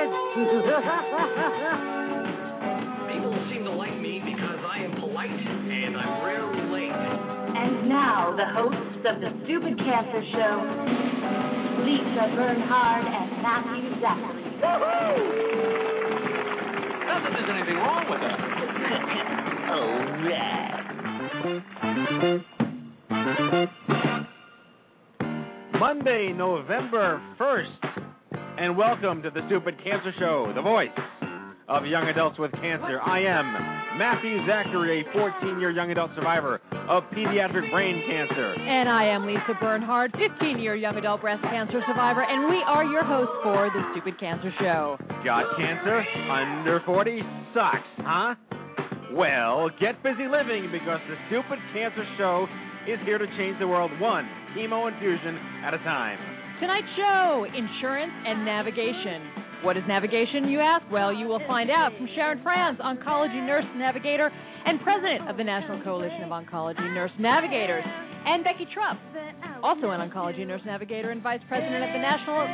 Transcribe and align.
People 0.00 0.16
seem 3.52 3.60
to 3.64 3.72
like 3.76 3.92
me 4.00 4.16
because 4.24 4.56
I 4.64 4.78
am 4.80 4.96
polite 4.96 5.28
and 5.28 5.92
I'm 5.96 6.24
rarely 6.24 6.62
late. 6.72 6.88
And 6.88 7.84
now, 7.86 8.32
the 8.34 8.46
hosts 8.48 9.04
of 9.04 9.20
the 9.20 9.28
Stupid 9.44 9.76
Cancer 9.76 10.24
Show, 10.32 10.56
Lisa 11.84 12.32
Bernhard 12.32 13.04
and 13.12 13.44
Matthew 13.44 13.92
Zachary. 14.00 14.56
Not 17.04 17.20
that 17.20 17.36
there's 17.36 17.52
anything 17.52 17.76
wrong 17.76 18.08
with 18.08 18.24
that. 18.24 18.40
Monday, 25.78 26.32
November 26.32 27.20
1st, 27.38 27.99
and 28.60 28.76
welcome 28.76 29.22
to 29.22 29.30
the 29.30 29.40
Stupid 29.48 29.72
Cancer 29.82 30.12
Show, 30.20 30.52
the 30.54 30.60
voice 30.60 30.92
of 31.66 31.86
young 31.86 32.04
adults 32.12 32.38
with 32.38 32.52
cancer. 32.60 33.00
I 33.00 33.24
am 33.24 33.96
Matthew 33.96 34.36
Zachary, 34.44 35.00
a 35.00 35.12
14 35.16 35.58
year 35.58 35.70
young 35.70 35.90
adult 35.90 36.10
survivor 36.14 36.60
of 36.70 37.04
pediatric 37.16 37.72
brain 37.72 38.04
cancer. 38.04 38.52
And 38.60 38.86
I 38.86 39.08
am 39.16 39.24
Lisa 39.24 39.56
Bernhard, 39.58 40.12
15 40.12 40.60
year 40.60 40.76
young 40.76 40.94
adult 40.98 41.22
breast 41.22 41.40
cancer 41.48 41.80
survivor, 41.88 42.20
and 42.20 42.52
we 42.52 42.60
are 42.68 42.84
your 42.84 43.02
hosts 43.02 43.32
for 43.42 43.72
the 43.72 43.80
Stupid 43.92 44.20
Cancer 44.20 44.52
Show. 44.60 44.98
Got 45.24 45.56
cancer? 45.56 46.04
Under 46.28 46.82
40? 46.84 47.18
Sucks, 47.54 47.88
huh? 48.04 48.34
Well, 49.14 49.70
get 49.80 50.02
busy 50.02 50.28
living 50.28 50.68
because 50.70 51.00
the 51.08 51.16
Stupid 51.32 51.58
Cancer 51.72 52.04
Show 52.18 52.44
is 52.84 53.00
here 53.06 53.16
to 53.16 53.26
change 53.38 53.58
the 53.58 53.66
world 53.66 53.90
one 53.98 54.28
chemo 54.52 54.92
infusion 54.92 55.64
at 55.64 55.72
a 55.72 55.78
time. 55.78 56.39
Tonight's 56.60 56.92
show 56.92 57.48
insurance 57.48 58.12
and 58.12 58.44
navigation. 58.44 59.64
What 59.64 59.80
is 59.80 59.84
navigation, 59.88 60.52
you 60.52 60.60
ask? 60.60 60.84
Well, 60.92 61.08
you 61.08 61.24
will 61.24 61.40
find 61.48 61.72
out 61.72 61.96
from 61.96 62.04
Sharon 62.14 62.44
Francz, 62.44 62.76
oncology 62.84 63.40
nurse 63.40 63.64
navigator 63.80 64.28
and 64.28 64.76
president 64.84 65.24
of 65.24 65.40
the 65.40 65.44
National 65.44 65.80
Coalition 65.80 66.20
of 66.20 66.28
Oncology 66.28 66.84
Nurse 66.92 67.16
Navigators, 67.18 67.84
and 67.88 68.44
Becky 68.44 68.68
Trupp, 68.76 69.00
also 69.64 69.88
an 69.88 70.04
oncology 70.04 70.46
nurse 70.46 70.60
navigator 70.66 71.08
and 71.08 71.22
vice 71.22 71.40
president 71.48 71.80
of 71.80 71.96
the 71.96 72.02
National 72.04 72.44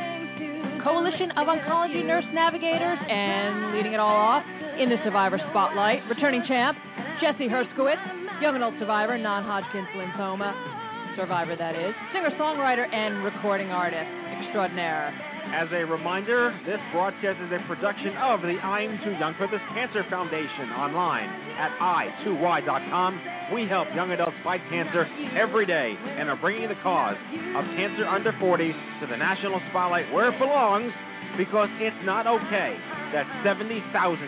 Coalition 0.87 1.35
of 1.35 1.51
Oncology 1.51 1.99
Nurse 1.99 2.27
Navigators, 2.31 2.99
and 3.11 3.75
leading 3.75 3.91
it 3.91 3.99
all 3.99 4.15
off 4.15 4.43
in 4.79 4.87
the 4.87 4.95
Survivor 5.03 5.39
Spotlight, 5.51 5.99
returning 6.07 6.43
champ 6.47 6.77
Jesse 7.19 7.51
Hershkowitz, 7.51 7.99
young 8.39 8.55
adult 8.55 8.75
survivor, 8.79 9.17
non-Hodgkin's 9.17 9.91
lymphoma 9.99 10.76
survivor, 11.17 11.57
that 11.57 11.73
is, 11.73 11.97
singer-songwriter 12.13 12.85
and 12.85 13.25
recording 13.25 13.73
artist 13.73 14.05
extraordinaire. 14.37 15.09
As 15.49 15.65
a 15.73 15.81
reminder, 15.89 16.53
this 16.61 16.77
broadcast 16.93 17.41
is 17.41 17.49
a 17.49 17.61
production 17.65 18.13
of 18.21 18.45
the 18.45 18.61
I'm 18.61 19.01
Too 19.01 19.17
Young 19.17 19.33
for 19.41 19.49
This 19.49 19.63
Cancer 19.73 20.05
Foundation 20.13 20.69
online 20.77 21.25
at 21.57 21.73
i2y.com. 21.81 23.11
We 23.49 23.65
help 23.65 23.89
young 23.97 24.11
adults 24.13 24.37
fight 24.43 24.61
cancer 24.69 25.09
every 25.33 25.65
day 25.65 25.97
and 25.97 26.29
are 26.29 26.37
bringing 26.37 26.69
the 26.69 26.77
cause 26.85 27.17
of 27.57 27.63
cancer 27.73 28.05
under 28.05 28.35
40 28.37 28.69
to 28.69 29.05
the 29.09 29.17
national 29.17 29.57
spotlight 29.73 30.05
where 30.13 30.29
it 30.29 30.37
belongs 30.37 30.93
because 31.39 31.71
it's 31.81 32.01
not 32.05 32.27
okay 32.27 32.77
that 33.15 33.25
70,000 33.41 33.81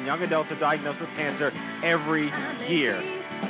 young 0.08 0.24
adults 0.24 0.50
are 0.50 0.60
diagnosed 0.60 1.04
with 1.04 1.14
cancer 1.20 1.52
every 1.86 2.32
year. 2.72 2.98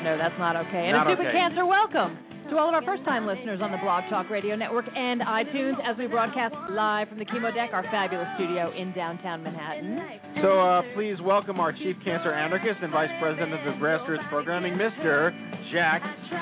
No, 0.03 0.17
that's 0.17 0.37
not 0.41 0.57
okay. 0.67 0.89
And 0.89 0.97
Not 0.97 1.07
a 1.07 1.15
stupid 1.15 1.29
okay. 1.29 1.37
cancer 1.37 1.65
welcome 1.65 2.28
to 2.49 2.57
all 2.57 2.69
of 2.69 2.73
our 2.73 2.83
first 2.83 3.03
time 3.05 3.27
listeners 3.27 3.59
on 3.61 3.71
the 3.71 3.77
Blog 3.77 4.03
Talk 4.09 4.29
Radio 4.29 4.55
Network 4.55 4.85
and 4.95 5.21
iTunes 5.21 5.75
as 5.85 5.97
we 5.97 6.07
broadcast 6.07 6.55
live 6.71 7.07
from 7.09 7.19
the 7.19 7.25
Chemo 7.25 7.53
Deck, 7.53 7.69
our 7.73 7.83
fabulous 7.93 8.27
studio 8.35 8.71
in 8.75 8.91
downtown 8.93 9.43
Manhattan. 9.43 9.99
So 10.41 10.59
uh, 10.59 10.81
please 10.95 11.17
welcome 11.21 11.59
our 11.59 11.71
chief 11.71 11.95
cancer 12.03 12.33
anarchist 12.33 12.81
and 12.81 12.91
vice 12.91 13.09
president 13.21 13.53
of 13.53 13.59
the 13.65 13.77
grassroots 13.77 14.27
programming, 14.29 14.73
Mr. 14.73 15.29
Jack 15.71 16.01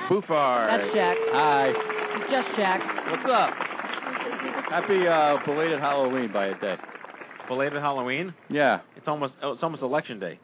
Buffard. 0.10 0.70
That's 0.72 0.96
Jack. 0.96 1.18
Hi. 1.36 1.68
It's 1.76 2.32
just 2.32 2.50
Jack. 2.58 2.80
What's 3.12 3.28
up? 3.28 3.52
Happy 4.72 5.00
uh, 5.08 5.44
belated 5.46 5.80
Halloween 5.80 6.32
by 6.32 6.48
a 6.48 6.60
day. 6.60 6.76
Belated 7.50 7.82
Halloween. 7.82 8.34
Yeah. 8.50 8.80
It's 8.96 9.08
almost 9.08 9.34
oh, 9.44 9.54
it's 9.54 9.64
almost 9.64 9.82
election 9.84 10.20
day. 10.20 10.40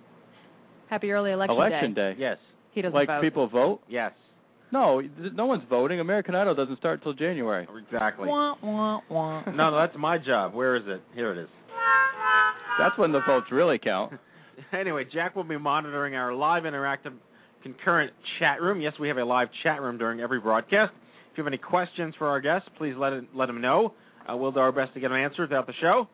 Happy 0.90 1.12
early 1.12 1.32
election, 1.32 1.56
day. 1.56 1.62
Election 1.68 1.94
day. 1.94 2.14
Yes. 2.18 2.38
He 2.72 2.82
doesn't 2.82 2.96
Like 2.96 3.08
vote. 3.08 3.22
people 3.22 3.48
vote? 3.48 3.80
Yes. 3.88 4.12
No, 4.74 5.04
no 5.34 5.46
one's 5.46 5.62
voting. 5.70 6.00
American 6.00 6.34
Idol 6.34 6.56
doesn't 6.56 6.80
start 6.80 7.04
till 7.04 7.14
January. 7.14 7.68
Exactly. 7.86 8.28
Wah, 8.28 8.56
wah, 8.64 9.02
wah. 9.08 9.44
No, 9.46 9.70
no, 9.70 9.80
that's 9.80 9.96
my 9.96 10.18
job. 10.18 10.56
Where 10.56 10.76
is 10.76 10.82
it? 10.88 11.00
Here 11.14 11.32
it 11.32 11.44
is. 11.44 11.50
That's 12.80 12.98
when 12.98 13.12
the 13.12 13.22
votes 13.26 13.48
really 13.52 13.78
count. 13.78 14.14
Anyway, 14.72 15.04
Jack 15.12 15.36
will 15.36 15.44
be 15.44 15.58
monitoring 15.58 16.14
our 16.14 16.32
live 16.32 16.64
interactive 16.64 17.14
concurrent 17.64 18.14
chat 18.40 18.62
room. 18.62 18.82
Yes, 18.82 18.94
we 19.00 19.08
have 19.08 19.18
a 19.18 19.24
live 19.24 19.48
chat 19.64 19.82
room 19.82 19.98
during 19.98 20.20
every 20.20 20.40
broadcast. 20.40 20.94
If 21.32 21.38
you 21.38 21.44
have 21.44 21.52
any 21.52 21.58
questions 21.58 22.14
for 22.20 22.28
our 22.28 22.40
guests, 22.40 22.70
please 22.78 22.94
let 22.96 23.14
it, 23.14 23.26
let 23.34 23.48
them 23.48 23.62
know. 23.62 23.94
Uh, 24.32 24.38
we'll 24.38 24.52
do 24.52 24.60
our 24.60 24.72
best 24.72 24.94
to 24.94 25.00
get 25.00 25.10
them 25.10 25.18
answered 25.18 25.50
throughout 25.50 25.66
the 25.66 25.74
show. 25.82 26.08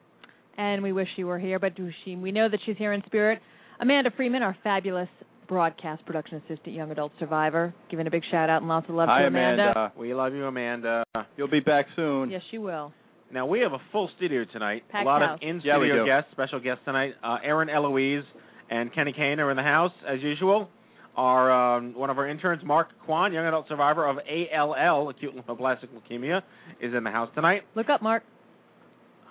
And 0.58 0.82
we 0.82 0.94
wish 0.94 1.10
she 1.18 1.26
were 1.26 1.38
here, 1.38 1.60
but 1.60 1.74
she, 2.06 2.16
we 2.16 2.32
know 2.32 2.48
that 2.50 2.60
she's 2.66 2.78
here 2.78 2.94
in 2.94 3.04
spirit. 3.06 3.40
Amanda 3.82 4.10
Freeman, 4.16 4.42
our 4.42 4.56
fabulous 4.64 5.10
broadcast 5.50 6.06
production 6.06 6.38
assistant, 6.38 6.76
young 6.76 6.92
adult 6.92 7.12
survivor, 7.20 7.74
giving 7.90 8.08
a 8.08 8.12
big 8.12 8.22
shout 8.32 8.50
out 8.50 8.62
and 8.62 8.70
lots 8.70 8.88
of 8.88 8.96
love 8.96 9.10
Hi, 9.10 9.24
to 9.24 9.28
Amanda. 9.28 9.64
Amanda. 9.64 9.94
We 9.98 10.14
love 10.14 10.34
you, 10.34 10.46
Amanda. 10.46 11.04
You'll 11.36 11.50
be 11.50 11.60
back 11.60 11.88
soon. 11.96 12.30
Yes, 12.30 12.44
she 12.52 12.60
will. 12.60 12.94
Now 13.34 13.46
we 13.46 13.60
have 13.60 13.74
a 13.74 13.80
full 13.92 14.10
studio 14.16 14.46
tonight. 14.54 14.84
Packed 14.90 15.06
a 15.06 15.08
lot 15.08 15.22
house. 15.22 15.40
of 15.42 15.48
in 15.48 15.60
studio 15.60 16.04
do. 16.04 16.06
guests, 16.06 16.30
special 16.32 16.60
guests 16.60 16.82
tonight. 16.86 17.16
Uh, 17.24 17.38
Aaron 17.44 17.70
Eloise 17.70 18.24
and 18.70 18.94
Kenny 18.94 19.12
Kane 19.12 19.40
are 19.40 19.52
in 19.52 19.58
the 19.58 19.64
house 19.64 19.92
as 20.08 20.22
usual. 20.22 20.70
Our 21.18 21.78
um, 21.78 21.96
one 21.96 22.10
of 22.10 22.18
our 22.18 22.28
interns, 22.30 22.64
Mark 22.64 22.90
Kwan, 23.06 23.34
young 23.34 23.46
adult 23.46 23.68
survivor 23.68 24.08
of 24.08 24.18
ALL, 24.18 25.10
acute 25.10 25.36
lymphoblastic 25.36 25.90
leukemia, 25.90 26.42
is 26.80 26.94
in 26.94 27.04
the 27.04 27.12
house 27.12 27.30
tonight. 27.36 27.64
Look 27.76 27.90
up, 27.90 28.02
Mark. 28.02 28.24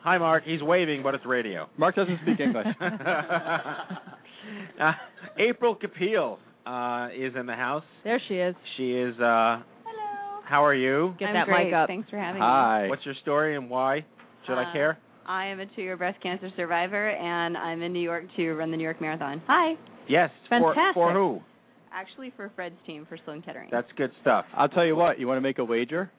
Hi, 0.02 0.18
Mark. 0.18 0.44
He's 0.44 0.62
waving, 0.62 1.02
but 1.02 1.14
it's 1.14 1.24
radio. 1.26 1.68
Mark 1.76 1.96
doesn't 1.96 2.18
speak 2.22 2.40
English. 2.40 2.66
uh, 2.80 2.92
April 5.38 5.76
Kapil 5.76 6.38
uh, 6.66 7.08
is 7.14 7.32
in 7.38 7.46
the 7.46 7.54
house. 7.54 7.84
There 8.04 8.20
she 8.28 8.34
is. 8.34 8.54
She 8.76 8.92
is. 8.92 9.14
Uh, 9.14 9.62
Hello. 9.84 10.40
how 10.44 10.64
are 10.64 10.74
you? 10.74 11.14
Get 11.18 11.28
I'm 11.28 11.34
that 11.34 11.46
great. 11.46 11.66
mic 11.66 11.74
up. 11.74 11.88
Thanks 11.88 12.08
for 12.10 12.18
having 12.18 12.40
me. 12.40 12.46
Hi. 12.46 12.86
What's 12.88 13.04
your 13.04 13.14
story 13.22 13.56
and 13.56 13.70
why? 13.70 14.04
Should 14.46 14.58
I 14.58 14.64
Uh, 14.70 14.72
care? 14.72 14.98
I 15.26 15.46
am 15.46 15.60
a 15.60 15.66
two-year 15.66 15.96
breast 15.98 16.18
cancer 16.22 16.50
survivor, 16.56 17.10
and 17.10 17.56
I'm 17.56 17.82
in 17.82 17.92
New 17.92 18.00
York 18.00 18.24
to 18.36 18.54
run 18.54 18.70
the 18.70 18.76
New 18.78 18.82
York 18.84 19.00
Marathon. 19.00 19.42
Hi. 19.46 19.74
Yes. 20.08 20.30
For, 20.48 20.72
fantastic. 20.74 20.94
for 20.94 21.12
who? 21.12 21.40
Actually, 21.92 22.32
for 22.36 22.50
Fred's 22.56 22.76
team, 22.86 23.04
for 23.08 23.18
Sloan 23.24 23.42
Kettering. 23.42 23.68
That's 23.70 23.88
good 23.96 24.10
stuff. 24.22 24.46
I'll 24.56 24.68
tell 24.70 24.86
you 24.86 24.96
what. 24.96 25.18
You 25.18 25.26
want 25.26 25.36
to 25.36 25.42
make 25.42 25.58
a 25.58 25.64
wager? 25.64 26.10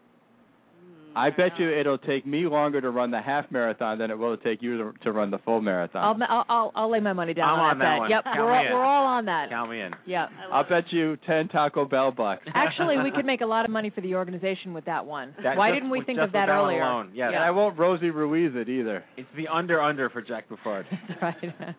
I 1.15 1.29
bet 1.31 1.51
you 1.57 1.69
it'll 1.69 1.97
take 1.97 2.25
me 2.25 2.45
longer 2.45 2.81
to 2.81 2.89
run 2.89 3.11
the 3.11 3.21
half 3.21 3.51
marathon 3.51 3.97
than 3.97 4.11
it 4.11 4.17
will 4.17 4.37
take 4.37 4.61
you 4.61 4.77
to, 4.77 4.93
to 5.03 5.11
run 5.11 5.31
the 5.31 5.39
full 5.39 5.61
marathon. 5.61 6.21
I'll, 6.21 6.27
I'll 6.29 6.45
I'll 6.49 6.71
I'll 6.75 6.91
lay 6.91 6.99
my 6.99 7.13
money 7.13 7.33
down 7.33 7.49
I'm 7.49 7.59
on 7.59 7.71
on 7.71 7.79
that. 7.79 7.85
that 7.85 7.97
one. 7.99 8.09
Yep, 8.11 8.23
Count 8.25 8.39
we're 8.39 8.53
all, 8.53 8.65
in. 8.65 8.71
we're 8.73 8.83
all 8.83 9.05
on 9.05 9.25
that. 9.25 9.49
Count 9.49 9.71
me 9.71 9.81
in. 9.81 9.91
Yeah. 10.05 10.27
I'll 10.51 10.67
bet 10.67 10.85
you 10.91 11.17
ten 11.27 11.47
Taco 11.49 11.85
Bell 11.85 12.11
bucks. 12.11 12.43
Actually, 12.53 12.97
we 13.03 13.11
could 13.11 13.25
make 13.25 13.41
a 13.41 13.45
lot 13.45 13.65
of 13.65 13.71
money 13.71 13.89
for 13.89 14.01
the 14.01 14.15
organization 14.15 14.73
with 14.73 14.85
that 14.85 15.05
one. 15.05 15.33
That- 15.43 15.57
Why 15.57 15.69
just- 15.69 15.75
didn't 15.77 15.89
we 15.91 16.03
think 16.03 16.19
of 16.19 16.31
that 16.33 16.47
with 16.47 16.55
one 16.55 16.65
earlier? 16.65 16.81
alone, 16.83 17.11
yes. 17.13 17.31
And 17.33 17.43
I 17.43 17.51
won't 17.51 17.77
Rosie 17.77 18.09
Ruiz 18.11 18.51
it 18.55 18.69
either. 18.69 19.03
It's 19.17 19.27
the 19.35 19.47
under 19.47 19.81
under 19.81 20.09
for 20.09 20.21
Jack 20.21 20.47
Buffard. 20.49 20.85
Right. 21.21 21.35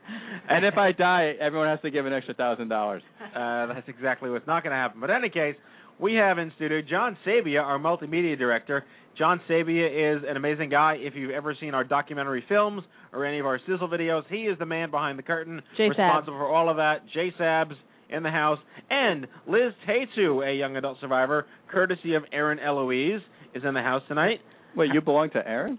And 0.48 0.64
if 0.64 0.76
I 0.76 0.92
die, 0.92 1.34
everyone 1.40 1.68
has 1.68 1.80
to 1.82 1.90
give 1.90 2.06
an 2.06 2.12
extra 2.12 2.34
thousand 2.34 2.68
dollars. 2.68 3.02
Uh, 3.34 3.66
that's 3.66 3.88
exactly 3.88 4.28
what's 4.30 4.46
not 4.46 4.62
going 4.64 4.72
to 4.72 4.76
happen. 4.76 5.00
But 5.00 5.10
in 5.10 5.16
any 5.16 5.28
case, 5.30 5.54
we 6.00 6.14
have 6.14 6.38
in 6.38 6.52
studio 6.56 6.80
John 6.88 7.16
Sabia, 7.26 7.62
our 7.62 7.78
multimedia 7.78 8.38
director. 8.38 8.84
John 9.18 9.40
Sabia 9.48 10.16
is 10.16 10.22
an 10.28 10.36
amazing 10.36 10.70
guy. 10.70 10.96
If 10.98 11.14
you've 11.14 11.30
ever 11.30 11.54
seen 11.60 11.74
our 11.74 11.84
documentary 11.84 12.44
films 12.48 12.82
or 13.12 13.26
any 13.26 13.38
of 13.38 13.46
our 13.46 13.58
sizzle 13.66 13.88
videos, 13.88 14.22
he 14.30 14.42
is 14.42 14.58
the 14.58 14.66
man 14.66 14.90
behind 14.90 15.18
the 15.18 15.22
curtain, 15.22 15.60
Jay 15.76 15.88
responsible 15.88 16.38
for 16.38 16.48
all 16.48 16.70
of 16.70 16.76
that. 16.76 17.06
Jay 17.12 17.32
Sabs 17.38 17.74
in 18.08 18.22
the 18.22 18.30
house, 18.30 18.58
and 18.88 19.26
Liz 19.46 19.72
Tatsu, 19.86 20.42
a 20.42 20.52
young 20.52 20.76
adult 20.76 20.98
survivor, 21.00 21.46
courtesy 21.70 22.14
of 22.14 22.24
Aaron 22.32 22.58
Eloise, 22.58 23.20
is 23.54 23.62
in 23.64 23.74
the 23.74 23.82
house 23.82 24.02
tonight. 24.08 24.40
Wait, 24.76 24.90
you 24.92 25.00
belong 25.00 25.30
to 25.30 25.46
Aaron? 25.46 25.78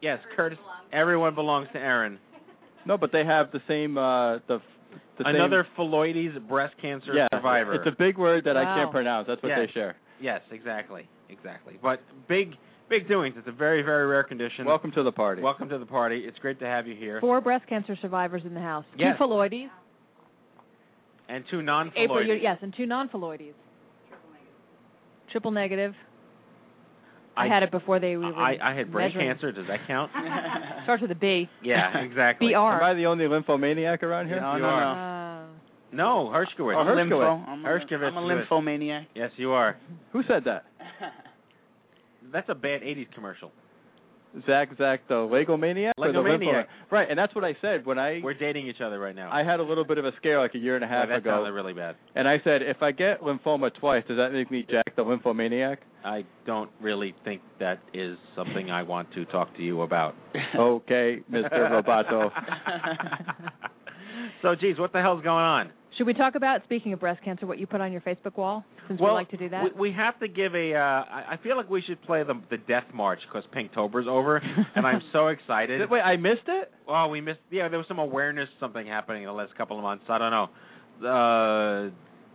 Yes, 0.00 0.18
Curtis. 0.36 0.58
Everyone 0.92 1.34
belongs 1.34 1.68
to 1.72 1.78
Aaron. 1.78 2.18
No, 2.86 2.96
but 2.96 3.10
they 3.12 3.24
have 3.24 3.52
the 3.52 3.60
same 3.68 3.98
uh 3.98 4.38
the 4.48 4.60
the 5.18 5.24
same- 5.24 5.34
Another 5.36 5.66
phylloides 5.76 6.46
breast 6.48 6.74
cancer 6.80 7.12
yeah, 7.14 7.28
survivor. 7.32 7.74
It's 7.74 7.86
a 7.86 7.96
big 7.96 8.18
word 8.18 8.44
that 8.44 8.56
I 8.56 8.64
can't 8.64 8.90
pronounce. 8.90 9.26
That's 9.26 9.42
what 9.42 9.50
Yes. 9.50 9.58
they 9.66 9.72
share. 9.72 9.96
Yes, 10.20 10.42
exactly, 10.50 11.08
exactly. 11.28 11.78
But 11.82 12.00
big, 12.28 12.54
big 12.88 13.08
doings. 13.08 13.34
It's 13.38 13.48
a 13.48 13.52
very, 13.52 13.82
very 13.82 14.06
rare 14.06 14.22
condition. 14.22 14.64
Welcome 14.66 14.92
to 14.92 15.02
the 15.02 15.12
party. 15.12 15.42
Welcome 15.42 15.68
to 15.70 15.78
the 15.78 15.86
party. 15.86 16.24
It's 16.26 16.38
great 16.38 16.58
to 16.60 16.66
have 16.66 16.86
you 16.86 16.94
here. 16.94 17.20
Four 17.20 17.40
breast 17.40 17.66
cancer 17.68 17.96
survivors 18.02 18.42
in 18.44 18.52
the 18.54 18.60
house. 18.60 18.84
Yes. 18.96 19.16
Two 19.18 19.24
phylloides. 19.24 19.70
And 21.28 21.44
two 21.50 21.62
non-phylloides. 21.62 22.26
you- 22.26 22.34
yes, 22.34 22.58
and 22.60 22.74
two 22.76 22.86
non-phylloides. 22.86 23.52
Triple 25.30 25.52
negative. 25.52 25.94
I, 27.40 27.44
I- 27.46 27.48
had 27.48 27.62
it 27.62 27.70
before 27.70 27.98
they 28.00 28.16
were 28.16 28.26
I, 28.34 28.56
I 28.62 28.74
had 28.74 28.92
brain 28.92 29.08
measuring. 29.08 29.28
cancer. 29.28 29.52
Does 29.52 29.66
that 29.68 29.86
count? 29.86 30.10
Starts 30.84 31.02
with 31.02 31.10
a 31.10 31.14
B. 31.14 31.48
yeah, 31.62 31.98
exactly. 31.98 32.48
BR. 32.52 32.56
Am 32.56 32.82
I 32.82 32.94
the 32.94 33.06
only 33.06 33.26
lymphomaniac 33.26 34.02
around 34.02 34.26
here? 34.28 34.40
No, 34.40 34.54
You 34.56 34.62
no, 34.62 34.68
are. 34.68 34.94
no. 34.94 35.00
Uh, 35.00 35.46
No, 35.92 36.30
Hershkowitz. 36.32 36.76
Oh, 36.76 36.80
I'm 36.80 36.86
Hershkowitz. 37.08 37.48
I'm 37.48 37.64
a, 37.64 37.68
Hershkowitz 37.68 38.08
I'm 38.12 38.16
a 38.16 38.26
lymphomaniac. 38.26 39.06
Yes, 39.14 39.30
you 39.36 39.50
are. 39.52 39.76
Who 40.12 40.22
said 40.28 40.44
that? 40.44 40.64
That's 42.32 42.48
a 42.48 42.54
bad 42.54 42.82
'80s 42.82 43.12
commercial. 43.14 43.50
Zach, 44.46 44.68
Zach, 44.78 45.00
the 45.08 45.16
Lego 45.16 45.56
maniac. 45.56 45.94
Legomaniac. 45.98 46.14
lymphomaniac? 46.40 46.68
Right, 46.90 47.08
and 47.10 47.18
that's 47.18 47.34
what 47.34 47.44
I 47.44 47.56
said 47.60 47.84
when 47.84 47.98
I 47.98 48.20
We're 48.22 48.34
dating 48.34 48.68
each 48.68 48.80
other 48.80 48.98
right 49.00 49.14
now. 49.14 49.30
I 49.32 49.42
had 49.42 49.58
a 49.60 49.62
little 49.62 49.84
bit 49.84 49.98
of 49.98 50.04
a 50.04 50.12
scare 50.18 50.40
like 50.40 50.54
a 50.54 50.58
year 50.58 50.76
and 50.76 50.84
a 50.84 50.88
Yeah, 50.88 51.00
half 51.00 51.08
that 51.08 51.18
ago, 51.18 51.30
sounded 51.30 51.52
really 51.52 51.72
bad. 51.72 51.96
and 52.14 52.28
I 52.28 52.36
said 52.44 52.62
if 52.62 52.82
I 52.82 52.92
get 52.92 53.22
lymphoma 53.22 53.74
twice, 53.74 54.04
does 54.06 54.16
that 54.18 54.32
make 54.32 54.50
me 54.50 54.64
Jack 54.70 54.94
the 54.96 55.02
lymphomaniac? 55.02 55.78
I 56.04 56.24
don't 56.46 56.70
really 56.80 57.14
think 57.24 57.42
that 57.58 57.80
is 57.92 58.16
something 58.36 58.70
I 58.70 58.82
want 58.84 59.12
to 59.14 59.24
talk 59.26 59.54
to 59.56 59.62
you 59.62 59.82
about. 59.82 60.14
okay, 60.56 61.18
Mr. 61.30 61.70
Roboto. 61.70 62.30
so, 64.42 64.54
geez, 64.54 64.78
what 64.78 64.92
the 64.92 65.00
hell's 65.00 65.22
going 65.22 65.44
on? 65.44 65.70
Should 66.00 66.06
we 66.06 66.14
talk 66.14 66.34
about, 66.34 66.62
speaking 66.64 66.94
of 66.94 67.00
breast 67.00 67.22
cancer, 67.22 67.44
what 67.44 67.58
you 67.58 67.66
put 67.66 67.82
on 67.82 67.92
your 67.92 68.00
Facebook 68.00 68.38
wall? 68.38 68.64
Since 68.88 69.02
well, 69.02 69.10
we 69.10 69.16
like 69.16 69.30
to 69.32 69.36
do 69.36 69.50
that. 69.50 69.64
We, 69.64 69.90
we 69.90 69.92
have 69.92 70.18
to 70.20 70.28
give 70.28 70.54
a. 70.54 70.72
Uh, 70.72 70.78
I 70.78 71.24
I 71.32 71.38
feel 71.42 71.58
like 71.58 71.68
we 71.68 71.82
should 71.82 72.00
play 72.04 72.22
the 72.22 72.40
the 72.48 72.56
Death 72.56 72.86
March 72.94 73.18
because 73.28 73.46
Pinktober's 73.54 74.06
over, 74.08 74.38
and 74.38 74.86
I'm 74.86 75.02
so 75.12 75.26
excited. 75.28 75.82
Wait, 75.90 76.00
I 76.00 76.16
missed 76.16 76.48
it. 76.48 76.72
Oh, 76.88 77.08
we 77.08 77.20
missed. 77.20 77.40
Yeah, 77.50 77.68
there 77.68 77.76
was 77.76 77.86
some 77.86 77.98
awareness 77.98 78.48
something 78.58 78.86
happening 78.86 79.24
in 79.24 79.26
the 79.26 79.34
last 79.34 79.54
couple 79.58 79.76
of 79.76 79.82
months. 79.82 80.04
I 80.08 80.16
don't 80.16 80.30
know. 80.30 81.06
Uh, 81.06 81.90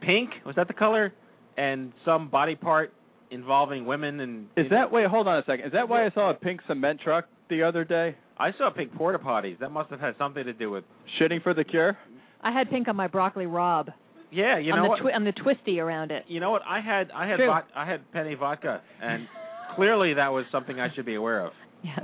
pink 0.05 0.29
was 0.45 0.55
that 0.57 0.67
the 0.67 0.75
color? 0.75 1.11
And 1.57 1.91
some 2.05 2.29
body 2.29 2.55
part 2.55 2.93
involving 3.31 3.87
women 3.87 4.19
and. 4.19 4.45
Is 4.57 4.65
you 4.65 4.69
know- 4.69 4.75
that 4.75 4.91
wait? 4.91 5.07
Hold 5.07 5.27
on 5.27 5.39
a 5.39 5.43
second. 5.47 5.65
Is 5.65 5.71
that 5.71 5.89
why 5.89 6.05
I 6.05 6.11
saw 6.11 6.29
a 6.29 6.35
pink 6.35 6.61
cement 6.67 6.99
truck 7.03 7.25
the 7.49 7.63
other 7.63 7.83
day? 7.83 8.15
I 8.37 8.51
saw 8.59 8.69
pink 8.69 8.93
porta 8.93 9.17
potties. 9.17 9.57
That 9.57 9.71
must 9.71 9.89
have 9.89 9.99
had 9.99 10.13
something 10.19 10.43
to 10.43 10.53
do 10.53 10.69
with. 10.69 10.83
Shitting 11.19 11.41
for 11.41 11.55
the 11.55 11.63
cure? 11.63 11.97
I 12.45 12.51
had 12.51 12.69
pink 12.69 12.87
on 12.87 12.95
my 12.95 13.07
broccoli 13.07 13.45
rob. 13.47 13.89
Yeah, 14.31 14.57
you 14.59 14.71
on 14.71 14.77
know 14.79 14.83
the 14.83 14.89
what? 14.89 14.99
twi- 15.01 15.11
on 15.13 15.23
the 15.25 15.31
twisty 15.33 15.79
around 15.79 16.11
it. 16.11 16.23
you 16.27 16.39
know 16.39 16.51
what? 16.51 16.61
I 16.67 16.79
had 16.79 17.11
I 17.11 17.27
had 17.27 17.37
True. 17.37 17.47
vod- 17.47 17.63
I 17.75 17.85
had 17.85 18.09
penny 18.13 18.35
vodka, 18.35 18.81
and 19.01 19.27
clearly 19.75 20.13
that 20.13 20.31
was 20.31 20.45
something 20.51 20.79
I 20.79 20.93
should 20.93 21.05
be 21.05 21.15
aware 21.15 21.45
of. 21.45 21.51
Yes. 21.83 22.01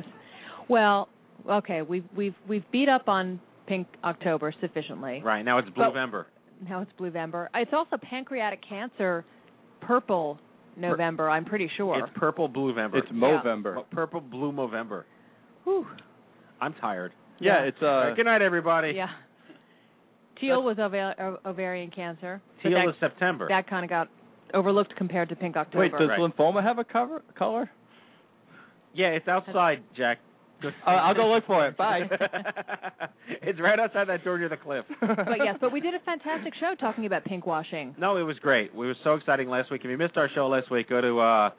Well, 0.67 1.07
okay, 1.49 1.81
we've 1.81 2.05
we've 2.15 2.35
we've 2.47 2.63
beat 2.71 2.89
up 2.89 3.07
on 3.07 3.39
Pink 3.67 3.87
October 4.03 4.53
sufficiently. 4.61 5.21
Right 5.23 5.43
now 5.43 5.57
it's 5.59 5.69
But- 5.75 5.83
November. 5.87 6.27
Now 6.69 6.81
it's 6.81 6.91
Blue 6.97 7.07
November. 7.07 7.49
It's 7.55 7.71
also 7.73 7.97
pancreatic 7.97 8.59
cancer 8.67 9.25
purple 9.81 10.37
November, 10.77 11.29
I'm 11.29 11.43
pretty 11.43 11.69
sure. 11.75 11.97
It's 11.99 12.13
purple 12.15 12.47
blue 12.47 12.69
November. 12.69 12.99
It's 12.99 13.07
Movember. 13.09 13.83
Purple 13.91 14.21
blue 14.21 14.51
November. 14.53 15.05
Whew. 15.65 15.85
I'm 16.61 16.73
tired. 16.75 17.11
Yeah, 17.39 17.63
Yeah. 17.63 17.67
it's 17.67 17.81
uh. 17.81 18.13
Good 18.15 18.25
night, 18.25 18.41
everybody. 18.41 18.93
Yeah. 18.95 19.07
Teal 20.41 20.63
was 20.63 20.77
ova- 20.79 21.37
ovarian 21.45 21.91
cancer. 21.91 22.41
but 22.63 22.69
Teal 22.69 22.79
that, 22.79 22.89
is 22.89 22.95
September. 22.99 23.47
that 23.49 23.67
kind 23.69 23.83
of 23.85 23.89
got 23.89 24.09
overlooked 24.53 24.95
compared 24.97 25.29
to 25.29 25.35
Pink 25.35 25.55
October. 25.55 25.79
Wait, 25.83 25.91
does 25.91 26.09
Right. 26.09 26.19
lymphoma 26.19 26.61
have 26.63 26.79
a 26.79 26.83
cover 26.83 27.21
color? 27.37 27.69
yeah, 28.93 29.07
it's 29.09 29.27
outside, 29.27 29.83
Jack. 29.95 30.17
Uh, 30.63 30.69
I'll 30.89 31.15
go 31.15 31.27
look 31.33 31.45
for 31.47 31.65
it. 31.67 31.75
Bye. 31.77 32.01
it's 33.41 33.59
right 33.59 33.79
outside 33.79 34.07
that 34.09 34.23
door 34.23 34.37
near 34.37 34.49
the 34.49 34.57
cliff. 34.57 34.85
but 34.99 35.37
yes, 35.43 35.57
but 35.59 35.71
we 35.71 35.79
did 35.79 35.95
a 35.95 35.99
fantastic 36.01 36.53
show 36.59 36.75
talking 36.79 37.05
about 37.07 37.23
pink 37.25 37.47
washing. 37.47 37.95
No, 37.97 38.17
it 38.17 38.21
was 38.23 38.37
great. 38.39 38.73
We 38.75 38.85
were 38.85 38.95
so 39.03 39.15
exciting 39.15 39.49
last 39.49 39.71
week. 39.71 39.81
If 39.83 39.89
you 39.89 39.97
missed 39.97 40.17
our 40.17 40.29
show 40.35 40.47
last 40.47 40.69
week, 40.69 40.87
go 40.89 41.01
to 41.01 41.19
uh, 41.19 41.49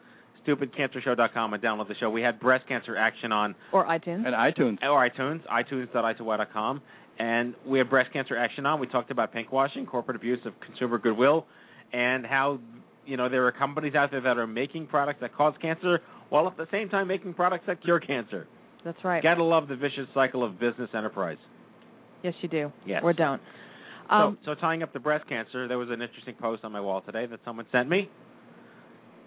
stupidcancershow.com 0.47 1.55
and 1.55 1.63
download 1.63 1.89
the 1.89 1.95
show. 1.97 2.11
We 2.11 2.23
had 2.23 2.39
breast 2.39 2.67
cancer 2.69 2.97
action 2.97 3.33
on 3.33 3.55
Or 3.73 3.85
iTunes. 3.87 4.25
and 4.27 4.35
iTunes. 4.37 4.79
or 4.83 5.09
iTunes, 5.09 5.41
itunes.i2y.com, 5.49 6.81
and 7.23 7.55
we 7.65 7.79
had 7.79 7.89
breast 7.89 8.13
cancer 8.13 8.37
action 8.37 8.67
on. 8.67 8.81
We 8.81 8.89
talked 8.89 9.13
about 9.13 9.33
pink 9.33 9.53
washing, 9.53 9.87
corporate 9.87 10.17
abuse 10.17 10.41
of 10.45 10.55
consumer 10.67 10.99
goodwill, 10.99 11.47
and 11.93 12.27
how 12.27 12.59
you 13.07 13.17
know 13.17 13.29
there 13.29 13.47
are 13.47 13.53
companies 13.53 13.95
out 13.95 14.11
there 14.11 14.21
that 14.23 14.39
are 14.39 14.47
making 14.47 14.89
products 14.89 15.21
that 15.21 15.33
cause 15.35 15.55
cancer 15.63 16.01
while 16.31 16.49
at 16.49 16.57
the 16.57 16.67
same 16.73 16.89
time 16.89 17.07
making 17.07 17.35
products 17.35 17.65
that 17.69 17.81
cure 17.83 18.01
cancer. 18.01 18.49
That's 18.85 18.99
right. 19.05 19.23
Gotta 19.23 19.45
love 19.45 19.69
the 19.69 19.77
vicious 19.77 20.09
cycle 20.13 20.43
of 20.45 20.59
business 20.59 20.91
enterprise. 20.97 21.37
Yes, 22.25 22.35
you 22.41 22.49
do. 22.49 22.73
Yes. 22.85 23.03
Or 23.05 23.13
don't. 23.13 23.41
Um, 24.11 24.39
so, 24.45 24.55
so 24.55 24.61
tying 24.61 24.83
up 24.83 24.93
the 24.93 24.99
breast 24.99 25.29
cancer, 25.29 25.69
there 25.69 25.79
was 25.79 25.91
an 25.91 26.03
interesting 26.03 26.35
post 26.35 26.65
on 26.65 26.73
my 26.73 26.81
wall 26.81 27.03
today 27.03 27.27
that 27.27 27.39
someone 27.45 27.67
sent 27.71 27.89
me. 27.89 28.11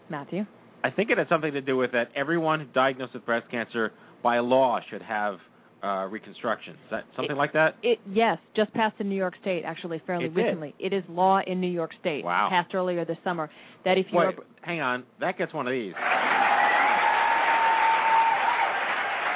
Matthew. 0.10 0.46
I 0.84 0.92
think 0.92 1.10
it 1.10 1.18
had 1.18 1.30
something 1.30 1.54
to 1.54 1.62
do 1.62 1.78
with 1.78 1.94
that 1.94 2.10
everyone 2.14 2.70
diagnosed 2.74 3.14
with 3.14 3.26
breast 3.26 3.50
cancer 3.50 3.94
by 4.22 4.40
law 4.40 4.80
should 4.90 5.02
have 5.02 5.38
uh, 5.86 6.08
reconstruction. 6.08 6.74
Is 6.74 6.92
that 6.92 7.04
something 7.16 7.36
like 7.36 7.54
that? 7.54 7.76
It 7.84 8.00
yes, 8.12 8.38
just 8.56 8.74
passed 8.74 8.96
in 9.00 9.08
New 9.10 9.16
York 9.16 9.36
State 9.42 9.64
actually 9.66 10.02
fairly 10.08 10.26
It 10.26 10.34
did? 10.34 10.44
recently. 10.44 10.74
It 10.80 10.94
is 10.94 11.04
law 11.08 11.40
in 11.46 11.62
New 11.62 11.70
York 11.72 11.92
State. 12.00 12.26
Wow. 12.26 12.48
Passed 12.50 12.74
earlier 12.74 13.06
this 13.06 13.18
summer 13.24 13.50
that 13.84 13.98
if 13.98 14.08
you 14.12 14.18
Wait, 14.18 14.26
are 14.26 14.34
hang 14.62 14.82
on. 14.82 15.04
That 15.20 15.38
gets 15.38 15.54
one 15.54 15.68
of 15.68 15.72
these. 15.72 15.94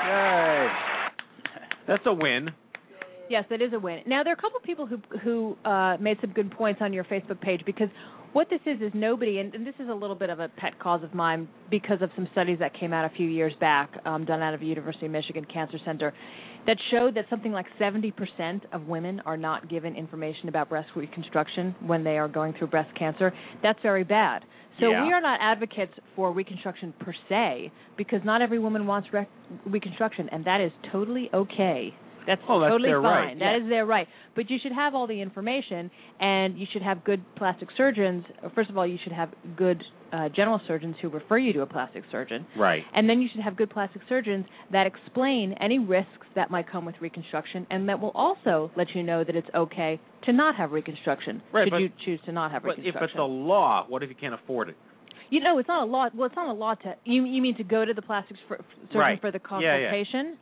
Yay. 0.07 0.67
That's 1.87 2.03
a 2.05 2.13
win. 2.13 2.49
Yes, 3.29 3.45
that 3.51 3.61
is 3.61 3.73
a 3.73 3.79
win. 3.79 4.01
Now 4.07 4.23
there 4.23 4.33
are 4.33 4.37
a 4.37 4.41
couple 4.41 4.57
of 4.57 4.63
people 4.63 4.87
who 4.87 4.97
who 5.23 5.57
uh, 5.69 5.97
made 5.99 6.17
some 6.19 6.31
good 6.31 6.51
points 6.51 6.81
on 6.81 6.93
your 6.93 7.03
Facebook 7.03 7.39
page 7.41 7.61
because 7.65 7.89
what 8.33 8.49
this 8.49 8.59
is 8.65 8.81
is 8.81 8.91
nobody, 8.93 9.39
and, 9.39 9.53
and 9.55 9.65
this 9.65 9.75
is 9.79 9.89
a 9.89 9.93
little 9.93 10.15
bit 10.15 10.29
of 10.29 10.39
a 10.39 10.49
pet 10.49 10.79
cause 10.79 11.03
of 11.03 11.13
mine 11.13 11.47
because 11.71 12.01
of 12.01 12.09
some 12.15 12.27
studies 12.31 12.59
that 12.59 12.77
came 12.79 12.93
out 12.93 13.05
a 13.05 13.15
few 13.15 13.27
years 13.27 13.53
back, 13.59 13.89
um, 14.05 14.25
done 14.25 14.41
out 14.41 14.53
of 14.53 14.61
University 14.61 15.05
of 15.07 15.11
Michigan 15.11 15.45
Cancer 15.51 15.77
Center, 15.85 16.13
that 16.67 16.77
showed 16.91 17.15
that 17.15 17.25
something 17.29 17.51
like 17.51 17.65
70% 17.79 18.13
of 18.73 18.83
women 18.83 19.21
are 19.25 19.37
not 19.37 19.69
given 19.69 19.95
information 19.95 20.49
about 20.49 20.69
breast 20.69 20.89
reconstruction 20.95 21.75
when 21.85 22.03
they 22.03 22.17
are 22.17 22.27
going 22.27 22.53
through 22.57 22.67
breast 22.67 22.93
cancer. 22.97 23.33
That's 23.63 23.79
very 23.81 24.03
bad. 24.03 24.43
So 24.79 24.91
Yeah. 24.91 25.03
we 25.05 25.11
are 25.11 25.21
not 25.21 25.39
advocates 25.41 25.93
for 26.15 26.31
reconstruction 26.31 26.93
per 26.99 27.13
se 27.27 27.71
because 27.97 28.23
not 28.23 28.41
every 28.41 28.59
woman 28.59 28.85
wants 28.87 29.11
rec- 29.11 29.29
reconstruction, 29.65 30.29
and 30.29 30.45
that 30.45 30.61
is 30.61 30.71
totally 30.91 31.29
okay. 31.33 31.93
That's 32.27 32.41
Oh, 32.47 32.59
that's 32.59 32.71
totally 32.71 32.89
their 32.89 33.01
fine. 33.01 33.25
right, 33.27 33.39
That 33.39 33.51
yeah. 33.57 33.63
is 33.63 33.69
their 33.69 33.85
right. 33.85 34.07
But 34.35 34.49
you 34.49 34.57
should 34.61 34.71
have 34.73 34.93
all 34.95 35.07
the 35.07 35.21
information, 35.21 35.89
and 36.19 36.57
you 36.57 36.65
should 36.71 36.81
have 36.81 37.03
good 37.03 37.21
plastic 37.35 37.69
surgeons. 37.77 38.23
First 38.55 38.69
of 38.69 38.77
all, 38.77 38.85
you 38.87 38.97
should 39.03 39.13
have 39.13 39.29
good 39.57 39.83
uh, 40.11 40.29
general 40.35 40.59
surgeons 40.67 40.95
who 41.01 41.09
refer 41.09 41.37
you 41.37 41.53
to 41.53 41.61
a 41.61 41.65
plastic 41.65 42.03
surgeon. 42.11 42.45
Right. 42.57 42.83
And 42.95 43.07
then 43.09 43.21
you 43.21 43.29
should 43.31 43.41
have 43.41 43.55
good 43.55 43.69
plastic 43.69 44.01
surgeons 44.09 44.45
that 44.71 44.87
explain 44.87 45.53
any 45.61 45.77
risks 45.79 46.25
that 46.35 46.49
might 46.49 46.69
come 46.69 46.85
with 46.85 46.95
reconstruction, 46.99 47.67
and 47.69 47.87
that 47.89 47.99
will 47.99 48.11
also 48.15 48.71
let 48.75 48.87
you 48.95 49.03
know 49.03 49.23
that 49.23 49.35
it's 49.35 49.49
okay 49.55 49.99
to 50.25 50.33
not 50.33 50.55
have 50.55 50.71
reconstruction. 50.71 51.41
Right, 51.51 51.65
should 51.65 51.71
but- 51.71 51.77
you 51.77 51.89
choose 52.05 52.19
to 52.25 52.31
not 52.31 52.51
have 52.51 52.63
reconstruction. 52.63 52.93
But 52.99 53.03
if 53.05 53.09
it's 53.11 53.19
a 53.19 53.23
law, 53.23 53.85
what 53.87 54.01
if 54.03 54.09
you 54.09 54.15
can't 54.15 54.33
afford 54.33 54.69
it? 54.69 54.75
You 55.31 55.41
know, 55.41 55.59
it's 55.59 55.67
not 55.67 55.83
a 55.83 55.85
law. 55.85 56.07
Well, 56.15 56.25
it's 56.25 56.35
not 56.35 56.47
a 56.49 56.53
law 56.53 56.73
to. 56.73 56.95
You 57.05 57.23
you 57.23 57.39
mean 57.39 57.55
to 57.57 57.63
go 57.63 57.85
to 57.85 57.93
the 57.93 58.01
plastic 58.01 58.35
sur- 58.47 58.57
surgeon 58.87 58.99
Right. 58.99 59.21
for 59.21 59.29
the 59.29 59.37
consultation? 59.37 60.25
Yeah, 60.25 60.31
yeah. 60.31 60.35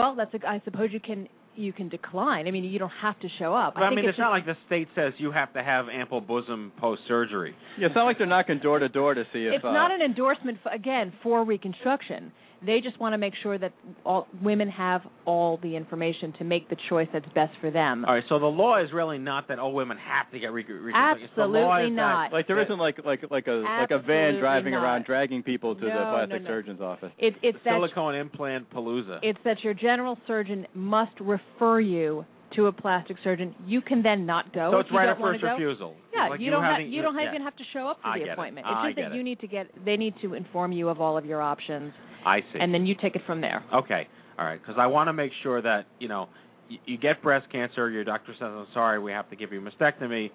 Consultation? 0.00 0.16
Well, 0.16 0.26
that's. 0.32 0.44
A, 0.44 0.48
I 0.48 0.62
suppose 0.64 0.90
you 0.92 1.00
can 1.00 1.28
you 1.56 1.72
can 1.72 1.88
decline. 1.88 2.46
I 2.46 2.50
mean, 2.50 2.64
you 2.64 2.78
don't 2.78 2.92
have 3.02 3.18
to 3.20 3.28
show 3.38 3.54
up. 3.54 3.74
But 3.74 3.82
I, 3.82 3.88
think 3.88 3.96
mean, 3.96 4.04
it's 4.06 4.14
it's 4.14 4.18
not 4.18 4.36
just- 4.36 4.46
like 4.46 4.56
the 4.56 4.66
state 4.66 4.88
says 4.94 5.12
you 5.18 5.32
have 5.32 5.52
to 5.54 5.62
have 5.62 5.86
ample 5.88 6.20
bosom 6.20 6.72
post 6.78 7.02
surgery. 7.08 7.54
Yeah, 7.78 7.86
it's 7.86 7.94
not 7.94 8.04
like 8.04 8.18
they're 8.18 8.26
knocking 8.26 8.58
door 8.58 8.78
to 8.78 8.88
door 8.88 9.14
to 9.14 9.24
see 9.32 9.46
if. 9.46 9.54
it's 9.54 9.64
uh, 9.64 9.72
not 9.72 9.90
an 9.90 10.02
endorsement 10.02 10.58
for, 10.62 10.70
again 10.72 11.12
for 11.22 11.44
reconstruction. 11.44 12.32
They 12.64 12.80
just 12.80 12.98
want 12.98 13.12
to 13.12 13.18
make 13.18 13.34
sure 13.42 13.58
that 13.58 13.72
all 14.04 14.26
women 14.42 14.68
have 14.70 15.02
all 15.26 15.58
the 15.62 15.76
information 15.76 16.32
to 16.38 16.44
make 16.44 16.68
the 16.70 16.76
choice 16.88 17.08
that's 17.12 17.26
best 17.34 17.52
for 17.60 17.70
them. 17.70 18.04
All 18.06 18.14
right, 18.14 18.24
so 18.28 18.38
the 18.38 18.46
law 18.46 18.82
is 18.82 18.92
really 18.92 19.18
not 19.18 19.48
that 19.48 19.58
all 19.58 19.72
women 19.72 19.98
have 19.98 20.30
to 20.32 20.38
get 20.38 20.52
re- 20.52 20.64
reconstruction. 20.64 21.28
The 21.36 21.42
law 21.46 21.72
Absolutely 21.74 21.92
is 21.92 21.96
not. 21.96 22.32
Like 22.32 22.46
there 22.46 22.56
that, 22.56 22.62
isn't 22.64 22.78
like 22.78 23.04
like 23.04 23.20
like 23.30 23.46
a 23.46 23.52
like 23.80 23.90
a 23.90 23.98
van 23.98 24.38
driving 24.40 24.72
not. 24.72 24.82
around 24.82 25.04
dragging 25.04 25.42
people 25.42 25.74
to 25.74 25.80
the 25.80 25.88
No, 25.88 26.10
plastic 26.14 26.42
no, 26.42 26.48
no. 26.48 26.50
surgeon's 26.50 26.80
office. 26.80 27.12
It's 27.18 27.36
it's 27.42 27.58
the 27.64 27.70
that 27.70 27.76
silicone 27.76 28.14
implant 28.14 28.70
palooza. 28.70 29.18
it's 29.22 29.38
that 29.44 29.62
your 29.62 29.74
general 29.74 30.16
surgeon 30.26 30.66
must 30.74 31.12
refer 31.20 31.80
you 31.80 32.24
to 32.54 32.66
a 32.66 32.72
plastic 32.72 33.16
surgeon. 33.22 33.54
You 33.66 33.80
can 33.82 34.02
then 34.02 34.24
not 34.24 34.52
go. 34.54 34.70
so 34.72 34.78
it's 34.78 34.90
you 34.90 34.96
right 34.96 35.06
don't 35.06 35.16
of 35.16 35.20
first 35.20 35.42
refusal. 35.42 35.94
Yeah, 36.14 36.28
Like 36.28 36.40
you 36.40 36.50
don't 36.50 36.62
have 36.62 36.76
having- 36.76 36.92
you 36.92 37.02
don't 37.02 37.14
yeah. 37.18 37.28
even 37.28 37.42
have 37.42 37.56
to 37.56 37.64
show 37.74 37.88
up 37.88 37.98
for 38.00 38.06
I 38.08 38.14
the 38.14 38.24
get 38.24 38.28
it. 38.28 38.32
appointment. 38.32 38.66
I 38.66 38.70
It's 38.70 38.86
just 38.88 38.96
get 38.96 39.02
that 39.10 39.14
it. 39.14 39.16
you 39.18 39.22
need 39.24 39.40
to 39.40 39.46
get 39.46 39.84
they 39.84 39.96
need 39.96 40.14
to 40.22 40.32
inform 40.34 40.72
you 40.72 40.88
of 40.88 41.00
all 41.00 41.18
of 41.18 41.26
your 41.26 41.42
options, 41.42 41.92
I 42.26 42.40
see. 42.40 42.58
and 42.60 42.74
then 42.74 42.86
you 42.86 42.96
take 43.00 43.14
it 43.14 43.22
from 43.24 43.40
there. 43.40 43.64
Okay, 43.72 44.08
all 44.38 44.44
right, 44.44 44.60
because 44.60 44.74
I 44.78 44.88
want 44.88 45.08
to 45.08 45.12
make 45.12 45.30
sure 45.42 45.62
that 45.62 45.86
you 46.00 46.08
know 46.08 46.28
you, 46.68 46.78
you 46.84 46.98
get 46.98 47.22
breast 47.22 47.50
cancer. 47.52 47.88
Your 47.88 48.04
doctor 48.04 48.32
says, 48.32 48.48
"I'm 48.50 48.66
sorry, 48.74 48.98
we 48.98 49.12
have 49.12 49.30
to 49.30 49.36
give 49.36 49.52
you 49.52 49.64
a 49.64 49.70
mastectomy," 49.70 50.30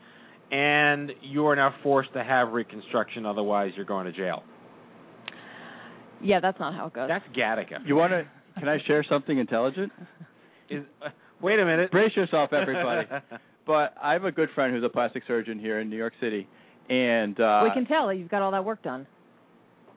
and 0.51 1.11
you 1.21 1.45
are 1.47 1.55
now 1.55 1.75
forced 1.83 2.13
to 2.13 2.23
have 2.23 2.53
reconstruction. 2.53 3.25
Otherwise, 3.25 3.73
you're 3.75 3.85
going 3.85 4.05
to 4.05 4.13
jail. 4.13 4.43
Yeah, 6.23 6.39
that's 6.39 6.59
not 6.59 6.73
how 6.73 6.87
it 6.87 6.93
goes. 6.93 7.09
That's 7.09 7.25
Gattaca. 7.35 7.85
You 7.85 7.95
want 7.95 8.11
to? 8.13 8.25
Can 8.57 8.69
I 8.69 8.77
share 8.87 9.05
something 9.09 9.37
intelligent? 9.37 9.91
Is, 10.69 10.83
uh, 11.03 11.09
wait 11.41 11.59
a 11.59 11.65
minute. 11.65 11.91
Brace 11.91 12.15
yourself, 12.15 12.53
everybody. 12.53 13.07
but 13.67 13.93
I 14.01 14.13
have 14.13 14.23
a 14.23 14.31
good 14.31 14.49
friend 14.55 14.73
who's 14.73 14.83
a 14.83 14.89
plastic 14.89 15.23
surgeon 15.27 15.59
here 15.59 15.79
in 15.79 15.89
New 15.89 15.97
York 15.97 16.13
City, 16.21 16.47
and 16.89 17.37
uh, 17.39 17.61
we 17.63 17.71
can 17.71 17.85
tell 17.85 18.07
that 18.07 18.15
you've 18.15 18.29
got 18.29 18.41
all 18.41 18.51
that 18.51 18.63
work 18.63 18.81
done. 18.81 19.07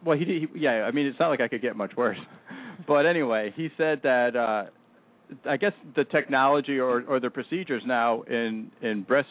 Well, 0.04 0.18
he, 0.18 0.25
he 0.25 0.46
yeah. 0.61 0.84
I 0.87 0.90
mean, 0.90 1.06
it's 1.06 1.18
not 1.18 1.28
like 1.28 1.40
I 1.40 1.49
could 1.49 1.62
get 1.62 1.76
much 1.76 1.92
worse. 1.96 2.18
but 2.87 3.06
anyway, 3.06 3.52
he 3.56 3.68
said 3.76 4.00
that 4.02 4.37
uh 4.37 4.64
I 5.49 5.56
guess 5.56 5.73
the 5.96 6.04
technology 6.04 6.78
or 6.78 7.02
or 7.02 7.20
the 7.20 7.30
procedures 7.30 7.82
now 7.87 8.23
in 8.23 8.70
in 8.82 9.02
breast 9.02 9.28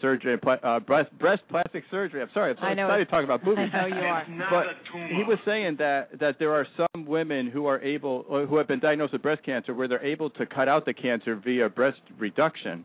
surgery, 0.00 0.38
pla- 0.38 0.54
uh, 0.62 0.80
breast 0.80 1.16
breast 1.18 1.42
plastic 1.48 1.84
surgery. 1.90 2.22
I'm 2.22 2.30
sorry, 2.32 2.52
I'm 2.52 2.56
so 2.58 2.64
I 2.64 2.74
know 2.74 2.86
excited 2.86 3.08
it. 3.08 3.10
talking 3.10 3.24
about 3.24 3.44
boobies. 3.44 3.68
I 3.72 3.80
know 3.80 3.96
you 3.96 4.02
are. 4.02 4.26
But 4.50 4.66
he 5.08 5.22
was 5.24 5.38
saying 5.44 5.76
that 5.78 6.18
that 6.18 6.36
there 6.38 6.52
are 6.52 6.66
some 6.76 7.06
women 7.06 7.50
who 7.50 7.66
are 7.66 7.80
able 7.80 8.24
or 8.28 8.46
who 8.46 8.56
have 8.56 8.68
been 8.68 8.80
diagnosed 8.80 9.12
with 9.12 9.22
breast 9.22 9.42
cancer 9.44 9.74
where 9.74 9.88
they're 9.88 10.04
able 10.04 10.30
to 10.30 10.46
cut 10.46 10.68
out 10.68 10.86
the 10.86 10.94
cancer 10.94 11.36
via 11.36 11.68
breast 11.68 12.00
reduction. 12.18 12.84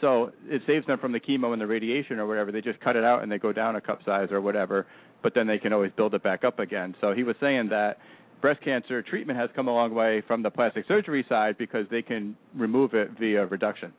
So 0.00 0.32
it 0.46 0.62
saves 0.66 0.86
them 0.86 0.98
from 0.98 1.12
the 1.12 1.20
chemo 1.20 1.52
and 1.52 1.60
the 1.60 1.66
radiation 1.66 2.18
or 2.18 2.26
whatever. 2.26 2.52
They 2.52 2.60
just 2.60 2.80
cut 2.80 2.96
it 2.96 3.04
out 3.04 3.22
and 3.22 3.32
they 3.32 3.38
go 3.38 3.52
down 3.52 3.76
a 3.76 3.80
cup 3.80 4.00
size 4.04 4.28
or 4.30 4.40
whatever, 4.40 4.86
but 5.24 5.34
then 5.34 5.48
they 5.48 5.58
can 5.58 5.72
always 5.72 5.90
build 5.96 6.14
it 6.14 6.22
back 6.22 6.44
up 6.44 6.60
again. 6.60 6.94
So 7.00 7.14
he 7.14 7.24
was 7.24 7.34
saying 7.40 7.70
that 7.70 7.96
breast 8.42 8.62
cancer 8.62 9.02
treatment 9.02 9.38
has 9.38 9.48
come 9.56 9.66
a 9.66 9.72
long 9.74 9.94
way 9.94 10.22
from 10.26 10.42
the 10.42 10.50
plastic 10.50 10.84
surgery 10.86 11.24
side 11.28 11.56
because 11.58 11.86
they 11.90 12.02
can 12.02 12.36
remove 12.54 12.92
it 12.92 13.10
via 13.18 13.46
reduction. 13.46 13.92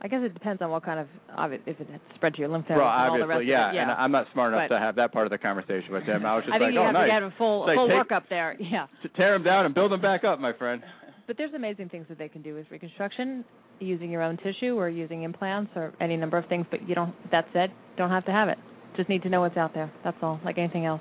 I 0.00 0.08
guess 0.08 0.20
it 0.24 0.34
depends 0.34 0.60
on 0.62 0.70
what 0.70 0.82
kind 0.82 0.98
of, 0.98 1.06
if 1.52 1.78
it 1.78 1.88
had 1.88 2.00
spread 2.16 2.34
to 2.34 2.40
your 2.40 2.48
lymph 2.48 2.68
nodes 2.68 2.78
well, 2.80 2.88
and 2.88 3.10
all 3.10 3.16
the 3.18 3.22
obviously, 3.22 3.36
rest 3.36 3.48
yeah, 3.48 3.68
of 3.68 3.74
it. 3.74 3.76
Yeah, 3.76 3.82
and 3.82 3.90
I'm 3.92 4.10
not 4.10 4.26
smart 4.32 4.52
enough 4.52 4.68
But- 4.68 4.74
to 4.76 4.80
have 4.80 4.96
that 4.96 5.12
part 5.12 5.26
of 5.26 5.30
the 5.30 5.38
conversation 5.38 5.92
with 5.92 6.04
him. 6.04 6.26
I 6.26 6.34
was 6.34 6.44
just 6.44 6.54
I 6.54 6.58
think 6.58 6.68
like, 6.68 6.74
you 6.74 6.80
oh, 6.80 6.84
have 6.86 6.94
nice. 6.94 7.08
to 7.08 7.20
get 7.20 7.22
a 7.22 7.34
full 7.38 7.66
like, 7.66 7.76
full 7.76 7.86
take- 7.86 7.96
workup 8.08 8.28
there. 8.30 8.56
Yeah. 8.58 8.86
To 9.02 9.08
tear 9.10 9.34
them 9.34 9.44
down 9.44 9.66
and 9.66 9.74
build 9.74 9.92
them 9.92 10.00
back 10.00 10.24
up, 10.24 10.40
my 10.40 10.54
friend. 10.54 10.82
But 11.28 11.36
there's 11.36 11.54
amazing 11.54 11.90
things 11.90 12.06
that 12.08 12.18
they 12.18 12.28
can 12.28 12.42
do 12.42 12.54
with 12.54 12.66
reconstruction, 12.70 13.44
using 13.78 14.10
your 14.10 14.22
own 14.22 14.38
tissue 14.38 14.74
or 14.76 14.88
using 14.88 15.22
implants 15.22 15.70
or 15.76 15.92
any 16.00 16.16
number 16.16 16.38
of 16.38 16.46
things. 16.48 16.66
But 16.68 16.88
you 16.88 16.96
don't. 16.96 17.14
That 17.30 17.46
said, 17.52 17.70
don't 17.96 18.10
have 18.10 18.24
to 18.24 18.32
have 18.32 18.48
it. 18.48 18.58
Just 18.96 19.08
need 19.08 19.22
to 19.22 19.28
know 19.28 19.40
what's 19.40 19.56
out 19.56 19.74
there. 19.74 19.92
That's 20.04 20.16
all. 20.22 20.40
Like 20.44 20.58
anything 20.58 20.84
else. 20.84 21.00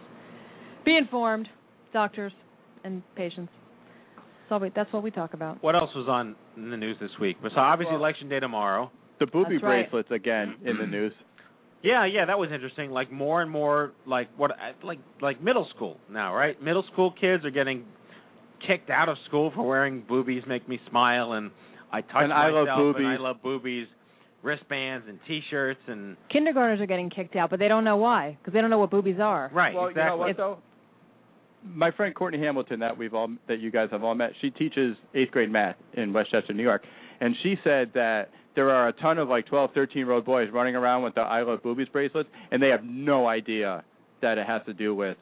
Be 0.86 0.98
informed, 0.98 1.48
doctors 1.94 2.34
and 2.84 3.04
patients. 3.16 3.52
That's 4.16 4.52
all 4.52 4.60
we, 4.60 4.72
that's 4.76 4.92
what 4.92 5.04
we 5.04 5.12
talk 5.12 5.34
about. 5.34 5.64
What 5.64 5.76
else 5.76 5.92
was 5.96 6.08
on 6.10 6.36
in 6.58 6.72
the 6.72 6.78
news 6.78 6.98
this 7.00 7.12
week? 7.20 7.38
So 7.42 7.60
obviously 7.60 7.96
election 7.96 8.30
day 8.30 8.40
tomorrow. 8.40 8.92
The 9.20 9.28
booby 9.28 9.56
That's 9.56 9.64
right. 9.64 9.92
bracelets 9.92 10.12
again 10.12 10.56
in 10.66 10.78
the 10.78 10.88
news. 10.88 11.14
Yeah, 11.84 12.06
yeah, 12.06 12.26
that 12.26 12.38
was 12.38 12.52
interesting. 12.54 12.92
Like 12.92 13.12
more 13.12 13.42
and 13.42 13.50
more, 13.50 13.94
like 14.06 14.30
what, 14.38 14.52
like 14.84 15.00
like 15.20 15.42
middle 15.42 15.68
school 15.76 15.98
now, 16.12 16.36
right? 16.36 16.62
Middle 16.62 16.84
school 16.94 17.12
kids 17.20 17.44
are 17.44 17.50
getting 17.50 17.86
kicked 18.68 18.92
out 18.92 19.10
of 19.10 19.18
school 19.28 19.52
for 19.56 19.68
wearing 19.68 20.04
boobies 20.08 20.44
make 20.48 20.70
me 20.70 20.80
smile, 20.92 21.34
and 21.34 21.50
I 21.92 22.02
touch 22.02 22.12
And 22.18 22.32
I 22.32 22.50
love 22.50 22.68
myself, 22.68 22.96
and 22.98 23.08
I 23.08 23.18
love 23.18 23.38
boobies, 23.42 23.88
wristbands 24.44 25.06
and 25.08 25.20
T-shirts, 25.28 25.80
and 25.88 26.18
Kindergartners 26.32 26.82
are 26.82 26.86
getting 26.86 27.10
kicked 27.10 27.36
out, 27.36 27.50
but 27.50 27.60
they 27.60 27.68
don't 27.68 27.84
know 27.84 27.98
why 27.98 28.38
because 28.40 28.54
they 28.54 28.62
don't 28.62 28.70
know 28.70 28.80
what 28.80 28.92
boobies 28.92 29.20
are. 29.20 29.50
right, 29.54 29.74
well, 29.74 29.88
exactly. 29.88 30.04
you 30.04 30.10
know 30.10 30.18
what 30.18 30.38
though? 30.38 30.58
My 31.64 31.92
friend 31.92 32.16
Courtney 32.16 32.40
Hamilton, 32.40 32.80
that 32.80 32.98
we've 32.98 33.14
all 33.14 33.30
that 33.48 33.60
you 33.60 33.70
guys 33.72 33.90
have 33.92 34.04
all 34.04 34.16
met, 34.16 34.32
she 34.42 34.50
teaches 34.50 34.98
eighth 35.14 35.32
grade 35.32 35.52
math 35.52 35.76
in 35.94 36.12
Westchester, 36.12 36.54
New 36.54 36.64
York, 36.64 36.84
and 37.20 37.36
she 37.44 37.56
said 37.64 37.92
that 37.94 38.30
there 38.56 38.70
are 38.70 38.90
a 38.90 38.94
ton 38.94 39.18
of 39.18 39.30
like 39.30 39.46
12, 39.46 39.72
13 39.74 39.98
year 40.00 40.12
old 40.12 40.26
boys 40.26 40.50
running 40.52 40.76
around 40.76 41.04
with 41.04 41.16
the 41.16 41.22
I 41.22 41.44
love 41.44 41.62
boobies 41.64 41.88
bracelets, 41.92 42.30
and 42.52 42.62
they 42.62 42.70
have 42.70 42.84
no 42.84 43.28
idea 43.28 43.84
that 44.22 44.38
it 44.38 44.48
has 44.48 44.62
to 44.66 44.74
do 44.74 44.94
with 44.96 45.18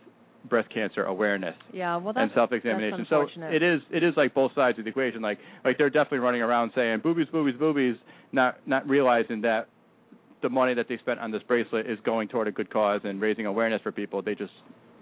breast 0.50 0.74
cancer 0.74 1.04
awareness 1.04 1.56
Yeah, 1.74 1.98
well 1.98 2.14
that's 2.14 2.24
and 2.24 2.32
self 2.34 2.54
examination. 2.54 3.00
That's 3.00 3.10
So 3.10 3.28
it 3.44 3.62
is 3.62 3.82
it 3.92 4.04
is 4.04 4.14
like 4.16 4.34
both 4.34 4.54
sides 4.56 4.80
of 4.80 4.86
the 4.86 4.90
equation. 4.90 5.22
Like 5.22 5.40
like 5.66 5.78
they're 5.78 5.90
definitely 5.90 6.20
running 6.20 6.42
around 6.42 6.72
saying 6.76 7.00
boobies, 7.04 7.28
boobies, 7.32 7.60
boobies, 7.60 7.96
not 8.32 8.56
not 8.68 8.88
realizing 8.88 9.42
that 9.42 9.68
the 10.42 10.50
money 10.50 10.74
that 10.74 10.88
they 10.88 10.98
spent 10.98 11.20
on 11.20 11.32
this 11.32 11.44
bracelet 11.48 11.90
is 11.90 11.98
going 12.06 12.28
toward 12.28 12.48
a 12.48 12.52
good 12.52 12.72
cause 12.72 13.02
and 13.04 13.20
raising 13.20 13.46
awareness 13.46 13.82
for 13.82 13.92
people. 13.92 14.22
They 14.22 14.36
just 14.36 14.54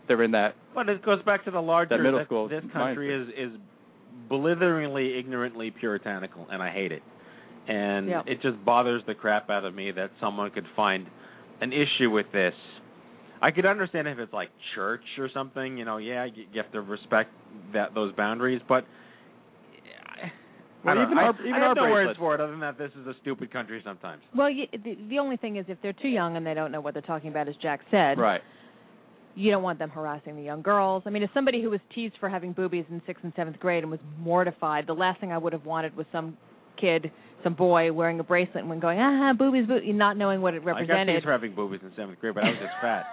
they're 0.08 0.24
in 0.24 0.32
that 0.32 0.56
But 0.74 0.90
it 0.90 1.04
goes 1.04 1.22
back 1.24 1.44
to 1.46 1.52
the 1.52 1.62
larger 1.62 1.98
That 1.98 2.04
middle 2.04 2.20
that 2.20 2.26
school 2.26 2.48
This 2.48 2.64
country 2.74 3.14
is 3.14 3.28
is 3.54 3.60
blitheringly, 4.30 5.18
ignorantly 5.18 5.72
puritanical, 5.72 6.48
and 6.52 6.62
I 6.62 6.70
hate 6.70 6.92
it. 6.92 7.04
And 7.68 8.08
Yeah. 8.08 8.24
it 8.26 8.42
just 8.42 8.64
bothers 8.64 9.04
the 9.06 9.14
crap 9.14 9.50
out 9.50 9.66
of 9.66 9.76
me 9.76 9.92
that 9.92 10.12
someone 10.20 10.50
could 10.52 10.68
find 10.76 11.08
an 11.62 11.74
issue 11.74 12.10
with 12.10 12.32
this. 12.32 12.54
I 13.42 13.52
could 13.52 13.66
understand 13.66 14.08
if 14.08 14.18
it's 14.18 14.34
like 14.34 14.50
church 14.74 15.04
or 15.20 15.30
something, 15.30 15.78
you 15.78 15.86
know. 15.86 15.98
Yeah, 15.98 16.26
you 16.26 16.46
you 16.52 16.62
have 16.62 16.72
to 16.72 16.82
respect 16.82 17.32
that 17.74 17.94
those 17.94 18.14
boundaries, 18.16 18.62
but 18.68 18.86
I, 18.86 18.88
Well, 20.84 20.92
I 20.92 20.96
don't 20.96 21.04
even 21.06 21.16
know. 21.16 21.22
I- 21.22 21.26
our- 21.26 21.42
even 21.42 21.54
I 21.54 21.58
our 21.60 21.68
have 21.70 21.78
no 21.78 21.90
words 21.90 22.18
for 22.18 22.36
it 22.36 22.42
other 22.42 22.52
than 22.52 22.60
that 22.62 22.78
this 22.78 22.92
is 23.00 23.08
a 23.08 23.14
stupid 23.22 23.52
country 23.52 23.82
sometimes. 23.84 24.22
well, 24.36 24.50
you, 24.50 24.66
the, 24.72 24.98
the 25.10 25.20
only 25.20 25.38
thing 25.38 25.58
is 25.58 25.66
if 25.68 25.78
they're 25.82 25.94
too 25.94 26.08
young 26.08 26.38
and 26.38 26.46
they 26.46 26.54
don't 26.54 26.72
know 26.72 26.82
what 26.82 26.94
they're 26.94 27.02
talking 27.02 27.30
about, 27.30 27.48
as 27.48 27.56
Jack 27.62 27.82
said, 27.92 28.18
right. 28.18 28.42
you 29.36 29.52
don't 29.52 29.64
want 29.64 29.80
them 29.80 29.90
harassing 29.90 30.36
the 30.36 30.44
young 30.44 30.62
girls. 30.62 31.04
I 31.06 31.10
mean, 31.10 31.24
as 31.24 31.30
somebody 31.34 31.62
who 31.62 31.70
was 31.70 31.80
teased 31.94 32.16
for 32.20 32.30
having 32.30 32.54
boobies 32.54 32.86
in 32.90 33.02
sixth 33.06 33.24
and 33.24 33.34
seventh 33.36 33.60
grade 33.60 33.84
and 33.84 33.92
was 33.92 34.00
mortified, 34.20 34.88
the 34.88 34.94
last 34.94 35.20
thing 35.20 35.32
I 35.32 35.38
would 35.38 35.54
have 35.54 35.66
wanted 35.66 35.96
was 35.96 36.06
some 36.12 36.38
kid, 36.80 37.12
some 37.44 37.56
boy 37.56 37.92
wearing 37.92 38.20
a 38.20 38.24
bracelet 38.24 38.58
and 38.58 38.70
when 38.70 38.80
going, 38.80 39.00
ah, 39.00 39.34
boobies, 39.34 39.68
boobies, 39.68 39.94
not 39.96 40.16
knowing 40.16 40.42
what 40.42 40.54
it 40.54 40.64
represented. 40.64 40.90
I 40.92 40.94
got 40.94 40.94
represented. 40.94 41.16
teased 41.16 41.26
for 41.26 41.32
having 41.32 41.56
boobies 41.56 41.80
in 41.84 41.92
seventh 41.96 42.20
grade, 42.20 42.36
but 42.36 42.44
I 42.44 42.50
was 42.50 42.58
just 42.62 42.74
fat. 42.82 43.06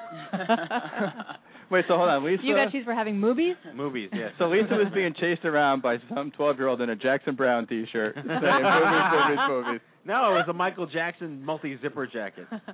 Wait, 1.70 1.84
so 1.88 1.96
hold 1.96 2.08
on, 2.08 2.24
Lisa. 2.24 2.42
you 2.44 2.54
got 2.54 2.70
teased 2.70 2.84
for 2.84 2.94
having 2.94 3.18
movies? 3.18 3.56
Movies, 3.74 4.10
yes. 4.12 4.32
so 4.38 4.46
Lisa 4.48 4.74
was 4.74 4.92
being 4.94 5.14
chased 5.18 5.44
around 5.44 5.82
by 5.82 5.96
some 6.14 6.30
12 6.36 6.58
year 6.58 6.68
old 6.68 6.80
in 6.80 6.90
a 6.90 6.96
Jackson 6.96 7.34
Browne 7.34 7.66
T-shirt 7.66 8.14
saying 8.14 8.26
boobies, 8.26 9.10
boobies, 9.10 9.38
boobies. 9.48 9.80
No, 10.04 10.32
it 10.32 10.34
was 10.34 10.46
a 10.48 10.52
Michael 10.52 10.86
Jackson 10.86 11.42
multi 11.42 11.78
zipper 11.82 12.06
jacket. 12.06 12.46
That's 12.50 12.66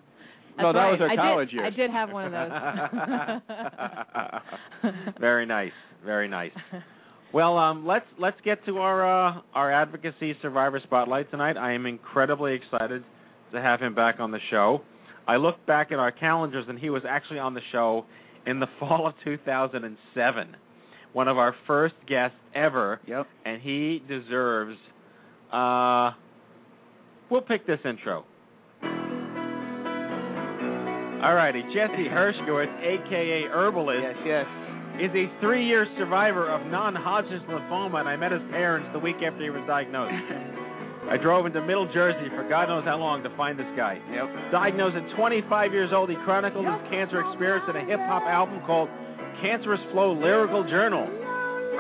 No, 0.59 0.73
that 0.73 0.79
right. 0.81 0.91
was 0.91 1.01
her 1.01 1.09
I 1.11 1.17
college 1.17 1.51
did, 1.51 1.57
years. 1.57 1.73
I 1.73 1.77
did 1.77 1.91
have 1.93 2.11
one 2.11 2.25
of 2.27 2.33
those. 4.83 4.93
very 5.21 5.47
nice, 5.47 5.73
very 6.05 6.29
nice. 6.29 6.51
Well, 7.33 7.57
um, 7.57 7.87
let's 7.87 8.07
let's 8.19 8.37
get 8.45 8.65
to 8.67 8.79
our 8.79 9.05
uh, 9.37 9.41
our 9.55 9.73
advocacy 9.73 10.35
survivor 10.43 10.81
spotlight 10.83 11.31
tonight. 11.31 11.57
I 11.57 11.73
am 11.75 11.87
incredibly 11.87 12.55
excited 12.55 13.05
to 13.53 13.61
have 13.63 13.81
him 13.81 13.95
back 13.95 14.17
on 14.19 14.33
the 14.33 14.41
show. 14.51 14.81
I 15.29 15.37
looked 15.37 15.65
back 15.67 15.93
at 15.93 15.99
our 16.01 16.11
calendars, 16.11 16.65
and 16.69 16.77
he 16.79 16.91
was 16.91 17.03
actually 17.09 17.39
on 17.39 17.55
the 17.55 17.61
show 17.71 18.05
in 18.47 18.61
the 18.61 18.67
fall 18.79 19.07
of 19.07 19.15
2007, 19.25 20.57
one 21.13 21.29
of 21.29 21.39
our 21.39 21.55
first 21.67 21.95
guests 22.07 22.37
ever, 22.55 23.01
Yep. 23.07 23.27
and 23.45 23.61
he 23.63 24.03
deserves. 24.09 24.77
Uh, 25.53 26.13
we'll 27.31 27.43
pick 27.43 27.67
this 27.67 27.81
intro. 27.85 28.25
All 31.23 31.35
righty, 31.35 31.61
Jesse 31.75 32.09
Hershkowitz, 32.09 32.73
aka 32.81 33.43
Urbalist, 33.55 34.01
Yes, 34.03 34.17
yes. 34.25 34.47
is 35.03 35.11
a 35.15 35.41
three-year 35.41 35.87
survivor 35.99 36.49
of 36.49 36.67
non-Hodgkin's 36.71 37.43
lymphoma, 37.43 38.01
and 38.01 38.09
I 38.09 38.17
met 38.17 38.33
his 38.33 38.41
parents 38.51 38.89
the 38.95 38.99
week 39.01 39.17
after 39.17 39.43
he 39.43 39.51
was 39.51 39.63
diagnosed. 39.67 40.15
I 41.09 41.17
drove 41.17 41.47
into 41.47 41.61
Middle 41.65 41.89
Jersey 41.93 42.29
for 42.37 42.45
God 42.49 42.69
knows 42.69 42.85
how 42.85 43.01
long 43.01 43.23
to 43.25 43.33
find 43.37 43.59
this 43.59 43.71
guy. 43.77 43.97
Yep. 44.13 44.53
Diagnosed 44.53 44.97
at 44.97 45.17
25 45.17 45.73
years 45.73 45.91
old, 45.95 46.11
he 46.11 46.17
chronicled 46.29 46.67
his 46.67 46.81
cancer 46.93 47.25
experience 47.25 47.65
in 47.73 47.77
a 47.77 47.85
hip 47.89 48.01
hop 48.05 48.23
album 48.29 48.61
called 48.69 48.89
Cancerous 49.41 49.81
Flow 49.93 50.13
Lyrical 50.13 50.69
Journal. 50.69 51.09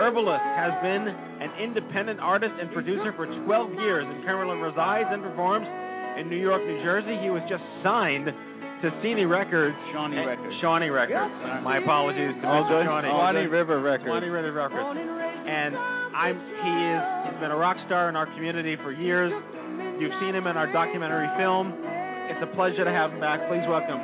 Urbalist 0.01 0.41
has 0.57 0.73
been 0.81 1.05
an 1.13 1.53
independent 1.61 2.21
artist 2.21 2.57
and 2.57 2.73
producer 2.73 3.13
for 3.13 3.29
12 3.29 3.75
years 3.85 4.07
and 4.09 4.25
currently 4.25 4.57
resides 4.57 5.13
and 5.13 5.21
performs 5.21 5.69
in 6.17 6.33
New 6.33 6.41
York, 6.41 6.65
New 6.65 6.81
Jersey. 6.81 7.21
He 7.21 7.29
was 7.29 7.45
just 7.53 7.63
signed 7.85 8.33
to 8.81 8.89
Cine 9.05 9.21
eh, 9.21 9.29
Records. 9.29 9.77
Shawnee 9.93 10.25
Records. 10.25 10.57
Shawnee 10.65 10.89
Records. 10.89 11.29
My 11.61 11.79
apologies 11.79 12.33
to 12.41 12.47
All 12.49 12.65
Mr. 12.65 12.81
good. 12.81 12.85
Shawnee. 12.89 13.47
River 13.47 13.81
Records. 13.85 14.09
Swanee 14.09 14.33
River 14.33 14.53
Records. 14.57 14.97
And 14.97 15.77
I'm 16.17 16.37
he 16.41 16.75
is 16.97 17.20
been 17.41 17.51
a 17.51 17.57
rock 17.57 17.77
star 17.87 18.09
in 18.09 18.17
our 18.17 18.27
community 18.35 18.77
for 18.83 18.93
years. 18.93 19.33
You've 19.99 20.13
seen 20.21 20.35
him 20.35 20.47
in 20.47 20.57
our 20.57 20.71
documentary 20.73 21.29
film. 21.39 21.73
It's 22.31 22.41
a 22.43 22.55
pleasure 22.55 22.85
to 22.85 22.91
have 22.93 23.13
him 23.13 23.21
back. 23.21 23.41
Please 23.49 23.65
welcome 23.69 23.99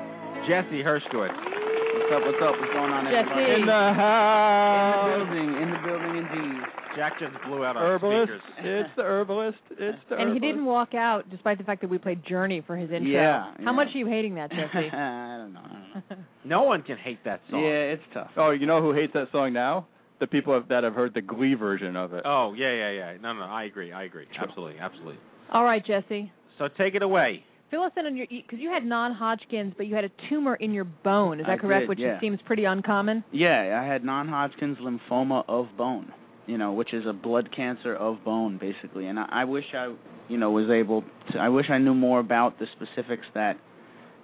Jesse 0.48 0.82
Hershkowitz. 0.82 1.32
What's 1.36 2.12
up? 2.12 2.22
What's 2.24 2.42
up? 2.42 2.54
What's 2.60 2.72
going 2.72 2.92
on, 2.92 3.04
Jesse. 3.06 3.30
everybody? 3.30 3.60
In 3.60 3.66
the 3.66 3.86
house. 3.96 5.06
In 5.06 5.18
the 5.20 5.24
building. 5.24 5.50
In 5.62 5.68
the 5.72 5.80
building, 5.84 6.14
indeed. 6.16 6.62
Jack 6.96 7.12
just 7.20 7.32
blew 7.46 7.62
out 7.64 7.76
our 7.76 7.98
Urbalist. 7.98 8.24
speakers. 8.24 8.40
It's 8.64 8.90
the 8.96 9.02
herbalist. 9.04 9.58
It's 9.70 9.98
the 10.08 10.16
And 10.16 10.32
he 10.32 10.40
didn't 10.40 10.64
walk 10.64 10.94
out 10.94 11.28
despite 11.30 11.58
the 11.58 11.64
fact 11.64 11.82
that 11.82 11.90
we 11.90 11.98
played 11.98 12.24
Journey 12.26 12.62
for 12.66 12.74
his 12.76 12.90
intro. 12.90 13.10
Yeah, 13.10 13.52
How 13.52 13.54
yeah. 13.60 13.72
much 13.72 13.88
are 13.94 13.98
you 13.98 14.06
hating 14.06 14.36
that, 14.36 14.50
Jesse? 14.50 14.88
I 14.92 15.36
don't 15.38 15.52
know. 15.52 15.60
I 15.60 16.02
don't 16.08 16.10
know. 16.10 16.24
No 16.44 16.62
one 16.62 16.82
can 16.82 16.96
hate 16.96 17.22
that 17.24 17.40
song. 17.50 17.60
Yeah, 17.62 17.92
it's 17.96 18.02
tough. 18.14 18.30
Oh, 18.36 18.50
you 18.50 18.64
know 18.66 18.80
who 18.80 18.92
hates 18.94 19.12
that 19.12 19.28
song 19.30 19.52
now? 19.52 19.86
The 20.18 20.26
people 20.26 20.54
have, 20.54 20.68
that 20.68 20.82
have 20.84 20.94
heard 20.94 21.12
the 21.14 21.20
Glee 21.20 21.54
version 21.54 21.94
of 21.96 22.14
it. 22.14 22.22
Oh 22.24 22.54
yeah, 22.56 22.72
yeah, 22.72 22.90
yeah. 22.90 23.16
No, 23.20 23.34
no, 23.34 23.42
I 23.42 23.64
agree. 23.64 23.92
I 23.92 24.04
agree. 24.04 24.26
Absolutely, 24.40 24.78
absolutely. 24.80 25.18
All 25.52 25.64
right, 25.64 25.84
Jesse. 25.84 26.32
So 26.58 26.68
take 26.78 26.94
it 26.94 27.02
away. 27.02 27.44
Fill 27.70 27.82
us 27.82 27.92
in 27.96 28.06
on 28.06 28.16
your 28.16 28.26
because 28.30 28.60
you 28.60 28.70
had 28.70 28.84
non-Hodgkin's, 28.84 29.74
but 29.76 29.86
you 29.86 29.94
had 29.94 30.04
a 30.04 30.10
tumor 30.30 30.54
in 30.54 30.72
your 30.72 30.84
bone. 30.84 31.40
Is 31.40 31.46
that 31.46 31.52
I 31.52 31.56
correct? 31.58 31.82
did, 31.82 31.88
Which 31.88 31.98
yeah. 31.98 32.20
seems 32.20 32.38
pretty 32.46 32.64
uncommon. 32.64 33.24
Yeah, 33.32 33.80
I 33.82 33.86
had 33.86 34.04
non-Hodgkin's 34.04 34.78
lymphoma 34.78 35.44
of 35.48 35.66
bone. 35.76 36.12
You 36.46 36.58
know, 36.58 36.72
which 36.74 36.94
is 36.94 37.04
a 37.08 37.12
blood 37.12 37.48
cancer 37.54 37.94
of 37.94 38.24
bone, 38.24 38.56
basically. 38.58 39.08
And 39.08 39.18
I, 39.18 39.26
I 39.30 39.44
wish 39.44 39.64
I, 39.74 39.92
you 40.28 40.38
know, 40.38 40.52
was 40.52 40.70
able 40.70 41.02
to. 41.32 41.38
I 41.38 41.48
wish 41.48 41.66
I 41.70 41.78
knew 41.78 41.94
more 41.94 42.20
about 42.20 42.60
the 42.60 42.66
specifics 42.76 43.26
that, 43.34 43.58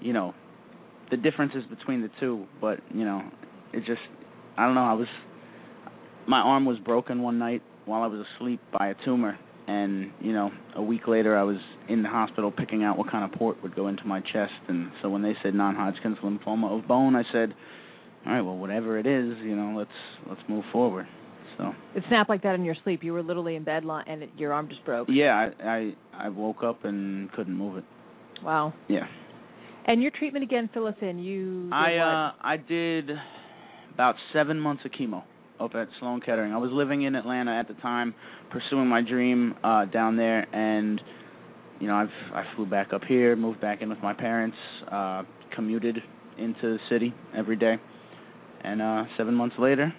you 0.00 0.12
know, 0.12 0.32
the 1.10 1.16
differences 1.16 1.64
between 1.68 2.00
the 2.00 2.10
two. 2.20 2.46
But 2.60 2.78
you 2.94 3.04
know, 3.04 3.22
it 3.72 3.80
just, 3.80 4.00
I 4.56 4.66
don't 4.66 4.76
know. 4.76 4.84
I 4.84 4.92
was, 4.92 5.08
my 6.26 6.38
arm 6.38 6.64
was 6.64 6.78
broken 6.78 7.22
one 7.22 7.38
night 7.38 7.62
while 7.84 8.02
I 8.02 8.06
was 8.06 8.24
asleep 8.36 8.60
by 8.78 8.88
a 8.88 8.94
tumor, 9.04 9.38
and 9.66 10.10
you 10.20 10.32
know, 10.32 10.50
a 10.76 10.82
week 10.82 11.06
later 11.08 11.36
I 11.36 11.42
was 11.42 11.56
in 11.88 12.02
the 12.02 12.08
hospital 12.08 12.50
picking 12.50 12.84
out 12.84 12.96
what 12.98 13.10
kind 13.10 13.24
of 13.24 13.36
port 13.38 13.62
would 13.62 13.74
go 13.74 13.88
into 13.88 14.04
my 14.04 14.20
chest. 14.20 14.52
And 14.68 14.90
so 15.02 15.08
when 15.08 15.22
they 15.22 15.34
said 15.42 15.54
non-Hodgkin's 15.54 16.18
lymphoma 16.22 16.78
of 16.78 16.86
bone, 16.86 17.16
I 17.16 17.22
said, 17.32 17.54
all 18.24 18.32
right, 18.32 18.40
well, 18.40 18.56
whatever 18.56 18.98
it 18.98 19.06
is, 19.06 19.36
you 19.42 19.56
know, 19.56 19.76
let's 19.76 19.90
let's 20.28 20.40
move 20.48 20.64
forward. 20.72 21.06
So 21.58 21.72
It 21.94 22.02
snapped 22.08 22.30
like 22.30 22.42
that 22.44 22.54
in 22.54 22.64
your 22.64 22.76
sleep. 22.82 23.02
You 23.04 23.12
were 23.12 23.22
literally 23.22 23.56
in 23.56 23.64
bed, 23.64 23.84
li- 23.84 24.02
and 24.06 24.22
it, 24.22 24.30
your 24.38 24.52
arm 24.52 24.68
just 24.68 24.84
broke. 24.84 25.08
yeah, 25.10 25.50
I, 25.60 25.68
I 25.68 26.26
I 26.26 26.28
woke 26.28 26.62
up 26.62 26.84
and 26.84 27.30
couldn't 27.32 27.54
move 27.56 27.76
it. 27.76 27.84
Wow. 28.42 28.72
Yeah, 28.88 29.06
And 29.86 30.02
your 30.02 30.10
treatment 30.12 30.44
again, 30.44 30.70
fill 30.72 30.86
us 30.86 30.94
in. 31.02 31.18
You. 31.18 31.68
I 31.72 31.96
uh 31.96 32.32
I 32.40 32.56
did 32.56 33.10
about 33.94 34.14
seven 34.32 34.58
months 34.58 34.84
of 34.84 34.92
chemo 34.92 35.22
up 35.62 35.74
at 35.74 35.88
Sloan 36.00 36.20
Kettering. 36.20 36.52
I 36.52 36.58
was 36.58 36.70
living 36.72 37.02
in 37.02 37.14
Atlanta 37.14 37.52
at 37.58 37.68
the 37.68 37.74
time, 37.74 38.14
pursuing 38.50 38.86
my 38.86 39.00
dream 39.02 39.54
uh 39.62 39.84
down 39.86 40.16
there, 40.16 40.40
and 40.54 41.00
you 41.80 41.86
know 41.86 41.94
I've 41.94 42.34
I 42.34 42.44
flew 42.56 42.66
back 42.66 42.92
up 42.92 43.02
here, 43.06 43.36
moved 43.36 43.60
back 43.60 43.82
in 43.82 43.88
with 43.88 44.00
my 44.02 44.12
parents, 44.12 44.56
uh 44.90 45.22
commuted 45.54 45.98
into 46.38 46.62
the 46.62 46.78
city 46.90 47.14
every 47.36 47.56
day, 47.56 47.76
and 48.64 48.82
uh 48.82 49.04
seven 49.16 49.34
months 49.34 49.56
later, 49.58 49.92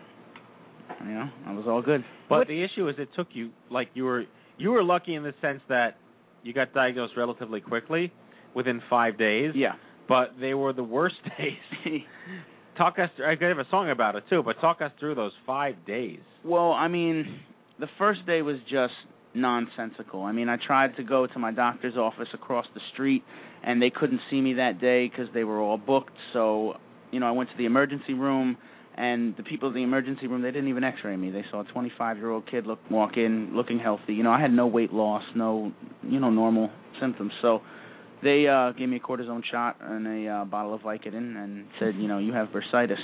you 1.05 1.13
know 1.13 1.29
I 1.48 1.53
was 1.53 1.65
all 1.67 1.82
good. 1.82 2.03
But 2.29 2.48
the 2.48 2.63
issue 2.63 2.89
is, 2.89 2.96
it 2.98 3.10
took 3.15 3.27
you 3.32 3.51
like 3.70 3.89
you 3.93 4.05
were 4.05 4.24
you 4.58 4.72
were 4.72 4.84
lucky 4.84 5.15
in 5.15 5.24
the 5.24 5.34
sense 5.41 5.62
that 5.70 5.98
you 6.43 6.53
got 6.53 6.74
diagnosed 6.74 7.13
relatively 7.15 7.62
quickly, 7.62 8.12
within 8.53 8.82
five 8.89 9.17
days. 9.17 9.51
Yeah. 9.55 9.74
But 10.08 10.34
they 10.39 10.53
were 10.53 10.74
the 10.74 10.84
worst 10.84 11.15
days. 11.38 12.01
talk 12.77 13.00
us. 13.00 13.10
I 13.25 13.36
could 13.36 13.50
have 13.50 13.60
a 13.60 13.70
song 13.70 13.89
about 13.89 14.15
it 14.15 14.24
too, 14.30 14.44
but 14.44 14.60
talk 14.62 14.82
us 14.82 14.92
through 15.00 15.15
those 15.15 15.32
five 15.46 15.75
days. 15.86 16.20
Well, 16.44 16.72
I 16.72 16.88
mean, 16.88 17.39
the 17.80 17.88
first 17.98 18.25
day 18.25 18.42
was 18.42 18.58
just 18.70 18.94
nonsensical. 19.34 20.24
I 20.24 20.32
mean, 20.32 20.50
I 20.50 20.57
tried 20.66 20.96
to 20.98 21.03
go 21.03 21.27
to 21.27 21.40
my 21.40 21.51
doctor's 21.51 21.98
office 21.98 22.27
across 22.33 22.66
the 22.74 22.81
street, 22.94 23.24
and 23.64 23.81
they 23.81 23.90
couldn't 23.90 24.22
see 24.29 24.42
me 24.42 24.53
that 24.55 24.79
day 24.79 25.09
because 25.09 25.27
they 25.33 25.44
were 25.44 25.59
all 25.59 25.77
booked. 25.77 26.14
So, 26.33 26.75
you 27.12 27.20
know, 27.20 27.27
I 27.27 27.31
went 27.31 27.50
to 27.50 27.57
the 27.57 27.66
emergency 27.66 28.14
room, 28.14 28.57
and 28.96 29.36
the 29.38 29.44
people 29.44 29.70
in 29.70 29.75
the 29.75 29.83
emergency 29.83 30.27
room 30.27 30.42
they 30.42 30.51
didn't 30.51 30.70
even 30.70 30.83
X-ray 30.83 31.16
me. 31.16 31.31
They 31.31 31.44
saw 31.50 31.62
a 31.62 31.66
25-year-old 31.66 32.50
kid 32.50 32.68
look 32.68 32.79
walk 32.92 33.18
in 33.18 33.55
looking 33.55 33.79
healthy. 33.79 34.14
You 34.14 34.24
know, 34.24 34.31
I 34.31 34.40
had 34.40 34.51
no 34.51 34.68
weight 34.68 34.94
loss, 34.94 35.24
no, 35.36 35.72
you 36.03 36.20
know, 36.20 36.29
normal 36.29 36.70
symptoms. 37.00 37.31
So. 37.42 37.62
They 38.24 38.48
uh 38.48 38.72
gave 38.72 38.90
me 38.90 38.98
a 38.98 39.00
cortisone 39.00 39.44
shot 39.51 39.77
and 39.81 40.07
a 40.07 40.31
uh, 40.31 40.46
bottle 40.46 40.74
of 40.74 40.81
Vicodin 40.81 41.36
and 41.36 41.66
said, 41.79 41.96
you 41.96 42.07
know, 42.07 42.20
you 42.20 42.33
have 42.33 42.50
bursitis. 42.50 42.96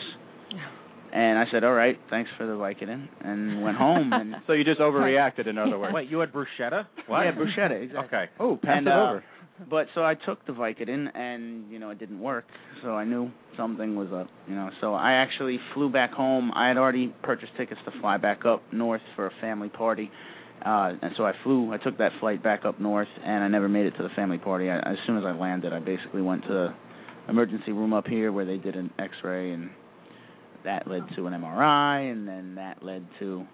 And 1.12 1.40
I 1.40 1.46
said, 1.52 1.64
"All 1.64 1.74
right, 1.74 1.98
thanks 2.10 2.30
for 2.38 2.46
the 2.46 2.54
Vicodin," 2.54 3.08
and 3.22 3.64
went 3.64 3.78
home. 3.78 4.14
And 4.14 4.36
So 4.48 4.54
you 4.54 4.64
just 4.64 4.80
overreacted, 4.80 5.48
in 5.48 5.58
other 5.58 5.80
words. 5.80 5.94
Wait, 5.94 6.10
you 6.10 6.20
had 6.20 6.32
bruschetta? 6.32 6.86
What? 7.08 7.24
yeah, 7.24 7.32
bruschetta, 7.32 7.82
exactly. 7.82 8.18
Okay. 8.18 8.26
Oh, 8.40 8.60
pass 8.62 8.78
and, 8.78 8.88
it 8.88 8.94
uh, 8.94 9.10
over. 9.10 9.24
But 9.70 9.88
so 9.96 10.04
I 10.04 10.14
took 10.14 10.46
the 10.46 10.54
Vicodin, 10.54 11.08
and 11.16 11.70
you 11.72 11.80
know 11.80 11.90
it 11.90 12.00
didn't 12.00 12.20
work. 12.20 12.46
So 12.84 12.92
I 12.92 13.06
knew 13.06 13.32
something 13.58 13.96
was 13.96 14.10
up. 14.14 14.28
You 14.48 14.56
know, 14.56 14.70
so 14.82 14.94
I 14.94 15.14
actually 15.14 15.60
flew 15.74 15.90
back 15.90 16.12
home. 16.12 16.52
I 16.56 16.68
had 16.68 16.78
already 16.78 17.14
purchased 17.24 17.54
tickets 17.58 17.82
to 17.86 18.00
fly 18.00 18.18
back 18.18 18.46
up 18.46 18.62
north 18.72 19.02
for 19.16 19.28
a 19.28 19.32
family 19.42 19.70
party. 19.70 20.12
Uh, 20.66 20.94
and 21.02 21.12
so 21.18 21.26
I 21.26 21.34
flew. 21.44 21.74
I 21.74 21.78
took 21.78 21.98
that 22.00 22.12
flight 22.20 22.44
back 22.44 22.66
up 22.66 22.80
north, 22.80 23.08
and 23.24 23.44
I 23.44 23.48
never 23.48 23.70
made 23.70 23.86
it 23.86 23.92
to 23.98 24.04
the 24.04 24.10
family 24.16 24.38
party. 24.38 24.70
I, 24.70 24.80
as 24.80 24.98
soon 25.08 25.18
as 25.18 25.24
I 25.26 25.32
landed, 25.32 25.72
I 25.74 25.80
basically 25.80 26.22
went 26.22 26.44
to 26.44 26.50
the 26.50 26.68
emergency 27.30 27.72
room 27.72 27.94
up 27.94 28.08
here 28.08 28.32
where 28.32 28.46
they 28.46 28.58
did 28.58 28.76
an 28.76 28.92
X-ray, 29.00 29.52
and 29.52 29.70
that 30.66 30.88
led 30.88 31.04
to 31.16 31.28
an 31.28 31.34
MRI, 31.34 32.12
and 32.12 32.28
then 32.28 32.56
that 32.56 32.84
led 32.84 33.06
to 33.20 33.46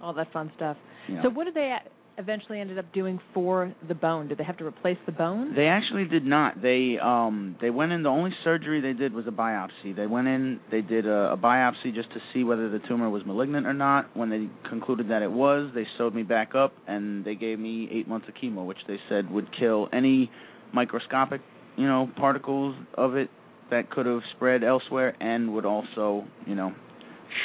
all 0.00 0.14
that 0.14 0.32
fun 0.32 0.50
stuff. 0.56 0.76
you 1.08 1.16
know. 1.16 1.22
So 1.24 1.30
what 1.30 1.44
did 1.44 1.54
they 1.54 1.76
eventually 2.18 2.60
ended 2.60 2.78
up 2.78 2.92
doing 2.92 3.20
for 3.34 3.74
the 3.88 3.94
bone? 3.94 4.28
Did 4.28 4.38
they 4.38 4.44
have 4.44 4.56
to 4.58 4.66
replace 4.66 4.98
the 5.06 5.12
bone? 5.12 5.54
They 5.54 5.66
actually 5.66 6.04
did 6.04 6.24
not. 6.24 6.60
They 6.60 6.96
um 7.02 7.56
they 7.60 7.70
went 7.70 7.92
in. 7.92 8.02
The 8.02 8.08
only 8.08 8.30
surgery 8.44 8.80
they 8.80 8.92
did 8.92 9.12
was 9.12 9.26
a 9.26 9.30
biopsy. 9.30 9.94
They 9.94 10.06
went 10.06 10.28
in. 10.28 10.60
They 10.70 10.80
did 10.80 11.06
a, 11.06 11.32
a 11.32 11.36
biopsy 11.36 11.94
just 11.94 12.12
to 12.12 12.20
see 12.32 12.44
whether 12.44 12.70
the 12.70 12.80
tumor 12.88 13.10
was 13.10 13.24
malignant 13.26 13.66
or 13.66 13.74
not. 13.74 14.16
When 14.16 14.30
they 14.30 14.48
concluded 14.68 15.10
that 15.10 15.22
it 15.22 15.30
was, 15.30 15.70
they 15.74 15.86
sewed 15.98 16.14
me 16.14 16.22
back 16.22 16.54
up 16.54 16.72
and 16.86 17.24
they 17.24 17.34
gave 17.34 17.58
me 17.58 17.88
eight 17.92 18.08
months 18.08 18.26
of 18.28 18.34
chemo, 18.34 18.66
which 18.66 18.78
they 18.88 18.98
said 19.08 19.30
would 19.30 19.48
kill 19.58 19.88
any 19.92 20.30
microscopic, 20.72 21.40
you 21.76 21.86
know, 21.86 22.10
particles 22.16 22.74
of 22.94 23.14
it 23.14 23.30
that 23.70 23.90
could 23.90 24.06
have 24.06 24.20
spread 24.36 24.62
elsewhere, 24.62 25.16
and 25.20 25.52
would 25.52 25.66
also, 25.66 26.24
you 26.46 26.54
know, 26.54 26.72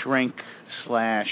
shrink 0.03 0.33
slash 0.85 1.27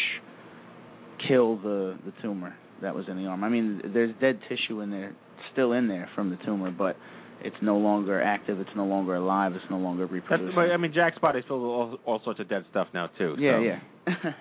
kill 1.27 1.57
the 1.57 1.97
the 2.05 2.13
tumor 2.21 2.55
that 2.81 2.95
was 2.95 3.05
in 3.09 3.17
the 3.17 3.25
arm. 3.27 3.43
I 3.43 3.49
mean, 3.49 3.81
there's 3.93 4.13
dead 4.21 4.39
tissue 4.49 4.81
in 4.81 4.89
there, 4.91 5.13
still 5.53 5.73
in 5.73 5.87
there 5.87 6.09
from 6.15 6.29
the 6.29 6.37
tumor, 6.45 6.71
but 6.71 6.95
it's 7.41 7.55
no 7.61 7.77
longer 7.77 8.21
active. 8.21 8.59
It's 8.59 8.69
no 8.75 8.85
longer 8.85 9.15
alive. 9.15 9.53
It's 9.55 9.63
no 9.69 9.77
longer 9.77 10.03
That's, 10.03 10.13
reproducing. 10.13 10.55
but, 10.55 10.71
I 10.71 10.77
mean, 10.77 10.91
Jack's 10.93 11.17
body's 11.19 11.43
filled 11.47 11.61
with 11.61 11.69
all, 11.69 11.97
all 12.05 12.21
sorts 12.23 12.39
of 12.39 12.49
dead 12.49 12.65
stuff 12.71 12.87
now 12.93 13.07
too. 13.17 13.35
yeah, 13.39 13.57
so. 13.57 13.61
yeah. 13.61 14.31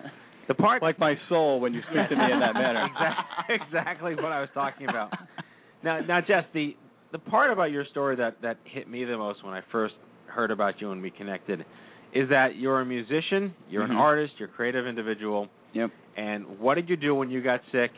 The 0.49 0.55
part 0.55 0.81
Like 0.83 0.99
my 0.99 1.15
soul 1.29 1.61
when 1.61 1.75
you 1.75 1.83
speak 1.83 2.09
to 2.09 2.17
me 2.17 2.25
in 2.33 2.41
that 2.41 2.55
manner. 2.55 2.87
exactly, 3.49 3.55
exactly 3.67 4.15
what 4.15 4.33
I 4.33 4.41
was 4.41 4.49
talking 4.55 4.89
about. 4.89 5.13
Now, 5.85 6.01
now, 6.01 6.21
Jess, 6.23 6.45
the 6.55 6.75
the 7.13 7.19
part 7.19 7.51
about 7.53 7.71
your 7.71 7.85
story 7.91 8.17
that 8.17 8.41
that 8.43 8.57
hit 8.65 8.89
me 8.89 9.05
the 9.05 9.17
most 9.19 9.45
when 9.45 9.53
I 9.55 9.61
first 9.71 9.95
heard 10.27 10.51
about 10.51 10.81
you 10.81 10.91
and 10.93 11.03
we 11.03 11.11
connected 11.11 11.67
is 12.15 12.31
that 12.31 12.57
you're 12.57 12.81
a 12.81 12.87
musician, 12.87 13.55
you're 13.69 13.87
Mhm. 13.87 13.91
an 13.91 13.97
artist, 13.97 14.33
you're 14.39 14.49
a 14.49 14.53
creative 14.53 14.87
individual. 14.87 15.49
Yep. 15.75 15.91
And 16.17 16.59
what 16.59 16.77
did 16.77 16.89
you 16.89 16.97
do 16.97 17.15
when 17.15 17.29
you 17.31 17.43
got 17.43 17.61
sick? 17.71 17.91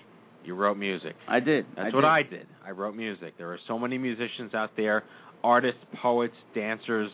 You 0.45 0.55
wrote 0.55 0.77
music. 0.79 1.15
I 1.29 1.41
did. 1.41 1.67
That's 1.77 1.93
I 1.93 1.97
what 1.97 2.01
did. 2.03 2.07
I 2.09 2.23
did. 2.23 2.47
I 2.67 2.71
wrote 2.71 2.95
music. 2.95 3.35
There 3.39 3.53
are 3.53 3.59
so 3.69 3.79
many 3.79 3.99
musicians 3.99 4.55
out 4.55 4.71
there, 4.77 5.05
artists, 5.45 5.81
poets, 6.03 6.35
dancers, 6.55 7.11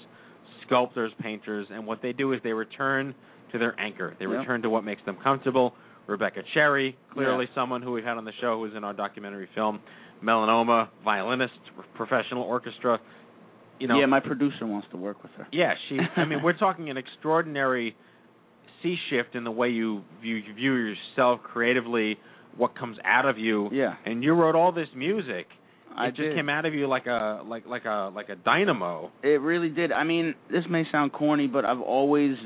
sculptors, 0.67 1.13
painters, 1.21 1.67
and 1.71 1.87
what 1.87 2.03
they 2.03 2.13
do 2.13 2.33
is 2.33 2.41
they 2.45 2.53
return 2.53 3.15
to 3.53 3.59
their 3.59 3.79
anchor. 3.81 4.17
They 4.19 4.27
return 4.27 4.63
to 4.63 4.71
what 4.71 4.85
makes 4.85 5.03
them 5.07 5.17
comfortable. 5.23 5.73
Rebecca 6.07 6.43
Cherry, 6.55 6.97
clearly 7.13 7.47
Yeah. 7.49 7.55
someone 7.63 7.83
who 7.83 7.93
we've 7.93 8.05
had 8.05 8.17
on 8.17 8.25
the 8.25 8.33
show 8.41 8.55
who 8.55 8.61
was 8.61 8.75
in 8.77 8.85
our 8.85 8.93
documentary 8.93 9.49
film. 9.55 9.81
Melanoma, 10.23 10.89
violinist, 11.05 11.53
professional 11.95 12.43
orchestra. 12.43 12.99
You 13.79 13.89
know, 13.89 13.99
yeah, 14.01 14.07
my 14.07 14.21
producer 14.21 14.67
wants 14.67 14.89
to 14.93 14.97
work 14.97 15.23
with 15.23 15.33
her. 15.33 15.47
yeah, 15.53 15.75
she. 15.89 15.99
I 16.17 16.25
mean, 16.25 16.43
we're 16.43 16.53
talking 16.59 16.89
an 16.91 16.97
extraordinary 16.97 17.95
sea 18.83 18.97
shift 19.11 19.35
in 19.35 19.45
the 19.45 19.51
way 19.51 19.69
you 19.71 20.03
view, 20.23 20.37
you 20.37 20.55
view 20.55 20.75
yourself 20.75 21.41
creatively 21.43 22.17
what 22.57 22.77
comes 22.77 22.97
out 23.05 23.27
of 23.27 23.39
you. 23.39 23.69
Yeah. 23.73 23.95
And 24.05 24.23
you 24.23 24.33
wrote 24.33 24.55
all 24.55 24.73
this 24.73 24.89
music. 24.95 25.47
I 25.97 26.09
it 26.09 26.11
just 26.11 26.21
did. 26.21 26.37
came 26.37 26.49
out 26.49 26.67
of 26.67 26.75
you 26.75 26.89
like 26.89 27.07
a 27.07 27.43
like 27.47 27.67
like 27.67 27.85
a 27.85 28.11
like 28.15 28.29
a 28.29 28.37
dynamo. 28.37 29.11
It 29.23 29.41
really 29.41 29.71
did. 29.71 29.93
I 29.93 30.05
mean, 30.05 30.35
this 30.51 30.65
may 30.69 30.85
sound 30.93 31.13
corny, 31.13 31.47
but 31.47 31.65
I've 31.65 31.81
always 31.81 32.37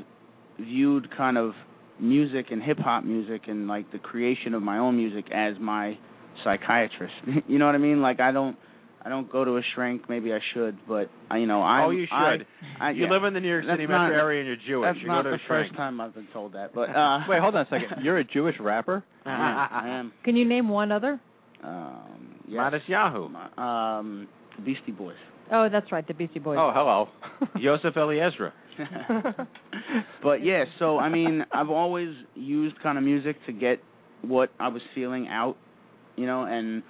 viewed 0.59 1.09
kind 1.15 1.37
of 1.37 1.53
music 1.99 2.47
and 2.51 2.63
hip 2.63 2.79
hop 2.79 3.03
music 3.03 3.43
and 3.47 3.67
like 3.67 3.91
the 3.91 3.99
creation 3.99 4.53
of 4.53 4.63
my 4.63 4.77
own 4.77 4.95
music 4.95 5.25
as 5.33 5.55
my 5.59 5.97
psychiatrist. 6.43 7.13
you 7.47 7.59
know 7.59 7.65
what 7.65 7.75
I 7.75 7.79
mean? 7.79 8.01
Like 8.01 8.19
I 8.19 8.31
don't 8.31 8.55
I 9.03 9.09
don't 9.09 9.31
go 9.31 9.43
to 9.43 9.57
a 9.57 9.61
shrink. 9.73 10.09
Maybe 10.09 10.31
I 10.31 10.39
should, 10.53 10.77
but 10.87 11.09
I, 11.29 11.37
you 11.37 11.47
know 11.47 11.61
I. 11.61 11.83
oh, 11.85 11.89
you 11.89 12.05
should. 12.05 12.11
I, 12.13 12.37
I, 12.79 12.91
you 12.91 13.05
yeah. 13.05 13.09
live 13.11 13.23
in 13.23 13.33
the 13.33 13.39
New 13.39 13.49
York 13.49 13.63
That's 13.65 13.77
City 13.79 13.87
not- 13.87 14.09
metro 14.09 14.17
area 14.19 14.39
and 14.41 14.47
you're 14.47 14.57
Jewish. 14.79 14.87
That's 14.93 15.01
you 15.01 15.07
not 15.07 15.23
go 15.23 15.31
to 15.31 15.37
the 15.37 15.43
a 15.43 15.47
shrink. 15.47 15.69
first 15.69 15.77
time 15.77 15.99
I've 15.99 16.13
been 16.13 16.27
told 16.33 16.53
that, 16.53 16.73
but 16.73 16.89
uh 16.95 17.19
Wait, 17.27 17.39
hold 17.41 17.55
on 17.55 17.61
a 17.61 17.69
second. 17.69 18.03
You're 18.03 18.19
a 18.19 18.23
Jewish 18.23 18.55
rapper? 18.59 19.03
I 19.25 19.29
am. 19.31 19.85
I 19.85 19.99
am. 19.99 20.13
Can 20.23 20.35
you 20.35 20.47
name 20.47 20.69
one 20.69 20.91
other? 20.91 21.19
Um, 21.63 22.35
yes. 22.47 22.59
Matisyahu. 22.89 23.59
Um, 23.59 24.27
Beastie 24.65 24.91
Boys. 24.91 25.15
Oh, 25.51 25.67
that's 25.71 25.91
right, 25.91 26.07
the 26.07 26.13
Beastie 26.13 26.39
Boys. 26.39 26.57
Oh, 26.59 26.71
hello. 26.73 27.09
Joseph 27.61 27.95
Eliezer. 27.97 28.53
but 30.23 30.43
yeah, 30.43 30.63
so 30.79 30.97
I 30.97 31.09
mean, 31.09 31.43
I've 31.51 31.69
always 31.69 32.09
used 32.35 32.81
kind 32.81 32.97
of 32.97 33.03
music 33.03 33.35
to 33.47 33.51
get 33.51 33.79
what 34.21 34.49
I 34.59 34.69
was 34.69 34.81
feeling 34.95 35.27
out, 35.27 35.57
you 36.15 36.25
know, 36.25 36.43
and 36.43 36.83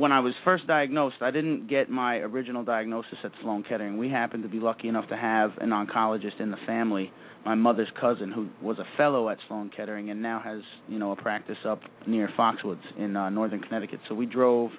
when 0.00 0.12
I 0.12 0.20
was 0.20 0.32
first 0.46 0.66
diagnosed, 0.66 1.16
I 1.20 1.30
didn't 1.30 1.68
get 1.68 1.90
my 1.90 2.16
original 2.16 2.64
diagnosis 2.64 3.18
at 3.22 3.32
Sloan 3.42 3.62
Kettering. 3.68 3.98
We 3.98 4.08
happened 4.08 4.44
to 4.44 4.48
be 4.48 4.58
lucky 4.58 4.88
enough 4.88 5.06
to 5.10 5.16
have 5.16 5.50
an 5.60 5.68
oncologist 5.68 6.40
in 6.40 6.50
the 6.50 6.56
family, 6.66 7.12
my 7.44 7.54
mother's 7.54 7.90
cousin, 8.00 8.32
who 8.32 8.48
was 8.66 8.78
a 8.78 8.96
fellow 8.96 9.28
at 9.28 9.36
Sloan 9.46 9.70
Kettering 9.76 10.08
and 10.08 10.22
now 10.22 10.40
has, 10.42 10.62
you 10.88 10.98
know, 10.98 11.12
a 11.12 11.16
practice 11.16 11.58
up 11.68 11.80
near 12.06 12.30
Foxwoods 12.38 12.80
in 12.98 13.14
uh, 13.14 13.28
northern 13.28 13.60
Connecticut. 13.60 14.00
So 14.08 14.14
we 14.14 14.24
drove, 14.24 14.70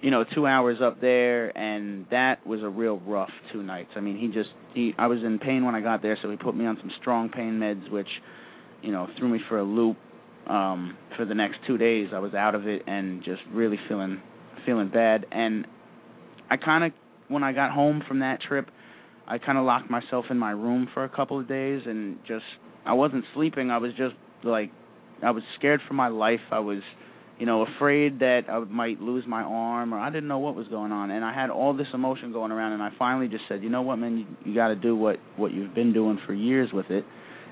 you 0.00 0.10
know, 0.10 0.24
two 0.34 0.46
hours 0.46 0.78
up 0.82 0.98
there, 0.98 1.56
and 1.56 2.06
that 2.10 2.46
was 2.46 2.62
a 2.62 2.68
real 2.68 3.00
rough 3.00 3.30
two 3.52 3.62
nights. 3.62 3.90
I 3.96 4.00
mean, 4.00 4.18
he 4.18 4.28
just, 4.28 4.50
he, 4.72 4.94
I 4.96 5.08
was 5.08 5.18
in 5.22 5.40
pain 5.40 5.66
when 5.66 5.74
I 5.74 5.82
got 5.82 6.00
there, 6.00 6.16
so 6.22 6.30
he 6.30 6.38
put 6.38 6.56
me 6.56 6.64
on 6.64 6.78
some 6.80 6.90
strong 7.02 7.28
pain 7.28 7.60
meds, 7.60 7.90
which, 7.90 8.08
you 8.80 8.92
know, 8.92 9.08
threw 9.18 9.28
me 9.28 9.40
for 9.46 9.58
a 9.58 9.64
loop. 9.64 9.98
Um, 10.46 10.98
for 11.16 11.24
the 11.24 11.34
next 11.34 11.56
two 11.66 11.78
days, 11.78 12.08
I 12.14 12.18
was 12.18 12.34
out 12.34 12.54
of 12.54 12.66
it 12.66 12.82
and 12.86 13.24
just 13.24 13.40
really 13.50 13.78
feeling 13.88 14.20
feeling 14.64 14.88
bad. 14.88 15.26
And 15.30 15.66
I 16.50 16.56
kind 16.56 16.84
of 16.84 16.92
when 17.28 17.42
I 17.42 17.52
got 17.52 17.72
home 17.72 18.02
from 18.06 18.20
that 18.20 18.40
trip 18.42 18.68
I 19.26 19.38
kind 19.38 19.56
of 19.56 19.64
locked 19.64 19.90
myself 19.90 20.26
in 20.30 20.38
my 20.38 20.50
room 20.50 20.88
for 20.92 21.04
a 21.04 21.08
couple 21.08 21.40
of 21.40 21.48
days 21.48 21.82
and 21.86 22.18
just 22.26 22.44
I 22.84 22.92
wasn't 22.92 23.24
sleeping. 23.34 23.70
I 23.70 23.78
was 23.78 23.92
just 23.96 24.14
like 24.42 24.70
I 25.22 25.30
was 25.30 25.42
scared 25.58 25.80
for 25.88 25.94
my 25.94 26.08
life. 26.08 26.40
I 26.50 26.58
was 26.58 26.80
you 27.38 27.46
know 27.46 27.66
afraid 27.76 28.20
that 28.20 28.42
I 28.48 28.58
might 28.60 29.00
lose 29.00 29.24
my 29.26 29.42
arm 29.42 29.94
or 29.94 29.98
I 29.98 30.10
didn't 30.10 30.28
know 30.28 30.38
what 30.38 30.54
was 30.54 30.68
going 30.68 30.92
on. 30.92 31.10
And 31.10 31.24
I 31.24 31.32
had 31.32 31.50
all 31.50 31.74
this 31.74 31.86
emotion 31.94 32.32
going 32.32 32.52
around 32.52 32.72
and 32.72 32.82
I 32.82 32.90
finally 32.98 33.28
just 33.28 33.44
said 33.48 33.62
you 33.62 33.70
know 33.70 33.82
what 33.82 33.96
man? 33.96 34.18
You, 34.18 34.50
you 34.50 34.54
got 34.54 34.68
to 34.68 34.76
do 34.76 34.94
what 34.94 35.16
what 35.36 35.52
you've 35.52 35.74
been 35.74 35.92
doing 35.92 36.18
for 36.26 36.34
years 36.34 36.70
with 36.72 36.90
it 36.90 37.04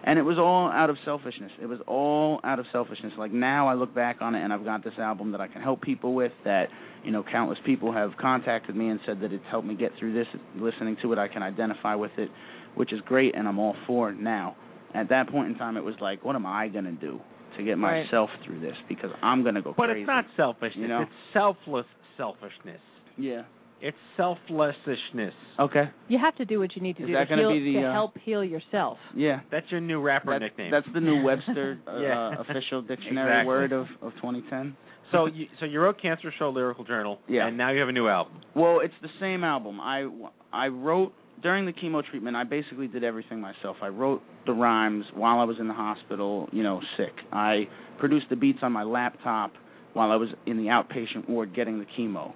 and 0.05 0.19
it 0.19 0.23
was 0.23 0.38
all 0.38 0.69
out 0.69 0.91
of 0.91 0.97
selfishness. 1.05 1.53
It 1.61 1.67
was 1.67 1.79
all 1.87 2.41
out 2.45 2.59
of 2.59 2.67
selfishness. 2.73 3.12
Like 3.19 3.33
now 3.33 3.69
I 3.69 3.75
look 3.75 3.95
back 3.95 4.17
on 4.21 4.35
it 4.35 4.43
and 4.43 4.53
I've 4.53 4.65
got 4.65 4.83
this 4.85 4.95
album 4.99 5.33
that 5.33 5.41
I 5.41 5.49
can 5.49 5.62
help 5.62 5.81
people 5.83 6.15
with 6.15 6.33
that, 6.45 6.67
you 7.05 7.11
know, 7.11 7.23
countless 7.31 7.59
people 7.65 7.93
have 7.93 8.11
contacted 8.21 8.75
me 8.77 8.88
and 8.88 8.99
said 9.07 9.21
that 9.21 9.33
it's 9.33 9.45
helped 9.51 9.67
me 9.67 9.75
get 9.75 9.93
through 9.99 10.15
this. 10.15 10.27
Listening 10.57 10.97
to 11.03 11.12
it, 11.12 11.19
I 11.19 11.29
can 11.29 11.43
identify 11.43 11.95
with 11.95 12.12
it, 12.19 12.31
which 12.75 12.93
is 12.93 13.01
great 13.07 13.35
and 13.37 13.47
I'm 13.47 13.59
all 13.59 13.77
for 13.87 14.11
it 14.11 14.19
now. 14.19 14.57
At 14.95 15.09
that 15.11 15.29
point 15.31 15.49
in 15.53 15.55
time 15.57 15.77
it 15.77 15.85
was 15.85 15.95
like, 16.01 16.25
what 16.25 16.37
am 16.37 16.47
I 16.47 16.69
going 16.69 16.85
to 16.85 16.93
do 16.93 17.21
to 17.57 17.62
get 17.62 17.79
Right. 17.79 18.05
myself 18.05 18.31
through 18.45 18.61
this 18.61 18.77
because 18.88 19.11
I'm 19.23 19.43
going 19.43 19.55
to 19.55 19.62
go 19.62 19.73
crazy. 19.75 19.77
But 19.77 19.87
crazy. 19.87 20.01
it's 20.03 20.09
not 20.09 20.25
selfishness. 20.37 20.77
You 20.77 20.88
know? 20.88 21.03
It's 21.03 21.11
selfless 21.33 21.87
selfishness. 22.17 22.81
Yeah. 23.17 23.43
It's 23.83 23.97
selflessishness. 24.16 25.35
Okay. 25.59 25.85
You 26.09 26.18
have 26.18 26.37
to 26.37 26.45
do 26.45 26.59
what 26.61 26.75
you 26.77 26.83
need 26.83 26.97
to 26.99 27.03
Is 27.03 27.09
do 27.09 27.12
that 27.14 27.25
to, 27.25 27.37
gonna 27.37 27.42
heal, 27.42 27.51
be 27.53 27.73
the, 27.75 27.81
to 27.81 27.87
uh, 27.88 27.92
help 27.92 28.16
heal 28.25 28.45
yourself. 28.45 28.99
Yeah. 29.14 29.40
That's 29.51 29.66
your 29.71 29.81
new 29.81 30.01
rapper 30.01 30.33
That- 30.33 30.40
nickname. 30.40 30.71
That's 30.71 30.87
the 30.95 31.01
new 31.01 31.23
Webster 31.23 31.79
uh, 31.88 31.99
Yeah. 31.99 32.40
official 32.40 32.83
dictionary 32.88 33.29
Exactly. 33.31 33.47
word 33.49 33.73
of 33.73 33.87
of 34.01 34.12
2010. 34.16 34.77
so 35.11 35.27
you 35.27 35.47
so 35.61 35.66
you 35.66 35.81
wrote 35.81 36.01
Cancerous 36.01 36.35
Flow 36.38 36.51
Lyrical 36.51 36.85
Journal. 36.85 37.18
Yeah. 37.29 37.47
And 37.49 37.57
now 37.59 37.71
you 37.73 37.81
have 37.81 37.88
a 37.88 37.92
new 37.92 38.09
album. 38.09 38.40
Well, 38.55 38.81
it's 38.81 38.95
the 39.03 39.11
same 39.21 39.42
album. 39.45 39.81
I 39.81 40.09
I 40.53 40.68
wrote 40.68 41.12
during 41.42 41.66
the 41.66 41.73
chemo 41.73 42.05
treatment. 42.09 42.37
I 42.37 42.45
basically 42.45 42.87
did 42.87 43.03
everything 43.03 43.40
myself. 43.40 43.77
I 43.83 43.88
wrote 43.88 44.23
the 44.47 44.53
rhymes 44.53 45.05
while 45.14 45.40
I 45.40 45.45
was 45.45 45.57
in 45.59 45.66
the 45.66 45.75
hospital, 45.75 46.49
you 46.53 46.62
know, 46.62 46.81
sick. 46.97 47.12
I 47.33 47.68
produced 47.99 48.27
the 48.31 48.37
beats 48.37 48.61
on 48.62 48.71
my 48.73 48.85
laptop 48.85 49.53
while 49.92 50.11
I 50.12 50.16
was 50.16 50.29
in 50.47 50.57
the 50.57 50.64
outpatient 50.64 51.29
ward 51.29 51.55
getting 51.55 51.79
the 51.81 51.87
chemo. 51.99 52.33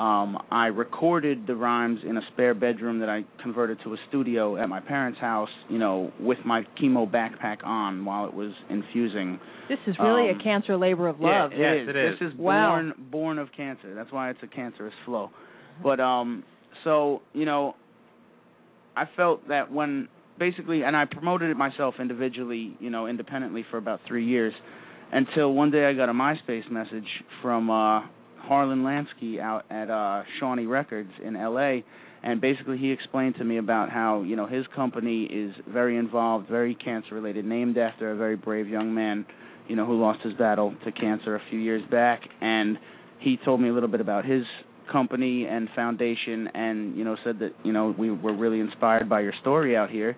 Um, 0.00 0.38
I 0.50 0.68
recorded 0.68 1.46
the 1.46 1.54
rhymes 1.54 2.00
in 2.08 2.16
a 2.16 2.22
spare 2.32 2.54
bedroom 2.54 3.00
that 3.00 3.10
I 3.10 3.22
converted 3.42 3.80
to 3.84 3.92
a 3.92 3.96
studio 4.08 4.56
at 4.56 4.66
my 4.66 4.80
parents' 4.80 5.20
house, 5.20 5.50
you 5.68 5.76
know, 5.76 6.10
with 6.18 6.38
my 6.46 6.62
chemo 6.80 7.06
backpack 7.06 7.62
on 7.64 8.06
while 8.06 8.24
it 8.24 8.32
was 8.32 8.52
infusing. 8.70 9.38
This 9.68 9.78
is 9.86 9.94
really 9.98 10.30
Um, 10.30 10.40
a 10.40 10.42
cancer 10.42 10.74
labor 10.78 11.06
of 11.06 11.20
love. 11.20 11.52
Yeah, 11.52 11.74
Yes, 11.74 11.82
is. 11.82 11.88
it 11.90 11.96
is. 11.96 12.18
This 12.18 12.32
is 12.32 12.38
Wow. 12.38 12.70
born 12.70 12.94
born 13.10 13.38
of 13.38 13.52
cancer. 13.52 13.92
That's 13.94 14.10
why 14.10 14.30
it's 14.30 14.42
a 14.42 14.46
cancerous 14.46 14.94
flow. 15.04 15.30
But 15.82 16.00
um 16.00 16.44
so, 16.82 17.20
you 17.34 17.44
know, 17.44 17.76
I 18.96 19.04
felt 19.04 19.46
that 19.48 19.70
when 19.70 20.08
basically 20.38 20.82
and 20.82 20.96
I 20.96 21.04
promoted 21.04 21.50
it 21.50 21.58
myself 21.58 22.00
individually, 22.00 22.74
you 22.80 22.88
know, 22.88 23.06
independently 23.06 23.64
for 23.70 23.76
about 23.76 24.00
3 24.06 24.24
years 24.24 24.54
until 25.12 25.52
one 25.52 25.70
day 25.70 25.84
I 25.84 25.92
got 25.92 26.08
a 26.08 26.14
MySpace 26.14 26.70
message 26.70 27.22
from 27.42 27.68
uh 27.68 28.00
Harlan 28.42 28.82
Lansky 28.82 29.40
out 29.40 29.64
at 29.70 29.90
uh 29.90 30.22
Shawnee 30.38 30.66
Records 30.66 31.10
in 31.24 31.34
LA 31.34 31.80
and 32.22 32.40
basically 32.40 32.76
he 32.76 32.90
explained 32.90 33.36
to 33.36 33.44
me 33.44 33.56
about 33.56 33.88
how, 33.88 34.22
you 34.22 34.36
know, 34.36 34.46
his 34.46 34.66
company 34.76 35.24
is 35.24 35.54
very 35.66 35.96
involved, 35.96 36.48
very 36.48 36.74
cancer 36.74 37.14
related, 37.14 37.46
named 37.46 37.78
after 37.78 38.10
a 38.10 38.16
very 38.16 38.36
brave 38.36 38.68
young 38.68 38.92
man 38.92 39.24
you 39.70 39.76
know, 39.76 39.86
who 39.86 40.00
lost 40.00 40.20
his 40.22 40.34
battle 40.34 40.74
to 40.84 40.90
cancer 40.90 41.36
a 41.36 41.40
few 41.48 41.60
years 41.60 41.82
back, 41.92 42.20
and 42.40 42.76
he 43.20 43.38
told 43.44 43.60
me 43.60 43.68
a 43.68 43.72
little 43.72 43.88
bit 43.88 44.00
about 44.00 44.24
his 44.24 44.42
company 44.90 45.46
and 45.46 45.68
foundation, 45.76 46.48
and 46.52 46.96
you 46.96 47.04
know, 47.04 47.16
said 47.22 47.38
that 47.38 47.52
you 47.62 47.72
know 47.72 47.94
we 47.96 48.10
were 48.10 48.36
really 48.36 48.58
inspired 48.58 49.08
by 49.08 49.20
your 49.20 49.32
story 49.40 49.76
out 49.76 49.88
here. 49.88 50.16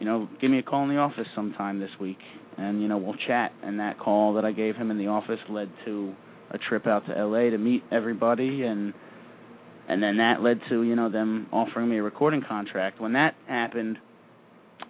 You 0.00 0.06
know, 0.06 0.28
give 0.40 0.50
me 0.50 0.58
a 0.58 0.62
call 0.62 0.82
in 0.84 0.88
the 0.88 0.96
office 0.96 1.26
sometime 1.34 1.78
this 1.78 1.90
week, 2.00 2.16
and 2.56 2.80
you 2.80 2.88
know 2.88 2.96
we'll 2.96 3.16
chat. 3.26 3.52
And 3.62 3.80
that 3.80 3.98
call 3.98 4.32
that 4.34 4.46
I 4.46 4.52
gave 4.52 4.76
him 4.76 4.90
in 4.90 4.96
the 4.96 5.08
office 5.08 5.40
led 5.50 5.68
to 5.84 6.14
a 6.50 6.58
trip 6.58 6.86
out 6.86 7.06
to 7.06 7.16
L.A. 7.16 7.50
to 7.50 7.58
meet 7.58 7.82
everybody, 7.90 8.62
and 8.64 8.92
and 9.88 10.02
then 10.02 10.16
that 10.18 10.42
led 10.42 10.60
to 10.68 10.82
you 10.82 10.96
know 10.96 11.08
them 11.10 11.46
offering 11.52 11.88
me 11.88 11.98
a 11.98 12.02
recording 12.02 12.42
contract. 12.46 13.00
When 13.00 13.12
that 13.14 13.34
happened, 13.46 13.98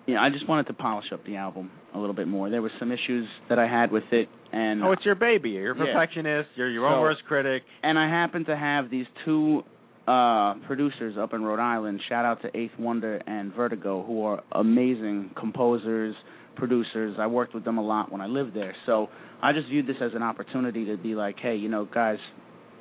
you 0.07 0.14
know, 0.14 0.21
I 0.21 0.31
just 0.31 0.49
wanted 0.49 0.66
to 0.69 0.73
polish 0.75 1.07
up 1.12 1.25
the 1.27 1.37
album 1.37 1.71
a 1.95 1.99
little 1.99 2.14
bit 2.14 2.29
more. 2.29 2.51
There 2.51 2.62
were 2.62 2.73
some 2.79 2.92
issues 2.92 3.27
that 3.49 3.59
I 3.59 3.66
had 3.66 3.90
with 3.90 4.05
it, 4.12 4.29
and 4.53 4.83
Oh, 4.85 4.92
it's 4.92 5.05
your 5.05 5.14
baby. 5.14 5.51
You're 5.51 5.73
a 5.73 5.79
Yeah. 5.79 5.85
perfectionist. 5.87 6.51
You're 6.57 6.69
your 6.71 6.87
own 6.87 6.95
So- 6.97 7.01
worst 7.03 7.25
critic. 7.27 7.62
and 7.83 7.99
I 7.99 8.09
happen 8.09 8.45
to 8.47 8.57
have 8.57 8.90
these 8.90 9.07
two 9.25 9.64
uh 10.07 10.55
producers 10.69 11.19
up 11.19 11.35
in 11.35 11.42
Rhode 11.45 11.59
Island. 11.59 12.01
Shout 12.09 12.25
out 12.25 12.40
to 12.42 12.57
Eighth 12.57 12.79
Wonder 12.79 13.21
and 13.27 13.53
Vertigo, 13.53 14.03
who 14.05 14.25
are 14.25 14.40
amazing 14.53 15.31
composers, 15.35 16.14
producers. 16.55 17.19
I 17.19 17.27
worked 17.27 17.55
with 17.55 17.64
them 17.64 17.77
a 17.79 17.83
lot 17.83 18.12
when 18.12 18.21
I 18.21 18.27
lived 18.27 18.55
there. 18.55 18.75
So 18.87 19.09
I 19.42 19.53
just 19.53 19.68
viewed 19.68 19.87
this 19.87 19.96
as 20.01 20.12
an 20.14 20.22
opportunity 20.22 20.87
to 20.87 20.96
be 20.96 21.14
like, 21.14 21.37
hey, 21.40 21.57
you 21.57 21.68
know, 21.68 21.85
guys, 21.85 22.18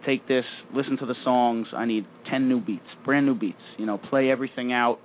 take 0.05 0.27
this, 0.27 0.45
listen 0.73 0.97
to 0.97 1.05
the 1.05 1.15
songs. 1.23 1.67
I 1.75 1.85
need 1.85 2.05
ten 2.29 2.47
new 2.47 2.59
beats, 2.59 2.85
brand 3.03 3.25
new 3.25 3.35
beats. 3.35 3.57
You 3.77 3.85
know, 3.85 3.97
play 3.97 4.29
everything 4.29 4.71
out. 4.71 4.99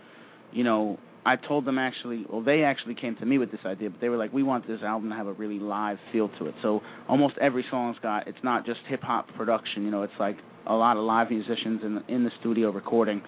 You 0.53 0.65
know, 0.65 0.99
I 1.25 1.37
told 1.37 1.65
them 1.65 1.79
actually, 1.79 2.25
well, 2.31 2.43
they 2.43 2.63
actually 2.63 2.95
came 2.95 3.17
to 3.17 3.27
me 3.27 3.39
with 3.39 3.51
this 3.51 3.61
idea, 3.67 3.91
but 3.91 4.01
they 4.01 4.09
were 4.09 4.17
like, 4.17 4.33
we 4.33 4.43
want 4.43 4.67
this 4.67 4.81
album 4.83 5.11
to 5.11 5.17
have 5.17 5.27
a 5.27 5.33
really 5.33 5.59
live 5.59 5.99
feel 6.13 6.31
to 6.39 6.47
it. 6.47 6.55
So 6.63 6.81
almost 7.09 7.35
every 7.41 7.65
song's 7.71 7.97
got, 8.03 8.27
it's 8.27 8.39
not 8.43 8.65
just 8.65 8.81
hip 8.89 9.03
hop 9.03 9.29
production, 9.37 9.85
you 9.85 9.91
know, 9.91 10.03
it's 10.03 10.13
like 10.19 10.37
a 10.67 10.75
lot 10.75 10.97
of 10.97 11.05
live 11.05 11.31
musicians 11.31 11.83
in 11.85 11.95
the, 11.97 12.15
in 12.15 12.25
the 12.25 12.31
studio 12.41 12.71
recording. 12.71 13.23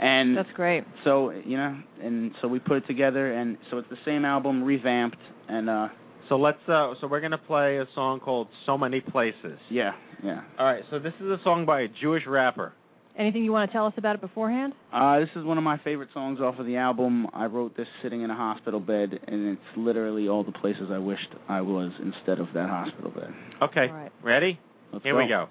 And 0.00 0.36
That's 0.36 0.48
great. 0.54 0.84
so, 1.04 1.30
you 1.30 1.56
know, 1.56 1.76
and 2.02 2.32
so 2.40 2.48
we 2.48 2.60
put 2.60 2.76
it 2.78 2.86
together, 2.86 3.32
and 3.32 3.58
so 3.70 3.78
it's 3.78 3.88
the 3.88 3.96
same 4.04 4.24
album 4.24 4.62
revamped, 4.62 5.18
and 5.48 5.68
uh, 5.68 5.88
So 6.28 6.36
let's. 6.36 6.58
Uh, 6.68 6.94
so 7.00 7.06
we're 7.06 7.20
gonna 7.20 7.38
play 7.38 7.78
a 7.78 7.86
song 7.94 8.20
called 8.20 8.48
"So 8.66 8.76
Many 8.76 9.00
Places." 9.00 9.58
yeah, 9.70 9.92
yeah. 10.22 10.42
All 10.58 10.66
right. 10.66 10.82
So 10.90 10.98
this 10.98 11.14
is 11.20 11.26
a 11.26 11.38
song 11.44 11.64
by 11.66 11.82
a 11.82 11.88
Jewish 12.00 12.22
rapper. 12.26 12.72
Anything 13.18 13.42
you 13.42 13.50
want 13.50 13.68
to 13.68 13.72
tell 13.72 13.86
us 13.86 13.94
about 13.96 14.14
it 14.14 14.20
beforehand? 14.20 14.74
Uh, 14.92 15.18
this 15.18 15.30
is 15.34 15.44
one 15.44 15.58
of 15.58 15.64
my 15.64 15.78
favorite 15.78 16.10
songs 16.14 16.38
off 16.38 16.56
of 16.60 16.66
the 16.66 16.76
album. 16.76 17.26
I 17.34 17.46
wrote 17.46 17.76
this 17.76 17.88
sitting 18.00 18.22
in 18.22 18.30
a 18.30 18.36
hospital 18.36 18.78
bed, 18.78 19.18
and 19.26 19.48
it's 19.48 19.76
literally 19.76 20.28
all 20.28 20.44
the 20.44 20.52
places 20.52 20.88
I 20.92 20.98
wished 20.98 21.26
I 21.48 21.62
was 21.62 21.90
instead 21.98 22.38
of 22.38 22.46
that 22.54 22.68
hospital 22.68 23.10
bed. 23.10 23.34
Okay. 23.60 23.88
All 23.90 23.96
right. 23.96 24.12
Ready? 24.22 24.60
Let's 24.92 25.04
Here 25.04 25.16
we 25.16 25.26
go. 25.26 25.48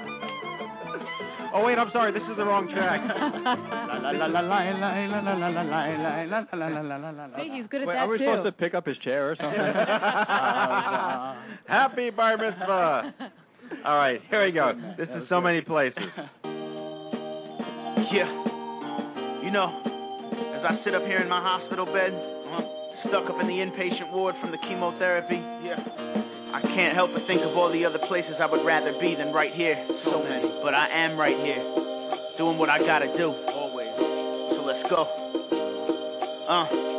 Oh 1.56 1.64
wait, 1.64 1.78
I'm 1.78 1.88
sorry. 1.90 2.12
This 2.12 2.20
is 2.28 2.36
the 2.36 2.44
wrong 2.44 2.68
track. 2.68 3.00
See, 7.40 7.48
he's 7.48 7.64
good 7.72 7.80
at 7.80 7.88
Wait, 7.88 7.94
that 7.94 8.04
are 8.04 8.08
we 8.08 8.18
too. 8.18 8.28
supposed 8.28 8.44
to 8.44 8.52
pick 8.52 8.74
up 8.74 8.84
his 8.84 8.98
chair 8.98 9.30
or 9.32 9.36
something? 9.40 9.56
Happy 11.66 12.10
bar 12.10 12.36
mitzvah. 12.36 13.14
All 13.86 13.96
right, 13.96 14.20
here 14.28 14.44
we 14.44 14.52
go. 14.52 14.72
This 14.98 15.08
is 15.08 15.26
so 15.30 15.40
many 15.40 15.62
places. 15.62 16.04
Yeah. 18.12 18.28
You 19.40 19.50
know, 19.50 19.72
as 20.60 20.62
I 20.62 20.76
sit 20.84 20.94
up 20.94 21.08
here 21.08 21.20
in 21.24 21.28
my 21.28 21.40
hospital 21.40 21.86
bed, 21.86 22.12
uh, 22.12 22.60
stuck 23.08 23.30
up 23.32 23.40
in 23.40 23.46
the 23.48 23.64
inpatient 23.64 24.12
ward 24.12 24.34
from 24.42 24.50
the 24.50 24.58
chemotherapy, 24.68 25.40
yeah. 25.64 25.80
I 26.56 26.64
can't 26.72 26.96
help 26.96 27.12
but 27.12 27.20
think 27.28 27.44
of 27.44 27.52
all 27.52 27.68
the 27.68 27.84
other 27.84 28.00
places 28.08 28.40
I 28.40 28.48
would 28.48 28.64
rather 28.64 28.96
be 28.96 29.12
than 29.12 29.28
right 29.28 29.52
here. 29.52 29.76
So 30.08 30.24
many. 30.24 30.48
But 30.64 30.72
I 30.72 30.88
am 31.04 31.20
right 31.20 31.36
here, 31.36 31.60
doing 32.40 32.56
what 32.56 32.72
I 32.72 32.80
gotta 32.80 33.12
do. 33.12 33.28
Always. 33.52 33.92
So 34.56 34.64
let's 34.64 34.80
go. 34.88 35.04
Uh. 36.48 36.96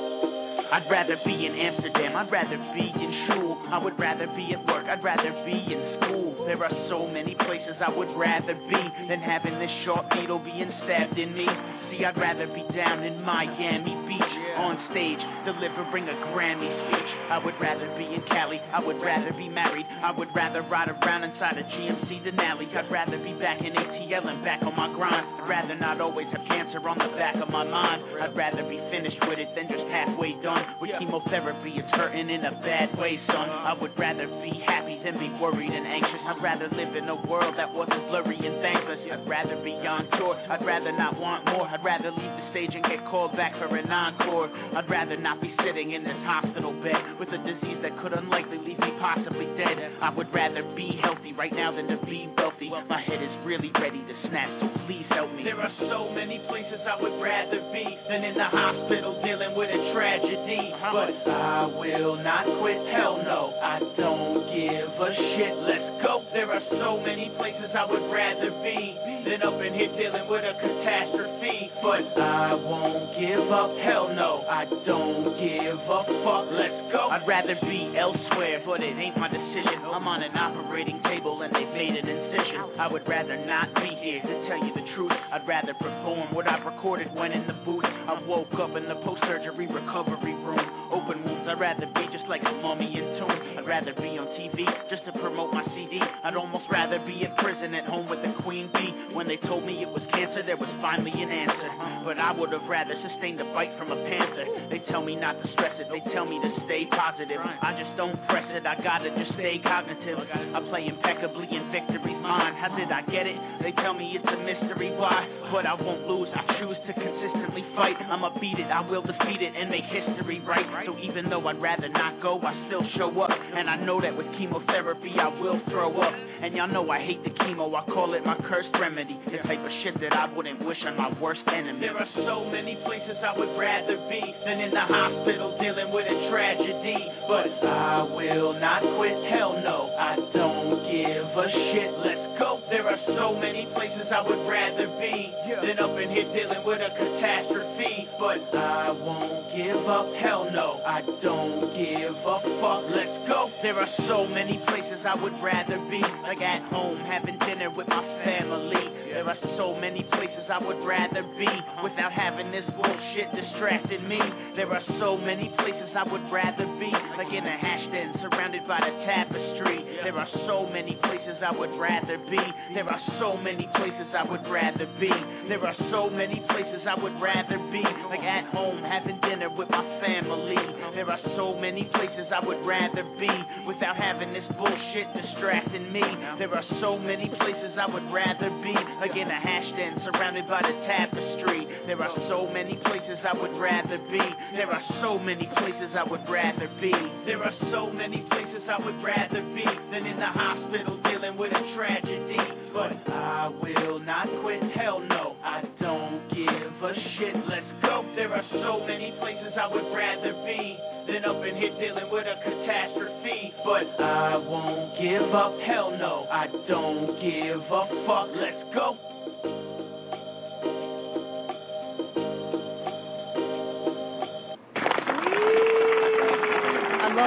I'd 0.68 0.86
rather 0.92 1.16
be 1.26 1.48
in 1.48 1.58
Amsterdam, 1.58 2.14
I'd 2.14 2.30
rather 2.30 2.60
be 2.76 2.86
in 2.86 3.12
shul. 3.26 3.58
I 3.72 3.82
would 3.82 3.98
rather 3.98 4.28
be 4.36 4.54
at 4.54 4.62
work, 4.68 4.86
I'd 4.86 5.02
rather 5.02 5.32
be 5.48 5.58
in 5.74 5.80
school. 5.98 6.46
There 6.46 6.62
are 6.62 6.76
so 6.92 7.08
many 7.08 7.34
places 7.48 7.80
I 7.82 7.90
would 7.90 8.14
rather 8.14 8.54
be 8.54 8.84
than 9.10 9.24
having 9.24 9.58
this 9.58 9.72
sharp 9.88 10.06
needle 10.14 10.38
being 10.38 10.70
stabbed 10.86 11.18
in 11.18 11.34
me. 11.34 11.48
See, 11.90 12.04
I'd 12.06 12.20
rather 12.20 12.46
be 12.46 12.68
down 12.76 13.02
in 13.08 13.24
Miami 13.24 13.96
Beach 14.06 14.36
on 14.60 14.76
stage, 14.92 15.24
delivering 15.48 16.06
a 16.12 16.18
Grammy 16.36 16.68
speech. 16.68 17.12
I 17.28 17.44
would 17.44 17.60
rather 17.60 17.92
be 18.00 18.08
in 18.08 18.24
Cali, 18.32 18.56
I 18.72 18.80
would 18.80 19.04
rather 19.04 19.36
be 19.36 19.52
married. 19.52 19.84
I 19.84 20.16
would 20.16 20.32
rather 20.32 20.64
ride 20.64 20.88
around 20.88 21.28
inside 21.28 21.60
a 21.60 21.66
GMC 21.68 22.24
Denali. 22.24 22.72
I'd 22.72 22.88
rather 22.88 23.20
be 23.20 23.36
back 23.36 23.60
in 23.60 23.76
ATL 23.76 24.32
and 24.32 24.40
back 24.48 24.64
on 24.64 24.72
my 24.80 24.88
grind. 24.96 25.28
I'd 25.44 25.50
rather 25.50 25.76
not 25.76 26.00
always 26.00 26.28
have 26.32 26.48
cancer 26.48 26.80
on 26.88 26.96
the 26.96 27.12
back 27.20 27.36
of 27.36 27.52
my 27.52 27.68
mind. 27.68 28.00
I'd 28.24 28.32
rather 28.32 28.64
be 28.64 28.80
finished 28.88 29.20
with 29.28 29.44
it 29.44 29.52
than 29.60 29.68
just 29.68 29.92
halfway 29.92 30.40
done. 30.40 30.80
With 30.80 30.96
chemotherapy, 30.96 31.76
it's 31.76 31.92
hurting 32.00 32.32
in 32.32 32.48
a 32.48 32.56
bad 32.64 32.96
way, 32.96 33.20
son. 33.28 33.52
I 33.52 33.76
would 33.76 33.92
rather 34.00 34.32
be 34.40 34.64
happy 34.64 34.96
than 35.04 35.20
be 35.20 35.28
worried 35.36 35.76
and 35.76 35.84
anxious. 35.84 36.24
I'd 36.32 36.40
rather 36.40 36.72
live 36.80 36.96
in 36.96 37.12
a 37.12 37.20
world 37.28 37.60
that 37.60 37.68
wasn't 37.68 38.08
blurry 38.08 38.40
and 38.40 38.64
thankless. 38.64 39.04
I'd 39.04 39.28
rather 39.28 39.60
be 39.68 39.76
on 39.84 40.08
tour. 40.16 40.40
I'd 40.48 40.64
rather 40.64 40.96
not 40.96 41.20
want 41.20 41.44
more. 41.52 41.68
I'd 41.68 41.84
rather 41.84 42.08
leave 42.08 42.34
the 42.40 42.46
stage 42.56 42.72
and 42.72 42.88
get 42.88 43.04
called 43.12 43.36
back 43.36 43.52
for 43.60 43.68
an 43.68 43.92
encore. 43.92 44.48
I'd 44.80 44.88
rather 44.88 45.20
not 45.20 45.44
be 45.44 45.52
sitting 45.68 45.92
in 45.92 46.08
this 46.08 46.20
hospital 46.24 46.72
bed 46.80 47.17
with 47.20 47.30
a 47.34 47.42
disease 47.42 47.82
that 47.82 47.98
could 48.02 48.14
unlikely 48.14 48.62
leave 48.62 48.78
me 48.78 48.94
possibly 49.02 49.50
dead. 49.58 49.78
I 50.02 50.14
would 50.14 50.30
rather 50.34 50.62
be 50.78 50.98
healthy 51.02 51.34
right 51.34 51.54
now 51.54 51.74
than 51.74 51.90
to 51.90 51.98
be 52.06 52.30
wealthy. 52.38 52.70
My 52.70 53.02
head 53.02 53.22
is 53.22 53.34
really 53.42 53.74
ready 53.82 54.02
to 54.06 54.14
snap, 54.30 54.50
so 54.62 54.66
please 54.86 55.06
help 55.10 55.34
me. 55.34 55.42
There 55.42 55.58
are 55.58 55.74
so 55.90 56.14
many 56.14 56.38
places 56.46 56.78
I 56.86 57.02
would 57.02 57.18
rather 57.18 57.62
be 57.74 57.86
than 58.10 58.22
in 58.22 58.38
the 58.38 58.50
hospital 58.50 59.18
dealing 59.26 59.58
with 59.58 59.70
a 59.74 59.82
tragedy. 59.98 60.62
But 60.94 61.14
I 61.26 61.66
will 61.74 62.22
not 62.22 62.46
quit. 62.62 62.78
Hell 62.94 63.18
no, 63.26 63.54
I 63.66 63.82
don't 63.98 64.46
give 64.54 64.90
a 64.94 65.12
shit. 65.12 65.56
Let's 65.66 65.90
go. 66.06 66.22
There 66.34 66.54
are 66.54 66.66
so 66.70 67.02
many 67.02 67.34
places 67.38 67.74
I 67.74 67.86
would 67.90 68.06
rather 68.14 68.54
be 68.62 68.94
than 69.28 69.44
up 69.44 69.60
in 69.60 69.76
here 69.76 69.92
dealing 70.00 70.26
with 70.32 70.44
a 70.48 70.56
catastrophe. 70.56 71.72
But 71.84 72.08
I 72.16 72.56
won't 72.56 73.12
give 73.20 73.48
up. 73.52 73.72
Hell 73.84 74.08
no, 74.16 74.48
I 74.48 74.64
don't 74.88 75.36
give 75.36 75.78
a 75.78 76.00
fuck. 76.24 76.48
Let's 76.50 76.80
go. 76.96 77.12
I'd 77.12 77.28
rather 77.28 77.56
be 77.60 77.92
elsewhere, 78.00 78.64
but 78.66 78.80
it 78.80 78.96
ain't 78.96 79.20
my 79.20 79.28
decision. 79.28 79.84
I'm 79.84 80.08
on 80.08 80.24
an 80.24 80.36
operating 80.36 81.02
table 81.04 81.42
and 81.44 81.52
they've 81.52 81.74
made 81.76 81.96
an 81.96 82.08
incision. 82.08 82.80
I 82.80 82.88
would 82.88 83.08
rather 83.08 83.36
not 83.46 83.74
be 83.76 83.90
here 84.00 84.22
to 84.22 84.34
tell 84.48 84.62
you 84.62 84.72
the 84.74 84.86
truth. 84.96 85.12
I'd 85.34 85.48
rather 85.48 85.74
perform 85.76 86.34
what 86.34 86.48
I've 86.48 86.66
recorded 86.66 87.14
when 87.14 87.32
in 87.32 87.46
the 87.48 87.58
booth. 87.66 87.84
I 87.84 88.22
woke 88.26 88.54
up 88.62 88.78
in 88.78 88.88
the 88.88 88.96
post 89.04 89.22
surgery 89.28 89.68
recovery 89.68 90.38
room. 90.40 90.62
Open 90.94 91.20
wounds, 91.26 91.37
I'd 91.48 91.60
rather 91.60 91.88
be 91.88 92.06
just 92.12 92.28
like 92.28 92.44
a 92.44 92.54
mummy 92.60 92.92
in 92.92 93.08
tomb. 93.24 93.32
I'd 93.56 93.64
rather 93.64 93.96
be 93.96 94.20
on 94.20 94.28
TV 94.36 94.68
just 94.92 95.08
to 95.08 95.16
promote 95.16 95.56
my 95.56 95.64
CD. 95.72 95.96
I'd 95.98 96.36
almost 96.36 96.68
rather 96.68 97.00
be 97.08 97.24
in 97.24 97.32
prison 97.40 97.72
at 97.72 97.88
home 97.88 98.12
with 98.12 98.20
the 98.20 98.36
queen 98.44 98.68
bee. 98.76 99.16
When 99.16 99.32
they 99.32 99.40
told 99.48 99.64
me 99.64 99.80
it 99.80 99.88
was 99.88 100.04
cancer, 100.12 100.44
there 100.44 100.60
was 100.60 100.70
finally 100.84 101.16
an 101.16 101.32
answer. 101.32 101.70
But 102.04 102.20
I 102.20 102.36
would 102.36 102.52
have 102.52 102.68
rather 102.68 102.96
sustained 103.00 103.40
a 103.40 103.48
bite 103.56 103.72
from 103.80 103.96
a 103.96 104.00
panther. 104.00 104.46
They 104.72 104.84
tell 104.92 105.04
me 105.04 105.16
not 105.16 105.40
to 105.40 105.48
stress 105.56 105.76
it, 105.80 105.88
they 105.88 106.04
tell 106.12 106.28
me 106.28 106.36
to 106.40 106.52
stay 106.68 106.84
positive. 106.92 107.40
I 107.40 107.72
just 107.80 107.96
don't 107.96 108.16
press 108.28 108.48
it, 108.52 108.68
I 108.68 108.76
gotta 108.84 109.12
just 109.16 109.36
stay 109.40 109.60
cognitive. 109.64 110.20
I 110.52 110.60
play 110.68 110.88
impeccably 110.88 111.48
in 111.48 111.72
victory's 111.72 112.20
mine. 112.20 112.60
How 112.60 112.76
did 112.76 112.92
I 112.92 113.04
get 113.08 113.24
it? 113.24 113.40
They 113.64 113.72
tell 113.84 113.96
me 113.96 114.16
it's 114.16 114.28
a 114.28 114.40
mystery 114.44 114.92
why. 114.96 115.28
But 115.52 115.64
I 115.64 115.76
won't 115.80 116.08
lose, 116.08 116.28
I 116.32 116.44
choose 116.60 116.80
to 116.88 116.94
consistently 116.96 117.64
fight. 117.76 117.96
I'ma 118.04 118.36
beat 118.40 118.60
it, 118.60 118.68
I 118.68 118.84
will 118.84 119.04
defeat 119.04 119.42
it 119.44 119.56
and 119.56 119.72
make 119.72 119.88
history 119.88 120.40
right. 120.44 120.68
So 120.88 120.96
even 121.00 121.28
though 121.28 121.37
I'd 121.46 121.62
rather 121.62 121.90
not 121.90 122.22
go, 122.22 122.40
I 122.42 122.54
still 122.68 122.84
show 122.98 123.12
up. 123.22 123.30
And 123.30 123.70
I 123.70 123.78
know 123.84 124.02
that 124.02 124.16
with 124.16 124.28
chemotherapy 124.38 125.14
I 125.20 125.30
will 125.40 125.60
throw 125.70 125.94
up. 126.02 126.14
And 126.42 126.54
y'all 126.56 126.70
know 126.70 126.90
I 126.90 127.00
hate 127.02 127.24
the 127.24 127.34
chemo, 127.42 127.74
I 127.74 127.86
call 127.92 128.14
it 128.14 128.26
my 128.26 128.38
cursed 128.50 128.74
remedy. 128.80 129.18
The 129.26 129.42
type 129.46 129.60
of 129.60 129.74
shit 129.84 130.00
that 130.02 130.14
I 130.14 130.30
wouldn't 130.34 130.62
wish 130.66 130.78
on 130.86 130.98
my 130.98 131.14
worst 131.20 131.42
enemy. 131.50 131.82
There 131.82 131.98
are 131.98 132.12
so 132.14 132.46
many 132.50 132.78
places 132.86 133.18
I 133.22 133.34
would 133.38 133.58
rather 133.58 133.98
be 134.10 134.22
than 134.46 134.62
in 134.62 134.72
the 134.72 134.86
hospital 134.86 135.58
dealing 135.60 135.90
with 135.90 136.06
a 136.06 136.18
tragedy. 136.30 136.98
But 137.28 137.50
I 137.66 138.06
will 138.06 138.54
not 138.58 138.86
quit, 138.98 139.18
hell 139.34 139.58
no, 139.60 139.92
I 139.98 140.16
don't 140.32 140.78
give 140.88 141.28
a 141.28 141.48
shit. 141.74 141.92
Let's 142.06 142.26
go. 142.38 142.62
There 142.70 142.86
are 142.86 143.02
so 143.18 143.34
many 143.36 143.66
places 143.74 144.06
I 144.14 144.22
would 144.22 144.44
rather 144.46 144.88
be 145.02 145.34
than 145.66 145.82
up 145.82 145.98
in 145.98 146.10
here 146.14 146.30
dealing 146.38 146.64
with 146.64 146.80
a 146.86 146.92
catastrophe. 146.94 148.08
But 148.22 148.46
I 148.54 148.94
won't 148.94 149.52
give 149.58 149.84
up, 149.90 150.08
hell 150.22 150.46
no, 150.54 150.82
I 150.86 151.02
don't 151.02 151.27
give 151.76 152.16
a 152.16 152.38
fuck. 152.62 152.84
Let's 152.88 153.18
go. 153.28 153.52
There 153.62 153.76
are 153.76 153.92
so 154.08 154.28
many 154.28 154.60
places 154.68 155.04
I 155.06 155.16
would 155.22 155.36
rather 155.44 155.78
be, 155.90 156.02
like 156.24 156.40
at 156.40 156.64
home 156.72 156.98
having 157.04 157.38
dinner 157.40 157.70
with 157.70 157.88
my 157.88 158.04
family. 158.24 158.87
There 159.18 159.26
are 159.26 159.58
so 159.58 159.74
many 159.74 160.06
places 160.14 160.46
I 160.46 160.62
would 160.62 160.78
rather 160.86 161.26
be 161.42 161.50
without 161.82 162.14
having 162.14 162.54
this 162.54 162.70
bullshit 162.78 163.34
distracting 163.34 164.06
me. 164.06 164.22
There 164.54 164.70
are 164.70 164.86
so 165.02 165.18
many 165.18 165.50
places 165.58 165.90
I 165.98 166.06
would 166.06 166.22
rather 166.30 166.70
be, 166.78 166.94
like 167.18 167.34
in 167.34 167.42
a 167.42 167.58
hash 167.58 167.86
den 167.90 168.14
surrounded 168.22 168.70
by 168.70 168.78
the 168.78 168.94
tapestry. 169.10 169.82
There 170.06 170.14
are 170.14 170.30
so 170.46 170.70
many 170.70 170.94
places 171.02 171.42
I 171.42 171.50
would 171.50 171.74
rather 171.82 172.22
be. 172.30 172.38
There 172.78 172.86
are 172.86 173.02
so 173.18 173.34
many 173.42 173.66
places 173.74 174.06
I 174.14 174.22
would 174.30 174.46
rather 174.46 174.86
be. 175.02 175.10
There 175.50 175.66
are 175.66 175.78
so 175.90 176.14
many 176.14 176.38
places 176.54 176.86
I 176.86 177.02
would 177.02 177.18
rather 177.18 177.58
be, 177.74 177.82
like 178.14 178.22
at 178.22 178.54
home 178.54 178.86
having 178.86 179.18
dinner 179.26 179.50
with 179.50 179.74
my 179.74 179.82
family. 179.98 180.62
There 180.94 181.10
are 181.10 181.24
so 181.34 181.58
many 181.58 181.90
places 181.90 182.30
I 182.30 182.46
would 182.46 182.62
rather 182.66 183.02
be 183.18 183.34
without 183.66 183.98
having 183.98 184.30
this 184.34 184.46
bullshit 184.62 185.10
distracting 185.14 185.90
me. 185.90 186.06
There 186.38 186.54
are 186.54 186.66
so 186.82 187.02
many 187.02 187.30
places 187.34 187.74
I 187.78 187.90
would 187.90 188.08
rather 188.14 188.50
be, 188.62 188.78
like 189.02 189.07
in 189.16 189.28
a 189.30 189.40
hash 189.40 189.70
den 189.78 189.94
surrounded 190.04 190.48
by 190.50 190.60
the 190.64 190.76
tapestry. 190.90 191.64
There 191.88 192.02
are 192.02 192.16
so 192.28 192.50
many 192.52 192.76
places 192.84 193.20
I 193.24 193.38
would 193.38 193.56
rather 193.60 193.98
be. 194.12 194.24
There 194.58 194.68
are 194.68 194.84
so 195.04 195.20
many 195.20 195.48
places 195.56 195.94
I 195.96 196.04
would 196.04 196.26
rather 196.28 196.68
be. 196.82 196.92
There 197.26 197.44
are 197.44 197.56
so 197.72 197.92
many 197.92 198.26
places 198.28 198.64
I 198.68 198.82
would 198.84 199.00
rather 199.04 199.42
be 199.56 199.68
than 199.92 200.04
in 200.04 200.18
the 200.20 200.32
hospital 200.32 201.00
dealing 201.08 201.38
with 201.38 201.54
a 201.54 201.64
tragedy. 201.78 202.42
But 202.74 202.98
I 203.12 203.48
will 203.62 204.00
not 204.00 204.28
quit. 204.44 204.62
Hell 204.76 205.00
no, 205.00 205.38
I 205.44 205.64
don't 205.80 206.28
give 206.34 206.74
a 206.84 206.94
shit. 207.18 207.36
Let's 207.48 207.72
go. 207.82 208.04
There 208.16 208.34
are 208.34 208.48
so 208.52 208.84
many 208.86 209.16
places 209.20 209.54
I 209.56 209.68
would 209.72 209.88
rather 209.96 210.34
be 210.44 210.97
than 211.08 211.26
up 211.26 211.42
in 211.44 211.56
here 211.56 211.72
dealing 211.80 212.12
with 212.12 212.28
a 212.28 212.36
catastrophe. 212.44 213.54
But 213.64 214.04
I 214.04 214.38
won't 214.38 215.00
give 215.00 215.34
up. 215.34 215.56
Hell 215.66 215.92
no, 215.92 216.28
I 216.30 216.48
don't 216.68 217.16
give 217.24 217.62
a 217.64 217.84
fuck. 218.06 218.30
Let's 218.36 218.64
go. 218.76 218.98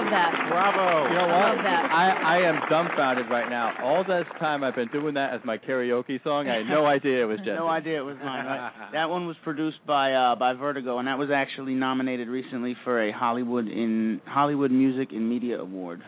Love 0.00 0.10
that. 0.10 0.32
Bravo. 0.48 1.08
You 1.08 1.14
know 1.14 1.28
I 1.28 1.50
love 1.50 1.58
that. 1.64 1.84
I, 1.92 2.36
I 2.36 2.48
am 2.48 2.60
dumbfounded 2.68 3.26
right 3.30 3.48
now. 3.48 3.72
All 3.82 4.04
this 4.04 4.26
time 4.38 4.64
I've 4.64 4.74
been 4.74 4.88
doing 4.88 5.14
that 5.14 5.34
as 5.34 5.40
my 5.44 5.58
karaoke 5.58 6.22
song. 6.24 6.48
I 6.48 6.58
had 6.58 6.66
no 6.66 6.86
idea 6.96 7.22
it 7.22 7.26
was 7.26 7.38
Jesse. 7.38 7.52
No 7.52 7.68
idea 7.68 8.00
it 8.00 8.04
was 8.04 8.16
mine. 8.22 8.46
Right? 8.46 8.72
that 8.92 9.08
one 9.10 9.26
was 9.26 9.36
produced 9.44 9.78
by 9.86 10.12
uh, 10.12 10.36
by 10.36 10.54
Vertigo, 10.54 10.98
and 10.98 11.08
that 11.08 11.18
was 11.18 11.28
actually 11.34 11.74
nominated 11.74 12.28
recently 12.28 12.76
for 12.84 13.08
a 13.08 13.12
Hollywood 13.12 13.68
in 13.68 14.20
Hollywood 14.26 14.70
Music 14.70 15.08
and 15.12 15.28
Media 15.28 15.58
Award. 15.58 16.02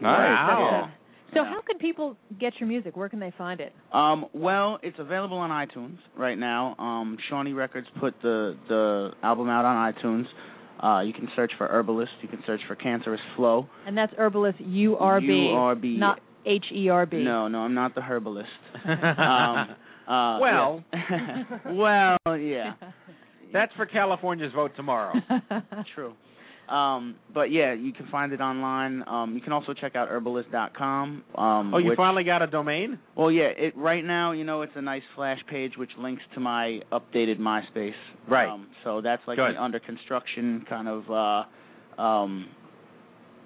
Nice. 0.00 0.90
So 1.32 1.42
how 1.42 1.60
can 1.66 1.78
people 1.78 2.16
get 2.38 2.52
your 2.60 2.68
music? 2.68 2.96
Where 2.96 3.08
can 3.08 3.18
they 3.18 3.32
find 3.36 3.60
it? 3.60 3.72
Um, 3.92 4.26
well, 4.32 4.78
it's 4.84 4.98
available 5.00 5.38
on 5.38 5.50
iTunes 5.50 5.98
right 6.16 6.38
now. 6.38 6.76
Um, 6.78 7.18
Shawnee 7.28 7.52
Records 7.52 7.88
put 7.98 8.14
the 8.22 8.56
the 8.68 9.10
album 9.22 9.48
out 9.48 9.64
on 9.64 9.92
iTunes. 9.92 10.26
Uh, 10.82 11.00
you 11.00 11.12
can 11.12 11.28
search 11.36 11.52
for 11.56 11.66
Urbalist. 11.68 12.08
You 12.22 12.28
can 12.28 12.42
search 12.46 12.60
for 12.68 12.74
Cancerous 12.76 13.20
Flow. 13.36 13.68
And 13.86 13.96
that's 13.96 14.12
Urbalist 14.14 14.56
U 14.60 14.96
R 14.96 15.20
B, 15.20 15.26
U-R-B. 15.26 15.96
not 15.98 16.20
H 16.46 16.64
E 16.74 16.88
R 16.88 17.06
B. 17.06 17.18
No, 17.22 17.48
no, 17.48 17.60
I'm 17.60 17.74
not 17.74 17.94
the 17.94 18.00
herbalist. 18.02 18.48
um, 18.84 19.76
Uh, 20.06 20.38
Well. 20.38 20.84
yeah. 20.92 21.42
well, 22.26 22.36
yeah. 22.38 22.72
That's 23.52 23.72
for 23.74 23.86
California's 23.86 24.52
vote 24.54 24.72
tomorrow. 24.76 25.14
True. 25.94 26.12
Um, 26.68 27.16
but 27.32 27.50
yeah, 27.50 27.74
you 27.74 27.92
can 27.92 28.06
find 28.08 28.32
it 28.32 28.40
online. 28.40 29.04
Um, 29.06 29.34
you 29.34 29.40
can 29.40 29.52
also 29.52 29.74
check 29.74 29.96
out 29.96 30.08
urbalist.com. 30.08 31.24
Um, 31.36 31.74
oh, 31.74 31.78
you 31.78 31.90
which, 31.90 31.96
finally 31.96 32.24
got 32.24 32.42
a 32.42 32.46
domain? 32.46 32.98
Well, 33.16 33.30
yeah. 33.30 33.50
It 33.56 33.76
right 33.76 34.04
now, 34.04 34.32
you 34.32 34.44
know, 34.44 34.62
it's 34.62 34.72
a 34.74 34.82
nice 34.82 35.02
flash 35.14 35.38
page 35.50 35.72
which 35.76 35.90
links 35.98 36.22
to 36.34 36.40
my 36.40 36.80
updated 36.90 37.38
MySpace. 37.38 37.92
Right. 38.28 38.48
Um, 38.48 38.68
so 38.82 39.00
that's 39.02 39.22
like 39.26 39.36
Good. 39.36 39.54
the 39.54 39.62
under 39.62 39.78
construction 39.78 40.64
kind 40.68 40.88
of 40.88 41.10
uh, 41.98 42.02
um, 42.02 42.46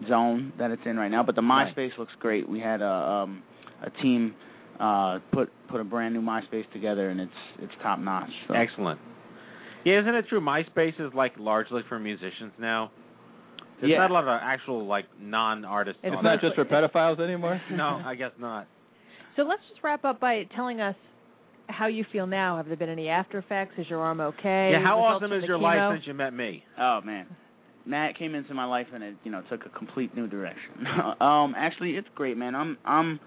zone 0.08 0.52
that 0.58 0.70
it's 0.70 0.82
in 0.86 0.96
right 0.96 1.10
now. 1.10 1.22
But 1.22 1.34
the 1.34 1.42
Right. 1.42 1.74
MySpace 1.74 1.98
looks 1.98 2.12
great. 2.20 2.48
We 2.48 2.60
had 2.60 2.82
a 2.82 2.86
um, 2.86 3.42
a 3.82 3.90
team 4.02 4.34
uh, 4.78 5.18
put 5.32 5.50
put 5.68 5.80
a 5.80 5.84
brand 5.84 6.14
new 6.14 6.22
MySpace 6.22 6.70
together, 6.72 7.10
and 7.10 7.20
it's 7.20 7.32
it's 7.60 7.72
top 7.82 7.98
notch. 7.98 8.30
So. 8.46 8.54
Excellent. 8.54 9.00
Yeah, 9.84 10.00
isn't 10.00 10.14
it 10.14 10.26
true? 10.28 10.40
MySpace 10.40 11.00
is 11.00 11.12
like 11.14 11.32
largely 11.38 11.82
for 11.88 11.98
musicians 11.98 12.52
now. 12.58 12.90
There's 13.80 13.92
Yeah. 13.92 13.98
not 13.98 14.10
a 14.10 14.14
lot 14.14 14.24
of 14.24 14.40
actual 14.42 14.86
like 14.86 15.06
non-artists. 15.20 16.00
It's 16.02 16.14
on 16.16 16.24
not 16.24 16.40
there. 16.40 16.50
just 16.50 16.54
for 16.56 16.64
pedophiles 16.64 17.20
anymore. 17.20 17.60
no, 17.70 18.00
I 18.04 18.14
guess 18.14 18.32
not. 18.38 18.66
So 19.36 19.42
let's 19.42 19.62
just 19.68 19.82
wrap 19.84 20.04
up 20.04 20.18
by 20.20 20.44
telling 20.56 20.80
us 20.80 20.96
how 21.68 21.86
you 21.86 22.04
feel 22.12 22.26
now. 22.26 22.56
Have 22.56 22.66
there 22.66 22.76
been 22.76 22.88
any 22.88 23.08
after 23.08 23.38
effects? 23.38 23.74
Is 23.78 23.86
your 23.88 24.00
arm 24.00 24.20
okay? 24.20 24.70
yeah, 24.72 24.82
how 24.82 24.96
Results 24.98 25.24
awesome 25.24 25.32
is 25.38 25.44
your 25.46 25.58
chemo? 25.58 25.62
life 25.62 25.96
since 25.96 26.06
you 26.06 26.14
met 26.14 26.32
me? 26.32 26.64
Oh 26.78 27.00
man, 27.04 27.26
Matt 27.86 28.18
came 28.18 28.34
into 28.34 28.54
my 28.54 28.64
life 28.64 28.86
and 28.92 29.04
it 29.04 29.14
you 29.22 29.30
know 29.30 29.42
took 29.50 29.64
a 29.66 29.68
complete 29.70 30.14
new 30.16 30.26
direction. 30.26 30.86
um, 31.20 31.54
actually, 31.56 31.90
it's 31.92 32.08
great, 32.14 32.36
man. 32.36 32.54
I'm 32.54 32.78
I'm 32.84 33.20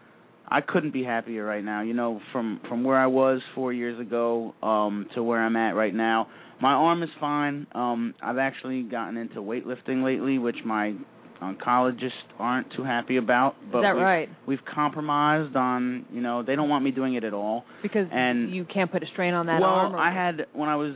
I 0.52 0.60
couldn't 0.62 0.92
be 0.92 1.04
happier 1.04 1.46
right 1.46 1.64
now. 1.64 1.82
You 1.82 1.94
know, 1.94 2.20
from 2.32 2.60
from 2.68 2.84
where 2.84 2.98
I 2.98 3.08
was 3.08 3.42
four 3.56 3.72
years 3.74 4.00
ago 4.00 4.54
um 4.62 5.08
to 5.16 5.24
where 5.24 5.40
I'm 5.42 5.56
at 5.56 5.76
right 5.76 5.96
now. 5.96 6.28
My 6.62 6.74
arm 6.74 7.02
is 7.02 7.10
fine. 7.20 7.66
Um, 7.74 8.14
I've 8.22 8.38
actually 8.38 8.84
gotten 8.84 9.18
into 9.18 9.42
weightlifting 9.42 10.04
lately, 10.04 10.38
which 10.38 10.58
my 10.64 10.94
oncologists 11.42 12.12
aren't 12.38 12.72
too 12.74 12.84
happy 12.84 13.18
about. 13.18 13.56
But 13.72 13.80
Is 13.80 13.84
that 13.86 13.96
we've, 13.96 14.04
right? 14.04 14.30
We've 14.46 14.66
compromised 14.72 15.56
on, 15.56 16.06
you 16.14 16.22
know, 16.22 16.44
they 16.44 16.56
don't 16.56 16.70
want 16.70 16.84
me 16.86 16.92
doing 16.92 17.16
it 17.16 17.24
at 17.24 17.34
all. 17.34 17.66
Because 17.82 18.08
And- 18.12 18.52
you 18.54 18.64
can't 18.66 18.92
put 18.92 19.02
a 19.02 19.08
strain 19.08 19.34
on 19.34 19.48
that 19.48 19.60
well, 19.60 19.72
arm. 19.72 19.96
or- 19.96 19.98
I 19.98 20.12
had 20.14 20.46
when 20.54 20.70
I 20.70 20.76
was 20.76 20.94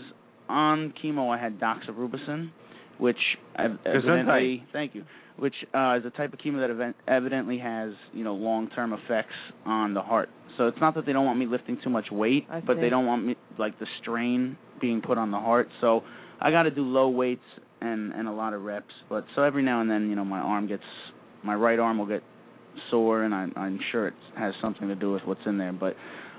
on 0.48 0.94
chemo, 1.04 1.34
I 1.36 1.40
had 1.40 1.60
doxorubicin, 1.60 2.50
which 3.00 3.18
ev- 3.56 3.80
evidently, 3.86 4.64
thank 4.72 4.94
you, 4.94 5.04
which 5.38 5.56
uh, 5.74 5.98
is 5.98 6.06
a 6.06 6.12
type 6.16 6.34
of 6.34 6.40
chemo 6.40 6.62
that 6.62 6.70
event, 6.70 6.96
evidently 7.08 7.58
has 7.60 7.92
you 8.14 8.24
know 8.24 8.36
long-term 8.36 8.94
effects 8.94 9.34
on 9.66 9.94
the 9.94 10.02
heart. 10.02 10.30
So 10.58 10.68
it's 10.68 10.80
not 10.80 10.96
that 10.96 11.06
they 11.06 11.14
don't 11.14 11.26
want 11.26 11.38
me 11.38 11.48
lifting 11.48 11.78
too 11.84 11.90
much 11.90 12.06
weight, 12.12 12.48
I 12.50 12.62
but 12.62 12.76
see. 12.76 12.82
they 12.82 12.90
don't 12.90 13.06
want 13.06 13.26
me 13.26 13.36
like 13.60 13.78
the 13.80 13.88
strain 14.02 14.58
being 14.80 15.02
put 15.02 15.18
on 15.18 15.32
the 15.32 15.40
heart. 15.40 15.68
So 15.82 16.04
I 16.40 16.52
got 16.52 16.64
to 16.64 16.72
do 16.72 16.82
low 16.82 17.10
weights 17.10 17.44
and 17.82 18.14
and 18.14 18.28
a 18.28 18.32
lot 18.32 18.54
of 18.54 18.64
reps. 18.64 18.94
But 19.10 19.26
so 19.36 19.44
every 19.44 19.64
now 19.64 19.82
and 19.82 19.90
then, 19.90 20.10
you 20.10 20.16
know, 20.16 20.26
my 20.26 20.40
arm 20.40 20.68
gets 20.68 20.84
my 21.44 21.56
right 21.56 21.80
arm 21.80 21.98
will 21.98 22.06
get 22.06 22.24
sore, 22.90 23.24
and 23.24 23.34
I, 23.34 23.48
I'm 23.56 23.80
sure 23.92 24.08
it 24.08 24.14
has 24.38 24.54
something 24.62 24.88
to 24.88 24.96
do 24.96 25.12
with 25.12 25.24
what's 25.26 25.42
in 25.46 25.58
there. 25.58 25.74
But 25.74 25.96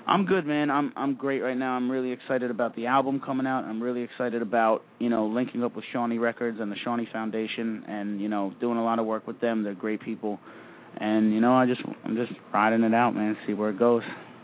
I'm 0.07 0.25
good, 0.25 0.47
man. 0.47 0.71
I'm 0.71 0.92
I'm 0.97 1.14
great 1.16 1.40
right 1.40 1.57
now. 1.57 1.73
I'm 1.73 1.90
really 1.90 2.12
excited 2.12 2.51
about 2.51 2.77
the 2.77 2.87
album 2.87 3.21
coming 3.25 3.47
out. 3.47 3.64
I'm 3.64 3.83
really 3.83 4.03
excited 4.03 4.40
about 4.40 4.83
you 4.99 5.09
know 5.09 5.27
linking 5.27 5.64
up 5.64 5.75
with 5.75 5.85
Shawnee 5.92 6.19
Records 6.19 6.59
and 6.61 6.71
the 6.71 6.77
Shawnee 6.85 7.09
Foundation, 7.12 7.85
and 7.88 8.21
you 8.21 8.29
know 8.29 8.53
doing 8.61 8.79
a 8.79 8.85
lot 8.85 8.99
of 8.99 9.07
work 9.07 9.27
with 9.27 9.40
them. 9.40 9.64
They're 9.64 9.75
great 9.75 10.01
people, 10.01 10.38
and 10.97 11.33
you 11.33 11.40
know 11.40 11.55
I 11.55 11.66
just 11.66 11.81
I'm 12.05 12.14
just 12.14 12.33
riding 12.55 12.85
it 12.85 12.95
out, 12.95 13.14
man. 13.14 13.37
See 13.47 13.53
where 13.55 13.71
it 13.71 13.79
goes. 13.79 14.03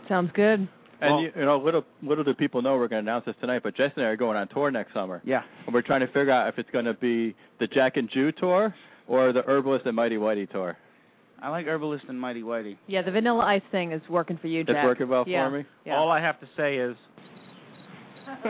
Sounds 0.09 0.31
good. 0.35 0.67
And 1.01 1.15
Well- 1.15 1.21
you, 1.21 1.31
you 1.35 1.45
know, 1.45 1.57
little 1.57 1.83
little 2.01 2.23
do 2.23 2.33
people 2.33 2.61
know 2.61 2.75
we're 2.77 2.87
going 2.89 3.03
to 3.05 3.11
announce 3.11 3.25
this 3.25 3.35
tonight, 3.39 3.61
but 3.63 3.75
Jess 3.75 3.91
and 3.95 4.05
I 4.05 4.09
are 4.09 4.17
going 4.17 4.37
on 4.37 4.47
tour 4.49 4.69
next 4.71 4.93
summer. 4.93 5.21
Yeah. 5.25 5.41
And 5.65 5.73
we're 5.73 5.81
trying 5.81 6.01
to 6.01 6.07
figure 6.07 6.31
out 6.31 6.47
if 6.49 6.59
it's 6.59 6.69
going 6.71 6.85
to 6.85 6.93
be 6.93 7.35
the 7.59 7.67
Jack 7.67 7.97
and 7.97 8.09
Jew 8.09 8.31
tour 8.33 8.73
or 9.07 9.33
the 9.33 9.41
Urbalist 9.41 9.85
and 9.85 9.95
Mighty 9.95 10.15
Whitey 10.15 10.49
tour. 10.49 10.77
I 11.43 11.49
like 11.49 11.65
Urbalist 11.65 12.07
and 12.07 12.19
Mighty 12.19 12.41
Whitey. 12.41 12.77
Yeah, 12.87 13.01
the 13.01 13.11
Vanilla 13.11 13.43
Ice 13.43 13.61
thing 13.69 13.91
is 13.91 14.01
working 14.09 14.39
for 14.41 14.47
you, 14.47 14.63
Jack. 14.63 14.77
It's 14.77 14.85
working 14.85 15.09
well 15.09 15.25
yeah. 15.27 15.45
for 15.45 15.57
me. 15.57 15.65
Yeah. 15.85 15.97
All 15.97 16.09
I 16.09 16.21
have 16.21 16.39
to 16.39 16.47
say 16.55 16.77
is 16.77 16.95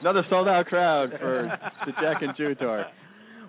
Another 0.00 0.22
sold 0.28 0.48
out 0.48 0.66
crowd 0.66 1.10
for 1.18 1.56
the 1.86 1.92
Jack 1.92 2.22
and 2.22 2.36
Jew 2.36 2.54
tour. 2.56 2.84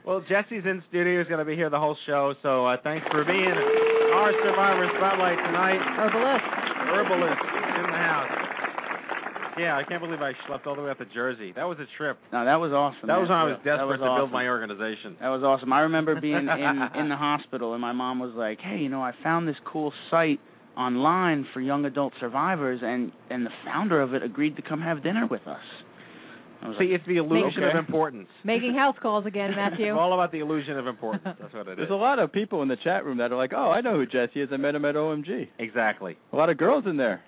Well, 0.05 0.21
Jesse's 0.29 0.63
in 0.65 0.83
studio. 0.87 1.19
He's 1.19 1.27
going 1.27 1.39
to 1.39 1.45
be 1.45 1.55
here 1.55 1.69
the 1.69 1.79
whole 1.79 1.97
show. 2.05 2.35
So 2.43 2.65
uh, 2.65 2.77
thanks 2.83 3.05
for 3.11 3.25
being 3.25 3.51
our 4.13 4.31
Survivor 4.43 4.87
Spotlight 4.95 5.37
tonight. 5.41 5.81
Urbalist. 5.97 6.45
Urbalist 6.93 7.41
in 7.41 7.84
the 7.84 7.84
house. 7.84 7.84
Yeah, 9.57 9.77
I 9.77 9.83
can't 9.83 10.01
believe 10.01 10.21
I 10.21 10.33
slept 10.47 10.67
all 10.67 10.75
the 10.75 10.81
way 10.81 10.91
up 10.91 10.97
to 10.99 11.05
Jersey. 11.05 11.53
That 11.55 11.63
was 11.63 11.77
a 11.79 11.85
trip. 11.97 12.17
No, 12.33 12.43
that 12.45 12.55
was 12.59 12.71
awesome. 12.71 13.07
That 13.07 13.19
was 13.19 13.29
when. 13.29 13.37
I 13.37 13.43
was 13.45 13.57
desperate 13.63 13.87
was 13.87 13.99
to 13.99 14.03
build 14.05 14.19
awesome. 14.19 14.31
my 14.33 14.47
organization. 14.47 15.15
That 15.21 15.29
was 15.29 15.43
awesome. 15.43 15.71
I 15.73 15.81
remember 15.81 16.19
being 16.19 16.35
in 16.47 16.79
in 16.99 17.09
the 17.09 17.15
hospital 17.17 17.73
and 17.73 17.81
my 17.81 17.91
mom 17.93 18.19
was 18.19 18.33
like, 18.35 18.59
"Hey, 18.59 18.77
you 18.79 18.89
know, 18.89 19.01
I 19.01 19.13
found 19.23 19.47
this 19.47 19.55
cool 19.65 19.93
site 20.11 20.39
online 20.77 21.47
for 21.53 21.61
young 21.61 21.85
adult 21.85 22.13
survivors 22.19 22.81
and 22.83 23.11
and 23.29 23.45
the 23.45 23.51
founder 23.63 24.01
of 24.01 24.13
it 24.13 24.23
agreed 24.23 24.55
to 24.57 24.61
come 24.61 24.81
have 24.81 25.03
dinner 25.03 25.27
with 25.27 25.47
us." 25.47 25.63
I 26.61 26.67
See, 26.79 26.85
like, 26.85 26.99
it's 26.99 27.05
the 27.07 27.17
illusion 27.17 27.63
Okay. 27.63 27.77
of 27.77 27.85
importance. 27.85 28.27
Making 28.43 28.73
house 28.73 28.95
calls 29.01 29.25
again, 29.25 29.51
Matthew. 29.55 29.91
It's 29.91 29.99
all 29.99 30.13
about 30.13 30.31
the 30.31 30.39
illusion 30.39 30.79
of 30.79 30.87
importance. 30.87 31.23
That's 31.39 31.53
what 31.53 31.67
it 31.67 31.71
is. 31.73 31.77
There's 31.77 31.91
a 31.91 31.93
lot 31.93 32.17
of 32.17 32.31
people 32.31 32.61
in 32.63 32.67
the 32.69 32.77
chat 32.77 33.05
room 33.05 33.19
that 33.19 33.31
are 33.31 33.35
like, 33.37 33.51
"Oh, 33.55 33.69
I 33.71 33.81
know 33.81 33.95
who 33.95 34.05
Jesse 34.05 34.41
is. 34.41 34.49
I 34.51 34.57
met 34.57 34.73
him 34.73 34.83
at 34.85 34.95
OMG." 34.95 35.47
Exactly. 35.59 36.17
A 36.33 36.35
lot 36.35 36.49
of 36.49 36.57
girls 36.57 36.85
in 36.87 36.97
there. 36.97 37.21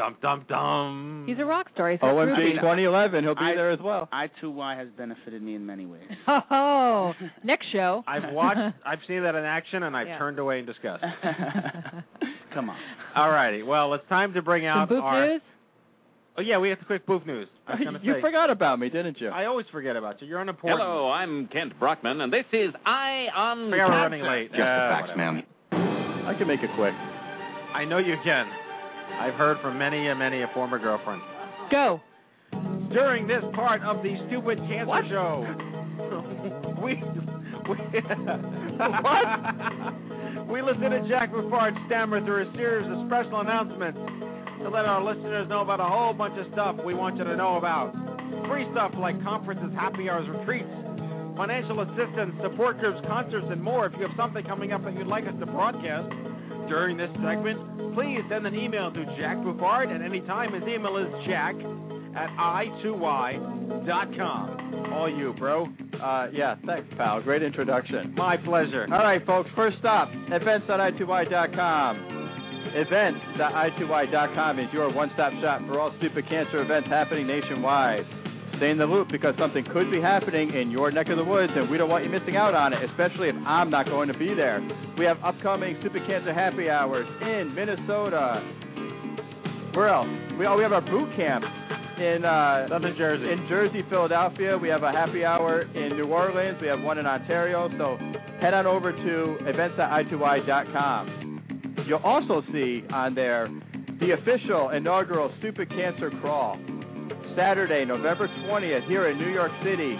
Dum 0.00 0.16
dum 0.22 0.44
dum. 0.48 1.24
He's 1.28 1.38
a 1.38 1.44
rock 1.44 1.66
star. 1.74 1.90
He's 1.90 2.00
a 2.02 2.06
OMG 2.06 2.32
groupie. 2.34 2.54
2011. 2.54 3.22
He'll 3.24 3.34
be 3.34 3.40
I- 3.42 3.54
there 3.54 3.70
as 3.70 3.80
well. 3.80 4.08
I2Y 4.10 4.78
has 4.78 4.88
benefited 4.96 5.42
me 5.42 5.54
in 5.54 5.66
many 5.66 5.84
ways. 5.84 6.08
Oh, 6.50 7.12
next 7.44 7.66
show. 7.70 8.02
I've 8.08 8.32
watched. 8.32 8.60
I've 8.86 9.00
seen 9.06 9.22
that 9.24 9.34
in 9.34 9.44
action, 9.44 9.82
and 9.82 9.94
I've 9.94 10.06
Yeah. 10.08 10.18
turned 10.18 10.38
away 10.38 10.58
in 10.60 10.64
disgust. 10.66 11.04
Come 12.54 12.70
on. 12.70 12.76
All 13.14 13.30
righty. 13.30 13.62
Well, 13.62 13.92
it's 13.94 14.08
time 14.08 14.32
to 14.34 14.42
bring 14.42 14.62
Some 14.62 14.68
out 14.78 14.88
boof 14.88 15.02
our. 15.04 15.26
news. 15.28 15.42
Oh 16.38 16.42
yeah, 16.42 16.58
we 16.58 16.70
have 16.70 16.78
the 16.78 16.84
quick 16.86 17.04
boof 17.06 17.26
news. 17.26 17.48
I 17.66 17.74
you 18.02 18.14
say. 18.14 18.20
forgot 18.22 18.48
about 18.50 18.78
me, 18.78 18.88
didn't 18.88 19.20
you? 19.20 19.28
I 19.28 19.44
always 19.46 19.66
forget 19.70 19.96
about 19.96 20.22
you. 20.22 20.28
You're 20.28 20.40
unimportant. 20.40 20.80
Hello, 20.80 21.10
I'm 21.10 21.48
Kent 21.48 21.78
Brockman, 21.78 22.20
and 22.22 22.32
this 22.32 22.46
is 22.52 22.70
I 22.86 23.26
on. 23.36 23.70
Forgot 23.70 23.88
we're 23.90 23.96
running 23.96 24.22
late. 24.22 24.48
Just 24.50 24.62
Uh, 24.62 24.64
the 24.64 24.88
facts, 24.94 25.08
whatever. 25.10 25.32
man. 25.32 26.26
I 26.26 26.34
can 26.38 26.46
make 26.46 26.60
it 26.62 26.70
quick. 26.76 26.94
I 26.94 27.84
know 27.84 27.98
you 27.98 28.14
can. 28.24 28.46
I've 29.20 29.34
heard 29.34 29.58
from 29.60 29.78
many 29.78 30.08
and 30.08 30.18
many 30.18 30.40
a 30.40 30.48
former 30.54 30.78
girlfriend. 30.78 31.20
Go. 31.70 32.00
During 32.90 33.26
this 33.28 33.44
part 33.54 33.82
of 33.82 34.02
the 34.02 34.16
stupid 34.26 34.58
cancer 34.66 34.86
What? 34.86 35.04
show, 35.08 35.44
we 36.82 36.96
we 37.68 37.76
what? 39.04 40.48
We 40.48 40.62
listen 40.62 40.90
to 40.90 41.06
Jack 41.08 41.30
Buffard 41.30 41.74
stammer 41.86 42.24
through 42.24 42.48
a 42.48 42.52
series 42.56 42.88
of 42.90 43.06
special 43.06 43.40
announcements 43.40 43.98
to 44.64 44.68
let 44.68 44.86
our 44.86 45.04
listeners 45.04 45.48
know 45.48 45.60
about 45.60 45.78
a 45.80 45.86
whole 45.86 46.12
bunch 46.12 46.34
of 46.40 46.50
stuff 46.52 46.76
we 46.84 46.94
want 46.94 47.16
you 47.16 47.24
to 47.24 47.36
know 47.36 47.56
about. 47.56 47.92
Free 48.48 48.66
stuff 48.72 48.92
like 48.98 49.22
conferences, 49.22 49.70
happy 49.76 50.08
hours, 50.10 50.26
retreats, 50.28 50.68
financial 51.36 51.80
assistance, 51.80 52.34
support 52.42 52.80
groups, 52.80 52.98
concerts, 53.06 53.46
and 53.50 53.62
more. 53.62 53.86
If 53.86 53.92
you 54.00 54.08
have 54.08 54.16
something 54.16 54.42
coming 54.44 54.72
up 54.72 54.82
that 54.84 54.94
you'd 54.96 55.06
like 55.06 55.24
us 55.28 55.34
to 55.38 55.46
broadcast 55.46 56.10
during 56.70 56.96
this 56.96 57.10
segment, 57.20 57.58
please 57.94 58.20
send 58.30 58.46
an 58.46 58.54
email 58.54 58.92
to 58.92 59.04
Jack 59.18 59.36
Buffard 59.42 59.90
at 59.90 60.00
any 60.00 60.20
time. 60.20 60.54
His 60.54 60.62
email 60.62 60.96
is 60.96 61.08
jack 61.26 61.56
at 62.16 62.30
i2y.com. 62.38 63.74
All 64.92 65.10
you, 65.10 65.34
bro. 65.36 65.66
Uh, 66.00 66.28
yeah, 66.32 66.54
thanks, 66.64 66.88
pal. 66.96 67.20
Great 67.22 67.42
introduction. 67.42 68.14
My 68.14 68.36
pleasure. 68.36 68.86
All 68.92 69.02
right, 69.02 69.26
folks. 69.26 69.50
First 69.56 69.78
stop, 69.80 70.08
events.i2y.com. 70.12 72.06
Events.i2y.com 72.72 74.58
is 74.60 74.66
your 74.72 74.92
one-stop 74.94 75.32
shop 75.42 75.60
for 75.66 75.80
all 75.80 75.92
stupid 75.98 76.28
cancer 76.28 76.62
events 76.62 76.88
happening 76.88 77.26
nationwide. 77.26 78.06
Stay 78.60 78.68
in 78.68 78.76
the 78.76 78.84
loop 78.84 79.08
because 79.10 79.32
something 79.38 79.64
could 79.72 79.90
be 79.90 80.02
happening 80.02 80.52
in 80.52 80.70
your 80.70 80.90
neck 80.90 81.08
of 81.08 81.16
the 81.16 81.24
woods, 81.24 81.50
and 81.56 81.70
we 81.70 81.78
don't 81.78 81.88
want 81.88 82.04
you 82.04 82.10
missing 82.10 82.36
out 82.36 82.52
on 82.52 82.74
it, 82.74 82.90
especially 82.90 83.30
if 83.30 83.36
I'm 83.46 83.70
not 83.70 83.86
going 83.86 84.08
to 84.08 84.18
be 84.18 84.34
there. 84.34 84.60
We 84.98 85.06
have 85.06 85.16
upcoming 85.24 85.78
Stupid 85.80 86.02
Cancer 86.06 86.34
Happy 86.34 86.68
Hours 86.68 87.06
in 87.22 87.54
Minnesota. 87.54 88.44
Where 89.72 89.88
else? 89.88 90.08
We 90.38 90.46
oh, 90.46 90.58
we 90.58 90.62
have 90.62 90.74
our 90.74 90.82
boot 90.82 91.08
camp 91.16 91.42
in 91.96 92.26
uh, 92.26 92.68
Southern 92.68 92.98
Jersey. 92.98 93.32
in 93.32 93.46
Jersey, 93.48 93.82
Philadelphia. 93.88 94.58
We 94.58 94.68
have 94.68 94.82
a 94.82 94.92
happy 94.92 95.24
hour 95.24 95.62
in 95.62 95.96
New 95.96 96.12
Orleans. 96.12 96.58
We 96.60 96.68
have 96.68 96.82
one 96.82 96.98
in 96.98 97.06
Ontario. 97.06 97.70
So 97.78 97.96
head 98.42 98.52
on 98.52 98.66
over 98.66 98.92
to 98.92 99.38
events.i2y.com. 99.48 101.84
You'll 101.86 102.04
also 102.04 102.42
see 102.52 102.82
on 102.92 103.14
there 103.14 103.48
the 104.00 104.10
official 104.12 104.68
inaugural 104.68 105.32
Stupid 105.38 105.70
Cancer 105.70 106.10
Crawl. 106.20 106.58
Saturday, 107.36 107.84
November 107.84 108.26
20th, 108.46 108.86
here 108.88 109.08
in 109.10 109.18
New 109.18 109.28
York 109.30 109.52
City. 109.64 109.96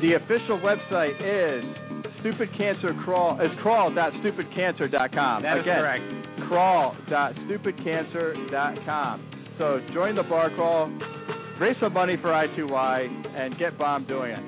The 0.00 0.14
official 0.14 0.58
website 0.58 1.14
is 1.20 1.62
Stupid 2.20 2.48
Cancer 2.56 2.94
Crawl 3.04 3.38
is 3.40 3.50
crawl.stupidcancer.com. 3.62 5.42
That 5.42 5.56
is 5.58 5.62
Again, 5.62 5.78
correct. 5.78 6.02
crawl.stupidcancer.com. 6.48 9.28
So 9.58 9.80
join 9.92 10.14
the 10.16 10.22
bar 10.22 10.48
crawl, 10.54 10.88
raise 11.60 11.76
some 11.80 11.92
money 11.92 12.16
for 12.20 12.30
I2Y, 12.30 13.36
and 13.36 13.58
get 13.58 13.76
bomb 13.78 14.06
doing 14.06 14.30
it. 14.32 14.40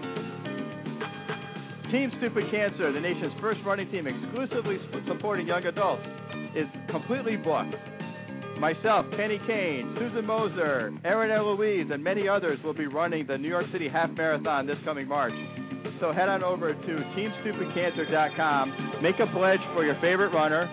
Team 1.92 2.10
Stupid 2.18 2.44
Cancer, 2.50 2.90
the 2.92 3.00
nation's 3.00 3.32
first 3.40 3.60
running 3.66 3.90
team 3.90 4.06
exclusively 4.06 4.78
supporting 5.06 5.46
young 5.46 5.64
adults, 5.64 6.02
is 6.56 6.66
completely 6.90 7.36
booked. 7.36 7.74
Myself, 8.58 9.06
Kenny 9.16 9.40
Kane, 9.46 9.94
Susan 9.98 10.24
Moser, 10.24 10.92
Aaron 11.04 11.30
Eloise, 11.30 11.90
and 11.90 12.02
many 12.02 12.28
others 12.28 12.58
will 12.64 12.74
be 12.74 12.86
running 12.86 13.26
the 13.26 13.36
New 13.36 13.48
York 13.48 13.66
City 13.72 13.88
Half 13.88 14.10
Marathon 14.10 14.66
this 14.66 14.76
coming 14.84 15.08
March. 15.08 15.34
So 16.00 16.12
head 16.12 16.28
on 16.28 16.42
over 16.42 16.72
to 16.72 16.80
TeamStupidCancer.com, 16.80 19.00
make 19.02 19.16
a 19.20 19.26
pledge 19.32 19.60
for 19.74 19.84
your 19.84 19.96
favorite 20.00 20.32
runner. 20.32 20.68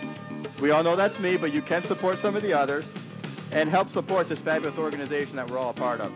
We 0.61 0.71
all 0.71 0.83
know 0.83 0.95
that's 0.95 1.19
me, 1.21 1.37
but 1.39 1.47
you 1.47 1.61
can 1.67 1.81
support 1.87 2.17
some 2.23 2.35
of 2.35 2.43
the 2.43 2.53
others, 2.53 2.85
and 3.51 3.69
help 3.69 3.87
support 3.93 4.29
this 4.29 4.39
fabulous 4.45 4.77
organization 4.77 5.35
that 5.35 5.49
we're 5.49 5.57
all 5.57 5.71
a 5.71 5.73
part 5.73 6.01
of. 6.01 6.11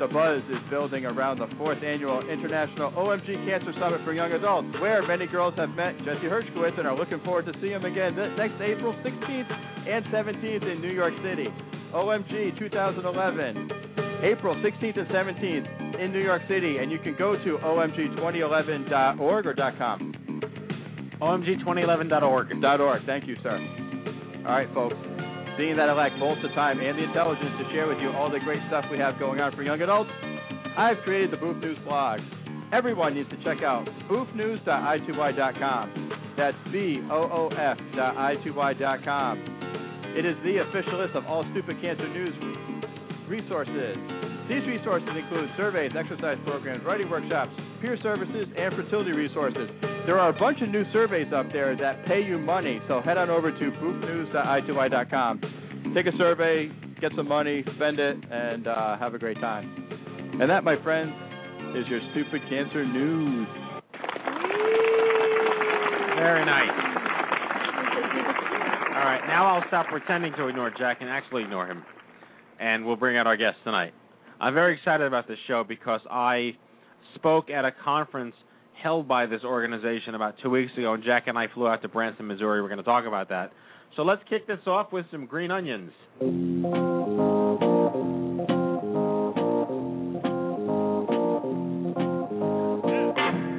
The 0.00 0.08
buzz 0.08 0.40
is 0.48 0.56
building 0.70 1.04
around 1.04 1.40
the 1.40 1.46
fourth 1.58 1.84
annual 1.84 2.26
International 2.26 2.90
OMG 2.92 3.36
Cancer 3.44 3.70
Summit 3.78 4.00
for 4.02 4.14
Young 4.14 4.32
Adults, 4.32 4.72
where 4.80 5.06
many 5.06 5.26
girls 5.26 5.52
have 5.58 5.68
met 5.76 5.92
Jesse 5.98 6.24
Hershkowitz 6.24 6.78
and 6.78 6.88
are 6.88 6.96
looking 6.96 7.20
forward 7.20 7.44
to 7.44 7.52
seeing 7.60 7.74
him 7.76 7.84
again 7.84 8.16
this, 8.16 8.32
next 8.38 8.54
April 8.62 8.94
16th 9.04 9.52
and 9.86 10.02
17th 10.06 10.72
in 10.72 10.80
New 10.80 10.88
York 10.90 11.12
City. 11.22 11.48
OMG 11.92 12.58
2011, 12.58 14.24
April 14.24 14.54
16th 14.64 14.98
and 14.98 15.08
17th 15.08 16.00
in 16.00 16.12
New 16.12 16.22
York 16.22 16.40
City, 16.48 16.78
and 16.78 16.90
you 16.90 16.98
can 17.00 17.14
go 17.18 17.36
to 17.44 17.58
omg2011.org 17.58 19.46
or 19.46 19.54
.com. 19.76 20.40
OMG2011.org. 21.20 22.64
.org. 22.64 23.02
Thank 23.04 23.26
you, 23.26 23.36
sir. 23.42 23.58
All 24.46 24.52
right, 24.54 24.68
folks. 24.72 24.96
Being 25.60 25.76
that 25.76 25.90
I 25.90 25.92
lack 25.92 26.18
both 26.18 26.38
the 26.40 26.48
time 26.56 26.80
and 26.80 26.96
the 26.96 27.04
intelligence 27.04 27.52
to 27.60 27.68
share 27.74 27.86
with 27.86 27.98
you 28.00 28.08
all 28.12 28.30
the 28.30 28.40
great 28.40 28.62
stuff 28.68 28.86
we 28.90 28.96
have 28.96 29.18
going 29.18 29.40
on 29.40 29.54
for 29.54 29.62
young 29.62 29.82
adults, 29.82 30.08
I've 30.74 30.96
created 31.04 31.30
the 31.30 31.36
Boof 31.36 31.58
News 31.58 31.76
blog. 31.84 32.20
Everyone 32.72 33.14
needs 33.14 33.28
to 33.28 33.36
check 33.44 33.62
out 33.62 33.86
boofnews.i2y.com. 34.08 36.12
That's 36.38 36.56
B-O-O-F 36.72 37.78
dot 37.94 38.16
I2Y.com. 38.16 39.38
It 40.16 40.24
is 40.24 40.34
the 40.44 40.62
official 40.64 40.98
list 40.98 41.14
of 41.14 41.26
all 41.26 41.44
stupid 41.52 41.78
cancer 41.82 42.08
news 42.08 42.32
resources. 43.28 43.98
These 44.50 44.66
resources 44.66 45.08
include 45.14 45.48
surveys, 45.56 45.92
exercise 45.96 46.36
programs, 46.42 46.84
writing 46.84 47.08
workshops, 47.08 47.52
peer 47.80 47.96
services, 48.02 48.48
and 48.58 48.74
fertility 48.74 49.12
resources. 49.12 49.70
There 50.06 50.18
are 50.18 50.30
a 50.30 50.38
bunch 50.40 50.60
of 50.60 50.70
new 50.70 50.82
surveys 50.92 51.32
up 51.32 51.46
there 51.52 51.76
that 51.76 52.04
pay 52.06 52.20
you 52.20 52.36
money, 52.36 52.80
so 52.88 53.00
head 53.00 53.16
on 53.16 53.30
over 53.30 53.52
to 53.52 53.70
boofnews.i2y.com. 53.78 55.40
Take 55.94 56.06
a 56.06 56.18
survey, 56.18 56.68
get 57.00 57.12
some 57.16 57.28
money, 57.28 57.62
spend 57.76 58.00
it, 58.00 58.16
and 58.28 58.66
uh, 58.66 58.98
have 58.98 59.14
a 59.14 59.20
great 59.20 59.38
time. 59.38 59.70
And 60.40 60.50
that, 60.50 60.64
my 60.64 60.82
friends, 60.82 61.12
is 61.76 61.86
your 61.86 62.00
stupid 62.10 62.40
cancer 62.50 62.84
news. 62.84 63.46
Very 66.18 66.44
nice. 66.44 66.74
All 68.98 69.06
right, 69.06 69.22
now 69.28 69.46
I'll 69.46 69.68
stop 69.68 69.86
pretending 69.86 70.32
to 70.38 70.48
ignore 70.48 70.72
Jack 70.76 70.98
and 71.02 71.08
actually 71.08 71.44
ignore 71.44 71.68
him, 71.68 71.84
and 72.58 72.84
we'll 72.84 72.96
bring 72.96 73.16
out 73.16 73.28
our 73.28 73.36
guest 73.36 73.54
tonight. 73.62 73.92
I'm 74.40 74.54
very 74.54 74.74
excited 74.74 75.06
about 75.06 75.28
this 75.28 75.36
show 75.46 75.64
because 75.68 76.00
I 76.10 76.52
spoke 77.14 77.50
at 77.50 77.66
a 77.66 77.72
conference 77.84 78.34
held 78.82 79.06
by 79.06 79.26
this 79.26 79.42
organization 79.44 80.14
about 80.14 80.36
two 80.42 80.48
weeks 80.48 80.72
ago, 80.78 80.94
and 80.94 81.04
Jack 81.04 81.24
and 81.26 81.36
I 81.36 81.46
flew 81.52 81.68
out 81.68 81.82
to 81.82 81.88
Branson, 81.88 82.26
Missouri. 82.26 82.62
We're 82.62 82.68
going 82.68 82.78
to 82.78 82.84
talk 82.84 83.04
about 83.06 83.28
that. 83.28 83.52
So 83.96 84.02
let's 84.02 84.22
kick 84.30 84.46
this 84.46 84.60
off 84.66 84.92
with 84.92 85.04
some 85.10 85.26
green 85.26 85.50
onions. 85.50 85.92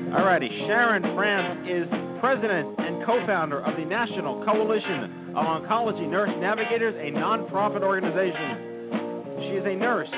Alrighty, 0.09 0.49
Sharon 0.65 1.03
Francz 1.13 1.61
is 1.69 1.87
president 2.19 2.79
and 2.79 3.05
co-founder 3.05 3.59
of 3.59 3.77
the 3.77 3.85
National 3.85 4.43
Coalition 4.43 5.35
of 5.37 5.45
Oncology 5.45 6.09
Nurse 6.09 6.31
Navigators, 6.39 6.95
a 6.95 7.11
nonprofit 7.15 7.83
organization. 7.83 9.37
She 9.41 9.57
is 9.57 9.65
a 9.65 9.75
nurse 9.75 10.09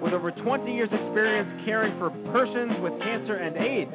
with 0.00 0.12
over 0.12 0.30
20 0.30 0.72
years' 0.72 0.90
experience 0.92 1.48
caring 1.64 1.98
for 1.98 2.10
persons 2.32 2.78
with 2.82 2.92
cancer 3.00 3.36
and 3.36 3.56
AIDS. 3.56 3.94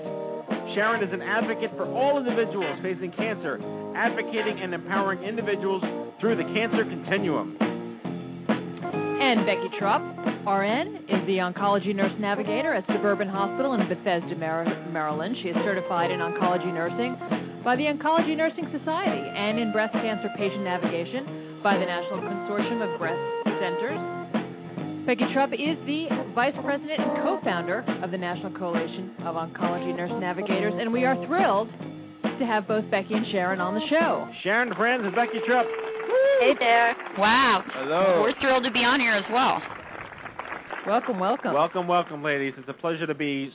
Sharon 0.76 1.04
is 1.04 1.12
an 1.12 1.22
advocate 1.22 1.72
for 1.76 1.86
all 1.86 2.18
individuals 2.18 2.80
facing 2.82 3.12
cancer, 3.12 3.60
advocating 3.96 4.60
and 4.64 4.74
empowering 4.74 5.24
individuals 5.24 5.84
through 6.20 6.38
the 6.38 6.48
cancer 6.56 6.84
continuum. 6.88 7.58
And 9.22 9.46
Becky 9.46 9.70
Trupp, 9.78 10.02
RN, 10.48 11.06
is 11.12 11.22
the 11.28 11.44
oncology 11.44 11.94
nurse 11.94 12.16
navigator 12.20 12.74
at 12.74 12.86
Suburban 12.88 13.30
Hospital 13.30 13.76
in 13.76 13.88
Bethesda, 13.88 14.36
Maryland. 14.36 15.36
She 15.44 15.50
is 15.50 15.56
certified 15.64 16.10
in 16.10 16.20
oncology 16.20 16.74
nursing 16.74 17.16
by 17.64 17.76
the 17.76 17.86
Oncology 17.86 18.36
Nursing 18.36 18.66
Society 18.74 19.22
and 19.22 19.60
in 19.60 19.72
breast 19.72 19.94
cancer 19.94 20.30
patient 20.38 20.64
navigation 20.64 21.62
by 21.62 21.78
the 21.78 21.86
National 21.86 22.20
Consortium 22.26 22.82
of 22.82 22.98
Breast 22.98 23.22
Centers. 23.62 24.21
Becky 25.06 25.26
Trupp 25.34 25.52
is 25.54 25.78
the 25.90 26.06
vice 26.36 26.54
president 26.64 27.02
and 27.02 27.24
co-founder 27.24 27.84
of 28.04 28.12
the 28.12 28.18
National 28.18 28.54
Coalition 28.54 29.16
of 29.26 29.34
Oncology 29.34 29.96
Nurse 29.98 30.12
Navigators, 30.22 30.74
and 30.78 30.94
we 30.94 31.06
are 31.06 31.16
thrilled 31.26 31.70
to 32.24 32.46
have 32.46 32.68
both 32.68 32.86
Becky 32.92 33.16
and 33.16 33.26
Sharon 33.32 33.60
on 33.60 33.74
the 33.74 33.82
show. 33.90 34.30
Sharon 34.44 34.70
Francz 34.74 35.04
and 35.04 35.16
Becky 35.16 35.42
Trupp. 35.48 35.66
Hey 36.40 36.54
there. 36.60 36.96
Wow. 37.18 37.64
Hello. 37.74 38.22
We're 38.22 38.40
thrilled 38.42 38.64
to 38.64 38.72
be 38.72 38.80
on 38.80 39.00
here 39.00 39.16
as 39.16 39.26
well. 39.34 39.58
Welcome, 40.86 41.20
welcome. 41.20 41.54
Welcome, 41.54 41.88
welcome, 41.88 42.24
ladies. 42.24 42.54
It's 42.58 42.70
a 42.70 42.74
pleasure 42.74 43.08
to 43.08 43.16
be 43.16 43.50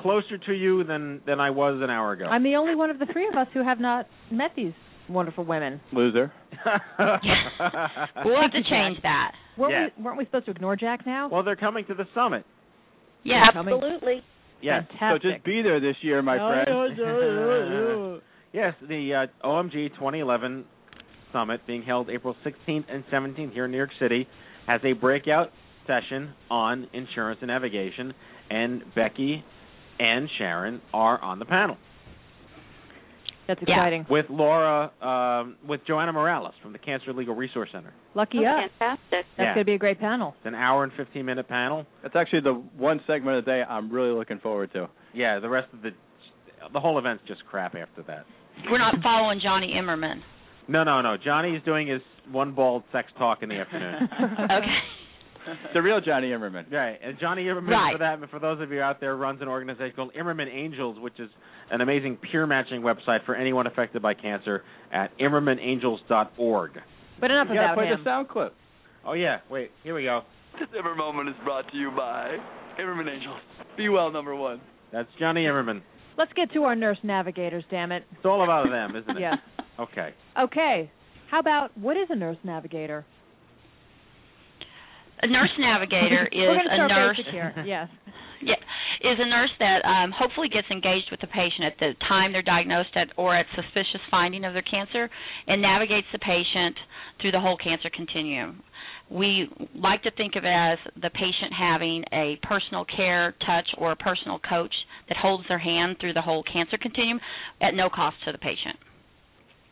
closer 0.00 0.38
to 0.38 0.52
you 0.52 0.84
than 0.84 1.20
than 1.26 1.38
I 1.38 1.50
was 1.50 1.80
an 1.82 1.90
hour 1.90 2.12
ago. 2.12 2.24
I'm 2.24 2.42
the 2.42 2.56
only 2.56 2.74
one 2.74 2.88
of 2.88 2.98
the 2.98 3.06
three 3.12 3.28
of 3.28 3.34
us 3.34 3.46
who 3.52 3.62
have 3.62 3.78
not 3.78 4.06
met 4.30 4.52
these 4.56 4.72
wonderful 5.08 5.44
women. 5.44 5.82
Loser. 5.92 6.32
We'll 8.24 8.40
have 8.40 8.52
to 8.52 8.62
change 8.70 9.02
that. 9.02 9.32
Weren't, 9.56 9.72
Yeah. 9.72 9.86
we, 9.96 10.02
weren't 10.04 10.18
we 10.18 10.24
supposed 10.24 10.46
to 10.46 10.50
ignore 10.52 10.76
Jack 10.76 11.06
now? 11.06 11.28
well, 11.28 11.42
they're 11.42 11.56
coming 11.56 11.84
to 11.86 11.94
the 11.94 12.06
summit. 12.14 12.44
Yeah, 13.24 13.50
absolutely. 13.54 14.22
Yes. 14.60 14.84
So 15.00 15.18
just 15.18 15.44
be 15.44 15.62
there 15.62 15.80
this 15.80 15.96
year, 16.02 16.22
my 16.22 16.38
friend. 16.38 16.68
yes, 18.52 18.74
the 18.86 19.26
uh, 19.42 19.46
OMG 19.46 19.90
2011 19.94 20.64
summit 21.32 21.60
being 21.66 21.82
held 21.82 22.10
April 22.10 22.36
16th 22.44 22.84
and 22.88 23.04
17th 23.12 23.52
here 23.52 23.64
in 23.64 23.70
New 23.70 23.76
York 23.76 23.90
City 24.00 24.28
has 24.66 24.80
a 24.84 24.92
breakout 24.92 25.50
session 25.86 26.32
on 26.50 26.86
insurance 26.92 27.38
and 27.40 27.48
navigation, 27.48 28.14
and 28.50 28.82
Becky 28.94 29.44
and 29.98 30.28
Sharon 30.38 30.80
are 30.92 31.20
on 31.20 31.38
the 31.38 31.44
panel 31.44 31.76
That's 33.46 33.60
Yeah. 33.66 33.74
exciting. 33.74 34.06
with 34.08 34.26
Laura, 34.30 34.90
um, 35.02 35.56
with 35.66 35.84
Joanna 35.84 36.12
Morales 36.12 36.54
from 36.62 36.72
the 36.72 36.78
Cancer 36.78 37.12
Legal 37.12 37.34
Resource 37.34 37.70
Center. 37.72 37.92
Lucky 38.14 38.38
Oh, 38.46 38.50
us. 38.64 38.70
fantastic. 38.78 39.00
That's 39.10 39.26
Yeah. 39.38 39.44
going 39.54 39.58
to 39.58 39.64
be 39.64 39.74
a 39.74 39.78
great 39.78 39.98
panel. 39.98 40.34
It's 40.38 40.46
an 40.46 40.54
hour 40.54 40.84
and 40.84 40.92
15 40.92 41.24
minute 41.26 41.48
panel. 41.48 41.86
That's 42.02 42.14
actually 42.16 42.40
the 42.40 42.54
one 42.54 43.00
segment 43.06 43.38
of 43.38 43.44
the 43.44 43.50
day 43.50 43.62
I'm 43.68 43.90
really 43.90 44.12
looking 44.12 44.38
forward 44.38 44.72
to. 44.74 44.88
Yeah, 45.12 45.38
the 45.40 45.48
rest 45.48 45.72
of 45.72 45.82
the 45.82 45.92
the 46.72 46.78
whole 46.78 46.96
event's 46.96 47.24
just 47.26 47.44
crap 47.46 47.74
after 47.74 48.02
that. 48.02 48.24
We're 48.70 48.78
not 48.78 48.94
following 49.02 49.40
Jonny 49.40 49.74
Imerman. 49.74 50.22
No, 50.68 50.84
no, 50.84 51.00
no. 51.00 51.16
Jonny's 51.16 51.60
doing 51.64 51.88
his 51.88 52.00
one 52.30 52.52
bald 52.52 52.84
sex 52.92 53.10
talk 53.18 53.42
in 53.42 53.48
the 53.48 53.56
afternoon. 53.56 54.08
Okay. 54.38 54.78
The 55.74 55.82
real 55.82 56.00
Jonny 56.00 56.28
Imerman. 56.30 56.70
Right, 56.72 56.98
and 57.02 57.18
Jonny 57.18 57.44
Imerman 57.44 57.68
Right. 57.68 57.92
for 57.94 57.98
that. 57.98 58.30
For 58.30 58.38
those 58.38 58.60
of 58.60 58.70
you 58.70 58.80
out 58.80 59.00
there, 59.00 59.16
runs 59.16 59.40
an 59.42 59.48
organization 59.48 59.94
called 59.96 60.12
Imerman 60.14 60.48
Angels, 60.52 60.98
which 61.00 61.18
is 61.18 61.28
an 61.70 61.80
amazing 61.80 62.16
peer 62.16 62.46
matching 62.46 62.82
website 62.82 63.24
for 63.26 63.34
anyone 63.34 63.66
affected 63.66 64.02
by 64.02 64.14
cancer 64.14 64.62
at 64.92 65.10
imermanangels.org. 65.18 66.70
But 67.20 67.30
enough 67.30 67.46
You 67.48 67.54
gotta 67.54 67.64
about 67.72 67.74
play 67.76 67.86
him. 67.88 67.98
the 67.98 68.04
sound 68.04 68.28
clip. 68.28 68.54
Oh 69.04 69.12
yeah, 69.14 69.38
wait, 69.50 69.70
here 69.82 69.94
we 69.94 70.04
go. 70.04 70.22
This 70.58 70.68
ever 70.78 70.94
moment 70.94 71.28
is 71.28 71.34
brought 71.44 71.70
to 71.70 71.76
you 71.76 71.90
by 71.90 72.36
Imerman 72.78 73.08
Angels. 73.12 73.40
Be 73.76 73.88
well, 73.88 74.10
number 74.12 74.34
one. 74.36 74.60
That's 74.92 75.08
Jonny 75.18 75.44
Imerman. 75.44 75.82
Let's 76.18 76.32
get 76.34 76.52
to 76.52 76.64
our 76.64 76.74
nurse 76.76 76.98
navigators, 77.02 77.64
damn 77.70 77.90
it. 77.90 78.04
It's 78.12 78.24
all 78.26 78.44
about 78.44 78.68
them, 78.68 78.96
isn't 78.96 79.16
it? 79.16 79.20
Yes. 79.20 79.38
Okay. 79.80 80.10
Okay. 80.38 80.90
How 81.30 81.38
about 81.40 81.76
what 81.78 81.96
is 81.96 82.08
a 82.10 82.14
nurse 82.14 82.36
navigator? 82.44 83.06
A 85.22 85.26
nurse 85.26 85.50
navigator 85.58 86.26
is 86.32 86.58
a 86.70 86.88
nurse. 86.88 87.20
Yes. 87.66 87.88
Yeah, 88.44 88.58
is 89.02 89.18
a 89.20 89.28
nurse 89.28 89.52
that 89.60 89.84
um, 89.86 90.10
hopefully 90.10 90.48
gets 90.48 90.66
engaged 90.68 91.06
with 91.12 91.20
the 91.20 91.28
patient 91.28 91.62
at 91.64 91.78
the 91.78 91.92
time 92.08 92.32
they're 92.32 92.42
diagnosed 92.42 92.90
at 92.96 93.06
or 93.16 93.36
at 93.36 93.46
suspicious 93.54 94.00
finding 94.10 94.44
of 94.44 94.52
their 94.52 94.62
cancer 94.66 95.08
and 95.46 95.62
navigates 95.62 96.08
the 96.12 96.18
patient 96.18 96.74
through 97.20 97.30
the 97.30 97.38
whole 97.38 97.56
cancer 97.56 97.88
continuum. 97.94 98.60
We 99.10 99.48
like 99.76 100.02
to 100.02 100.10
think 100.10 100.34
of 100.34 100.42
it 100.44 100.48
as 100.48 100.78
the 100.96 101.10
patient 101.10 101.52
having 101.56 102.02
a 102.12 102.36
personal 102.42 102.84
care 102.84 103.34
touch 103.46 103.68
or 103.78 103.92
a 103.92 103.96
personal 103.96 104.40
coach 104.40 104.74
that 105.08 105.16
holds 105.18 105.44
their 105.46 105.58
hand 105.58 105.98
through 106.00 106.14
the 106.14 106.22
whole 106.22 106.42
cancer 106.42 106.78
continuum 106.82 107.20
at 107.60 107.74
no 107.74 107.88
cost 107.88 108.16
to 108.26 108.32
the 108.32 108.38
patient. 108.38 108.74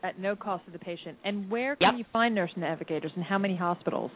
at 0.04 0.20
no 0.20 0.36
cost 0.36 0.64
to 0.66 0.70
the 0.70 0.78
patient. 0.78 1.18
And 1.24 1.50
where 1.50 1.74
can 1.74 1.98
you 1.98 2.04
find 2.12 2.34
nurse 2.36 2.52
navigators, 2.56 3.10
and 3.16 3.24
how 3.24 3.38
many 3.38 3.56
hospitals? 3.56 4.12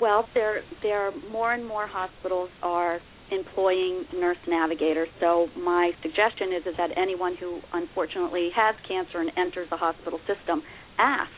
Well, 0.00 0.28
there 0.34 0.62
there 0.82 1.08
are 1.08 1.12
more 1.30 1.52
and 1.52 1.66
more 1.66 1.86
hospitals 1.86 2.50
are 2.62 3.00
employing 3.30 4.04
nurse 4.14 4.38
navigators. 4.46 5.08
So 5.20 5.48
my 5.56 5.92
suggestion 6.02 6.52
is 6.52 6.66
is 6.66 6.74
that 6.78 6.90
anyone 6.96 7.36
who 7.38 7.60
unfortunately 7.72 8.50
has 8.54 8.74
cancer 8.86 9.20
and 9.20 9.30
enters 9.36 9.68
the 9.70 9.76
hospital 9.76 10.18
system, 10.26 10.62
ask, 10.98 11.30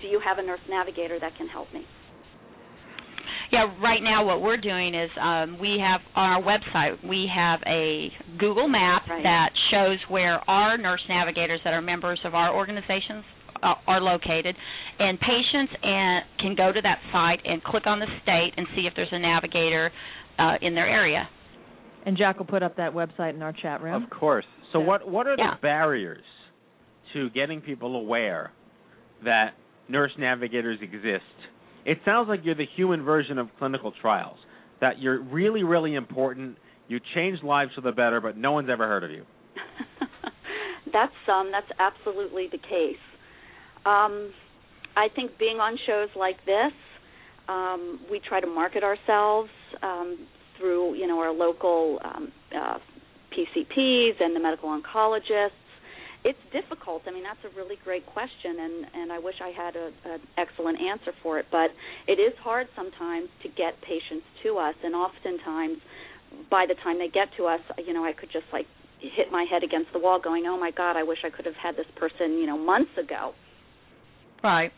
do 0.00 0.08
you 0.08 0.20
have 0.24 0.38
a 0.38 0.42
nurse 0.42 0.60
navigator 0.68 1.18
that 1.20 1.36
can 1.36 1.48
help 1.48 1.72
me? 1.72 1.84
Yeah, 3.50 3.72
right 3.82 4.02
now 4.02 4.26
what 4.26 4.42
we're 4.42 4.58
doing 4.58 4.94
is 4.94 5.10
um, 5.20 5.58
we 5.58 5.80
have 5.80 6.00
on 6.14 6.30
our 6.30 6.42
website 6.42 7.06
we 7.08 7.26
have 7.34 7.60
a 7.66 8.08
Google 8.38 8.68
map 8.68 9.08
Right. 9.08 9.22
that 9.22 9.50
shows 9.70 9.98
where 10.08 10.38
our 10.50 10.76
nurse 10.76 11.00
navigators 11.08 11.60
that 11.64 11.72
are 11.72 11.80
members 11.80 12.20
of 12.24 12.34
our 12.34 12.54
organizations 12.54 13.24
uh, 13.62 13.74
are 13.86 14.00
located, 14.00 14.54
and 14.98 15.18
patients 15.20 15.72
and 15.82 16.24
can 16.38 16.54
go 16.56 16.72
to 16.72 16.80
that 16.82 16.98
site 17.12 17.40
and 17.44 17.62
click 17.62 17.86
on 17.86 18.00
the 18.00 18.06
state 18.22 18.52
and 18.56 18.66
see 18.74 18.82
if 18.86 18.92
there's 18.96 19.08
a 19.12 19.18
navigator 19.18 19.90
uh, 20.38 20.54
in 20.62 20.74
their 20.74 20.88
area. 20.88 21.28
And 22.06 22.16
Jack 22.16 22.38
will 22.38 22.46
put 22.46 22.62
up 22.62 22.76
that 22.76 22.92
website 22.92 23.34
in 23.34 23.42
our 23.42 23.52
chat 23.52 23.82
room. 23.82 24.02
Of 24.02 24.10
course. 24.10 24.44
So 24.72 24.80
what 24.80 25.08
what 25.08 25.26
are 25.26 25.36
the 25.36 25.42
Yeah. 25.42 25.54
barriers 25.60 26.24
to 27.12 27.30
getting 27.30 27.60
people 27.60 27.96
aware 27.96 28.52
that 29.24 29.54
nurse 29.88 30.12
navigators 30.18 30.78
exist? 30.80 31.24
It 31.84 31.98
sounds 32.04 32.28
like 32.28 32.40
you're 32.44 32.54
the 32.54 32.66
human 32.76 33.02
version 33.02 33.38
of 33.38 33.48
clinical 33.58 33.92
trials. 34.00 34.38
That 34.80 35.00
you're 35.00 35.20
really 35.20 35.64
really 35.64 35.94
important. 35.94 36.56
You 36.86 37.00
change 37.14 37.42
lives 37.42 37.72
for 37.74 37.82
the 37.82 37.92
better, 37.92 38.20
but 38.20 38.36
no 38.36 38.52
one's 38.52 38.70
ever 38.70 38.86
heard 38.86 39.04
of 39.04 39.10
you. 39.10 39.24
That's 40.92 41.12
um 41.28 41.50
that's 41.52 41.70
absolutely 41.78 42.48
the 42.50 42.58
case. 42.58 42.96
Um, 43.86 44.32
I 44.96 45.08
think 45.14 45.38
being 45.38 45.58
on 45.58 45.78
shows 45.86 46.08
like 46.16 46.44
this, 46.44 46.72
um, 47.48 48.00
we 48.10 48.20
try 48.20 48.40
to 48.40 48.46
market 48.46 48.82
ourselves 48.82 49.50
um, 49.82 50.26
through 50.58 50.94
you 50.94 51.06
know 51.06 51.18
our 51.18 51.32
local 51.32 51.98
um, 52.04 52.32
uh, 52.54 52.78
PCPs 53.32 54.20
and 54.20 54.34
the 54.34 54.40
medical 54.40 54.68
oncologists. 54.68 55.50
It's 56.24 56.38
difficult. 56.52 57.02
I 57.06 57.12
mean, 57.12 57.22
that's 57.22 57.38
a 57.46 57.56
really 57.56 57.76
great 57.84 58.04
question, 58.06 58.58
and 58.58 58.86
and 58.94 59.12
I 59.12 59.18
wish 59.18 59.36
I 59.40 59.50
had 59.50 59.76
a, 59.76 59.90
an 60.04 60.20
excellent 60.36 60.80
answer 60.80 61.12
for 61.22 61.38
it. 61.38 61.46
But 61.50 61.70
it 62.08 62.18
is 62.18 62.34
hard 62.42 62.66
sometimes 62.74 63.28
to 63.44 63.48
get 63.48 63.80
patients 63.82 64.26
to 64.42 64.58
us, 64.58 64.74
and 64.82 64.94
oftentimes, 64.94 65.78
by 66.50 66.66
the 66.66 66.74
time 66.82 66.98
they 66.98 67.08
get 67.08 67.28
to 67.36 67.46
us, 67.46 67.60
you 67.86 67.94
know, 67.94 68.04
I 68.04 68.12
could 68.12 68.30
just 68.32 68.46
like 68.52 68.66
hit 69.00 69.30
my 69.30 69.46
head 69.48 69.62
against 69.62 69.92
the 69.92 70.00
wall, 70.00 70.20
going, 70.20 70.44
"Oh 70.46 70.58
my 70.58 70.72
God, 70.72 70.96
I 70.96 71.04
wish 71.04 71.18
I 71.24 71.30
could 71.30 71.46
have 71.46 71.54
had 71.54 71.76
this 71.76 71.86
person, 71.94 72.32
you 72.32 72.46
know, 72.46 72.58
months 72.58 72.98
ago." 72.98 73.32
Right. 74.42 74.72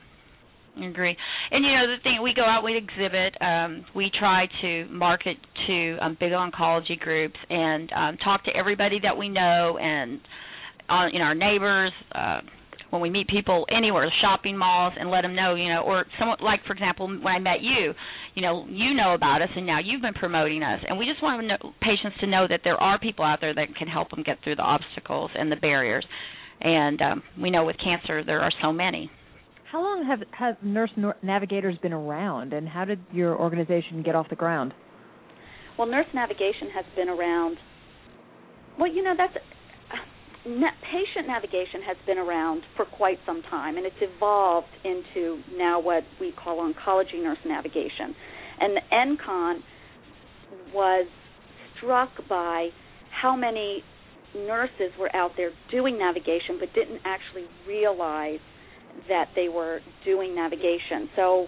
I 0.77 0.87
agree. 0.87 1.17
And 1.51 1.65
you 1.65 1.71
know 1.73 1.87
the 1.89 2.03
thing, 2.03 2.21
we 2.23 2.33
go 2.35 2.43
out, 2.43 2.63
we 2.65 2.77
exhibit, 2.77 3.35
um, 3.43 3.85
we 3.95 4.11
try 4.19 4.47
to 4.63 4.87
market 4.89 5.37
to 5.67 5.97
um, 6.01 6.17
big 6.19 6.33
oncology 6.33 6.99
groups 6.99 7.37
and 7.49 7.91
um, 7.93 8.17
talk 8.19 8.45
to 8.45 8.51
everybody 8.57 8.99
that 9.03 9.17
we 9.17 9.29
know 9.29 9.79
and 9.79 10.21
uh, 10.89 11.07
you 11.13 11.19
know 11.19 11.27
our 11.27 11.35
neighbors. 11.35 11.93
Uh, 12.15 12.41
when 12.91 13.01
we 13.01 13.09
meet 13.09 13.29
people 13.29 13.67
anywhere, 13.71 14.13
shopping 14.21 14.59
malls, 14.59 14.93
and 14.99 15.11
let 15.11 15.23
them 15.23 15.37
know, 15.37 15.55
you 15.55 15.69
know, 15.69 15.83
or 15.83 16.05
someone 16.19 16.39
like, 16.43 16.59
for 16.67 16.73
example, 16.73 17.07
when 17.07 17.35
I 17.35 17.39
met 17.39 17.63
you, 17.63 17.95
you 18.35 18.43
know, 18.43 18.67
you 18.69 18.95
know 18.95 19.15
about 19.15 19.43
us, 19.43 19.49
and 19.55 19.65
now 19.65 19.79
you've 19.79 20.03
been 20.03 20.15
promoting 20.15 20.65
us, 20.65 20.81
and 20.89 20.99
we 20.99 21.07
just 21.07 21.23
want 21.23 21.41
to 21.41 21.47
know, 21.47 21.73
patients 21.81 22.19
to 22.21 22.27
know 22.27 22.47
that 22.49 22.63
there 22.65 22.77
are 22.77 22.99
people 22.99 23.25
out 23.25 23.39
there 23.41 23.55
that 23.55 23.77
can 23.77 23.87
help 23.87 24.11
them 24.11 24.25
get 24.25 24.39
through 24.43 24.57
the 24.57 24.63
obstacles 24.63 25.31
and 25.39 25.53
the 25.53 25.57
barriers, 25.57 26.05
and 26.61 27.01
um, 27.01 27.23
we 27.41 27.51
know 27.51 27.65
with 27.65 27.77
cancer 27.83 28.25
there 28.25 28.41
are 28.41 28.51
so 28.61 28.73
many. 28.73 29.09
How 29.71 29.81
long 29.83 30.05
have 30.05 30.21
have 30.33 30.57
nurse 30.65 30.91
navigators 31.23 31.77
been 31.81 31.93
around, 31.93 32.53
and 32.53 32.69
how 32.69 32.85
did 32.85 32.99
your 33.13 33.39
organization 33.39 34.03
get 34.03 34.17
off 34.17 34.29
the 34.29 34.37
ground? 34.37 34.75
Well, 35.79 35.89
nurse 35.89 36.07
navigation 36.13 36.71
has 36.75 36.85
been 36.97 37.09
around. 37.09 37.57
Well, 38.79 38.93
you 38.93 39.03
know 39.03 39.15
that's 39.17 39.35
patient 40.45 41.27
navigation 41.27 41.83
has 41.87 41.97
been 42.07 42.19
around 42.19 42.63
for 42.77 42.85
quite 42.85 43.19
some 43.25 43.43
time, 43.43 43.77
and 43.77 43.87
it's 43.87 44.01
evolved 44.01 44.67
into 44.85 45.41
now 45.57 45.81
what 45.81 46.03
we 46.21 46.33
call 46.33 46.59
oncology 46.59 47.23
nurse 47.23 47.39
navigation. 47.47 48.15
And 48.59 48.77
the 48.77 48.83
NCON 48.93 49.59
was 50.75 51.07
struck 51.77 52.11
by 52.29 52.71
how 53.23 53.37
many 53.37 53.85
nurses 54.35 54.93
were 54.99 55.15
out 55.15 55.33
there 55.37 55.51
doing 55.71 55.99
navigation, 55.99 56.59
but 56.59 56.73
didn't 56.75 57.01
actually 57.05 57.47
realize 57.69 58.41
that 59.09 59.27
they 59.35 59.49
were 59.49 59.81
doing 60.05 60.35
navigation. 60.35 61.09
So. 61.17 61.47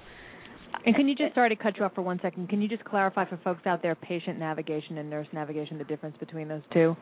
And 0.86 0.96
can 0.96 1.06
you 1.06 1.14
just 1.14 1.34
sorry 1.34 1.50
to 1.50 1.56
cut 1.56 1.76
you 1.76 1.84
off 1.84 1.94
for 1.94 2.02
one 2.02 2.18
second? 2.22 2.48
Can 2.48 2.62
you 2.62 2.68
just 2.68 2.84
clarify 2.84 3.28
for 3.28 3.38
folks 3.44 3.66
out 3.66 3.82
there 3.82 3.94
patient 3.94 4.38
navigation 4.38 4.98
and 4.98 5.08
nurse 5.08 5.26
navigation 5.32 5.78
the 5.78 5.84
difference 5.84 6.16
between 6.18 6.48
those 6.48 6.62
two? 6.72 6.96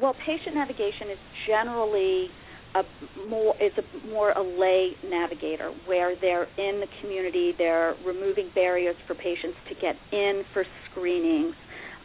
Well, 0.00 0.14
patient 0.24 0.54
navigation 0.54 1.10
is 1.10 1.18
generally 1.46 2.28
a 2.74 2.82
more 3.28 3.54
is 3.60 3.72
a 3.76 4.08
more 4.08 4.30
a 4.32 4.42
lay 4.42 4.92
navigator 5.04 5.72
where 5.86 6.14
they're 6.20 6.44
in 6.56 6.80
the 6.80 6.86
community, 7.00 7.52
they're 7.58 7.94
removing 8.06 8.50
barriers 8.54 8.96
for 9.06 9.14
patients 9.14 9.58
to 9.68 9.74
get 9.74 9.96
in 10.12 10.42
for 10.54 10.64
screenings 10.90 11.54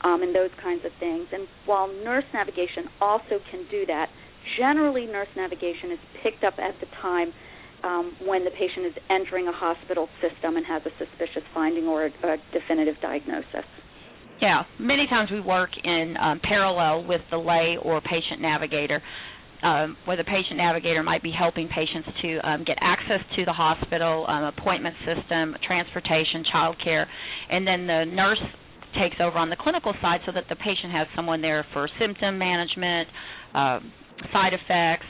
um, 0.04 0.24
and 0.24 0.36
those 0.36 0.50
kinds 0.62 0.84
of 0.86 0.92
things. 1.00 1.28
And 1.32 1.48
while 1.66 1.88
nurse 1.88 2.26
navigation 2.34 2.86
also 3.00 3.40
can 3.52 3.66
do 3.70 3.86
that, 3.86 4.08
generally 4.58 5.06
nurse 5.06 5.28
navigation 5.36 5.92
is 5.92 6.00
picked 6.24 6.44
up 6.44 6.56
at 6.58 6.80
the 6.80 6.88
time 7.02 7.32
um, 7.84 8.16
when 8.26 8.44
the 8.44 8.52
patient 8.52 8.86
is 8.88 8.94
entering 9.10 9.48
a 9.48 9.52
hospital 9.52 10.08
system 10.22 10.58
and 10.58 10.66
has 10.66 10.82
a 10.86 10.92
suspicious 10.98 11.44
finding 11.54 11.86
or 11.86 12.06
a, 12.06 12.10
a 12.10 12.38
definitive 12.54 12.96
diagnosis. 13.02 13.66
Yeah, 14.42 14.64
many 14.80 15.08
times 15.08 15.32
we 15.32 15.40
work 15.40 15.70
in 15.82 16.16
um, 16.20 16.42
parallel 16.44 17.08
with 17.08 17.22
the 17.32 17.38
lay 17.38 17.78
or 17.82 18.02
patient 18.02 18.42
navigator, 18.42 19.02
um, 19.64 19.96
where 20.06 20.18
the 20.18 20.26
patient 20.26 20.58
navigator 20.58 21.04
might 21.04 21.24
be 21.24 21.32
helping 21.32 21.70
patients 21.70 22.10
to 22.22 22.38
um, 22.48 22.64
get 22.66 22.78
access 22.82 23.24
to 23.38 23.46
the 23.46 23.54
hospital, 23.54 24.26
um, 24.28 24.44
appointment 24.44 24.96
system, 25.06 25.56
transportation, 25.66 26.44
child 26.52 26.76
care, 26.84 27.08
and 27.50 27.66
then 27.66 27.88
the 27.88 28.04
nurse 28.12 28.42
takes 29.00 29.16
over 29.20 29.38
on 29.38 29.50
the 29.50 29.56
clinical 29.56 29.94
side 30.02 30.20
so 30.26 30.32
that 30.32 30.46
the 30.50 30.56
patient 30.56 30.92
has 30.92 31.08
someone 31.16 31.42
there 31.42 31.66
for 31.74 31.88
symptom 32.00 32.38
management, 32.38 33.08
um, 33.54 33.92
side 34.32 34.54
effects, 34.54 35.08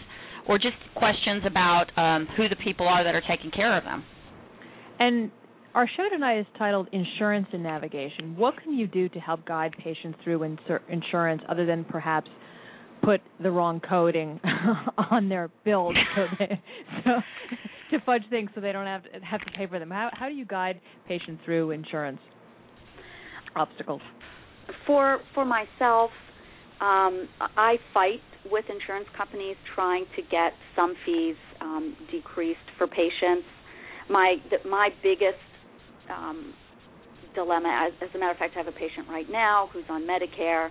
or 0.47 0.57
just 0.57 0.75
questions 0.95 1.43
about 1.45 1.85
um, 1.97 2.27
who 2.37 2.47
the 2.47 2.55
people 2.55 2.87
are 2.87 3.03
that 3.03 3.15
are 3.15 3.23
taking 3.27 3.51
care 3.51 3.77
of 3.77 3.83
them. 3.83 4.03
And 4.99 5.31
our 5.73 5.89
show 5.97 6.07
tonight 6.09 6.39
is 6.39 6.45
titled 6.57 6.87
Insurance 6.91 7.47
and 7.51 7.61
Navigation. 7.63 8.37
What 8.37 8.55
can 8.61 8.73
you 8.73 8.87
do 8.87 9.09
to 9.09 9.19
help 9.19 9.45
guide 9.45 9.73
patients 9.83 10.17
through 10.23 10.39
insur- 10.39 10.79
insurance 10.89 11.41
other 11.49 11.65
than 11.65 11.83
perhaps 11.83 12.29
put 13.03 13.21
the 13.41 13.51
wrong 13.51 13.81
coding 13.87 14.39
on 15.11 15.29
their 15.29 15.49
bills 15.63 15.95
so, 16.15 16.25
they, 16.39 16.61
so 17.03 17.11
to 17.91 17.99
fudge 18.05 18.23
things 18.29 18.49
so 18.55 18.61
they 18.61 18.71
don't 18.71 18.85
have 18.85 19.03
to 19.03 19.09
have 19.19 19.41
to 19.41 19.51
pay 19.51 19.67
for 19.67 19.79
them? 19.79 19.91
How 19.91 20.09
how 20.13 20.29
do 20.29 20.35
you 20.35 20.45
guide 20.45 20.79
patients 21.07 21.41
through 21.45 21.71
insurance 21.71 22.19
obstacles? 23.55 24.01
For 24.87 25.19
for 25.33 25.45
myself, 25.45 26.09
um, 26.81 27.27
I 27.39 27.77
fight 27.93 28.21
with 28.51 28.65
insurance 28.69 29.07
companies 29.15 29.55
trying 29.73 30.05
to 30.15 30.21
get 30.23 30.53
some 30.75 30.93
fees 31.05 31.35
um, 31.61 31.95
decreased 32.11 32.67
for 32.77 32.87
patients. 32.87 33.47
My 34.09 34.35
the, 34.49 34.67
my 34.69 34.89
biggest 35.01 35.41
um, 36.13 36.53
dilemma, 37.33 37.87
as, 37.87 37.93
as 38.01 38.13
a 38.13 38.19
matter 38.19 38.31
of 38.31 38.37
fact, 38.37 38.53
I 38.55 38.59
have 38.59 38.67
a 38.67 38.77
patient 38.77 39.07
right 39.09 39.29
now 39.29 39.69
who's 39.73 39.85
on 39.89 40.03
Medicare. 40.03 40.69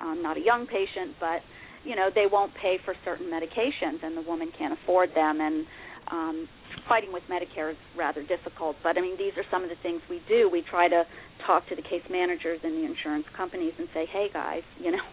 Um, 0.00 0.22
not 0.22 0.36
a 0.36 0.40
young 0.40 0.66
patient, 0.66 1.14
but 1.20 1.40
you 1.84 1.94
know 1.94 2.10
they 2.12 2.26
won't 2.30 2.52
pay 2.60 2.78
for 2.84 2.94
certain 3.04 3.26
medications, 3.26 4.02
and 4.02 4.16
the 4.16 4.22
woman 4.22 4.50
can't 4.58 4.76
afford 4.82 5.10
them. 5.14 5.40
And 5.40 5.66
um, 6.10 6.48
fighting 6.88 7.12
with 7.12 7.22
Medicare 7.30 7.70
is 7.70 7.78
rather 7.96 8.22
difficult. 8.26 8.76
But 8.82 8.98
I 8.98 9.00
mean, 9.00 9.16
these 9.16 9.32
are 9.36 9.44
some 9.50 9.62
of 9.62 9.70
the 9.70 9.80
things 9.82 10.02
we 10.10 10.20
do. 10.28 10.50
We 10.50 10.62
try 10.68 10.88
to 10.88 11.04
talk 11.46 11.68
to 11.68 11.76
the 11.76 11.82
case 11.82 12.02
managers 12.10 12.60
and 12.64 12.74
the 12.74 12.84
insurance 12.84 13.26
companies 13.36 13.72
and 13.78 13.88
say, 13.94 14.04
"Hey, 14.12 14.28
guys, 14.32 14.62
you 14.78 14.90
know." 14.90 15.06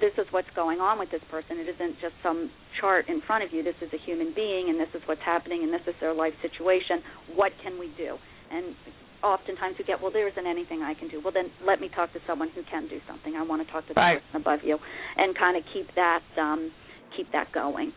This 0.00 0.14
is 0.18 0.26
what's 0.30 0.50
going 0.54 0.80
on 0.80 0.98
with 0.98 1.10
this 1.10 1.22
person. 1.30 1.58
It 1.58 1.68
isn't 1.68 2.00
just 2.00 2.14
some 2.22 2.50
chart 2.80 3.08
in 3.08 3.20
front 3.26 3.44
of 3.44 3.52
you. 3.52 3.62
This 3.62 3.78
is 3.82 3.90
a 3.92 4.00
human 4.04 4.32
being, 4.34 4.68
and 4.68 4.78
this 4.78 4.88
is 4.94 5.02
what's 5.06 5.22
happening, 5.24 5.62
and 5.62 5.72
this 5.72 5.82
is 5.86 5.94
their 6.00 6.14
life 6.14 6.34
situation. 6.42 7.02
What 7.34 7.52
can 7.62 7.78
we 7.78 7.90
do? 7.96 8.16
And 8.50 8.74
oftentimes 9.22 9.76
we 9.78 9.84
get, 9.84 10.00
well, 10.00 10.12
there 10.12 10.28
isn't 10.28 10.46
anything 10.46 10.82
I 10.82 10.94
can 10.94 11.08
do. 11.08 11.20
Well, 11.22 11.32
then 11.32 11.50
let 11.66 11.80
me 11.80 11.88
talk 11.88 12.12
to 12.12 12.20
someone 12.26 12.50
who 12.54 12.62
can 12.70 12.88
do 12.88 12.98
something. 13.08 13.34
I 13.34 13.42
want 13.42 13.66
to 13.66 13.72
talk 13.72 13.86
to 13.88 13.94
the 13.94 14.00
Right. 14.00 14.20
person 14.20 14.40
above 14.42 14.60
you, 14.64 14.78
and 15.16 15.36
kind 15.36 15.56
of 15.56 15.64
keep 15.72 15.88
that 15.94 16.22
um, 16.38 16.70
keep 17.16 17.30
that 17.32 17.52
going. 17.52 17.92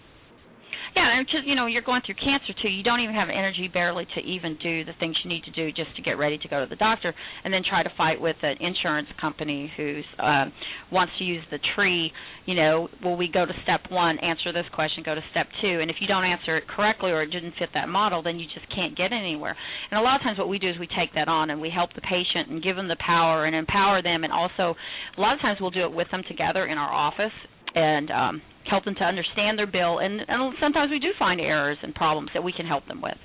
Yeah, 0.95 1.21
just 1.23 1.45
you 1.45 1.55
know, 1.55 1.67
you're 1.67 1.81
going 1.81 2.01
through 2.05 2.15
cancer 2.15 2.53
too. 2.61 2.69
You 2.69 2.83
don't 2.83 3.01
even 3.01 3.15
have 3.15 3.29
energy 3.29 3.69
barely 3.71 4.05
to 4.15 4.21
even 4.21 4.57
do 4.61 4.85
the 4.85 4.93
things 4.99 5.15
you 5.23 5.29
need 5.29 5.43
to 5.43 5.51
do 5.51 5.71
just 5.71 5.95
to 5.95 6.01
get 6.01 6.17
ready 6.17 6.37
to 6.37 6.47
go 6.47 6.63
to 6.63 6.69
the 6.69 6.75
doctor, 6.75 7.13
and 7.43 7.53
then 7.53 7.61
try 7.67 7.83
to 7.83 7.91
fight 7.97 8.19
with 8.19 8.35
an 8.41 8.57
insurance 8.59 9.07
company 9.19 9.71
who's 9.77 10.05
um, 10.19 10.51
wants 10.91 11.13
to 11.19 11.23
use 11.23 11.43
the 11.51 11.59
tree. 11.75 12.11
You 12.45 12.55
know, 12.55 12.87
will 13.03 13.17
we 13.17 13.29
go 13.31 13.45
to 13.45 13.53
step 13.63 13.81
one, 13.89 14.17
answer 14.19 14.53
this 14.53 14.65
question, 14.73 15.03
go 15.05 15.15
to 15.15 15.21
step 15.31 15.47
two, 15.61 15.79
and 15.81 15.91
if 15.91 15.97
you 15.99 16.07
don't 16.07 16.23
answer 16.23 16.57
it 16.57 16.67
correctly 16.67 17.11
or 17.11 17.21
it 17.21 17.31
didn't 17.31 17.53
fit 17.59 17.69
that 17.73 17.89
model, 17.89 18.23
then 18.23 18.39
you 18.39 18.45
just 18.53 18.67
can't 18.73 18.97
get 18.97 19.11
anywhere. 19.11 19.55
And 19.91 19.99
a 19.99 20.03
lot 20.03 20.15
of 20.15 20.21
times, 20.21 20.37
what 20.37 20.49
we 20.49 20.59
do 20.59 20.69
is 20.69 20.75
we 20.79 20.87
take 20.87 21.13
that 21.15 21.27
on 21.27 21.49
and 21.49 21.61
we 21.61 21.69
help 21.69 21.93
the 21.93 22.01
patient 22.01 22.49
and 22.49 22.63
give 22.63 22.75
them 22.75 22.87
the 22.87 22.97
power 23.05 23.45
and 23.45 23.55
empower 23.55 24.01
them, 24.01 24.23
and 24.23 24.31
also 24.31 24.75
a 25.17 25.21
lot 25.21 25.33
of 25.33 25.41
times 25.41 25.59
we'll 25.59 25.71
do 25.71 25.83
it 25.83 25.93
with 25.93 26.09
them 26.11 26.23
together 26.27 26.65
in 26.65 26.77
our 26.77 26.91
office 26.91 27.33
and 27.75 28.09
um, 28.11 28.41
help 28.69 28.85
them 28.85 28.95
to 28.95 29.03
understand 29.03 29.57
their 29.57 29.67
bill. 29.67 29.99
And, 29.99 30.21
and 30.27 30.53
sometimes 30.59 30.91
we 30.91 30.99
do 30.99 31.09
find 31.17 31.39
errors 31.39 31.77
and 31.81 31.93
problems 31.95 32.29
that 32.33 32.43
we 32.43 32.51
can 32.51 32.65
help 32.65 32.87
them 32.87 33.01
with. 33.01 33.17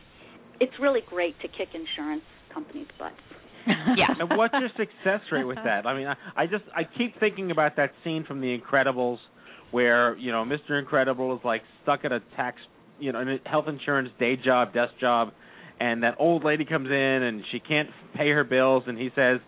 It's 0.61 0.73
really 0.81 1.01
great 1.09 1.39
to 1.41 1.49
kick 1.49 1.69
insurance 1.75 2.23
companies' 2.53 2.87
butts. 2.99 3.17
yeah. 3.67 4.15
And 4.19 4.37
what's 4.37 4.55
your 4.55 4.71
success 4.71 5.21
rate 5.31 5.45
with 5.45 5.59
that? 5.65 5.87
I 5.87 5.97
mean, 5.97 6.07
I, 6.07 6.17
I 6.37 6.47
just 6.47 6.65
I 6.75 6.83
keep 6.85 7.19
thinking 7.21 7.51
about 7.51 7.77
that 7.77 7.93
scene 8.03 8.25
from 8.27 8.41
The 8.41 8.59
Incredibles, 8.59 9.19
where 9.71 10.17
you 10.17 10.33
know 10.33 10.45
Mr. 10.45 10.79
Incredible 10.79 11.35
is 11.37 11.41
like 11.45 11.63
stuck 11.83 12.05
at 12.05 12.13
a 12.13 12.21
tax, 12.37 12.59
you 12.99 13.13
know, 13.13 13.21
in 13.21 13.29
a 13.29 13.49
health 13.49 13.67
insurance 13.69 14.11
day 14.19 14.37
job, 14.37 14.73
desk 14.73 14.93
job, 15.01 15.33
and 15.79 16.03
that 16.03 16.17
old 16.19 16.45
lady 16.45 16.65
comes 16.65 16.89
in 16.89 16.95
and 16.95 17.45
she 17.53 17.61
can't 17.61 17.89
pay 18.17 18.31
her 18.31 18.45
bills, 18.45 18.85
and 18.87 18.99
he 18.99 19.11
says, 19.15 19.39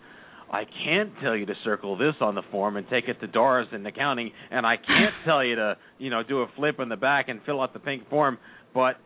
I 0.51 0.63
can't 0.85 1.11
tell 1.21 1.35
you 1.35 1.45
to 1.45 1.53
circle 1.63 1.97
this 1.97 2.13
on 2.21 2.35
the 2.35 2.43
form 2.51 2.77
and 2.77 2.87
take 2.89 3.07
it 3.07 3.19
to 3.21 3.27
Doris 3.27 3.67
in 3.71 3.85
accounting, 3.85 4.31
and 4.51 4.65
I 4.65 4.75
can't 4.77 5.13
tell 5.25 5.43
you 5.43 5.55
to, 5.55 5.77
you 5.97 6.09
know, 6.09 6.23
do 6.23 6.41
a 6.41 6.47
flip 6.55 6.79
in 6.79 6.89
the 6.89 6.95
back 6.95 7.29
and 7.29 7.39
fill 7.45 7.61
out 7.61 7.73
the 7.73 7.79
pink 7.79 8.09
form, 8.09 8.37
but 8.73 8.97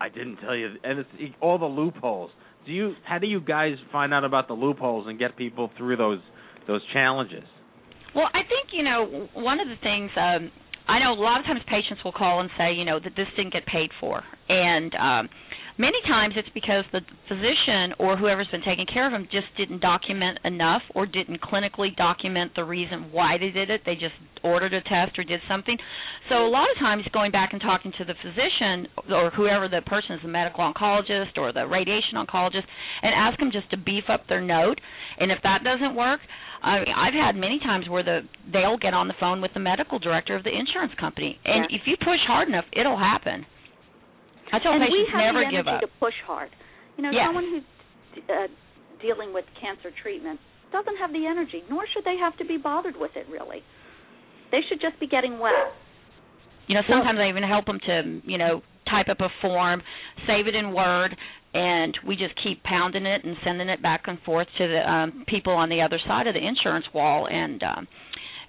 I 0.00 0.08
didn't 0.08 0.36
tell 0.36 0.54
you, 0.54 0.74
and 0.84 0.98
it's 0.98 1.34
all 1.40 1.58
the 1.58 1.66
loopholes. 1.66 2.30
Do 2.66 2.72
you? 2.72 2.94
How 3.04 3.18
do 3.18 3.26
you 3.26 3.40
guys 3.40 3.72
find 3.90 4.12
out 4.12 4.24
about 4.24 4.48
the 4.48 4.54
loopholes 4.54 5.06
and 5.08 5.18
get 5.18 5.36
people 5.36 5.70
through 5.76 5.96
those 5.96 6.20
those 6.66 6.82
challenges? 6.92 7.44
Well, 8.14 8.28
I 8.32 8.40
think 8.42 8.70
you 8.72 8.82
know 8.82 9.28
one 9.34 9.60
of 9.60 9.68
the 9.68 9.76
things. 9.82 10.10
Um, 10.16 10.50
I 10.86 10.98
know 11.00 11.12
a 11.12 11.20
lot 11.20 11.40
of 11.40 11.46
times 11.46 11.60
patients 11.68 12.02
will 12.04 12.12
call 12.12 12.40
and 12.40 12.48
say, 12.56 12.72
you 12.72 12.84
know, 12.84 12.98
that 12.98 13.12
this 13.14 13.26
didn't 13.36 13.52
get 13.52 13.66
paid 13.66 13.90
for, 14.00 14.22
and 14.48 14.94
um, 14.94 15.28
Many 15.78 15.98
times 16.08 16.34
it's 16.36 16.48
because 16.54 16.82
the 16.90 17.00
physician 17.28 17.94
or 18.00 18.16
whoever's 18.16 18.48
been 18.50 18.66
taking 18.66 18.84
care 18.92 19.06
of 19.06 19.12
them 19.12 19.28
just 19.30 19.46
didn't 19.56 19.78
document 19.78 20.40
enough 20.42 20.82
or 20.96 21.06
didn't 21.06 21.40
clinically 21.40 21.94
document 21.94 22.50
the 22.56 22.64
reason 22.64 23.12
why 23.12 23.38
they 23.38 23.50
did 23.50 23.70
it. 23.70 23.82
They 23.86 23.94
just 23.94 24.18
ordered 24.42 24.74
a 24.74 24.82
test 24.82 25.16
or 25.16 25.22
did 25.22 25.38
something. 25.48 25.78
So 26.28 26.34
a 26.44 26.50
lot 26.50 26.66
of 26.68 26.78
times 26.82 27.04
going 27.12 27.30
back 27.30 27.52
and 27.52 27.62
talking 27.62 27.92
to 27.96 28.04
the 28.04 28.14
physician 28.20 28.88
or 29.14 29.30
whoever 29.30 29.68
the 29.68 29.80
person 29.86 30.16
is, 30.16 30.22
the 30.22 30.28
medical 30.28 30.66
oncologist 30.66 31.38
or 31.38 31.52
the 31.52 31.64
radiation 31.64 32.18
oncologist, 32.18 32.66
and 33.02 33.14
ask 33.14 33.38
them 33.38 33.50
just 33.52 33.70
to 33.70 33.76
beef 33.76 34.10
up 34.10 34.26
their 34.28 34.40
note. 34.42 34.80
And 35.20 35.30
if 35.30 35.38
that 35.44 35.62
doesn't 35.62 35.94
work, 35.94 36.18
I 36.60 36.80
mean, 36.80 36.88
I've 36.90 37.14
had 37.14 37.36
many 37.36 37.60
times 37.60 37.88
where 37.88 38.02
the 38.02 38.22
they'll 38.52 38.78
get 38.78 38.94
on 38.94 39.06
the 39.06 39.14
phone 39.20 39.40
with 39.40 39.52
the 39.54 39.60
medical 39.60 40.00
director 40.00 40.34
of 40.34 40.42
the 40.42 40.50
insurance 40.50 40.92
company, 40.98 41.38
and 41.44 41.70
Yeah. 41.70 41.76
if 41.78 41.86
you 41.86 41.96
push 41.98 42.18
hard 42.26 42.48
enough, 42.48 42.64
it'll 42.72 42.96
happen. 42.98 43.46
I 44.52 44.58
tell 44.58 44.72
and 44.72 44.80
we 44.82 44.88
patients 44.88 45.12
have 45.12 45.34
never 45.34 45.44
the 45.44 45.50
give 45.50 45.66
energy 45.66 45.84
up. 45.84 45.90
to 45.90 45.90
push 46.00 46.16
hard. 46.26 46.50
You 46.96 47.02
know, 47.04 47.10
Yes. 47.12 47.26
someone 47.28 47.44
who's 47.50 47.66
uh, 48.28 48.46
dealing 49.00 49.32
with 49.32 49.44
cancer 49.60 49.90
treatment 50.02 50.40
doesn't 50.72 50.96
have 50.96 51.12
the 51.12 51.26
energy, 51.26 51.62
nor 51.70 51.84
should 51.94 52.04
they 52.04 52.16
have 52.18 52.36
to 52.38 52.44
be 52.44 52.56
bothered 52.56 52.96
with 52.98 53.12
it. 53.16 53.26
Really, 53.30 53.62
they 54.50 54.60
should 54.68 54.80
just 54.80 54.98
be 55.00 55.06
getting 55.06 55.38
well. 55.38 55.72
You 56.66 56.74
know, 56.74 56.82
sometimes 56.88 57.18
I 57.18 57.28
even 57.28 57.42
help 57.42 57.64
them 57.64 57.80
to, 57.86 58.20
you 58.28 58.36
know, 58.36 58.60
type 58.90 59.08
up 59.08 59.20
a 59.20 59.28
form, 59.40 59.80
save 60.26 60.46
it 60.46 60.54
in 60.54 60.74
Word, 60.74 61.16
and 61.54 61.96
we 62.06 62.14
just 62.16 62.34
keep 62.44 62.62
pounding 62.62 63.06
it 63.06 63.24
and 63.24 63.36
sending 63.44 63.68
it 63.70 63.80
back 63.82 64.02
and 64.06 64.18
forth 64.20 64.46
to 64.58 64.68
the 64.68 64.90
um, 64.90 65.24
people 65.26 65.54
on 65.54 65.70
the 65.70 65.80
other 65.80 65.98
side 66.06 66.26
of 66.26 66.34
the 66.34 66.46
insurance 66.46 66.84
wall. 66.92 67.26
And 67.30 67.62
um, 67.62 67.88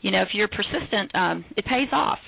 you 0.01 0.11
know, 0.11 0.21
if 0.21 0.29
you're 0.33 0.49
persistent, 0.49 1.13
um, 1.15 1.45
it 1.55 1.65
pays 1.65 1.87
off. 1.93 2.19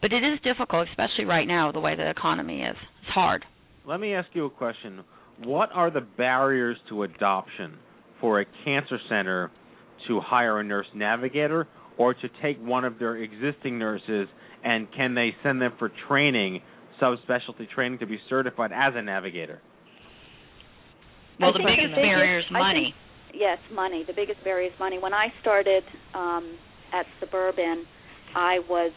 But 0.00 0.12
it 0.12 0.22
is 0.22 0.38
difficult, 0.44 0.86
especially 0.90 1.24
right 1.24 1.46
now, 1.46 1.72
the 1.72 1.80
way 1.80 1.96
the 1.96 2.08
economy 2.08 2.60
is. 2.62 2.76
It's 3.08 3.14
hard. 3.14 3.44
Let 3.86 4.00
me 4.00 4.12
ask 4.14 4.28
you 4.34 4.44
a 4.44 4.50
question. 4.50 5.00
What 5.44 5.70
are 5.72 5.90
the 5.90 6.02
barriers 6.02 6.76
to 6.90 7.04
adoption 7.04 7.74
for 8.20 8.40
a 8.40 8.44
cancer 8.66 8.98
center 9.08 9.50
to 10.08 10.20
hire 10.20 10.60
a 10.60 10.64
nurse 10.64 10.86
navigator 10.94 11.66
or 11.96 12.12
to 12.12 12.28
take 12.42 12.58
one 12.60 12.84
of 12.84 12.98
their 12.98 13.16
existing 13.16 13.78
nurses 13.78 14.28
and 14.62 14.88
can 14.94 15.14
they 15.14 15.30
send 15.42 15.62
them 15.62 15.72
for 15.78 15.90
training, 16.06 16.60
subspecialty 17.00 17.68
training 17.74 17.98
to 18.00 18.06
be 18.06 18.18
certified 18.28 18.72
as 18.74 18.92
a 18.94 19.00
navigator? 19.02 19.60
Well, 21.40 21.50
I 21.50 21.52
the 21.52 21.58
think 21.58 21.68
biggest 21.70 21.94
biggest- 21.94 22.02
barrier 22.02 22.38
is 22.40 22.44
I 22.44 22.48
think- 22.48 22.58
money. 22.58 22.94
Yes, 23.32 23.58
money. 23.72 24.04
The 24.06 24.12
biggest 24.12 24.42
barrier 24.44 24.68
is 24.70 24.78
money. 24.78 24.98
When 24.98 25.14
I 25.14 25.28
started 25.40 25.84
um, 26.14 26.58
at 26.92 27.06
Suburban, 27.20 27.84
I 28.34 28.58
was 28.68 28.90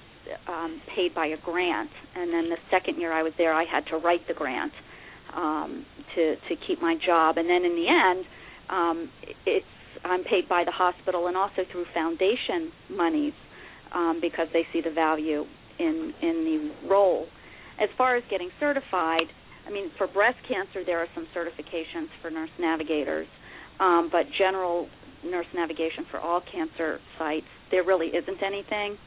um, 0.47 0.81
paid 0.95 1.13
by 1.13 1.27
a 1.27 1.37
grant, 1.43 1.89
and 2.15 2.33
then 2.33 2.49
the 2.49 2.57
second 2.69 2.99
year 2.99 3.11
I 3.11 3.23
was 3.23 3.33
there, 3.37 3.53
I 3.53 3.65
had 3.65 3.85
to 3.87 3.97
write 3.97 4.27
the 4.27 4.33
grant 4.33 4.71
um, 5.35 5.85
to 6.15 6.35
to 6.35 6.55
keep 6.67 6.81
my 6.81 6.95
job. 7.05 7.37
And 7.37 7.49
then 7.49 7.63
in 7.63 7.75
the 7.75 7.87
end, 7.87 8.25
um, 8.69 9.09
it's 9.45 9.65
I'm 10.03 10.23
paid 10.23 10.47
by 10.49 10.63
the 10.63 10.71
hospital 10.71 11.27
and 11.27 11.37
also 11.37 11.63
through 11.71 11.85
foundation 11.93 12.71
monies 12.89 13.33
um, 13.93 14.19
because 14.21 14.47
they 14.53 14.65
see 14.73 14.81
the 14.81 14.91
value 14.91 15.45
in 15.79 16.13
in 16.21 16.71
the 16.81 16.87
role. 16.89 17.27
As 17.79 17.89
far 17.97 18.15
as 18.15 18.23
getting 18.29 18.49
certified, 18.59 19.25
I 19.67 19.71
mean, 19.71 19.91
for 19.97 20.07
breast 20.07 20.37
cancer, 20.47 20.83
there 20.85 20.99
are 20.99 21.07
some 21.15 21.27
certifications 21.35 22.09
for 22.21 22.29
nurse 22.29 22.49
navigators, 22.59 23.27
um, 23.79 24.09
but 24.11 24.25
general 24.37 24.87
nurse 25.23 25.47
navigation 25.53 26.05
for 26.09 26.19
all 26.19 26.41
cancer 26.51 26.99
sites, 27.17 27.45
there 27.69 27.83
really 27.83 28.07
isn't 28.07 28.41
anything. 28.43 28.97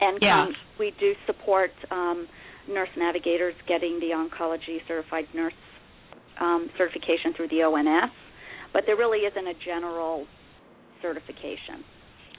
And 0.00 0.18
Yeah. 0.20 0.42
um, 0.42 0.56
we 0.78 0.92
do 1.00 1.14
support 1.26 1.70
um, 1.90 2.28
nurse 2.68 2.88
navigators 2.96 3.54
getting 3.66 4.00
the 4.00 4.10
oncology 4.12 4.78
certified 4.86 5.26
nurse 5.34 5.54
um, 6.40 6.68
certification 6.76 7.32
through 7.34 7.48
the 7.48 7.62
ONS, 7.62 8.12
but 8.72 8.84
there 8.86 8.96
really 8.96 9.20
isn't 9.20 9.46
a 9.46 9.54
general 9.64 10.26
certification. 11.00 11.84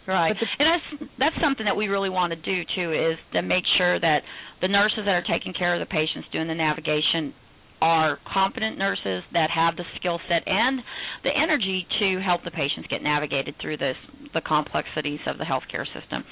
Right, 0.07 0.33
and 0.59 0.67
that's 0.71 1.11
that's 1.19 1.35
something 1.43 1.65
that 1.65 1.75
we 1.75 1.89
really 1.89 2.09
want 2.09 2.31
to 2.31 2.39
do 2.39 2.63
too, 2.75 2.93
is 2.93 3.17
to 3.33 3.41
make 3.41 3.65
sure 3.77 3.99
that 3.99 4.23
the 4.61 4.69
nurses 4.69 4.99
that 5.03 5.11
are 5.11 5.23
taking 5.27 5.51
care 5.51 5.75
of 5.75 5.81
the 5.81 5.85
patients 5.85 6.29
doing 6.31 6.47
the 6.47 6.55
navigation 6.55 7.33
are 7.81 8.17
competent 8.31 8.77
nurses 8.77 9.23
that 9.33 9.49
have 9.51 9.75
the 9.75 9.83
skill 9.97 10.19
set 10.29 10.43
and 10.45 10.79
the 11.23 11.29
energy 11.35 11.85
to 11.99 12.19
help 12.23 12.43
the 12.43 12.51
patients 12.51 12.87
get 12.89 13.03
navigated 13.03 13.53
through 13.61 13.77
this 13.77 13.97
the 14.33 14.41
complexities 14.41 15.19
of 15.27 15.37
the 15.37 15.43
healthcare 15.43 15.85
system. 15.93 16.23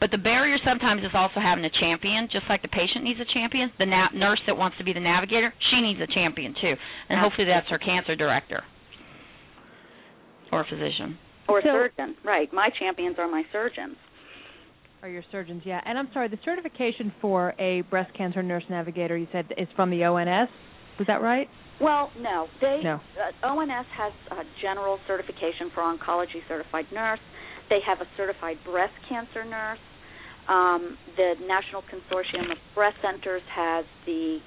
But 0.00 0.10
the 0.10 0.18
barrier 0.18 0.56
sometimes 0.64 1.02
is 1.02 1.12
also 1.14 1.40
having 1.40 1.64
a 1.64 1.70
champion, 1.80 2.28
just 2.30 2.44
like 2.48 2.62
the 2.62 2.68
patient 2.68 3.04
needs 3.04 3.20
a 3.20 3.28
champion. 3.32 3.70
The 3.78 3.86
na- 3.86 4.12
nurse 4.14 4.40
that 4.46 4.56
wants 4.56 4.78
to 4.78 4.84
be 4.84 4.92
the 4.92 5.00
navigator, 5.00 5.52
she 5.70 5.80
needs 5.80 6.00
a 6.00 6.06
champion 6.12 6.54
too, 6.60 6.74
and 7.08 7.20
hopefully 7.20 7.46
that's 7.46 7.68
her 7.68 7.78
cancer 7.78 8.16
director 8.16 8.62
or 10.52 10.64
physician. 10.68 11.18
Or 11.48 11.60
So- 11.62 11.68
surgeon, 11.68 12.16
right. 12.24 12.52
My 12.52 12.68
champions 12.78 13.18
are 13.18 13.28
my 13.28 13.44
surgeons. 13.52 13.96
Are 15.02 15.08
your 15.08 15.24
surgeons? 15.32 15.62
Yeah. 15.64 15.80
And 15.84 15.98
I'm 15.98 16.12
sorry, 16.12 16.28
the 16.28 16.38
certification 16.44 17.12
for 17.20 17.54
a 17.58 17.80
breast 17.90 18.12
cancer 18.14 18.42
nurse 18.42 18.62
navigator, 18.70 19.16
you 19.16 19.26
said, 19.32 19.52
is 19.58 19.66
from 19.74 19.90
the 19.90 20.04
ONS. 20.04 20.48
Was 20.98 21.06
that 21.08 21.20
right? 21.22 21.48
Well, 21.80 22.12
no. 22.20 22.46
They 22.60 22.80
No. 22.84 23.00
Uh, 23.18 23.46
ONS 23.46 23.86
has 23.96 24.12
a 24.30 24.44
general 24.60 25.00
certification 25.08 25.70
for 25.74 25.82
oncology 25.82 26.46
certified 26.46 26.86
nurse. 26.92 27.18
They 27.68 27.80
have 27.86 28.00
a 28.00 28.06
certified 28.16 28.56
breast 28.64 28.94
cancer 29.08 29.44
nurse. 29.44 29.78
Um, 30.48 30.98
the 31.16 31.34
National 31.46 31.82
Consortium 31.82 32.50
of 32.50 32.58
Breast 32.74 32.96
Centers 33.00 33.42
has 33.54 33.84
the 34.06 34.38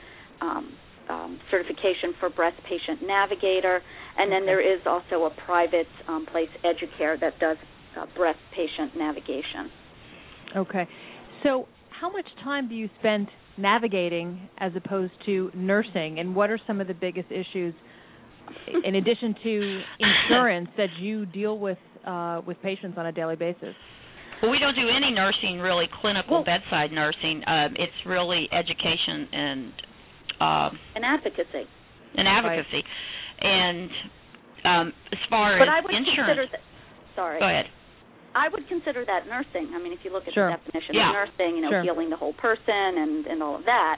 um, 0.42 0.74
um, 1.10 1.40
certification 1.52 2.14
for 2.20 2.30
breast 2.30 2.58
patient 2.64 3.06
navigator, 3.06 3.82
and 4.18 4.32
then 4.32 4.46
there 4.46 4.62
is 4.62 4.82
also 4.86 5.26
a 5.26 5.30
private 5.46 5.88
um, 6.08 6.26
place, 6.26 6.50
Educare, 6.64 7.20
that 7.20 7.40
does 7.40 7.58
uh, 7.98 8.06
breast 8.16 8.40
patient 8.56 8.98
navigation. 8.98 9.72
Okay. 10.58 10.88
So, 11.44 11.68
how 11.90 12.12
much 12.12 12.28
time 12.44 12.68
do 12.68 12.76
you 12.76 12.90
spend 13.00 13.28
navigating 13.58 14.50
as 14.58 14.72
opposed 14.76 15.14
to 15.26 15.52
nursing, 15.54 16.20
and 16.20 16.36
what 16.36 16.50
are 16.50 16.60
some 16.68 16.82
of 16.82 16.88
the 16.88 16.94
biggest 16.94 17.28
issues, 17.32 17.74
in 18.84 18.96
addition 18.96 19.36
to 19.44 19.82
insurance, 20.30 20.70
that 20.78 20.90
you 21.00 21.26
deal 21.26 21.58
with 21.58 21.78
uh, 22.06 22.42
with 22.46 22.62
patients 22.62 22.98
on 22.98 23.06
a 23.08 23.12
daily 23.12 23.36
basis? 23.36 23.76
Well, 24.42 24.52
we 24.52 24.60
don't 24.60 24.76
do 24.76 24.88
any 24.90 25.12
nursing, 25.12 25.60
really, 25.60 25.86
clinical 26.02 26.44
bedside 26.44 26.92
nursing. 26.92 27.42
Um, 27.48 27.74
it's 27.80 27.94
really 28.06 28.48
education 28.52 29.28
and 29.32 29.60
um, 30.40 30.80
And 30.96 31.06
advocacy. 31.06 31.66
and 32.18 32.28
advocacy. 32.28 32.84
And 33.42 33.90
um, 34.66 34.94
as 35.12 35.20
far 35.30 35.58
But 35.58 35.68
as 35.70 35.74
I 35.74 35.82
would 35.82 35.92
consider 35.92 36.32
insurance, 36.32 36.52
that. 36.52 36.62
Sorry. 37.16 37.40
go 37.40 37.48
ahead. 37.48 37.66
I 38.36 38.50
would 38.52 38.68
consider 38.68 39.06
that 39.08 39.28
nursing. 39.32 39.72
I 39.74 39.80
mean, 39.80 39.94
if 39.94 40.00
you 40.04 40.12
look 40.12 40.28
at 40.28 40.34
Sure. 40.34 40.52
the 40.52 40.58
definition 40.60 40.96
Yeah. 40.96 41.10
of 41.10 41.16
nursing, 41.32 41.56
you 41.56 41.62
know, 41.62 41.70
Sure. 41.72 41.84
healing 41.84 42.10
the 42.10 42.18
whole 42.20 42.34
person 42.34 43.00
and 43.00 43.26
and 43.28 43.42
all 43.42 43.56
of 43.56 43.64
that. 43.66 43.98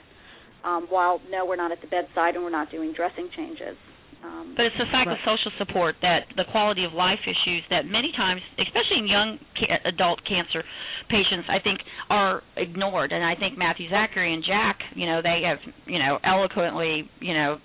Um, 0.62 0.86
while 0.90 1.20
no, 1.30 1.44
we're 1.44 1.56
not 1.58 1.72
at 1.72 1.80
the 1.80 1.88
bedside 1.88 2.34
and 2.36 2.44
we're 2.44 2.50
not 2.54 2.70
doing 2.70 2.92
dressing 2.92 3.28
changes. 3.34 3.76
Um, 4.24 4.54
But 4.56 4.66
it's 4.66 4.76
the 4.76 4.84
psychosocial 4.86 5.56
support 5.58 5.96
that 6.02 6.26
the 6.36 6.44
quality 6.50 6.84
of 6.84 6.92
life 6.92 7.20
issues 7.24 7.62
that 7.70 7.86
many 7.86 8.10
times, 8.16 8.40
especially 8.58 8.98
in 8.98 9.06
young 9.06 9.38
ca- 9.58 9.78
adult 9.84 10.20
cancer 10.26 10.64
patients, 11.08 11.46
I 11.48 11.58
think 11.60 11.78
are 12.10 12.42
ignored. 12.56 13.12
And 13.12 13.24
I 13.24 13.34
think 13.36 13.56
Matthew 13.56 13.88
Zachary 13.88 14.34
and 14.34 14.42
Jack, 14.44 14.78
you 14.94 15.06
know, 15.06 15.22
they 15.22 15.42
have, 15.46 15.58
you 15.86 15.98
know, 15.98 16.18
eloquently, 16.24 17.08
you 17.20 17.34
know, 17.34 17.58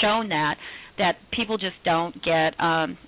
shown 0.00 0.28
that 0.30 0.56
that 0.98 1.16
people 1.32 1.56
just 1.58 1.76
don't 1.84 2.14
get 2.22 2.58
um 2.60 2.98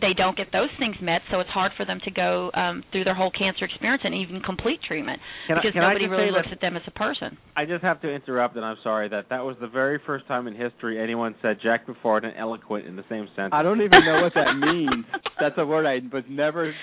they 0.00 0.12
don't 0.16 0.36
get 0.36 0.48
those 0.52 0.68
things 0.78 0.96
met, 1.02 1.22
so 1.30 1.40
it's 1.40 1.50
hard 1.50 1.72
for 1.76 1.84
them 1.84 2.00
to 2.04 2.10
go 2.10 2.50
um 2.54 2.82
through 2.92 3.04
their 3.04 3.14
whole 3.14 3.30
cancer 3.30 3.64
experience 3.64 4.02
and 4.04 4.14
even 4.14 4.40
complete 4.40 4.80
treatment 4.86 5.20
Can 5.46 5.56
because 5.56 5.72
I 5.76 5.80
nobody 5.80 6.06
really 6.06 6.30
looks 6.30 6.48
at 6.50 6.60
them 6.60 6.76
as 6.76 6.82
a 6.86 6.90
person. 6.92 7.36
I 7.56 7.64
just 7.66 7.82
have 7.82 8.00
to 8.02 8.08
interrupt, 8.10 8.56
and 8.56 8.64
I'm 8.64 8.78
sorry 8.82 9.08
that 9.10 9.28
that 9.30 9.44
was 9.44 9.56
the 9.60 9.68
very 9.68 10.00
first 10.06 10.26
time 10.26 10.46
in 10.46 10.54
history 10.54 11.00
anyone 11.00 11.34
said 11.42 11.58
Jack 11.62 11.86
Buffard 11.86 12.24
and 12.24 12.34
eloquent 12.36 12.86
in 12.86 12.96
the 12.96 13.04
same 13.08 13.26
sentence. 13.36 13.52
I 13.54 13.62
don't 13.62 13.82
even 13.82 14.04
know 14.04 14.22
what 14.22 14.32
that 14.34 14.56
means. 14.58 15.04
That's 15.40 15.54
a 15.58 15.66
word 15.66 15.86
I 15.86 16.00
was 16.14 16.24
never 16.28 16.74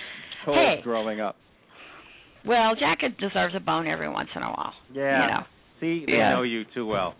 told 0.45 0.57
Hey. 0.57 0.81
growing 0.83 1.19
up. 1.19 1.35
Well, 2.45 2.75
Jack 2.75 2.99
deserves 3.19 3.55
a 3.55 3.59
bone 3.59 3.87
every 3.87 4.09
once 4.09 4.29
in 4.35 4.41
a 4.41 4.47
while. 4.49 4.73
Yeah. 4.93 5.21
You 5.21 5.27
know. 5.33 5.43
See, 5.79 6.05
they 6.05 6.13
Yeah. 6.13 6.29
know 6.31 6.43
you 6.43 6.63
too 6.73 6.85
well. 6.85 7.15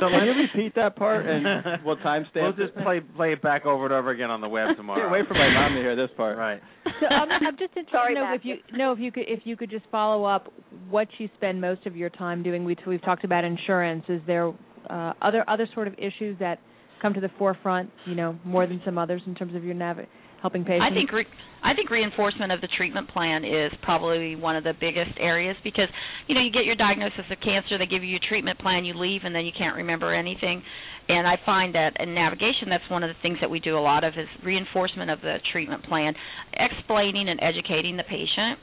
So 0.00 0.08
can 0.08 0.24
you 0.24 0.32
repeat 0.32 0.74
that 0.76 0.96
part 0.96 1.26
and 1.26 1.84
we'll 1.84 1.96
time 1.96 2.24
timestamp 2.24 2.56
We'll 2.56 2.66
it? 2.66 2.72
just 2.72 2.84
play 2.84 3.00
play 3.00 3.32
it 3.32 3.42
back 3.42 3.66
over 3.66 3.84
and 3.84 3.92
over 3.92 4.10
again 4.10 4.30
on 4.30 4.40
the 4.40 4.48
web 4.48 4.76
tomorrow. 4.76 5.00
Can't 5.00 5.12
wait 5.12 5.26
for 5.26 5.34
my 5.34 5.52
mom 5.52 5.74
to 5.74 5.80
hear 5.80 5.96
this 5.96 6.10
part. 6.16 6.38
Right. 6.38 6.60
So 6.84 7.06
um, 7.14 7.28
I'm 7.30 7.56
just 7.58 7.76
interested 7.76 7.90
Sorry, 7.92 8.14
to 8.14 8.20
know 8.20 8.34
if 8.34 8.44
you 8.44 8.56
know 8.76 8.92
if 8.92 8.98
you 8.98 9.12
could 9.12 9.24
if 9.26 9.40
you 9.44 9.56
could 9.56 9.70
just 9.70 9.84
follow 9.90 10.24
up 10.24 10.52
what 10.88 11.08
you 11.18 11.28
spend 11.36 11.60
most 11.60 11.86
of 11.86 11.96
your 11.96 12.10
time 12.10 12.42
doing. 12.42 12.64
We 12.64 12.76
we've 12.86 13.02
talked 13.02 13.24
about 13.24 13.44
insurance. 13.44 14.04
Is 14.08 14.20
there 14.26 14.52
uh, 14.88 15.12
other 15.20 15.44
other 15.48 15.68
sort 15.74 15.88
of 15.88 15.94
issues 15.94 16.38
that 16.38 16.58
come 17.02 17.12
to 17.14 17.20
the 17.20 17.30
forefront? 17.38 17.90
You 18.06 18.14
know, 18.14 18.38
more 18.44 18.66
than 18.66 18.80
some 18.84 18.98
others 18.98 19.22
in 19.26 19.34
terms 19.34 19.54
of 19.54 19.64
your 19.64 19.74
nav- 19.74 20.06
helping 20.40 20.64
patients. 20.64 20.86
I 20.90 20.94
think 20.94 21.12
re- 21.12 21.26
I 21.62 21.74
think 21.74 21.90
reinforcement 21.90 22.52
of 22.52 22.60
the 22.60 22.68
treatment 22.76 23.08
plan 23.10 23.44
is 23.44 23.72
probably 23.82 24.36
one 24.36 24.54
of 24.54 24.62
the 24.62 24.74
biggest 24.78 25.10
areas 25.18 25.56
because 25.64 25.88
you 26.26 26.34
know 26.34 26.40
you 26.40 26.50
get 26.52 26.64
your 26.64 26.76
diagnosis 26.76 27.26
of 27.30 27.38
cancer, 27.42 27.78
they 27.78 27.86
give 27.86 28.04
you 28.04 28.16
a 28.16 28.24
treatment 28.28 28.58
plan, 28.60 28.84
you 28.84 28.94
leave, 28.94 29.22
and 29.24 29.34
then 29.34 29.44
you 29.44 29.52
can't 29.56 29.76
remember 29.76 30.14
anything. 30.14 30.62
And 31.08 31.26
I 31.26 31.36
find 31.44 31.74
that 31.74 31.96
in 31.98 32.14
navigation, 32.14 32.68
that's 32.68 32.84
one 32.90 33.02
of 33.02 33.08
the 33.08 33.16
things 33.22 33.38
that 33.40 33.50
we 33.50 33.60
do 33.60 33.78
a 33.78 33.80
lot 33.80 34.04
of 34.04 34.12
is 34.14 34.28
reinforcement 34.44 35.10
of 35.10 35.20
the 35.22 35.38
treatment 35.52 35.82
plan, 35.84 36.14
explaining 36.52 37.28
and 37.28 37.40
educating 37.42 37.96
the 37.96 38.04
patient 38.04 38.58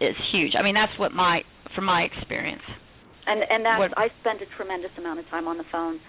is 0.00 0.16
huge. 0.32 0.52
I 0.58 0.62
mean, 0.62 0.74
that's 0.74 0.98
what 0.98 1.12
my 1.12 1.40
from 1.74 1.84
my 1.84 2.02
experience. 2.02 2.62
and 3.26 3.40
and 3.48 3.64
that's 3.64 3.78
What- 3.78 3.96
I 3.96 4.08
spend 4.20 4.42
a 4.42 4.46
tremendous 4.56 4.90
amount 4.98 5.20
of 5.20 5.28
time 5.30 5.46
on 5.48 5.56
the 5.58 5.64
phone, 5.72 6.00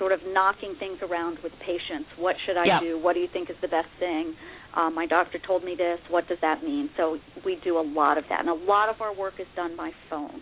sort 0.00 0.12
of 0.12 0.20
knocking 0.32 0.74
things 0.80 0.96
around 1.04 1.38
with 1.44 1.52
patients. 1.60 2.08
What 2.16 2.34
should 2.46 2.56
I 2.56 2.64
Yeah. 2.64 2.80
do? 2.80 2.98
What 2.98 3.12
do 3.12 3.20
you 3.20 3.28
think 3.28 3.50
is 3.50 3.56
the 3.60 3.68
best 3.68 3.88
thing? 4.00 4.34
Um, 4.74 4.94
my 4.94 5.04
doctor 5.06 5.38
told 5.38 5.62
me 5.62 5.74
this. 5.76 6.00
What 6.08 6.26
does 6.26 6.40
that 6.40 6.64
mean? 6.64 6.88
So 6.96 7.20
we 7.44 7.56
do 7.62 7.78
a 7.78 7.84
lot 7.84 8.16
of 8.16 8.24
that, 8.30 8.40
and 8.40 8.48
a 8.48 8.54
lot 8.54 8.88
of 8.88 9.00
our 9.02 9.12
work 9.12 9.34
is 9.38 9.46
done 9.54 9.76
by 9.76 9.90
phone. 10.08 10.40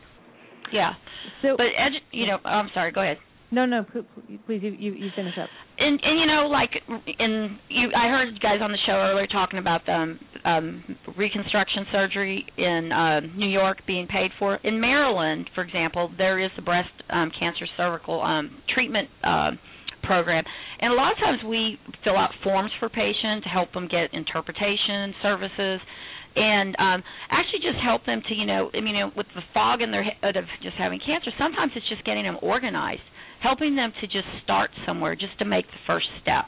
Yeah. 0.72 0.94
So, 1.42 1.56
but 1.56 1.66
edu- 1.74 2.06
you 2.12 2.26
know, 2.26 2.38
I'm 2.44 2.70
sorry. 2.72 2.92
Go 2.92 3.02
ahead. 3.02 3.18
No, 3.50 3.64
no, 3.64 3.84
please, 4.46 4.60
you, 4.62 4.76
you 4.78 4.92
you 4.92 5.10
finish 5.16 5.32
up. 5.40 5.48
and 5.78 5.98
and 6.02 6.20
you 6.20 6.26
know 6.26 6.48
like 6.48 6.70
in 7.18 7.56
you 7.70 7.88
I 7.96 8.08
heard 8.08 8.28
you 8.34 8.38
guys 8.40 8.60
on 8.60 8.70
the 8.70 8.78
show 8.86 8.92
earlier 8.92 9.26
talking 9.26 9.58
about 9.58 9.86
the 9.86 9.92
um, 9.92 10.18
um 10.44 10.96
reconstruction 11.16 11.86
surgery 11.90 12.44
in 12.58 12.92
uh 12.92 13.20
New 13.20 13.48
York 13.48 13.78
being 13.86 14.06
paid 14.06 14.32
for. 14.38 14.56
In 14.64 14.78
Maryland 14.80 15.48
for 15.54 15.62
example 15.64 16.10
there 16.18 16.38
is 16.38 16.50
a 16.58 16.62
breast 16.62 16.90
um 17.08 17.30
cancer 17.40 17.64
cervical 17.78 18.20
um 18.20 18.50
treatment 18.74 19.08
uh 19.24 19.52
program. 20.02 20.44
And 20.80 20.92
a 20.92 20.96
lot 20.96 21.12
of 21.12 21.18
times 21.18 21.40
we 21.48 21.78
fill 22.04 22.16
out 22.18 22.30
forms 22.44 22.70
for 22.78 22.88
patients 22.90 23.44
to 23.44 23.48
help 23.48 23.72
them 23.72 23.88
get 23.88 24.12
interpretation 24.12 25.14
services 25.22 25.80
and 26.36 26.76
um 26.78 27.02
actually 27.30 27.60
just 27.64 27.80
help 27.82 28.04
them 28.04 28.20
to 28.28 28.34
you 28.34 28.44
know 28.44 28.70
I 28.74 28.80
mean 28.80 28.94
you 28.94 29.06
know, 29.06 29.12
with 29.16 29.26
the 29.34 29.40
fog 29.54 29.80
in 29.80 29.90
their 29.90 30.04
head 30.04 30.36
of 30.36 30.44
just 30.62 30.76
having 30.76 31.00
cancer 31.00 31.30
sometimes 31.38 31.72
it's 31.74 31.88
just 31.88 32.04
getting 32.04 32.24
them 32.24 32.36
organized 32.42 33.00
helping 33.42 33.76
them 33.76 33.92
to 34.00 34.06
just 34.06 34.26
start 34.42 34.70
somewhere 34.86 35.14
just 35.14 35.38
to 35.38 35.44
make 35.44 35.66
the 35.66 35.78
first 35.86 36.06
step 36.22 36.46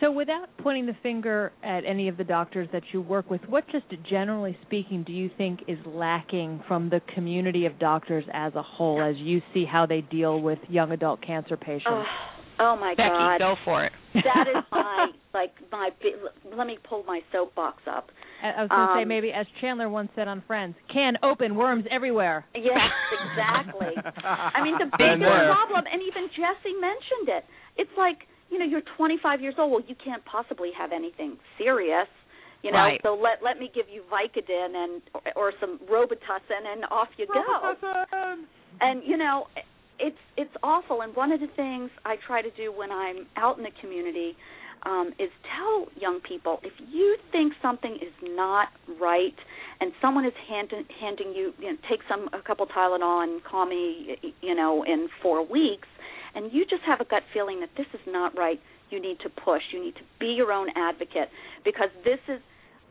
So, 0.00 0.10
without 0.10 0.48
pointing 0.62 0.86
the 0.86 0.96
finger 1.02 1.52
at 1.62 1.84
any 1.84 2.08
of 2.08 2.16
the 2.16 2.24
doctors 2.24 2.68
that 2.72 2.82
you 2.92 3.02
work 3.02 3.28
with, 3.30 3.42
what, 3.48 3.64
just 3.70 3.84
generally 4.08 4.56
speaking, 4.66 5.04
do 5.04 5.12
you 5.12 5.30
think 5.36 5.60
is 5.68 5.78
lacking 5.84 6.62
from 6.66 6.88
the 6.88 7.02
community 7.14 7.66
of 7.66 7.78
doctors 7.78 8.24
as 8.32 8.54
a 8.54 8.62
whole, 8.62 9.02
as 9.02 9.16
you 9.18 9.42
see 9.52 9.66
how 9.66 9.84
they 9.84 10.00
deal 10.00 10.40
with 10.40 10.58
young 10.68 10.92
adult 10.92 11.20
cancer 11.20 11.56
patients? 11.56 11.84
Oh, 11.88 12.04
oh 12.60 12.76
my 12.78 12.94
Becky 12.94 13.08
God! 13.10 13.38
go 13.38 13.54
for 13.64 13.84
it 13.84 13.92
that 14.14 14.46
is 14.48 14.64
my 14.72 15.08
like 15.32 15.52
my. 15.70 15.90
bi- 16.02 16.56
Let 16.56 16.66
me 16.66 16.78
pull 16.88 17.04
my 17.06 17.20
soapbox 17.32 17.82
up. 17.86 18.10
I 18.42 18.50
I 18.50 18.60
was 18.62 18.68
going 18.68 18.86
to 18.88 18.94
say 18.98 19.02
Um, 19.02 19.08
maybe, 19.08 19.30
as 19.32 19.46
Chandler 19.60 19.88
once 19.88 20.10
said 20.16 20.26
on 20.26 20.42
Friends, 20.46 20.74
can 20.92 21.14
open 21.22 21.54
worms 21.54 21.84
everywhere. 21.90 22.44
Yes, 22.54 22.74
exactly. 23.22 23.94
I 24.24 24.64
mean, 24.64 24.74
the 24.82 24.90
biggest 24.98 25.22
problem, 25.46 25.84
and 25.86 26.02
even 26.02 26.26
Jesse 26.34 26.74
mentioned 26.74 27.28
it. 27.38 27.44
It's 27.78 27.94
like 27.96 28.26
you 28.50 28.58
know, 28.58 28.64
you're 28.66 28.82
25 28.98 29.40
years 29.40 29.54
old. 29.58 29.70
Well, 29.70 29.84
you 29.86 29.94
can't 30.02 30.24
possibly 30.24 30.70
have 30.76 30.90
anything 30.90 31.36
serious. 31.56 32.08
You 32.62 32.72
know, 32.72 32.78
Right. 32.78 33.00
so 33.04 33.14
let 33.14 33.42
let 33.46 33.60
me 33.62 33.70
give 33.72 33.86
you 33.88 34.02
Vicodin 34.10 34.74
and 34.74 35.02
or, 35.14 35.22
or 35.36 35.52
some 35.60 35.78
Robitussin, 35.88 36.66
and 36.66 36.84
off 36.90 37.08
you 37.16 37.26
go. 37.30 38.34
And 38.80 39.02
you 39.06 39.16
know, 39.16 39.46
it's 40.00 40.18
it's 40.36 40.54
awful. 40.62 41.02
And 41.02 41.14
one 41.14 41.32
of 41.32 41.40
the 41.40 41.48
things 41.54 41.90
I 42.04 42.16
try 42.26 42.42
to 42.42 42.50
do 42.50 42.72
when 42.72 42.90
I'm 42.90 43.26
out 43.36 43.58
in 43.58 43.64
the 43.64 43.70
community 43.80 44.36
um, 44.84 45.12
is 45.18 45.28
tell 45.56 45.86
young 46.00 46.20
people 46.26 46.60
if 46.62 46.72
you 46.90 47.16
think 47.30 47.52
something 47.60 47.94
is 47.96 48.12
not 48.22 48.68
right, 49.00 49.36
and 49.80 49.92
someone 50.00 50.24
is 50.24 50.32
handing 50.48 50.84
handing 51.00 51.32
you, 51.34 51.52
you 51.58 51.72
know, 51.72 51.78
take 51.88 52.00
some 52.08 52.28
a 52.32 52.42
couple 52.42 52.66
Tylenol 52.66 53.22
and 53.22 53.44
call 53.44 53.66
me, 53.66 54.16
you 54.40 54.54
know, 54.54 54.82
in 54.84 55.08
four 55.22 55.46
weeks, 55.46 55.88
and 56.34 56.52
you 56.52 56.64
just 56.64 56.82
have 56.86 57.00
a 57.00 57.04
gut 57.04 57.22
feeling 57.32 57.60
that 57.60 57.70
this 57.76 57.86
is 57.92 58.00
not 58.06 58.36
right. 58.36 58.60
You 58.90 59.00
need 59.00 59.20
to 59.20 59.28
push. 59.28 59.62
You 59.72 59.84
need 59.84 59.94
to 59.96 60.02
be 60.18 60.34
your 60.36 60.52
own 60.52 60.68
advocate 60.76 61.28
because 61.64 61.90
this 62.04 62.20
is. 62.28 62.40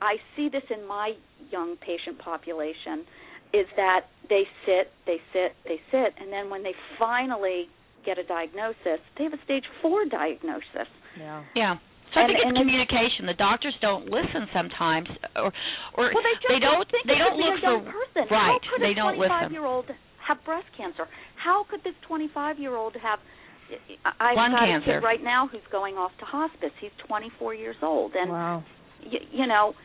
I 0.01 0.15
see 0.33 0.47
this 0.47 0.63
in 0.69 0.87
my 0.87 1.11
young 1.51 1.75
patient 1.75 2.19
population 2.19 3.03
is 3.53 3.65
that 3.77 4.05
they 4.29 4.43
sit, 4.65 4.91
they 5.05 5.17
sit, 5.33 5.55
they 5.65 5.79
sit, 5.91 6.13
and 6.21 6.31
then 6.31 6.49
when 6.49 6.61
they 6.63 6.73
finally 6.99 7.67
get 8.05 8.17
a 8.17 8.23
diagnosis, 8.23 9.01
they 9.17 9.23
have 9.25 9.33
a 9.33 9.41
stage 9.43 9.65
four 9.81 10.05
diagnosis. 10.05 10.87
Yeah. 11.17 11.43
yeah 11.55 11.75
so 12.13 12.19
I 12.21 12.23
And- 12.23 12.27
think 12.29 12.39
it's 12.39 12.45
and 12.47 12.57
it's- 12.57 12.61
communication. 12.61 13.25
The 13.25 13.33
doctors 13.37 13.75
don't 13.81 14.05
listen 14.09 14.47
sometimes, 14.53 15.09
or 15.35 15.51
or 15.97 16.11
Well, 16.13 16.23
they 16.23 16.35
just 16.41 16.47
they 16.49 16.59
don't 16.59 16.89
think 16.89 17.05
they 17.05 17.17
don't 17.17 17.37
look 17.37 17.57
a 17.57 17.61
young 17.61 17.85
for 17.85 17.91
person. 17.91 18.23
right. 18.31 18.61
How 18.61 18.69
could 18.69 18.81
they 18.81 18.91
a 18.91 18.95
don't 18.95 19.15
25 19.15 19.41
listen. 19.41 19.53
year 19.53 19.65
old 19.65 19.85
have 20.25 20.43
breast 20.45 20.67
cancer? 20.77 21.07
How 21.35 21.63
could 21.69 21.83
this 21.83 21.93
25 22.07 22.57
year 22.59 22.75
old 22.75 22.95
have? 22.95 23.19
I- 24.05 24.13
I've 24.31 24.35
Lung 24.37 24.51
got 24.51 24.63
a 24.63 24.67
cancer. 24.67 24.93
kid 24.99 25.03
right 25.05 25.21
now 25.21 25.45
who's 25.47 25.65
going 25.71 25.97
off 25.97 26.11
to 26.17 26.25
hospice. 26.25 26.73
He's 26.79 26.91
24 27.05 27.53
years 27.53 27.75
old, 27.83 28.15
and 28.15 28.31
wow. 28.31 28.63
y- 29.05 29.27
you 29.31 29.45
know 29.45 29.75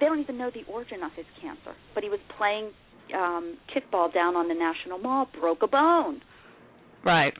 they 0.00 0.06
don't 0.06 0.20
even 0.20 0.38
know 0.38 0.50
the 0.50 0.64
origin 0.64 1.02
of 1.02 1.12
his 1.12 1.26
cancer. 1.42 1.74
But 1.94 2.02
he 2.04 2.08
was 2.08 2.20
playing 2.38 2.72
um 3.12 3.56
kickball 3.74 4.12
down 4.12 4.36
on 4.36 4.48
the 4.48 4.54
National 4.54 4.98
Mall, 4.98 5.26
broke 5.40 5.62
a 5.62 5.66
bone. 5.68 6.20
Right. 7.04 7.34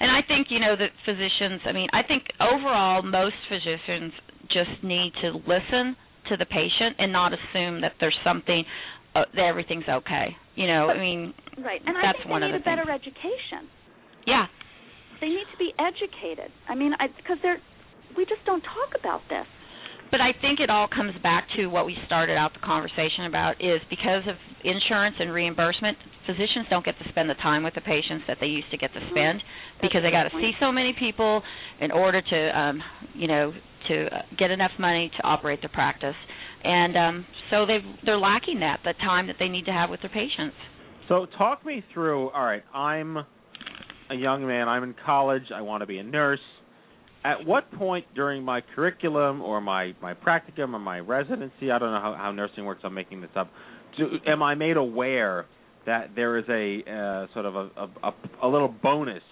And 0.00 0.10
I 0.10 0.20
think, 0.26 0.48
you 0.50 0.58
know, 0.58 0.74
that 0.76 0.90
physicians, 1.06 1.62
I 1.64 1.72
mean, 1.72 1.88
I 1.92 2.02
think 2.02 2.24
overall 2.40 3.02
most 3.02 3.36
physicians 3.48 4.12
just 4.50 4.82
need 4.82 5.12
to 5.22 5.38
listen 5.46 5.96
to 6.28 6.36
the 6.36 6.44
patient 6.46 6.96
and 6.98 7.12
not 7.12 7.32
assume 7.32 7.80
that 7.82 7.92
there's 8.00 8.16
something 8.24 8.64
uh, 9.14 9.22
that 9.34 9.42
everything's 9.46 9.88
okay. 9.88 10.36
You 10.56 10.66
know, 10.66 10.88
I 10.90 10.98
mean, 10.98 11.32
Right, 11.56 11.80
and 11.86 11.96
I 11.96 12.02
That's 12.02 12.18
think 12.18 12.30
one 12.30 12.40
they 12.42 12.48
of 12.48 12.52
need 12.52 12.64
the 12.64 12.70
a 12.70 12.76
better 12.76 12.90
education. 12.90 13.70
yeah. 14.26 14.46
They 15.20 15.28
need 15.28 15.46
to 15.52 15.58
be 15.58 15.72
educated. 15.78 16.50
I 16.68 16.74
mean, 16.74 16.92
because 17.16 17.38
they're 17.42 17.58
we 18.16 18.24
just 18.26 18.44
don't 18.46 18.60
talk 18.62 18.98
about 18.98 19.22
this. 19.30 19.46
But 20.14 20.20
I 20.20 20.30
think 20.40 20.60
it 20.60 20.70
all 20.70 20.86
comes 20.86 21.10
back 21.24 21.42
to 21.56 21.66
what 21.66 21.86
we 21.86 21.96
started 22.06 22.38
out 22.38 22.54
the 22.54 22.60
conversation 22.60 23.26
about 23.26 23.58
is 23.58 23.80
because 23.90 24.22
of 24.30 24.36
insurance 24.62 25.16
and 25.18 25.32
reimbursement, 25.32 25.98
physicians 26.24 26.70
don't 26.70 26.84
get 26.84 26.94
to 27.02 27.08
spend 27.10 27.28
the 27.28 27.34
time 27.42 27.64
with 27.64 27.74
the 27.74 27.80
patients 27.80 28.22
that 28.28 28.36
they 28.40 28.46
used 28.46 28.70
to 28.70 28.76
get 28.76 28.92
to 28.94 29.00
spend 29.10 29.42
because 29.82 30.02
they 30.06 30.12
got 30.12 30.22
to 30.22 30.30
see 30.38 30.52
so 30.60 30.70
many 30.70 30.94
people 30.96 31.42
in 31.80 31.90
order 31.90 32.22
to 32.22 32.38
um 32.56 32.80
you 33.12 33.26
know 33.26 33.52
to 33.88 34.06
uh, 34.06 34.22
get 34.38 34.52
enough 34.52 34.70
money 34.78 35.10
to 35.16 35.22
operate 35.26 35.58
their 35.60 35.74
practice. 35.74 36.14
And 36.62 36.96
um 36.96 37.26
so 37.50 37.66
they 37.66 37.78
they're 38.06 38.16
lacking 38.16 38.60
that 38.60 38.82
the 38.84 38.94
time 39.00 39.26
that 39.26 39.36
they 39.40 39.48
need 39.48 39.64
to 39.64 39.72
have 39.72 39.90
with 39.90 40.00
their 40.00 40.14
patients. 40.14 40.54
So 41.08 41.26
talk 41.36 41.66
me 41.66 41.82
through. 41.92 42.30
All 42.30 42.44
right, 42.44 42.62
I'm 42.72 43.16
a 43.16 44.14
young 44.14 44.46
man. 44.46 44.68
I'm 44.68 44.84
in 44.84 44.94
college. 45.04 45.50
I 45.52 45.62
want 45.62 45.80
to 45.80 45.86
be 45.86 45.98
a 45.98 46.04
nurse. 46.04 46.38
At 47.24 47.46
what 47.46 47.70
point 47.72 48.04
during 48.14 48.42
my 48.44 48.60
curriculum 48.74 49.40
or 49.40 49.60
my 49.60 49.94
my 50.02 50.12
practicum 50.14 50.74
or 50.74 50.78
my 50.78 51.00
residency, 51.00 51.70
I 51.70 51.78
don't 51.78 51.90
know 51.92 52.00
how, 52.00 52.14
how 52.18 52.32
nursing 52.32 52.64
works. 52.66 52.82
I'm 52.84 52.92
making 52.94 53.22
this 53.22 53.30
up. 53.34 53.48
Do, 53.96 54.08
am 54.26 54.42
I 54.42 54.54
made 54.54 54.76
aware 54.76 55.46
that 55.86 56.10
there 56.14 56.36
is 56.38 56.44
a 56.48 56.80
uh, 56.90 57.32
sort 57.32 57.46
of 57.46 57.54
a, 57.54 57.70
a, 57.76 57.88
a, 58.08 58.14
a 58.42 58.48
little 58.48 58.68
bonus 58.82 59.22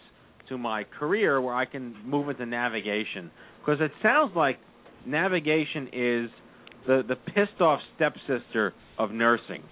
to 0.49 0.57
my 0.59 0.85
career 0.99 1.41
where 1.41 1.55
I 1.55 1.65
can 1.67 1.95
move 2.05 2.29
into 2.31 2.47
navigation 2.47 3.31
because 3.61 3.81
it 3.81 3.91
sounds 4.03 4.33
like 4.35 4.59
navigation 5.07 5.87
is 5.93 6.31
the 6.87 7.03
the 7.07 7.17
pissed 7.17 7.61
off 7.61 7.81
stepsister 7.97 8.73
of 8.99 9.11
nursing 9.11 9.63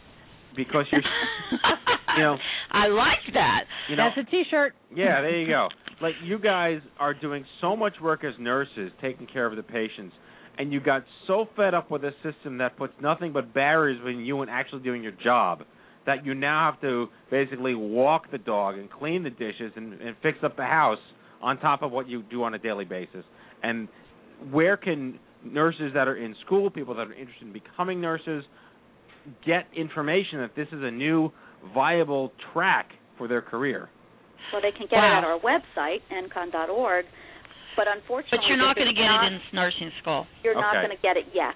because 0.57 0.85
you're 0.93 1.01
you 2.17 2.23
know 2.23 2.37
I 2.71 2.87
like 2.89 3.35
that. 3.35 3.61
You 3.89 3.97
know- 3.97 4.11
That's 4.15 4.29
a 4.29 4.31
T-shirt. 4.31 4.75
yeah, 4.95 5.21
there 5.23 5.41
you 5.41 5.47
go. 5.49 5.69
Like 6.01 6.15
you 6.25 6.39
guys 6.39 6.81
are 6.99 7.13
doing 7.13 7.45
so 7.61 7.77
much 7.77 7.95
work 8.03 8.25
as 8.25 8.33
nurses, 8.39 8.91
taking 9.03 9.27
care 9.27 9.47
of 9.47 9.57
the 9.57 9.63
patients, 9.63 10.15
and 10.59 10.73
you 10.73 10.81
got 10.81 11.05
so 11.27 11.47
fed 11.57 11.75
up 11.75 11.91
with 11.91 12.05
a 12.05 12.13
system 12.23 12.59
that 12.59 12.77
puts 12.77 12.95
nothing 13.03 13.33
but 13.33 13.53
barriers 13.53 13.99
between 13.99 14.25
you 14.25 14.41
and 14.41 14.51
actually 14.51 14.83
doing 14.83 15.03
your 15.03 15.13
job 15.23 15.63
that 16.07 16.25
you 16.25 16.35
now 16.35 16.71
have 16.71 16.81
to 16.81 17.09
basically 17.31 17.75
walk 17.75 18.31
the 18.31 18.39
dog 18.39 18.79
and 18.79 18.91
clean 18.91 19.23
the 19.23 19.31
dishes 19.31 19.73
and, 19.77 19.93
and 20.01 20.17
fix 20.23 20.39
up 20.43 20.57
the 20.57 20.65
house 20.65 20.99
on 21.43 21.59
top 21.61 21.83
of 21.83 21.93
what 21.93 22.09
you 22.09 22.23
do 22.31 22.43
on 22.43 22.55
a 22.55 22.59
daily 22.59 22.85
basis. 22.85 23.25
And 23.63 23.89
where 24.51 24.77
can 24.77 25.19
nurses 25.45 25.93
that 25.95 26.09
are 26.09 26.17
in 26.17 26.35
school, 26.45 26.71
people 26.71 26.95
that 26.95 27.09
are 27.09 27.15
interested 27.15 27.47
in 27.47 27.53
becoming 27.53 28.01
nurses, 28.01 28.45
get 29.47 29.67
information 29.77 30.39
that 30.41 30.57
this 30.57 30.69
is 30.69 30.83
a 30.83 30.91
new 30.91 31.31
viable 31.75 32.33
track 32.53 32.91
for 33.19 33.29
their 33.29 33.43
career? 33.43 33.91
Well, 34.53 34.63
they 34.63 34.73
can 34.73 34.87
get 34.89 34.97
Wow. 34.99 35.15
it 35.15 35.19
at 35.19 35.25
our 35.25 35.39
website, 35.41 36.03
ncon.org. 36.11 37.05
But 37.77 37.87
unfortunately, 37.87 38.39
But 38.39 38.49
you're 38.49 38.59
not 38.59 38.75
going 38.77 38.89
to 38.89 38.95
get 38.95 39.07
not- 39.07 39.25
it 39.31 39.33
in 39.33 39.41
nursing 39.53 39.93
school. 40.03 40.27
You're 40.43 40.55
not 40.59 40.75
going 40.75 40.91
to 40.91 41.01
get 41.03 41.17
it 41.17 41.27
yet. 41.33 41.55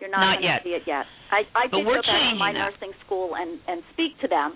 You're 0.00 0.08
not, 0.10 0.20
Not 0.20 0.40
going 0.40 0.58
to 0.58 0.62
see 0.62 0.74
it 0.78 0.82
yet. 0.86 1.04
I, 1.32 1.42
I 1.54 1.66
But 1.68 1.78
did 1.78 1.86
we're 1.86 1.96
go 1.96 2.02
back 2.02 2.06
to 2.06 2.12
changing 2.12 2.38
my 2.38 2.52
that. 2.52 2.70
nursing 2.70 2.92
school 3.04 3.34
and 3.34 3.58
and 3.66 3.82
speak 3.92 4.14
to 4.20 4.28
them, 4.28 4.54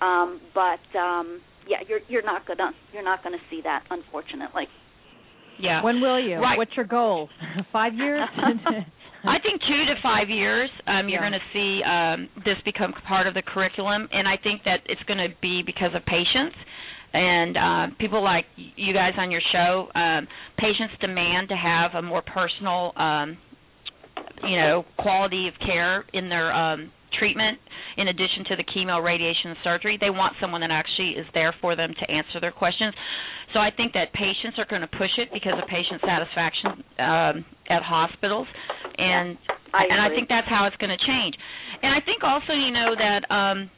um, 0.00 0.40
but 0.54 0.80
um, 0.98 1.42
yeah, 1.68 1.84
you're 1.86 2.00
you're 2.08 2.24
not 2.24 2.46
gonna 2.48 2.72
you're 2.94 3.04
not 3.04 3.22
going 3.22 3.36
to 3.38 3.44
see 3.50 3.60
that, 3.62 3.84
unfortunately. 3.90 4.66
Yeah. 5.60 5.82
When 5.84 6.00
will 6.00 6.18
you? 6.18 6.36
Right. 6.40 6.56
What's 6.56 6.74
your 6.74 6.86
goal? 6.86 7.28
Five 7.72 7.94
years? 7.94 8.26
I 9.24 9.38
think 9.42 9.60
two 9.68 9.84
to 9.92 9.94
five 10.02 10.30
years, 10.30 10.70
um, 10.86 11.08
you're 11.08 11.20
Yeah. 11.22 11.28
going 11.28 11.40
to 11.40 11.46
see 11.52 11.82
um, 11.82 12.28
this 12.44 12.56
become 12.64 12.92
part 13.06 13.26
of 13.26 13.34
the 13.34 13.42
curriculum, 13.42 14.08
and 14.12 14.26
I 14.28 14.36
think 14.42 14.62
that 14.64 14.80
it's 14.86 15.02
going 15.10 15.18
to 15.18 15.34
be 15.42 15.62
because 15.66 15.90
of 15.94 16.06
patients 16.06 16.54
and 17.12 17.56
uh, 17.56 17.94
people 17.98 18.22
like 18.22 18.44
you 18.56 18.92
guys 18.92 19.12
on 19.16 19.30
your 19.30 19.40
show. 19.52 19.88
Um, 19.94 20.26
patients 20.58 20.94
demand 21.00 21.48
to 21.48 21.56
have 21.56 21.92
a 21.94 22.02
more 22.02 22.22
personal, 22.22 22.92
um, 22.96 23.36
you 24.44 24.56
know, 24.56 24.84
quality 24.98 25.48
of 25.48 25.54
care 25.64 26.04
in 26.12 26.28
their 26.28 26.52
um, 26.52 26.90
treatment. 27.18 27.58
In 27.96 28.08
addition 28.08 28.44
to 28.50 28.56
the 28.56 28.64
chemo, 28.64 29.02
radiation, 29.02 29.50
and 29.50 29.58
surgery, 29.64 29.98
they 30.00 30.10
want 30.10 30.34
someone 30.40 30.60
that 30.60 30.70
actually 30.70 31.18
is 31.18 31.26
there 31.34 31.54
for 31.60 31.74
them 31.74 31.90
to 31.98 32.10
answer 32.10 32.38
their 32.40 32.52
questions. 32.52 32.94
So 33.52 33.58
I 33.58 33.70
think 33.74 33.92
that 33.94 34.12
patients 34.12 34.58
are 34.58 34.66
going 34.68 34.82
to 34.82 34.92
push 34.92 35.10
it 35.16 35.32
because 35.32 35.54
of 35.56 35.66
patient 35.66 36.00
satisfaction 36.04 36.84
um, 37.00 37.34
at 37.70 37.82
hospitals, 37.82 38.46
and 38.98 39.38
I 39.72 39.82
and 39.88 39.98
I 40.00 40.14
think 40.14 40.28
that's 40.28 40.46
how 40.48 40.66
it's 40.66 40.76
going 40.76 40.92
to 40.92 41.02
change. 41.06 41.34
And 41.82 41.94
I 41.94 42.00
think 42.04 42.22
also, 42.22 42.52
you 42.52 42.70
know, 42.70 42.94
that 42.94 43.22
um, 43.32 43.70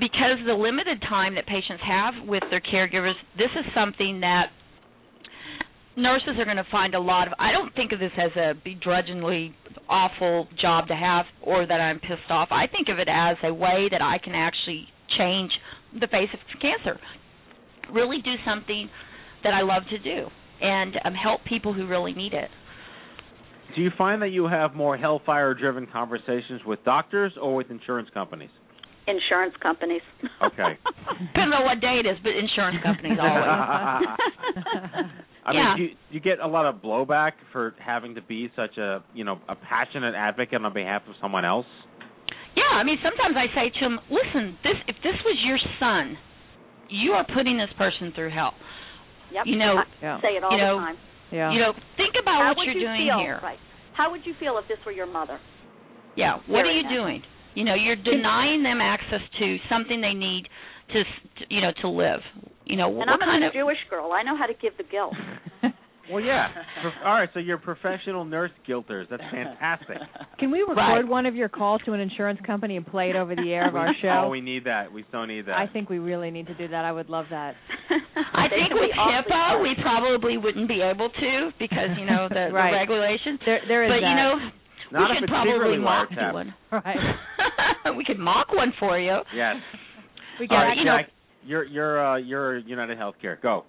because 0.00 0.38
the 0.46 0.54
limited 0.54 1.00
time 1.08 1.34
that 1.36 1.46
patients 1.46 1.82
have 1.86 2.14
with 2.26 2.42
their 2.50 2.60
caregivers, 2.60 3.14
this 3.36 3.50
is 3.58 3.64
something 3.74 4.20
that 4.20 4.46
nurses 5.96 6.38
are 6.38 6.44
going 6.44 6.56
to 6.56 6.66
find 6.70 6.94
a 6.94 7.00
lot 7.00 7.26
of. 7.26 7.34
I 7.38 7.52
don't 7.52 7.74
think 7.74 7.92
of 7.92 7.98
this 7.98 8.12
as 8.16 8.30
a 8.36 8.54
begrudgingly 8.64 9.54
awful 9.88 10.48
job 10.60 10.88
to 10.88 10.94
have 10.94 11.26
or 11.42 11.66
that 11.66 11.80
I'm 11.80 12.00
pissed 12.00 12.30
off. 12.30 12.48
I 12.50 12.66
think 12.66 12.88
of 12.88 12.98
it 12.98 13.08
as 13.08 13.36
a 13.44 13.52
way 13.52 13.88
that 13.90 14.00
I 14.00 14.18
can 14.22 14.34
actually 14.34 14.86
change 15.18 15.50
the 16.00 16.06
face 16.06 16.28
of 16.32 16.40
cancer. 16.60 16.98
Really 17.92 18.22
do 18.22 18.34
something 18.46 18.88
that 19.44 19.52
I 19.52 19.62
love 19.62 19.82
to 19.90 19.98
do 19.98 20.28
and 20.60 20.94
um, 21.04 21.14
help 21.14 21.44
people 21.44 21.74
who 21.74 21.86
really 21.86 22.14
need 22.14 22.32
it. 22.32 22.48
Do 23.74 23.82
you 23.82 23.90
find 23.96 24.22
that 24.22 24.28
you 24.28 24.46
have 24.46 24.74
more 24.74 24.96
hellfire 24.96 25.54
driven 25.54 25.86
conversations 25.86 26.60
with 26.64 26.84
doctors 26.84 27.32
or 27.40 27.54
with 27.54 27.70
insurance 27.70 28.08
companies? 28.12 28.50
Insurance 29.06 29.54
companies. 29.60 30.02
Okay. 30.42 30.78
Depends 31.34 31.54
on 31.58 31.64
what 31.64 31.80
day 31.80 31.98
it 31.98 32.06
is, 32.06 32.16
but 32.22 32.30
insurance 32.38 32.78
companies 32.84 33.18
always. 33.20 33.50
I 35.44 35.52
Yeah. 35.52 35.74
mean, 35.74 35.76
do 35.76 35.82
you, 35.82 35.90
you 36.10 36.20
get 36.20 36.38
a 36.38 36.46
lot 36.46 36.66
of 36.66 36.76
blowback 36.82 37.32
for 37.52 37.74
having 37.84 38.14
to 38.14 38.22
be 38.22 38.50
such 38.54 38.78
a, 38.78 39.02
you 39.12 39.24
know, 39.24 39.40
a 39.48 39.56
passionate 39.56 40.14
advocate 40.14 40.64
on 40.64 40.72
behalf 40.72 41.02
of 41.08 41.14
someone 41.20 41.44
else? 41.44 41.66
Yeah, 42.54 42.78
I 42.78 42.84
mean 42.84 42.98
sometimes 43.02 43.34
I 43.34 43.48
say 43.56 43.70
to 43.72 43.80
them, 43.80 43.98
"Listen, 44.12 44.58
this 44.62 44.76
if 44.86 44.96
this 45.02 45.16
was 45.24 45.36
your 45.46 45.58
son, 45.80 46.16
you 46.90 47.12
are 47.12 47.24
putting 47.34 47.56
this 47.56 47.70
person 47.78 48.12
through 48.14 48.30
hell. 48.30 48.52
Yep. 49.32 49.44
You 49.46 49.56
know, 49.58 49.80
I 49.80 50.20
say 50.20 50.36
it 50.36 50.44
all 50.44 50.52
you 50.52 50.58
know, 50.62 50.76
the 50.78 50.84
time. 50.84 50.96
Yeah. 51.32 51.50
You 51.52 51.58
know, 51.60 51.72
think 51.96 52.12
about 52.20 52.44
How 52.44 52.48
what 52.52 52.58
would 52.58 52.64
you're 52.66 52.74
you 52.76 52.86
doing 52.86 53.08
feel? 53.08 53.18
here. 53.24 53.40
Right. 53.42 53.58
How 53.96 54.10
would 54.12 54.20
you 54.26 54.34
feel 54.38 54.58
if 54.58 54.68
this 54.68 54.76
were 54.84 54.92
your 54.92 55.06
mother? 55.10 55.40
Yeah, 56.14 56.38
what 56.46 56.66
are 56.66 56.70
you 56.76 56.82
that. 56.84 56.92
doing? 56.92 57.22
You 57.54 57.64
know, 57.64 57.74
you're 57.74 57.96
denying 57.96 58.62
them 58.62 58.80
access 58.80 59.20
to 59.38 59.56
something 59.68 60.00
they 60.00 60.14
need 60.14 60.44
to, 60.92 61.02
you 61.48 61.60
know, 61.60 61.72
to 61.82 61.88
live. 61.88 62.20
You 62.64 62.76
know, 62.76 62.86
And 62.88 62.96
what 62.96 63.08
I'm 63.08 63.18
kind 63.18 63.44
a 63.44 63.48
of 63.48 63.52
Jewish 63.52 63.78
girl. 63.90 64.12
I 64.12 64.22
know 64.22 64.36
how 64.36 64.46
to 64.46 64.54
give 64.54 64.76
the 64.76 64.84
guilt. 64.84 65.14
Well, 66.10 66.20
yeah. 66.22 66.48
All 67.06 67.14
right, 67.14 67.28
so 67.32 67.38
you're 67.38 67.58
professional 67.58 68.24
nurse 68.24 68.50
guilters. 68.66 69.06
That's 69.08 69.22
fantastic. 69.30 69.98
Can 70.40 70.50
we 70.50 70.58
record 70.58 70.76
Right. 70.76 71.06
one 71.08 71.26
of 71.26 71.36
your 71.36 71.48
calls 71.48 71.80
to 71.86 71.92
an 71.92 72.00
insurance 72.00 72.40
company 72.44 72.76
and 72.76 72.84
play 72.84 73.10
it 73.10 73.16
over 73.16 73.36
the 73.36 73.52
air 73.54 73.68
of 73.68 73.76
our 73.82 73.94
show? 74.02 74.24
Oh, 74.26 74.28
we 74.28 74.40
need 74.40 74.64
that. 74.64 74.92
We 74.92 75.04
so 75.12 75.24
need 75.24 75.46
that. 75.46 75.56
I 75.56 75.68
think 75.68 75.88
we 75.88 75.98
really 76.00 76.32
need 76.32 76.48
to 76.48 76.54
do 76.54 76.66
that. 76.68 76.84
I 76.84 76.90
would 76.90 77.08
love 77.08 77.26
that. 77.30 77.54
I 78.34 78.48
They 78.50 78.56
think 78.56 78.74
with 78.74 78.90
HIPAA 78.98 79.60
uh, 79.60 79.62
we 79.62 79.76
probably 79.80 80.36
wouldn't 80.38 80.66
be 80.68 80.82
able 80.82 81.08
to 81.08 81.50
because 81.60 81.90
you 81.96 82.04
know 82.04 82.26
the, 82.28 82.50
Right. 82.52 82.72
the 82.72 82.76
regulations. 82.78 83.38
There, 83.46 83.60
there 83.68 83.84
is 83.84 83.90
but 83.90 84.00
that. 84.00 84.10
you 84.10 84.16
know, 84.16 84.50
Not 84.92 85.10
we 85.10 85.16
if 85.16 85.20
could 85.20 85.24
it's 85.24 85.30
probably 85.32 85.52
secretly 85.52 85.78
mock 85.78 86.10
wiretapped. 86.10 86.32
one. 86.34 86.54
right. 86.72 86.96
we 87.96 88.04
could 88.04 88.18
mock 88.18 88.52
one 88.52 88.72
for 88.78 88.98
you. 88.98 89.18
Yes. 89.34 89.56
We 90.40 90.48
All 90.50 90.56
got 90.56 90.62
right, 90.64 90.76
you 90.78 90.84
know, 90.84 90.96
you're 91.44 91.64
you're 91.64 91.96
uh, 92.04 92.16
you're 92.16 92.58
United 92.58 92.96
Healthcare. 92.98 93.40
Go. 93.40 93.64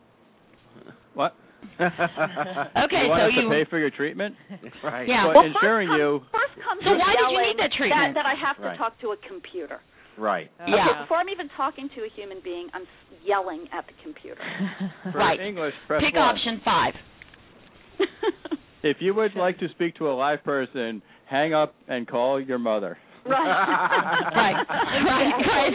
What? 1.13 1.35
Okay, 1.75 3.03
you 3.03 3.11
want 3.11 3.19
so 3.19 3.27
us 3.27 3.31
you 3.35 3.43
to 3.43 3.49
pay 3.51 3.69
for 3.69 3.77
your 3.77 3.91
treatment? 3.91 4.33
right. 4.83 5.07
Yeah. 5.07 5.27
But 5.27 5.35
Well, 5.35 5.45
insuring 5.51 5.89
first 5.89 5.99
you. 5.99 6.19
comes, 6.19 6.31
first 6.31 6.55
comes 6.63 6.79
So 6.87 6.91
why 6.97 7.11
did 7.19 7.27
you 7.35 7.41
need 7.51 7.57
that 7.59 7.71
treatment? 7.77 8.15
That, 8.15 8.23
that 8.23 8.25
I 8.25 8.35
have 8.39 8.55
to 8.63 8.63
Right. 8.73 8.77
talk 8.79 8.95
to 9.01 9.11
a 9.11 9.17
computer. 9.27 9.81
Right. 10.17 10.49
Yeah. 10.65 10.71
Okay, 10.71 11.03
before 11.03 11.17
I'm 11.17 11.29
even 11.29 11.49
talking 11.57 11.89
to 11.93 11.99
a 12.07 12.09
human 12.15 12.39
being, 12.43 12.69
I'm 12.73 12.87
yelling 13.25 13.67
at 13.75 13.85
the 13.85 13.93
computer. 14.01 14.41
For 15.11 15.19
Right. 15.19 15.39
English, 15.39 15.75
press 15.85 16.01
pick 16.01 16.15
one. 16.15 16.23
option 16.23 16.61
five. 16.63 16.93
If 18.83 18.97
you 18.99 19.13
would 19.15 19.35
like 19.35 19.57
to 19.59 19.69
speak 19.69 19.95
to 19.95 20.09
a 20.09 20.13
live 20.13 20.43
person, 20.43 21.01
hang 21.29 21.53
up 21.53 21.73
and 21.87 22.07
call 22.07 22.41
your 22.41 22.59
mother. 22.59 22.97
right. 23.25 23.33
right, 24.35 24.65
right, 24.67 25.31
right. 25.47 25.73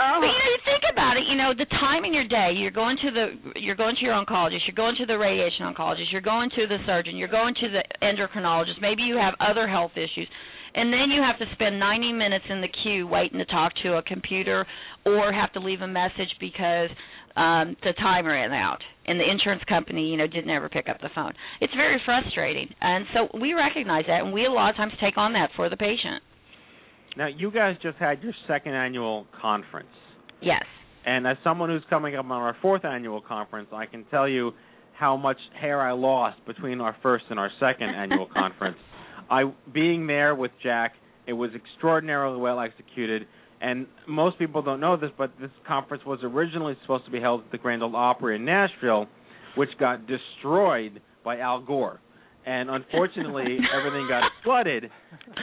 Oh. 0.00 0.18
But 0.20 0.26
you 0.26 0.32
know, 0.32 0.50
you 0.50 0.62
think 0.64 0.82
about 0.90 1.16
it. 1.16 1.24
You 1.28 1.36
know, 1.36 1.52
the 1.52 1.68
time 1.78 2.04
in 2.04 2.12
your 2.12 2.26
day, 2.26 2.50
you're 2.56 2.74
going 2.74 2.96
to 3.04 3.10
the, 3.10 3.60
you're 3.60 3.76
going 3.76 3.94
to 3.96 4.02
your 4.02 4.14
oncologist, 4.14 4.66
you're 4.66 4.74
going 4.74 4.96
to 4.98 5.06
the 5.06 5.16
radiation 5.16 5.66
oncologist, 5.66 6.10
you're 6.10 6.24
going 6.24 6.50
to 6.50 6.66
the 6.66 6.78
surgeon, 6.86 7.16
you're 7.16 7.28
going 7.28 7.54
to 7.60 7.68
the 7.68 7.82
endocrinologist. 8.02 8.80
Maybe 8.80 9.02
you 9.02 9.16
have 9.16 9.34
other 9.38 9.68
health 9.68 9.92
issues, 9.94 10.26
and 10.74 10.92
then 10.92 11.10
you 11.10 11.22
have 11.22 11.38
to 11.38 11.46
spend 11.54 11.78
90 11.78 12.12
minutes 12.12 12.44
in 12.48 12.60
the 12.60 12.72
queue 12.82 13.06
waiting 13.06 13.38
to 13.38 13.44
talk 13.44 13.72
to 13.84 13.98
a 13.98 14.02
computer, 14.02 14.66
or 15.06 15.32
have 15.32 15.52
to 15.52 15.60
leave 15.60 15.82
a 15.82 15.86
message 15.86 16.34
because 16.40 16.88
um 17.36 17.76
the 17.82 17.92
time 17.98 18.26
ran 18.26 18.52
out 18.52 18.78
and 19.06 19.18
the 19.18 19.28
insurance 19.30 19.62
company 19.68 20.08
you 20.10 20.16
know 20.16 20.26
didn't 20.26 20.50
ever 20.50 20.68
pick 20.68 20.88
up 20.88 21.00
the 21.00 21.10
phone 21.14 21.32
it's 21.60 21.74
very 21.74 22.00
frustrating 22.04 22.68
and 22.80 23.04
so 23.14 23.38
we 23.40 23.52
recognize 23.54 24.04
that 24.06 24.22
and 24.22 24.32
we 24.32 24.46
a 24.46 24.50
lot 24.50 24.70
of 24.70 24.76
times 24.76 24.92
take 25.00 25.16
on 25.16 25.32
that 25.32 25.50
for 25.56 25.68
the 25.68 25.76
patient 25.76 26.22
Now 27.16 27.26
you 27.28 27.50
guys 27.50 27.76
just 27.82 27.96
had 27.98 28.22
your 28.22 28.32
second 28.48 28.74
annual 28.74 29.26
conference. 29.40 29.88
yes 30.40 30.64
And 31.06 31.26
as 31.26 31.36
someone 31.44 31.68
who's 31.70 31.84
coming 31.90 32.14
up 32.16 32.24
on 32.24 32.32
our 32.32 32.56
fourth 32.62 32.84
annual 32.84 33.20
conference, 33.20 33.68
I 33.72 33.86
can 33.86 34.04
tell 34.10 34.28
you 34.28 34.52
how 34.94 35.16
much 35.16 35.36
hair 35.60 35.80
I 35.80 35.92
lost 35.92 36.38
between 36.46 36.80
our 36.80 36.96
first 37.02 37.24
and 37.30 37.38
our 37.38 37.50
second 37.60 37.88
annual 38.02 38.26
conference. 38.32 38.78
I 39.30 39.52
being 39.72 40.06
there 40.06 40.34
with 40.34 40.52
Jack, 40.62 40.94
it 41.26 41.32
was 41.32 41.50
extraordinarily 41.54 42.38
well 42.38 42.58
executed. 42.60 43.26
And 43.60 43.86
most 44.06 44.38
people 44.38 44.62
don't 44.62 44.80
know 44.80 44.96
this, 44.96 45.10
but 45.16 45.30
this 45.40 45.50
conference 45.66 46.04
was 46.04 46.18
originally 46.22 46.76
supposed 46.82 47.04
to 47.06 47.10
be 47.10 47.20
held 47.20 47.42
at 47.44 47.52
the 47.52 47.58
Grand 47.58 47.82
Ole 47.82 47.96
Opry 47.96 48.36
in 48.36 48.44
Nashville, 48.44 49.06
which 49.56 49.70
got 49.78 50.06
destroyed 50.06 51.00
by 51.24 51.38
Al 51.38 51.62
Gore. 51.62 52.00
And 52.46 52.68
unfortunately, 52.68 53.56
everything 53.78 54.06
got 54.06 54.24
flooded, 54.42 54.90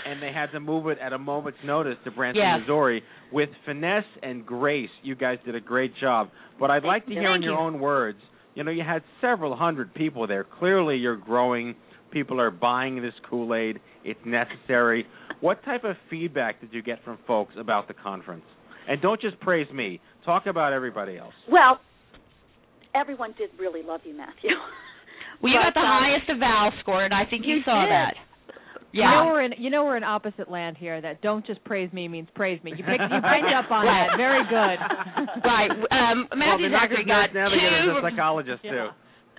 and 0.05 0.21
they 0.21 0.31
had 0.31 0.51
to 0.51 0.59
move 0.59 0.87
it 0.87 0.99
at 0.99 1.13
a 1.13 1.17
moment's 1.17 1.57
notice 1.65 1.95
to 2.03 2.11
Branson, 2.11 2.43
Yes. 2.43 2.59
Missouri. 2.61 3.01
With 3.31 3.49
finesse 3.65 4.03
and 4.21 4.45
grace, 4.45 4.89
you 5.01 5.15
guys 5.15 5.39
did 5.43 5.55
a 5.55 5.59
great 5.61 5.93
job. 5.99 6.29
But 6.59 6.69
I'd 6.69 6.83
like 6.83 7.07
to 7.07 7.11
hear 7.13 7.33
in 7.33 7.41
your 7.41 7.53
you. 7.53 7.59
own 7.59 7.79
words. 7.79 8.19
You 8.53 8.63
know, 8.63 8.69
you 8.71 8.83
had 8.83 9.01
several 9.19 9.55
hundred 9.55 9.95
people 9.95 10.27
there. 10.27 10.43
Clearly, 10.59 10.97
you're 10.97 11.15
growing. 11.15 11.75
People 12.11 12.39
are 12.39 12.51
buying 12.51 13.01
this 13.01 13.13
Kool 13.29 13.55
Aid. 13.55 13.79
It's 14.03 14.19
necessary. 14.25 15.05
What 15.39 15.63
type 15.63 15.83
of 15.83 15.95
feedback 16.09 16.61
did 16.61 16.73
you 16.73 16.81
get 16.81 17.03
from 17.03 17.17
folks 17.25 17.53
about 17.57 17.87
the 17.87 17.93
conference? 17.93 18.43
And 18.87 19.01
don't 19.01 19.21
just 19.21 19.39
praise 19.39 19.71
me. 19.73 19.99
Talk 20.25 20.45
about 20.45 20.73
everybody 20.73 21.17
else. 21.17 21.33
Well, 21.49 21.79
everyone 22.93 23.33
did 23.37 23.49
really 23.59 23.81
love 23.83 24.01
you, 24.03 24.15
Matthew. 24.15 24.51
Well, 25.41 25.51
you 25.51 25.57
got 25.59 25.73
the 25.73 25.79
um, 25.79 25.87
highest 25.87 26.29
eval 26.29 26.71
score, 26.81 27.03
and 27.03 27.13
I 27.13 27.25
think 27.25 27.45
you, 27.45 27.55
You 27.55 27.61
saw 27.65 27.81
did. 27.85 27.91
that. 27.91 28.13
You 28.93 29.03
know 29.03 29.31
we're 29.31 29.43
in 29.43 29.53
you 29.57 29.69
know 29.69 29.85
we're 29.85 29.95
in 29.95 30.03
opposite 30.03 30.51
land 30.51 30.75
here. 30.77 30.99
That 30.99 31.21
don't 31.21 31.45
just 31.47 31.63
praise 31.63 31.91
me 31.93 32.09
means 32.09 32.27
praise 32.35 32.61
me. 32.61 32.71
You 32.71 32.83
picked 32.83 32.99
you 32.99 33.21
picked 33.23 33.55
up 33.55 33.71
on 33.71 33.85
that. 33.87 34.17
Very 34.17 34.43
good. 34.43 34.77
right. 35.47 35.71
Um, 35.71 36.27
well, 36.29 36.35
Matthew 36.35 36.67
they're 36.67 36.75
not 36.75 36.89
Zachary 36.91 36.97
just 36.97 37.07
got 37.07 37.33
nurse 37.33 37.55
navigators, 37.55 37.85
two. 37.87 38.01
they're 38.01 38.11
psychologists 38.11 38.63
too. 38.63 38.87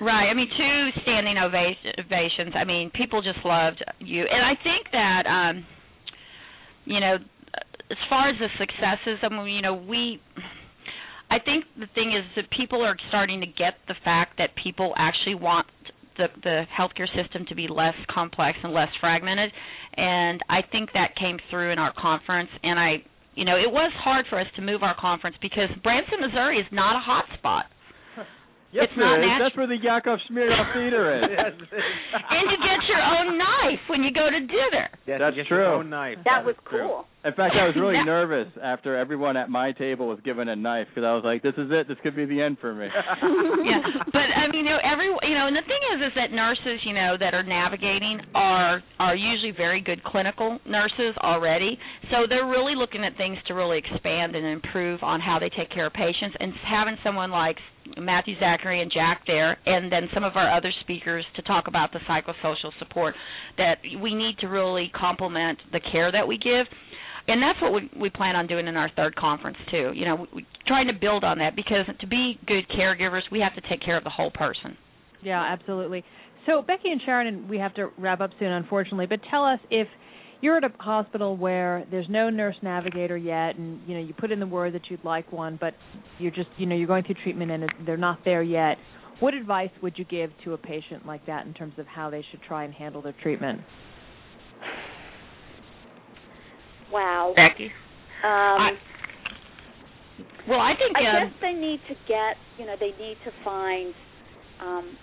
Right. 0.01 0.29
I 0.29 0.35
mean, 0.35 0.49
two 0.57 1.03
standing 1.03 1.37
ovations. 1.39 2.55
I 2.57 2.65
mean, 2.65 2.91
people 2.95 3.23
just 3.23 3.45
loved 3.45 3.85
you, 4.01 4.23
and 4.23 4.45
I 4.45 4.55
think 4.63 4.87
that, 4.93 5.27
um, 5.27 5.67
you 6.85 6.99
know, 6.99 7.17
as 7.91 7.99
far 8.09 8.31
as 8.31 8.37
the 8.39 8.49
successes, 8.59 9.19
I 9.23 9.29
mean, 9.29 9.55
you 9.55 9.63
know, 9.63 9.75
we. 9.75 10.21
I 11.31 11.39
think 11.39 11.65
the 11.79 11.87
thing 11.95 12.13
is 12.13 12.25
that 12.37 12.51
people 12.51 12.83
are 12.83 12.97
starting 13.09 13.41
to 13.41 13.47
get 13.47 13.81
the 13.89 13.95
fact 14.05 14.37
that 14.37 14.51
people 14.63 14.93
actually 14.99 15.37
want 15.37 15.67
the 16.17 16.27
the 16.43 16.65
healthcare 16.79 17.09
system 17.15 17.47
to 17.49 17.55
be 17.55 17.69
less 17.69 17.95
complex 18.11 18.59
and 18.63 18.73
less 18.73 18.89
fragmented, 19.01 19.51
and 19.97 20.41
I 20.49 20.61
think 20.71 20.91
that 20.95 21.17
came 21.17 21.39
through 21.51 21.73
in 21.73 21.79
our 21.79 21.93
conference. 21.97 22.51
And 22.63 22.79
I, 22.79 23.03
you 23.35 23.45
know, 23.45 23.57
it 23.57 23.71
was 23.71 23.93
hard 23.97 24.27
for 24.29 24.41
us 24.41 24.47
to 24.57 24.63
move 24.63 24.83
our 24.83 24.97
conference 24.99 25.37
because 25.41 25.69
Branson, 25.83 26.21
Missouri, 26.21 26.59
is 26.59 26.67
not 26.73 26.97
a 26.97 27.01
hot 27.01 27.25
spot. 27.39 27.67
Yes, 28.73 28.89
It's 28.89 28.97
not 28.99 29.19
it 29.21 29.25
is. 29.25 29.29
natu- 29.29 29.39
That's 29.45 29.57
where 29.57 29.67
the 29.69 29.77
Yakov 29.77 30.19
Smirnoff 30.31 30.73
Theater 30.73 31.05
is. 31.21 31.29
and 31.69 32.45
you 32.51 32.57
get 32.57 32.81
your 32.89 33.03
own 33.05 33.37
knife 33.37 33.85
when 33.89 34.03
you 34.03 34.11
go 34.13 34.31
to 34.31 34.41
dinner. 34.41 34.89
Yes, 35.07 35.21
That's 35.21 35.37
you 35.37 35.43
get 35.45 35.49
true. 35.49 35.59
Your 35.59 35.75
own 35.75 35.91
knife. 35.91 36.19
that 36.25 36.45
was 36.45 36.55
is 36.57 36.61
true. 36.69 36.89
cool. 36.89 37.05
In 37.25 37.33
fact, 37.35 37.55
I 37.55 37.67
was 37.67 37.77
really 37.77 37.95
Yeah. 37.95 38.05
nervous 38.19 38.49
after 38.63 38.97
everyone 38.97 39.37
at 39.37 39.49
my 39.49 39.71
table 39.73 40.09
was 40.09 40.19
given 40.25 40.49
a 40.49 40.57
knife 40.57 40.89
because 40.91 41.05
I 41.07 41.15
was 41.15 41.23
like, 41.25 41.43
"This 41.43 41.55
is 41.57 41.71
it. 41.71 41.87
This 41.87 41.99
could 42.03 42.17
be 42.17 42.25
the 42.25 42.43
end 42.43 42.59
for 42.61 42.75
me." 42.75 42.89
yeah, 43.63 43.79
but 44.11 44.27
I 44.35 44.51
mean, 44.51 44.65
you 44.67 44.71
know, 44.71 44.79
every 44.83 45.07
you 45.07 45.35
know, 45.39 45.47
and 45.47 45.55
the 45.57 45.63
thing 45.63 45.83
is, 45.95 46.07
is 46.11 46.13
that 46.17 46.33
nurses, 46.33 46.81
you 46.85 46.95
know, 46.95 47.17
that 47.19 47.35
are 47.35 47.43
navigating 47.45 48.21
are 48.35 48.83
are 48.99 49.15
usually 49.15 49.53
very 49.53 49.81
good 49.81 50.03
clinical 50.03 50.59
nurses 50.67 51.15
already. 51.23 51.79
So 52.11 52.27
they're 52.29 52.47
really 52.49 52.75
looking 52.75 53.05
at 53.05 53.17
things 53.17 53.39
to 53.47 53.55
really 53.55 53.79
expand 53.79 54.35
and 54.35 54.47
improve 54.47 55.03
on 55.03 55.21
how 55.21 55.39
they 55.39 55.49
take 55.51 55.71
care 55.71 55.87
of 55.87 55.93
patients, 55.93 56.35
and 56.41 56.53
having 56.67 56.97
someone 57.05 57.31
like 57.31 57.57
Matthew 57.99 58.35
Zachary 58.41 58.83
and 58.83 58.91
Jack 58.93 59.23
there, 59.27 59.57
and 59.67 59.91
then 59.93 60.09
some 60.15 60.25
of 60.25 60.35
our 60.37 60.51
other 60.57 60.73
speakers 60.81 61.25
to 61.37 61.43
talk 61.43 61.69
about 61.69 61.93
the 61.93 62.01
psychosocial 62.09 62.71
support 62.79 63.15
that 63.59 63.79
we 64.01 64.15
need 64.15 64.39
to 64.41 64.47
really 64.49 64.91
complement 64.95 65.59
the 65.73 65.81
care 65.93 66.11
that 66.11 66.27
we 66.27 66.39
give 66.39 66.67
and 67.29 67.43
that's 67.43 67.61
what 67.61 67.73
we 67.73 67.91
we 67.99 68.11
plan 68.11 68.37
on 68.37 68.47
doing 68.47 68.67
in 68.67 68.77
our 68.77 68.91
third 68.97 69.15
conference 69.17 69.57
too. 69.71 69.93
You 69.95 70.05
know, 70.05 70.27
we, 70.35 70.47
trying 70.67 70.87
to 70.89 70.93
build 70.93 71.25
on 71.25 71.39
that 71.39 71.57
because 71.57 71.87
to 72.01 72.07
be 72.07 72.39
good 72.47 72.65
caregivers, 72.77 73.23
we 73.31 73.41
have 73.41 73.55
to 73.55 73.69
take 73.69 73.83
care 73.83 73.97
of 73.97 74.05
the 74.05 74.11
whole 74.11 74.31
person. 74.31 74.77
Yeah, 75.23 75.41
absolutely. 75.41 76.05
So 76.47 76.63
Becky 76.63 76.91
and 76.91 77.01
Sharon, 77.05 77.29
and 77.29 77.49
we 77.49 77.59
have 77.59 77.75
to 77.75 77.91
wrap 77.99 78.21
up 78.21 78.31
soon, 78.39 78.51
unfortunately. 78.51 79.07
But 79.07 79.21
tell 79.31 79.45
us 79.45 79.61
if 79.71 79.87
you're 80.41 80.57
at 80.57 80.65
a 80.65 80.73
hospital 80.81 81.37
where 81.37 81.87
there's 81.91 82.09
no 82.09 82.29
nurse 82.29 82.57
navigator 82.63 83.17
yet, 83.17 83.57
and 83.57 83.81
you 83.87 83.95
know 83.95 84.01
you 84.01 84.13
put 84.13 84.33
in 84.33 84.41
the 84.41 84.47
word 84.47 84.75
that 84.75 84.83
you'd 84.91 85.05
like 85.05 85.33
one, 85.33 85.57
but 85.61 85.75
you're 86.19 86.33
just 86.33 86.49
you 86.57 86.67
know 86.67 86.75
you're 86.75 86.89
going 86.89 87.05
through 87.05 87.17
treatment 87.23 87.51
and 87.51 87.65
they're 87.87 87.97
not 87.97 88.19
there 88.25 88.43
yet. 88.43 88.77
What 89.21 89.35
advice 89.35 89.71
would 89.83 89.97
you 89.97 90.05
give 90.05 90.31
to 90.45 90.55
a 90.55 90.59
patient 90.59 91.07
like 91.07 91.27
that 91.27 91.47
in 91.47 91.55
terms 91.55 91.75
of 91.79 91.87
how 91.87 92.11
they 92.11 92.25
should 92.33 92.41
try 92.43 92.65
and 92.65 92.75
handle 92.75 93.01
their 93.01 93.15
treatment? 93.23 93.61
Wow. 96.93 97.33
Becky. 97.35 97.71
Um, 98.25 98.79
Well, 100.49 100.61
I 100.61 100.75
think 100.77 100.97
I 100.97 101.01
um, 101.01 101.31
guess 101.31 101.39
they 101.41 101.53
need 101.53 101.81
to 101.89 101.95
get, 102.09 102.35
you 102.59 102.67
know, 102.67 102.75
they 102.79 102.93
need 102.99 103.17
to 103.25 103.31
find 103.45 103.95
um, 104.61 104.97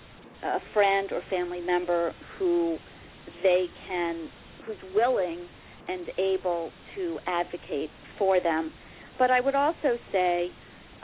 a 0.43 0.59
friend 0.73 1.09
or 1.11 1.21
family 1.29 1.61
member 1.61 2.13
who 2.37 2.77
they 3.41 3.65
can, 3.87 4.29
who's 4.65 4.77
willing 4.95 5.39
and 5.87 6.07
able 6.19 6.71
to 6.95 7.17
advocate 7.25 7.89
for 8.17 8.39
them. 8.41 8.71
But 9.17 9.31
I 9.31 9.41
would 9.41 9.55
also 9.55 9.97
say 10.11 10.49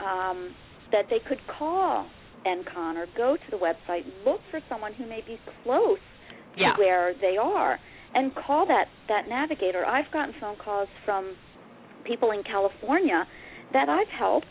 um, 0.00 0.54
that 0.92 1.06
they 1.10 1.18
could 1.28 1.40
call 1.58 2.06
NCON 2.46 2.96
or 2.96 3.06
go 3.16 3.36
to 3.36 3.50
the 3.50 3.56
website, 3.56 4.02
look 4.24 4.40
for 4.50 4.60
someone 4.68 4.92
who 4.94 5.06
may 5.08 5.22
be 5.26 5.38
close 5.64 5.98
Yeah. 6.56 6.72
to 6.72 6.80
where 6.80 7.14
they 7.20 7.36
are, 7.36 7.78
and 8.14 8.32
call 8.34 8.66
that 8.66 8.86
that 9.08 9.28
navigator. 9.28 9.84
I've 9.84 10.10
gotten 10.12 10.34
phone 10.40 10.56
calls 10.62 10.88
from 11.04 11.34
people 12.04 12.30
in 12.30 12.42
California 12.44 13.24
that 13.72 13.88
I've 13.88 14.08
helped. 14.18 14.46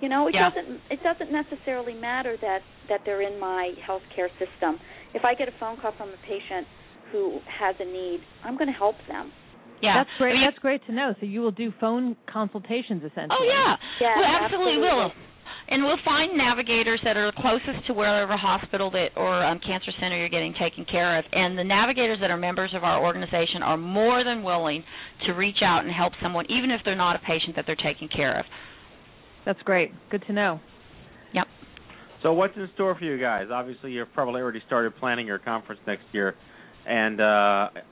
You 0.00 0.08
know, 0.08 0.26
it 0.28 0.34
Yeah. 0.34 0.50
doesn't 0.50 0.80
it 0.90 1.00
doesn't 1.02 1.30
necessarily 1.32 1.94
matter 1.94 2.36
that 2.40 2.60
that 2.88 3.00
they're 3.06 3.22
in 3.22 3.38
my 3.38 3.72
healthcare 3.88 4.28
system. 4.38 4.78
If 5.14 5.24
I 5.24 5.34
get 5.34 5.48
a 5.48 5.52
phone 5.60 5.76
call 5.80 5.92
from 5.96 6.10
a 6.10 6.20
patient 6.26 6.66
who 7.12 7.38
has 7.46 7.76
a 7.80 7.84
need, 7.84 8.20
I'm 8.44 8.56
going 8.56 8.68
to 8.72 8.76
help 8.76 8.96
them. 9.06 9.30
yeah, 9.82 9.98
That's 10.00 10.10
great. 10.18 10.30
I 10.32 10.34
mean, 10.34 10.44
That's 10.44 10.58
great 10.58 10.84
to 10.86 10.92
know. 10.92 11.14
So 11.20 11.26
you 11.26 11.40
will 11.40 11.50
do 11.52 11.72
phone 11.80 12.16
consultations 12.26 13.02
essentially. 13.04 13.30
Oh 13.30 13.44
yeah, 13.44 13.76
Yeah, 14.00 14.16
we 14.16 14.44
absolutely, 14.46 14.78
will. 14.80 15.12
Absolutely. 15.72 15.74
And 15.74 15.84
we'll 15.84 16.04
find 16.04 16.36
navigators 16.36 17.00
that 17.04 17.16
are 17.16 17.32
closest 17.32 17.86
to 17.86 17.94
wherever 17.94 18.36
hospital 18.36 18.90
that 18.90 19.08
or 19.16 19.44
um, 19.44 19.60
cancer 19.66 19.92
center 20.00 20.18
you're 20.18 20.28
getting 20.28 20.54
taken 20.60 20.84
care 20.84 21.18
of. 21.18 21.24
And 21.32 21.58
the 21.58 21.64
navigators 21.64 22.18
that 22.20 22.30
are 22.30 22.36
members 22.36 22.72
of 22.74 22.84
our 22.84 23.02
organization 23.02 23.62
are 23.62 23.76
more 23.76 24.24
than 24.24 24.42
willing 24.42 24.84
to 25.26 25.32
reach 25.32 25.62
out 25.64 25.84
and 25.84 25.92
help 25.92 26.12
someone, 26.22 26.46
even 26.50 26.70
if 26.70 26.80
they're 26.84 26.96
not 26.96 27.16
a 27.16 27.20
patient 27.20 27.56
that 27.56 27.64
they're 27.66 27.76
taking 27.76 28.08
care 28.08 28.38
of. 28.38 28.44
That's 29.44 29.60
great. 29.62 29.92
Good 30.10 30.22
to 30.26 30.32
know. 30.32 30.60
Yep. 31.34 31.46
So 32.22 32.32
what's 32.32 32.56
in 32.56 32.68
store 32.74 32.94
for 32.96 33.04
you 33.04 33.18
guys? 33.18 33.48
Obviously, 33.52 33.92
you've 33.92 34.12
probably 34.14 34.40
already 34.40 34.62
started 34.66 34.96
planning 34.96 35.26
your 35.26 35.40
conference 35.40 35.80
next 35.86 36.04
year, 36.12 36.36
and 36.86 37.20
uh, 37.20 37.24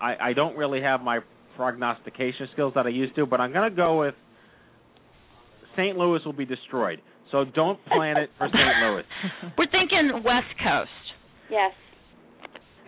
I, 0.00 0.16
I 0.20 0.32
don't 0.34 0.56
really 0.56 0.80
have 0.80 1.00
my 1.00 1.18
prognostication 1.56 2.48
skills 2.52 2.72
that 2.76 2.86
I 2.86 2.90
used 2.90 3.16
to, 3.16 3.26
but 3.26 3.40
I'm 3.40 3.52
going 3.52 3.68
to 3.68 3.76
go 3.76 3.98
with 3.98 4.14
St. 5.76 5.96
Louis 5.96 6.20
will 6.24 6.32
be 6.32 6.44
destroyed. 6.44 7.00
So 7.30 7.44
don't 7.44 7.78
plan 7.86 8.16
it 8.16 8.30
for 8.38 8.48
St. 8.48 8.56
Louis. 8.82 9.04
We're 9.58 9.70
thinking 9.70 10.22
West 10.24 10.50
Coast. 10.62 10.90
Yes. 11.50 11.72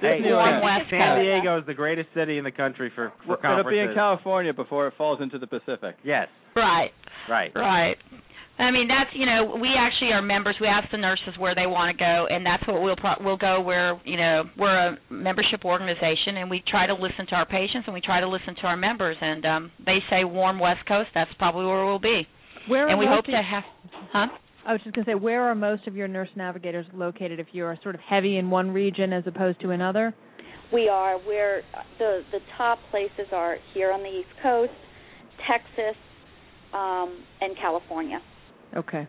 Hey, 0.01 0.19
Disneyland. 0.21 0.65
West 0.65 0.91
San 0.91 0.99
Coast. 0.99 1.23
Diego 1.23 1.59
is 1.61 1.67
the 1.67 1.75
greatest 1.75 2.09
city 2.15 2.39
in 2.39 2.45
the 2.45 2.51
country 2.51 2.91
for, 2.95 3.13
for 3.25 3.39
It'll 3.39 3.71
be 3.71 3.79
in. 3.79 3.95
California 3.95 4.53
before 4.53 4.89
it 4.89 4.95
falls 4.99 5.21
into 5.23 5.39
the 5.39 5.47
Pacific. 5.47 5.97
Yes, 6.05 6.27
Right. 6.57 6.91
right. 7.31 7.53
Right. 7.55 7.97
I 8.59 8.71
mean 8.71 8.87
that's 8.87 9.09
you 9.15 9.25
know 9.25 9.57
we 9.61 9.71
actually 9.79 10.13
are 10.13 10.21
members. 10.21 10.57
We 10.61 10.67
ask 10.67 10.91
the 10.91 10.99
nurses 10.99 11.35
where 11.39 11.55
they 11.55 11.67
want 11.67 11.97
to 11.97 11.99
go, 11.99 12.27
and 12.29 12.45
that's 12.45 12.63
what 12.69 12.83
we'll 12.83 12.97
pro- 12.97 13.17
we'll 13.21 13.39
go 13.39 13.61
where 13.63 13.99
you 14.05 14.17
know 14.19 14.45
we're 14.59 14.77
a 14.89 14.99
membership 15.09 15.65
organization, 15.65 16.37
and 16.37 16.51
we 16.51 16.63
try 16.69 16.87
to 16.87 16.93
listen 16.95 17.27
to 17.31 17.35
our 17.35 17.47
patients 17.47 17.85
and 17.87 17.95
we 17.95 18.01
try 18.03 18.21
to 18.21 18.29
listen 18.29 18.55
to 18.61 18.63
our 18.67 18.77
members. 18.77 19.17
And 19.21 19.45
um, 19.47 19.71
they 19.87 19.99
say 20.11 20.25
warm 20.25 20.59
West 20.59 20.85
Coast. 20.87 21.09
That's 21.15 21.31
probably 21.39 21.65
where 21.65 21.87
we'll 21.87 21.99
be. 21.99 22.27
Where 22.69 22.89
and 22.89 22.97
are 22.97 22.99
we 22.99 23.07
most 23.07 23.17
hope 23.17 23.25
to 23.27 23.43
have, 23.43 23.65
huh? 24.13 24.27
I 24.67 24.73
was 24.73 24.81
just 24.85 24.95
going 24.95 25.05
to 25.05 25.11
say, 25.11 25.15
where 25.15 25.43
are 25.43 25.55
most 25.55 25.87
of 25.89 25.97
your 25.97 26.07
nurse 26.07 26.29
navigators 26.37 26.87
located? 26.95 27.41
If 27.41 27.49
you're 27.53 27.77
sort 27.83 27.95
of 27.95 28.01
heavy 28.01 28.37
in 28.37 28.51
one 28.51 28.71
region 28.71 29.13
as 29.13 29.25
opposed 29.27 29.61
to 29.63 29.71
another. 29.71 30.15
We 30.73 30.89
are. 30.89 31.19
We're 31.27 31.63
the 31.99 32.21
the 32.31 32.39
top 32.57 32.79
places 32.91 33.27
are 33.33 33.57
here 33.75 33.93
on 33.93 34.01
the 34.01 34.09
East 34.09 34.31
Coast, 34.43 34.73
Texas, 35.51 35.97
um, 36.73 37.23
and 37.41 37.57
California. 37.61 38.21
Okay. 38.75 39.07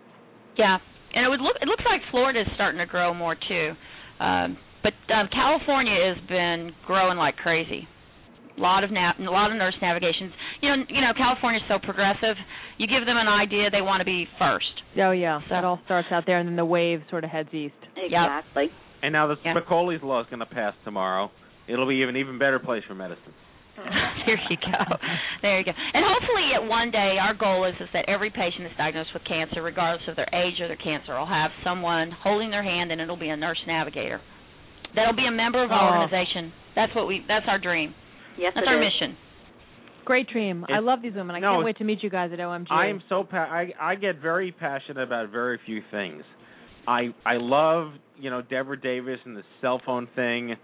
Yeah, 0.58 0.78
and 1.14 1.26
it 1.26 1.30
would 1.30 1.39
look 1.39 1.56
it 1.62 1.68
looks 1.68 1.84
like 1.86 2.01
Florida 2.12 2.41
is 2.41 2.47
starting 2.56 2.80
to 2.80 2.86
grow 2.86 3.14
more 3.14 3.36
too, 3.36 3.72
um, 4.20 4.58
but 4.84 4.93
um, 5.14 5.30
California 5.32 6.14
has 6.14 6.28
been 6.28 6.72
growing 6.86 7.18
like 7.18 7.38
crazy. 7.38 7.88
A 8.58 8.62
lot 8.62 8.84
of 8.84 8.91
nav- 8.91 9.16
a 9.20 9.24
lot 9.24 9.49
of 9.51 9.58
nurse 9.58 9.74
navigations. 9.82 10.32
You 10.62 10.70
know, 10.70 10.84
you 10.89 11.01
know, 11.01 11.14
California's 11.18 11.64
so 11.68 11.80
progressive. 11.80 12.36
You 12.78 12.86
give 12.88 13.06
them 13.06 13.18
an 13.18 13.28
idea, 13.28 13.70
they 13.72 13.82
want 13.82 14.01
to 14.01 14.06
be 14.06 14.28
first. 14.38 14.70
Oh 14.97 15.12
yeah, 15.12 15.39
So- 15.41 15.45
that 15.49 15.64
all 15.64 15.80
starts 15.86 16.08
out 16.12 16.26
there, 16.26 16.38
and 16.38 16.47
then 16.47 16.56
the 16.56 16.66
wave 16.66 17.01
sort 17.10 17.24
of 17.24 17.30
heads 17.32 17.49
east. 17.54 17.74
Exactly. 17.97 18.70
And 19.01 19.12
now 19.14 19.28
the 19.28 19.38
Yeah. 19.43 19.56
Spicoli's 19.56 20.04
law 20.04 20.22
is 20.22 20.28
going 20.28 20.39
to 20.39 20.45
pass 20.45 20.74
tomorrow. 20.86 21.32
It'll 21.68 21.88
be 21.88 22.04
an 22.04 22.16
even 22.18 22.38
better 22.38 22.60
place 22.60 22.84
for 22.88 22.93
medicine. 22.95 23.34
there 23.76 24.39
you 24.49 24.58
go. 24.58 24.95
There 25.41 25.58
you 25.58 25.66
go. 25.66 25.72
And 25.93 26.06
hopefully, 26.06 26.54
at 26.54 26.64
one 26.64 26.91
day, 26.91 27.18
our 27.20 27.34
goal 27.34 27.66
is 27.66 27.74
is 27.82 27.89
that 27.93 28.06
every 28.08 28.30
patient 28.30 28.64
that's 28.66 28.78
diagnosed 28.78 29.10
with 29.16 29.24
cancer, 29.26 29.64
regardless 29.64 30.08
of 30.08 30.16
their 30.16 30.30
age 30.32 30.62
or 30.62 30.68
their 30.68 30.78
cancer, 30.78 31.18
will 31.18 31.26
have 31.26 31.49
someone 31.64 32.12
holding 32.12 32.51
their 32.51 32.62
hand, 32.62 32.91
and 32.91 33.01
it'll 33.01 33.18
be 33.18 33.30
a 33.30 33.36
nurse 33.38 33.58
navigator. 33.66 34.22
That'll 34.95 35.16
be 35.16 35.26
a 35.26 35.32
member 35.32 35.64
of 35.64 35.72
our 35.72 35.89
Oh. 35.97 36.01
organization. 36.01 36.54
That's 36.76 36.93
what 36.93 37.08
we. 37.08 37.26
That's 37.28 37.47
our 37.47 37.58
dream. 37.58 37.95
Yes, 38.38 38.54
That's 38.56 38.66
it 38.66 38.70
our 38.70 38.82
is. 38.84 38.92
mission. 38.94 39.18
Great 40.06 40.28
dream. 40.30 40.66
I 40.70 40.80
love 40.80 41.02
these 41.02 41.14
women. 41.16 41.36
I 41.36 41.40
no, 41.40 41.54
can't 41.54 41.66
wait 41.66 41.78
to 41.78 41.84
meet 41.86 42.04
you 42.04 42.10
guys 42.10 42.32
at 42.34 42.40
OMG. 42.40 42.68
I 42.72 42.88
am 42.88 43.02
so 43.08 43.24
pa- 43.24 43.38
I 43.50 43.72
I 43.80 43.96
get 43.96 44.20
very 44.22 44.52
passionate 44.52 45.02
about 45.02 45.30
very 45.30 45.60
few 45.66 45.82
things. 45.92 46.24
I 46.88 47.14
I 47.26 47.36
love 47.38 47.94
you 48.18 48.30
know 48.30 48.42
Deborah 48.42 48.80
Davis 48.80 49.20
and 49.26 49.38
the 49.38 49.44
cell 49.62 49.82
phone 49.86 50.08
thing. 50.16 50.56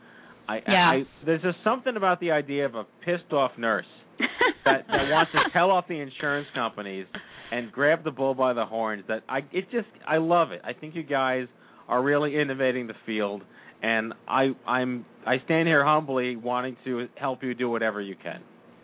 I, 0.49 0.55
Yeah. 0.67 0.89
I 0.91 1.03
there's 1.26 1.41
just 1.41 1.57
something 1.63 1.95
about 1.95 2.20
the 2.20 2.32
idea 2.32 2.65
of 2.65 2.76
a 2.76 2.84
pissed 3.05 3.32
off 3.32 3.51
nurse 3.57 3.86
that 4.65 4.86
that 4.88 5.09
wants 5.09 5.32
to 5.32 5.39
tell 5.53 5.72
off 5.72 5.86
the 5.88 5.99
insurance 5.99 6.47
companies 6.53 7.05
and 7.51 7.72
grab 7.72 8.03
the 8.03 8.11
bull 8.11 8.34
by 8.36 8.51
the 8.51 8.65
horns. 8.65 9.03
That 9.07 9.24
I 9.30 9.39
it 9.53 9.72
just 9.72 9.88
I 10.05 10.17
love 10.17 10.51
it. 10.51 10.61
I 10.65 10.74
think 10.74 10.95
you 10.95 11.03
guys 11.03 11.47
are 11.88 12.03
really 12.03 12.36
innovating 12.38 12.88
the 12.88 12.93
field, 13.05 13.41
and 13.82 14.13
I 14.27 14.49
I'm 14.67 15.05
I 15.25 15.38
stand 15.45 15.67
here 15.67 15.84
humbly 15.86 16.36
wanting 16.36 16.77
to 16.86 17.07
help 17.15 17.43
you 17.43 17.53
do 17.53 17.69
whatever 17.69 18.01
you 18.01 18.15
can. 18.21 18.41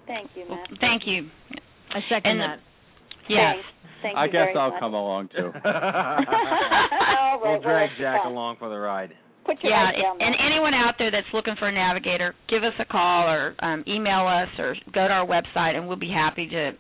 Thank 0.08 0.30
you, 0.36 0.48
Matt. 0.50 0.68
Thank 0.80 1.04
you. 1.06 1.30
I 1.92 2.00
second 2.10 2.32
And- 2.32 2.40
that. 2.42 2.60
Yes. 3.28 3.56
Thanks. 3.56 3.68
Thank 4.04 4.18
I 4.18 4.26
you 4.26 4.32
guess 4.32 4.40
very 4.54 4.58
I'll 4.58 4.70
much. 4.72 4.80
come 4.80 4.94
along 4.94 5.30
too. 5.30 5.52
All 5.66 5.72
right, 5.72 7.38
we'll 7.42 7.52
well, 7.54 7.62
drag 7.62 7.90
that's 7.90 8.00
Jack 8.00 8.24
fun. 8.24 8.32
along 8.34 8.58
for 8.60 8.70
the 8.70 8.78
ride. 8.78 9.14
Put 9.46 9.58
your 9.64 9.72
Yeah, 9.74 9.92
down 9.92 10.18
and 10.22 10.36
anyone 10.46 10.74
out 10.74 10.96
there 11.00 11.12
that's 11.12 11.28
looking 11.34 11.56
for 11.58 11.68
a 11.68 11.72
navigator, 11.72 12.34
give 12.50 12.64
us 12.64 12.74
a 12.80 12.86
call 12.86 13.28
or 13.30 13.56
um, 13.60 13.84
email 13.88 14.28
us 14.28 14.50
or 14.60 14.76
go 14.94 15.08
to 15.08 15.14
our 15.14 15.26
website, 15.26 15.76
and 15.76 15.88
we'll 15.88 15.98
be 15.98 16.10
happy 16.12 16.48
to 16.50 16.72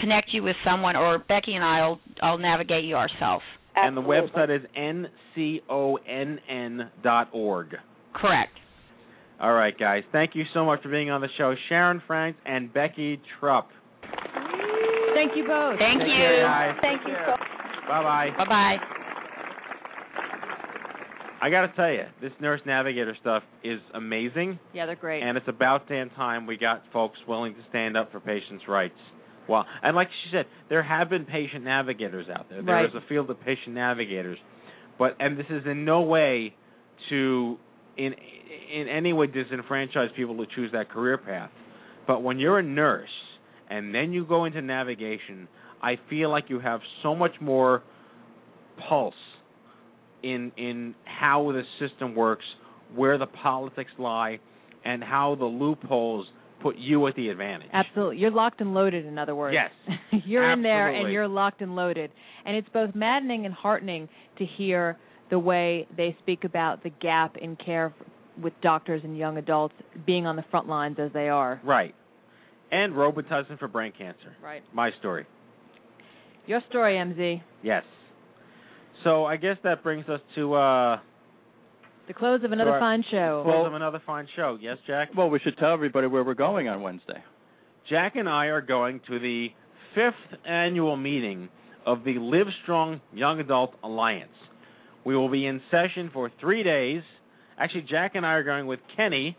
connect 0.00 0.28
you 0.32 0.42
with 0.42 0.56
someone. 0.64 0.96
Or 0.96 1.18
Becky 1.18 1.54
and 1.54 1.64
I'll 1.64 2.00
I'll 2.22 2.38
navigate 2.38 2.84
you 2.84 2.96
ourselves. 2.96 3.44
And 3.76 3.96
the 3.96 4.00
website 4.02 4.54
is 4.54 4.62
nconn 5.68 6.90
dot 7.02 7.28
org. 7.32 7.74
Correct. 8.14 8.52
All 9.40 9.52
right, 9.52 9.76
guys. 9.78 10.04
Thank 10.12 10.34
you 10.34 10.44
so 10.54 10.64
much 10.64 10.82
for 10.82 10.88
being 10.90 11.10
on 11.10 11.20
the 11.20 11.28
show, 11.36 11.54
Sharon 11.68 12.00
Francz 12.08 12.34
and 12.46 12.72
Becky 12.72 13.20
Trupp. 13.40 13.68
Thank 15.14 15.32
you 15.36 15.44
both. 15.46 15.78
Thank 15.78 16.00
Take 16.00 16.08
you. 16.08 16.14
care, 16.16 16.42
guys. 16.44 16.76
Thank 16.80 17.00
you 17.06 17.14
so 17.26 17.34
Bye 17.88 18.02
bye. 18.02 18.28
Bye 18.38 18.44
bye. 18.48 18.76
I 21.42 21.50
got 21.50 21.66
to 21.66 21.72
tell 21.76 21.90
you, 21.90 22.04
this 22.22 22.32
nurse 22.40 22.60
navigator 22.64 23.14
stuff 23.20 23.42
is 23.62 23.78
amazing, 23.92 24.58
Yeah, 24.72 24.86
they're 24.86 24.96
great. 24.96 25.22
and 25.22 25.36
it's 25.36 25.46
about 25.48 25.86
damn 25.88 26.08
time 26.10 26.46
we 26.46 26.56
got 26.56 26.82
folks 26.90 27.18
willing 27.28 27.52
to 27.54 27.60
stand 27.68 27.96
up 27.98 28.10
for 28.12 28.20
patients' 28.20 28.64
rights. 28.66 28.94
Well, 29.48 29.66
and 29.82 29.94
like 29.94 30.08
she 30.24 30.30
said, 30.36 30.46
there 30.68 30.82
have 30.82 31.10
been 31.10 31.24
patient 31.24 31.64
navigators 31.64 32.26
out 32.28 32.46
there. 32.48 32.62
There 32.62 32.74
Right. 32.74 32.88
is 32.88 32.94
a 32.94 33.02
field 33.08 33.30
of 33.30 33.40
patient 33.40 33.74
navigators, 33.74 34.38
but 34.98 35.16
and 35.20 35.36
this 35.38 35.46
is 35.50 35.66
in 35.66 35.84
no 35.84 36.02
way 36.02 36.54
to 37.10 37.58
in 37.96 38.14
in 38.72 38.88
any 38.88 39.12
way 39.12 39.26
disenfranchise 39.26 40.14
people 40.16 40.36
to 40.38 40.46
choose 40.54 40.72
that 40.72 40.88
career 40.88 41.18
path. 41.18 41.50
But 42.06 42.22
when 42.22 42.38
you're 42.38 42.58
a 42.58 42.62
nurse 42.62 43.08
and 43.70 43.94
then 43.94 44.12
you 44.12 44.24
go 44.24 44.44
into 44.44 44.60
navigation, 44.62 45.48
I 45.82 45.96
feel 46.08 46.30
like 46.30 46.44
you 46.48 46.60
have 46.60 46.80
so 47.02 47.14
much 47.14 47.32
more 47.40 47.82
pulse 48.88 49.14
in 50.22 50.52
in 50.56 50.94
how 51.04 51.52
the 51.52 51.62
system 51.78 52.14
works, 52.14 52.44
where 52.94 53.18
the 53.18 53.26
politics 53.26 53.90
lie, 53.98 54.38
and 54.84 55.02
how 55.04 55.34
the 55.34 55.44
loopholes 55.44 56.26
put 56.64 56.78
you 56.78 57.06
at 57.06 57.14
the 57.14 57.28
advantage. 57.28 57.68
Absolutely. 57.74 58.16
You're 58.16 58.30
locked 58.30 58.62
and 58.62 58.72
loaded, 58.72 59.04
in 59.04 59.18
other 59.18 59.34
words. 59.34 59.54
Yes. 59.54 59.98
you're 60.26 60.50
in 60.50 60.62
there 60.62 60.88
and 60.88 61.12
you're 61.12 61.28
locked 61.28 61.60
and 61.60 61.76
loaded. 61.76 62.10
And 62.46 62.56
it's 62.56 62.68
both 62.72 62.94
maddening 62.94 63.44
and 63.44 63.52
heartening 63.52 64.08
to 64.38 64.46
hear 64.56 64.96
the 65.28 65.38
way 65.38 65.86
they 65.94 66.16
speak 66.22 66.44
about 66.44 66.82
the 66.82 66.88
gap 66.88 67.36
in 67.36 67.56
care 67.56 67.94
with 68.42 68.54
doctors 68.62 69.02
and 69.04 69.16
young 69.16 69.36
adults 69.36 69.74
being 70.06 70.26
on 70.26 70.36
the 70.36 70.44
front 70.50 70.66
lines 70.66 70.96
as 70.98 71.12
they 71.12 71.28
are. 71.28 71.60
Right. 71.62 71.94
And 72.72 72.94
Robitussin 72.94 73.58
for 73.58 73.68
brain 73.68 73.92
cancer. 73.96 74.34
Right. 74.42 74.62
My 74.72 74.90
story. 75.00 75.26
Your 76.46 76.62
story, 76.70 76.94
MZ. 76.94 77.42
Yes. 77.62 77.84
So 79.04 79.26
I 79.26 79.36
guess 79.36 79.58
that 79.64 79.82
brings 79.82 80.08
us 80.08 80.20
to 80.34 80.54
uh 80.54 80.98
The 82.06 82.14
close 82.14 82.44
of 82.44 82.52
another 82.52 82.72
Sure. 82.72 82.80
fine 82.80 83.02
show. 83.10 83.42
close 83.44 83.66
of 83.66 83.74
another 83.74 83.98
fine 84.00 84.26
show. 84.36 84.58
Yes, 84.60 84.78
Jack? 84.86 85.10
Well, 85.14 85.30
we 85.30 85.38
should 85.38 85.56
tell 85.56 85.72
everybody 85.72 86.06
where 86.06 86.22
we're 86.22 86.34
going 86.34 86.68
on 86.68 86.82
Wednesday. 86.82 87.22
Jack 87.88 88.16
and 88.16 88.28
I 88.28 88.46
are 88.46 88.60
going 88.60 89.00
to 89.08 89.18
the 89.18 89.52
fifth 89.94 90.44
annual 90.44 90.96
meeting 90.96 91.48
of 91.86 92.04
the 92.04 92.18
Live 92.18 92.46
Strong 92.62 93.00
Young 93.12 93.40
Adult 93.40 93.74
Alliance. 93.82 94.36
We 95.04 95.16
will 95.16 95.28
be 95.28 95.46
in 95.46 95.60
session 95.70 96.10
for 96.12 96.30
three 96.40 96.62
days. 96.62 97.02
Actually, 97.58 97.82
Jack 97.82 98.14
and 98.14 98.26
I 98.26 98.32
are 98.34 98.42
going 98.42 98.66
with 98.66 98.80
Kenny, 98.96 99.36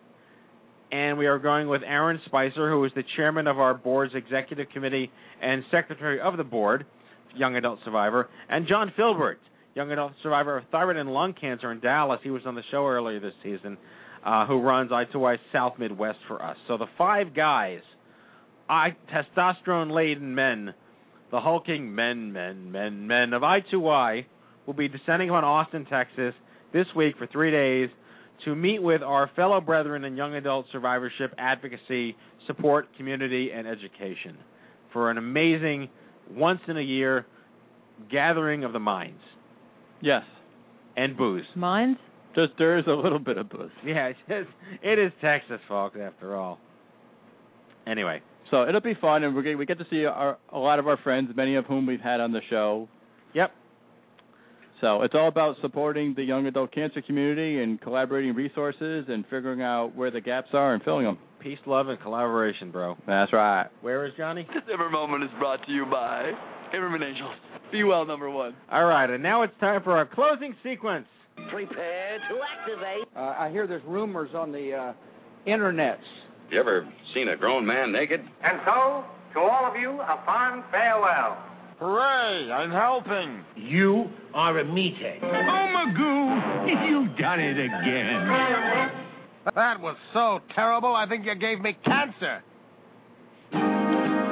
and 0.92 1.18
we 1.18 1.26
are 1.28 1.40
going 1.40 1.68
with 1.68 1.82
Aaron 1.84 2.20
Spicer, 2.26 2.70
who 2.70 2.84
is 2.86 2.92
the 2.96 3.04
chairman 3.16 3.48
of 3.48 3.60
our 3.60 3.74
board's 3.74 4.14
executive 4.16 4.70
committee 4.70 5.12
and 5.42 5.64
secretary 5.72 6.20
of 6.20 6.38
the 6.38 6.44
board, 6.44 6.86
young 7.36 7.56
adult 7.56 7.80
survivor, 7.84 8.30
and 8.50 8.68
John 8.68 8.92
Filbert, 8.96 9.40
young 9.76 9.92
adult 9.92 10.14
survivor 10.24 10.58
of 10.58 10.64
thyroid 10.72 10.96
and 10.96 11.12
lung 11.12 11.34
cancer 11.34 11.70
in 11.70 11.82
Dallas. 11.82 12.22
He 12.24 12.30
was 12.30 12.44
on 12.46 12.56
the 12.56 12.64
show 12.72 12.88
earlier 12.88 13.20
this 13.20 13.34
season, 13.44 13.78
uh, 14.26 14.46
who 14.46 14.62
runs 14.62 14.90
I2Y 14.90 15.36
South 15.52 15.74
Midwest 15.78 16.20
for 16.30 16.42
us. 16.42 16.56
So 16.70 16.78
the 16.78 16.86
five 16.98 17.36
guys, 17.36 17.82
I 18.70 18.96
testosterone 19.14 19.92
laden 19.94 20.34
men, 20.34 20.74
the 21.30 21.42
hulking 21.42 21.94
men, 21.94 22.32
men, 22.32 22.72
men, 22.72 23.06
men 23.06 23.34
of 23.34 23.42
I2Y 23.42 24.26
will 24.66 24.74
be 24.74 24.88
descending 24.88 25.28
upon 25.28 25.44
Austin, 25.44 25.86
Texas 25.86 26.34
this 26.72 26.86
week 26.96 27.18
for 27.18 27.28
three 27.28 27.52
days 27.52 27.90
to 28.46 28.56
meet 28.56 28.82
with 28.82 29.02
our 29.02 29.30
fellow 29.36 29.60
brethren 29.60 30.06
in 30.06 30.16
young 30.16 30.36
adult 30.36 30.68
survivorship, 30.72 31.34
advocacy, 31.38 32.16
support, 32.48 32.88
community, 32.96 33.50
and 33.54 33.68
education 33.68 34.38
for 34.94 35.12
an 35.12 35.18
amazing 35.18 35.90
once 36.32 36.62
in 36.70 36.78
a 36.78 36.82
year 36.82 37.26
gathering 38.10 38.64
of 38.64 38.72
the 38.72 38.80
minds 38.80 39.20
Yes. 40.06 40.24
and 40.96 41.18
booze. 41.18 41.44
Mines? 41.56 41.98
Just 42.36 42.54
there 42.58 42.78
is 42.78 42.86
a 42.88 42.92
little 42.92 43.20
bit 43.20 43.38
of 43.38 43.50
booze. 43.50 43.72
Yeah, 43.86 44.08
it's 44.08 44.20
just, 44.30 44.50
it 44.84 45.00
is 45.00 45.12
Texas, 45.22 45.60
folks, 45.68 45.98
after 46.02 46.36
all. 46.36 46.60
Anyway, 47.88 48.22
So 48.52 48.68
it'll 48.68 48.82
be 48.82 48.94
fun, 49.00 49.24
and 49.24 49.36
we're 49.36 49.42
get, 49.42 49.58
we 49.58 49.66
get 49.66 49.80
to 49.80 49.86
see 49.90 50.06
our, 50.06 50.38
a 50.52 50.60
lot 50.60 50.80
of 50.80 50.88
our 50.88 50.98
friends, 50.98 51.30
many 51.36 51.56
of 51.56 51.66
whom 51.66 51.86
we've 51.86 52.00
had 52.02 52.20
on 52.20 52.32
the 52.32 52.42
show. 52.50 52.88
Yep. 53.34 53.52
So 54.82 55.02
it's 55.04 55.14
all 55.16 55.28
about 55.30 55.56
supporting 55.62 56.14
the 56.16 56.24
young 56.24 56.46
adult 56.46 56.72
cancer 56.74 57.02
community 57.02 57.62
and 57.64 57.80
collaborating 57.82 58.36
resources 58.36 59.06
and 59.08 59.24
figuring 59.30 59.62
out 59.62 59.96
where 59.96 60.12
the 60.12 60.22
gaps 60.22 60.50
are 60.54 60.74
and 60.74 60.84
filling 60.84 61.06
them. 61.06 61.18
peace, 61.40 61.60
love, 61.66 61.88
and 61.88 62.00
collaboration, 62.02 62.72
bro. 62.72 62.96
That's 63.08 63.32
right. 63.34 63.68
Where 63.82 64.06
is 64.06 64.14
Jonny? 64.18 64.46
This 64.54 64.64
ever 64.72 64.90
moment 64.90 65.24
is 65.24 65.30
brought 65.40 65.66
to 65.66 65.72
you 65.72 65.86
by 65.86 66.32
Imerman 66.76 67.08
Angels. 67.08 67.36
Be 67.76 67.84
well, 67.84 68.06
number 68.06 68.30
one. 68.30 68.56
All 68.72 68.86
right, 68.86 69.10
and 69.10 69.22
now 69.22 69.42
it's 69.42 69.52
time 69.60 69.84
for 69.84 69.98
our 69.98 70.06
closing 70.06 70.56
sequence. 70.64 71.08
Prepare 71.52 72.20
to 72.20 72.40
activate. 72.58 73.06
Uh, 73.14 73.36
I 73.38 73.50
hear 73.52 73.68
there's 73.68 73.84
rumors 73.86 74.30
on 74.34 74.54
the 74.54 74.72
uh, 74.72 74.94
internets. 75.46 75.98
You 76.50 76.58
ever 76.58 76.88
seen 77.14 77.28
a 77.28 77.36
grown 77.36 77.66
man 77.66 77.92
naked? 77.92 78.22
And 78.22 78.62
so, 78.64 79.04
to 79.34 79.40
all 79.42 79.70
of 79.70 79.76
you, 79.78 79.92
a 79.92 80.24
fond 80.26 80.64
farewell. 80.72 81.38
Hooray, 81.78 82.50
I'm 82.50 82.72
helping. 82.72 83.44
You 83.58 84.06
are 84.34 84.58
a 84.58 84.64
meathead. 84.64 85.20
Oh, 85.22 85.28
Magoo, 85.28 86.88
you've 86.90 87.18
done 87.18 87.42
it 87.42 87.60
again. 87.60 89.04
That 89.54 89.82
was 89.82 89.98
so 90.14 90.40
terrible, 90.56 90.96
I 90.96 91.10
think 91.10 91.26
you 91.26 91.36
gave 91.36 91.60
me 91.60 91.76
cancer. 91.84 92.42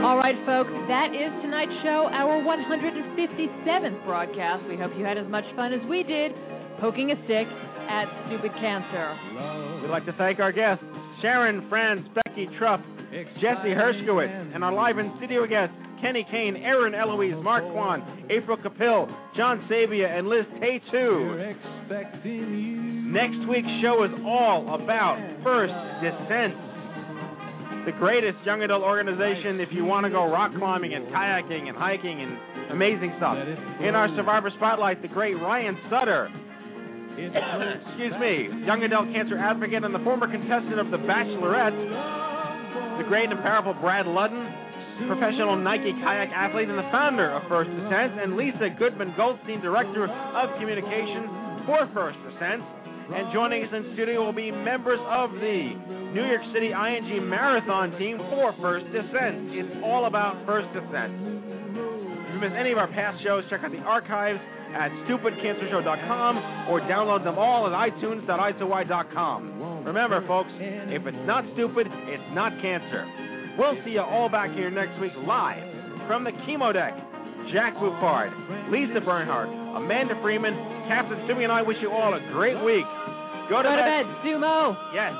All 0.04 0.18
right, 0.18 0.36
folks, 0.46 0.70
that 0.92 1.16
is 1.16 1.32
tonight's 1.42 1.72
show, 1.82 2.12
our 2.12 2.44
157th 2.44 4.04
broadcast. 4.04 4.68
We 4.68 4.76
hope 4.76 4.92
you 4.98 5.06
had 5.06 5.18
as 5.18 5.26
much 5.32 5.46
fun 5.56 5.72
as 5.72 5.80
we 5.88 6.04
did 6.04 6.34
poking 6.82 7.12
a 7.12 7.16
stick 7.24 7.48
at 7.88 8.12
stupid 8.28 8.52
cancer. 8.60 9.16
We'd 9.82 9.88
like 9.88 10.06
to 10.06 10.12
thank 10.18 10.40
our 10.40 10.52
guests, 10.52 10.84
Sharon, 11.22 11.70
Francz, 11.72 12.04
Becky 12.14 12.50
Trupp, 12.60 12.82
Jesse 13.40 13.72
Hershkowitz, 13.72 14.54
and 14.54 14.62
our 14.62 14.74
live 14.74 14.98
in 15.00 15.14
studio 15.20 15.48
guests, 15.48 15.74
Kenny 16.02 16.28
Kane, 16.30 16.58
Aaron 16.58 16.94
Eloise, 16.94 17.42
Mark 17.42 17.64
Kwan, 17.72 18.28
April 18.30 18.58
Capil, 18.58 19.08
John 19.38 19.66
Sabia, 19.72 20.20
and 20.20 20.28
Liz 20.28 20.44
Tay2. 20.60 21.56
Next 23.08 23.48
week's 23.48 23.72
show 23.82 24.04
is 24.04 24.12
all 24.26 24.76
about 24.76 25.16
First 25.46 25.72
Descent, 26.04 26.73
the 27.86 27.92
greatest 28.00 28.40
young 28.46 28.64
adult 28.64 28.84
organization 28.84 29.60
if 29.60 29.70
you 29.72 29.84
want 29.84 30.06
to 30.06 30.12
go 30.12 30.24
rock 30.30 30.52
climbing 30.58 30.94
and 30.94 31.08
kayaking 31.12 31.68
and 31.68 31.76
hiking 31.76 32.22
and 32.24 32.72
amazing 32.72 33.12
stuff. 33.18 33.36
In 33.84 33.96
our 33.96 34.08
Survivor 34.16 34.52
Spotlight, 34.56 35.02
the 35.02 35.12
great 35.12 35.36
Ryan 35.36 35.76
Sutter. 35.90 36.32
Excuse 37.14 38.16
me, 38.18 38.50
young 38.66 38.82
adult 38.82 39.12
cancer 39.14 39.38
advocate 39.38 39.84
and 39.84 39.94
the 39.94 40.02
former 40.02 40.26
contestant 40.26 40.80
of 40.80 40.90
The 40.90 40.98
Bachelorette, 40.98 41.78
the 42.98 43.06
great 43.06 43.30
and 43.30 43.38
powerful 43.46 43.76
Brad 43.78 44.08
Ludden, 44.10 44.42
professional 45.06 45.56
Nike 45.58 45.94
kayak 46.02 46.34
athlete 46.34 46.70
and 46.70 46.78
the 46.80 46.90
founder 46.90 47.30
of 47.30 47.44
First 47.50 47.70
Descent, 47.70 48.18
and 48.18 48.34
Lisa 48.34 48.74
Goodman 48.80 49.14
Goldstein, 49.14 49.62
director 49.62 50.06
of 50.10 50.46
communications 50.58 51.30
for 51.70 51.86
First 51.94 52.18
Descent. 52.26 52.64
And 53.12 53.34
joining 53.34 53.64
us 53.64 53.70
in 53.74 53.92
studio 53.94 54.24
will 54.24 54.34
be 54.34 54.52
members 54.52 55.00
of 55.12 55.32
the 55.36 55.60
New 56.16 56.24
York 56.24 56.42
City 56.54 56.72
ING 56.72 57.28
Marathon 57.28 57.92
team 58.00 58.18
for 58.32 58.56
First 58.62 58.86
Descent. 58.96 59.52
It's 59.52 59.84
all 59.84 60.06
about 60.06 60.46
First 60.46 60.72
Descent. 60.72 61.12
If 61.12 62.34
you 62.34 62.40
missed 62.40 62.56
any 62.56 62.72
of 62.72 62.78
our 62.78 62.88
past 62.88 63.22
shows, 63.24 63.44
check 63.50 63.62
out 63.64 63.72
the 63.72 63.84
archives 63.84 64.40
at 64.74 64.90
stupidcancershow.com 65.06 66.72
or 66.72 66.82
download 66.82 67.24
them 67.24 67.38
all 67.38 67.68
at 67.68 67.74
itunes.i2y.com. 67.94 69.86
Remember, 69.86 70.26
folks, 70.26 70.50
if 70.60 71.06
it's 71.06 71.28
not 71.28 71.44
stupid, 71.54 71.88
it's 72.08 72.30
not 72.32 72.54
cancer. 72.62 73.06
We'll 73.58 73.76
see 73.86 73.92
you 73.92 74.02
all 74.02 74.30
back 74.30 74.52
here 74.56 74.72
next 74.72 75.00
week 75.00 75.12
live 75.28 75.62
from 76.08 76.24
the 76.24 76.32
chemo 76.48 76.74
deck. 76.74 76.94
Jack 77.52 77.74
Bufard, 77.80 78.32
Lisa 78.72 79.02
Bernhardt, 79.04 79.50
Amanda 79.50 80.16
Freeman, 80.22 80.54
Captain 80.88 81.18
Stewie, 81.28 81.44
and 81.44 81.52
I 81.52 81.62
wish 81.62 81.76
you 81.82 81.92
all 81.92 82.14
a 82.14 82.20
great 82.32 82.56
week. 82.64 82.86
Go 83.50 83.62
to, 83.62 83.68
Go 83.68 83.76
to 83.76 83.84
bed, 83.84 84.06
Sumo. 84.24 84.78
Yes. 84.94 85.12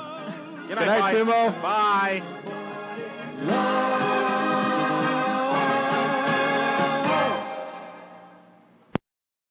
Good 0.68 0.78
Good 0.78 0.86
night, 0.86 1.00
bye. 1.00 1.12
Sumo. 1.12 1.52
Bye. 1.60 2.22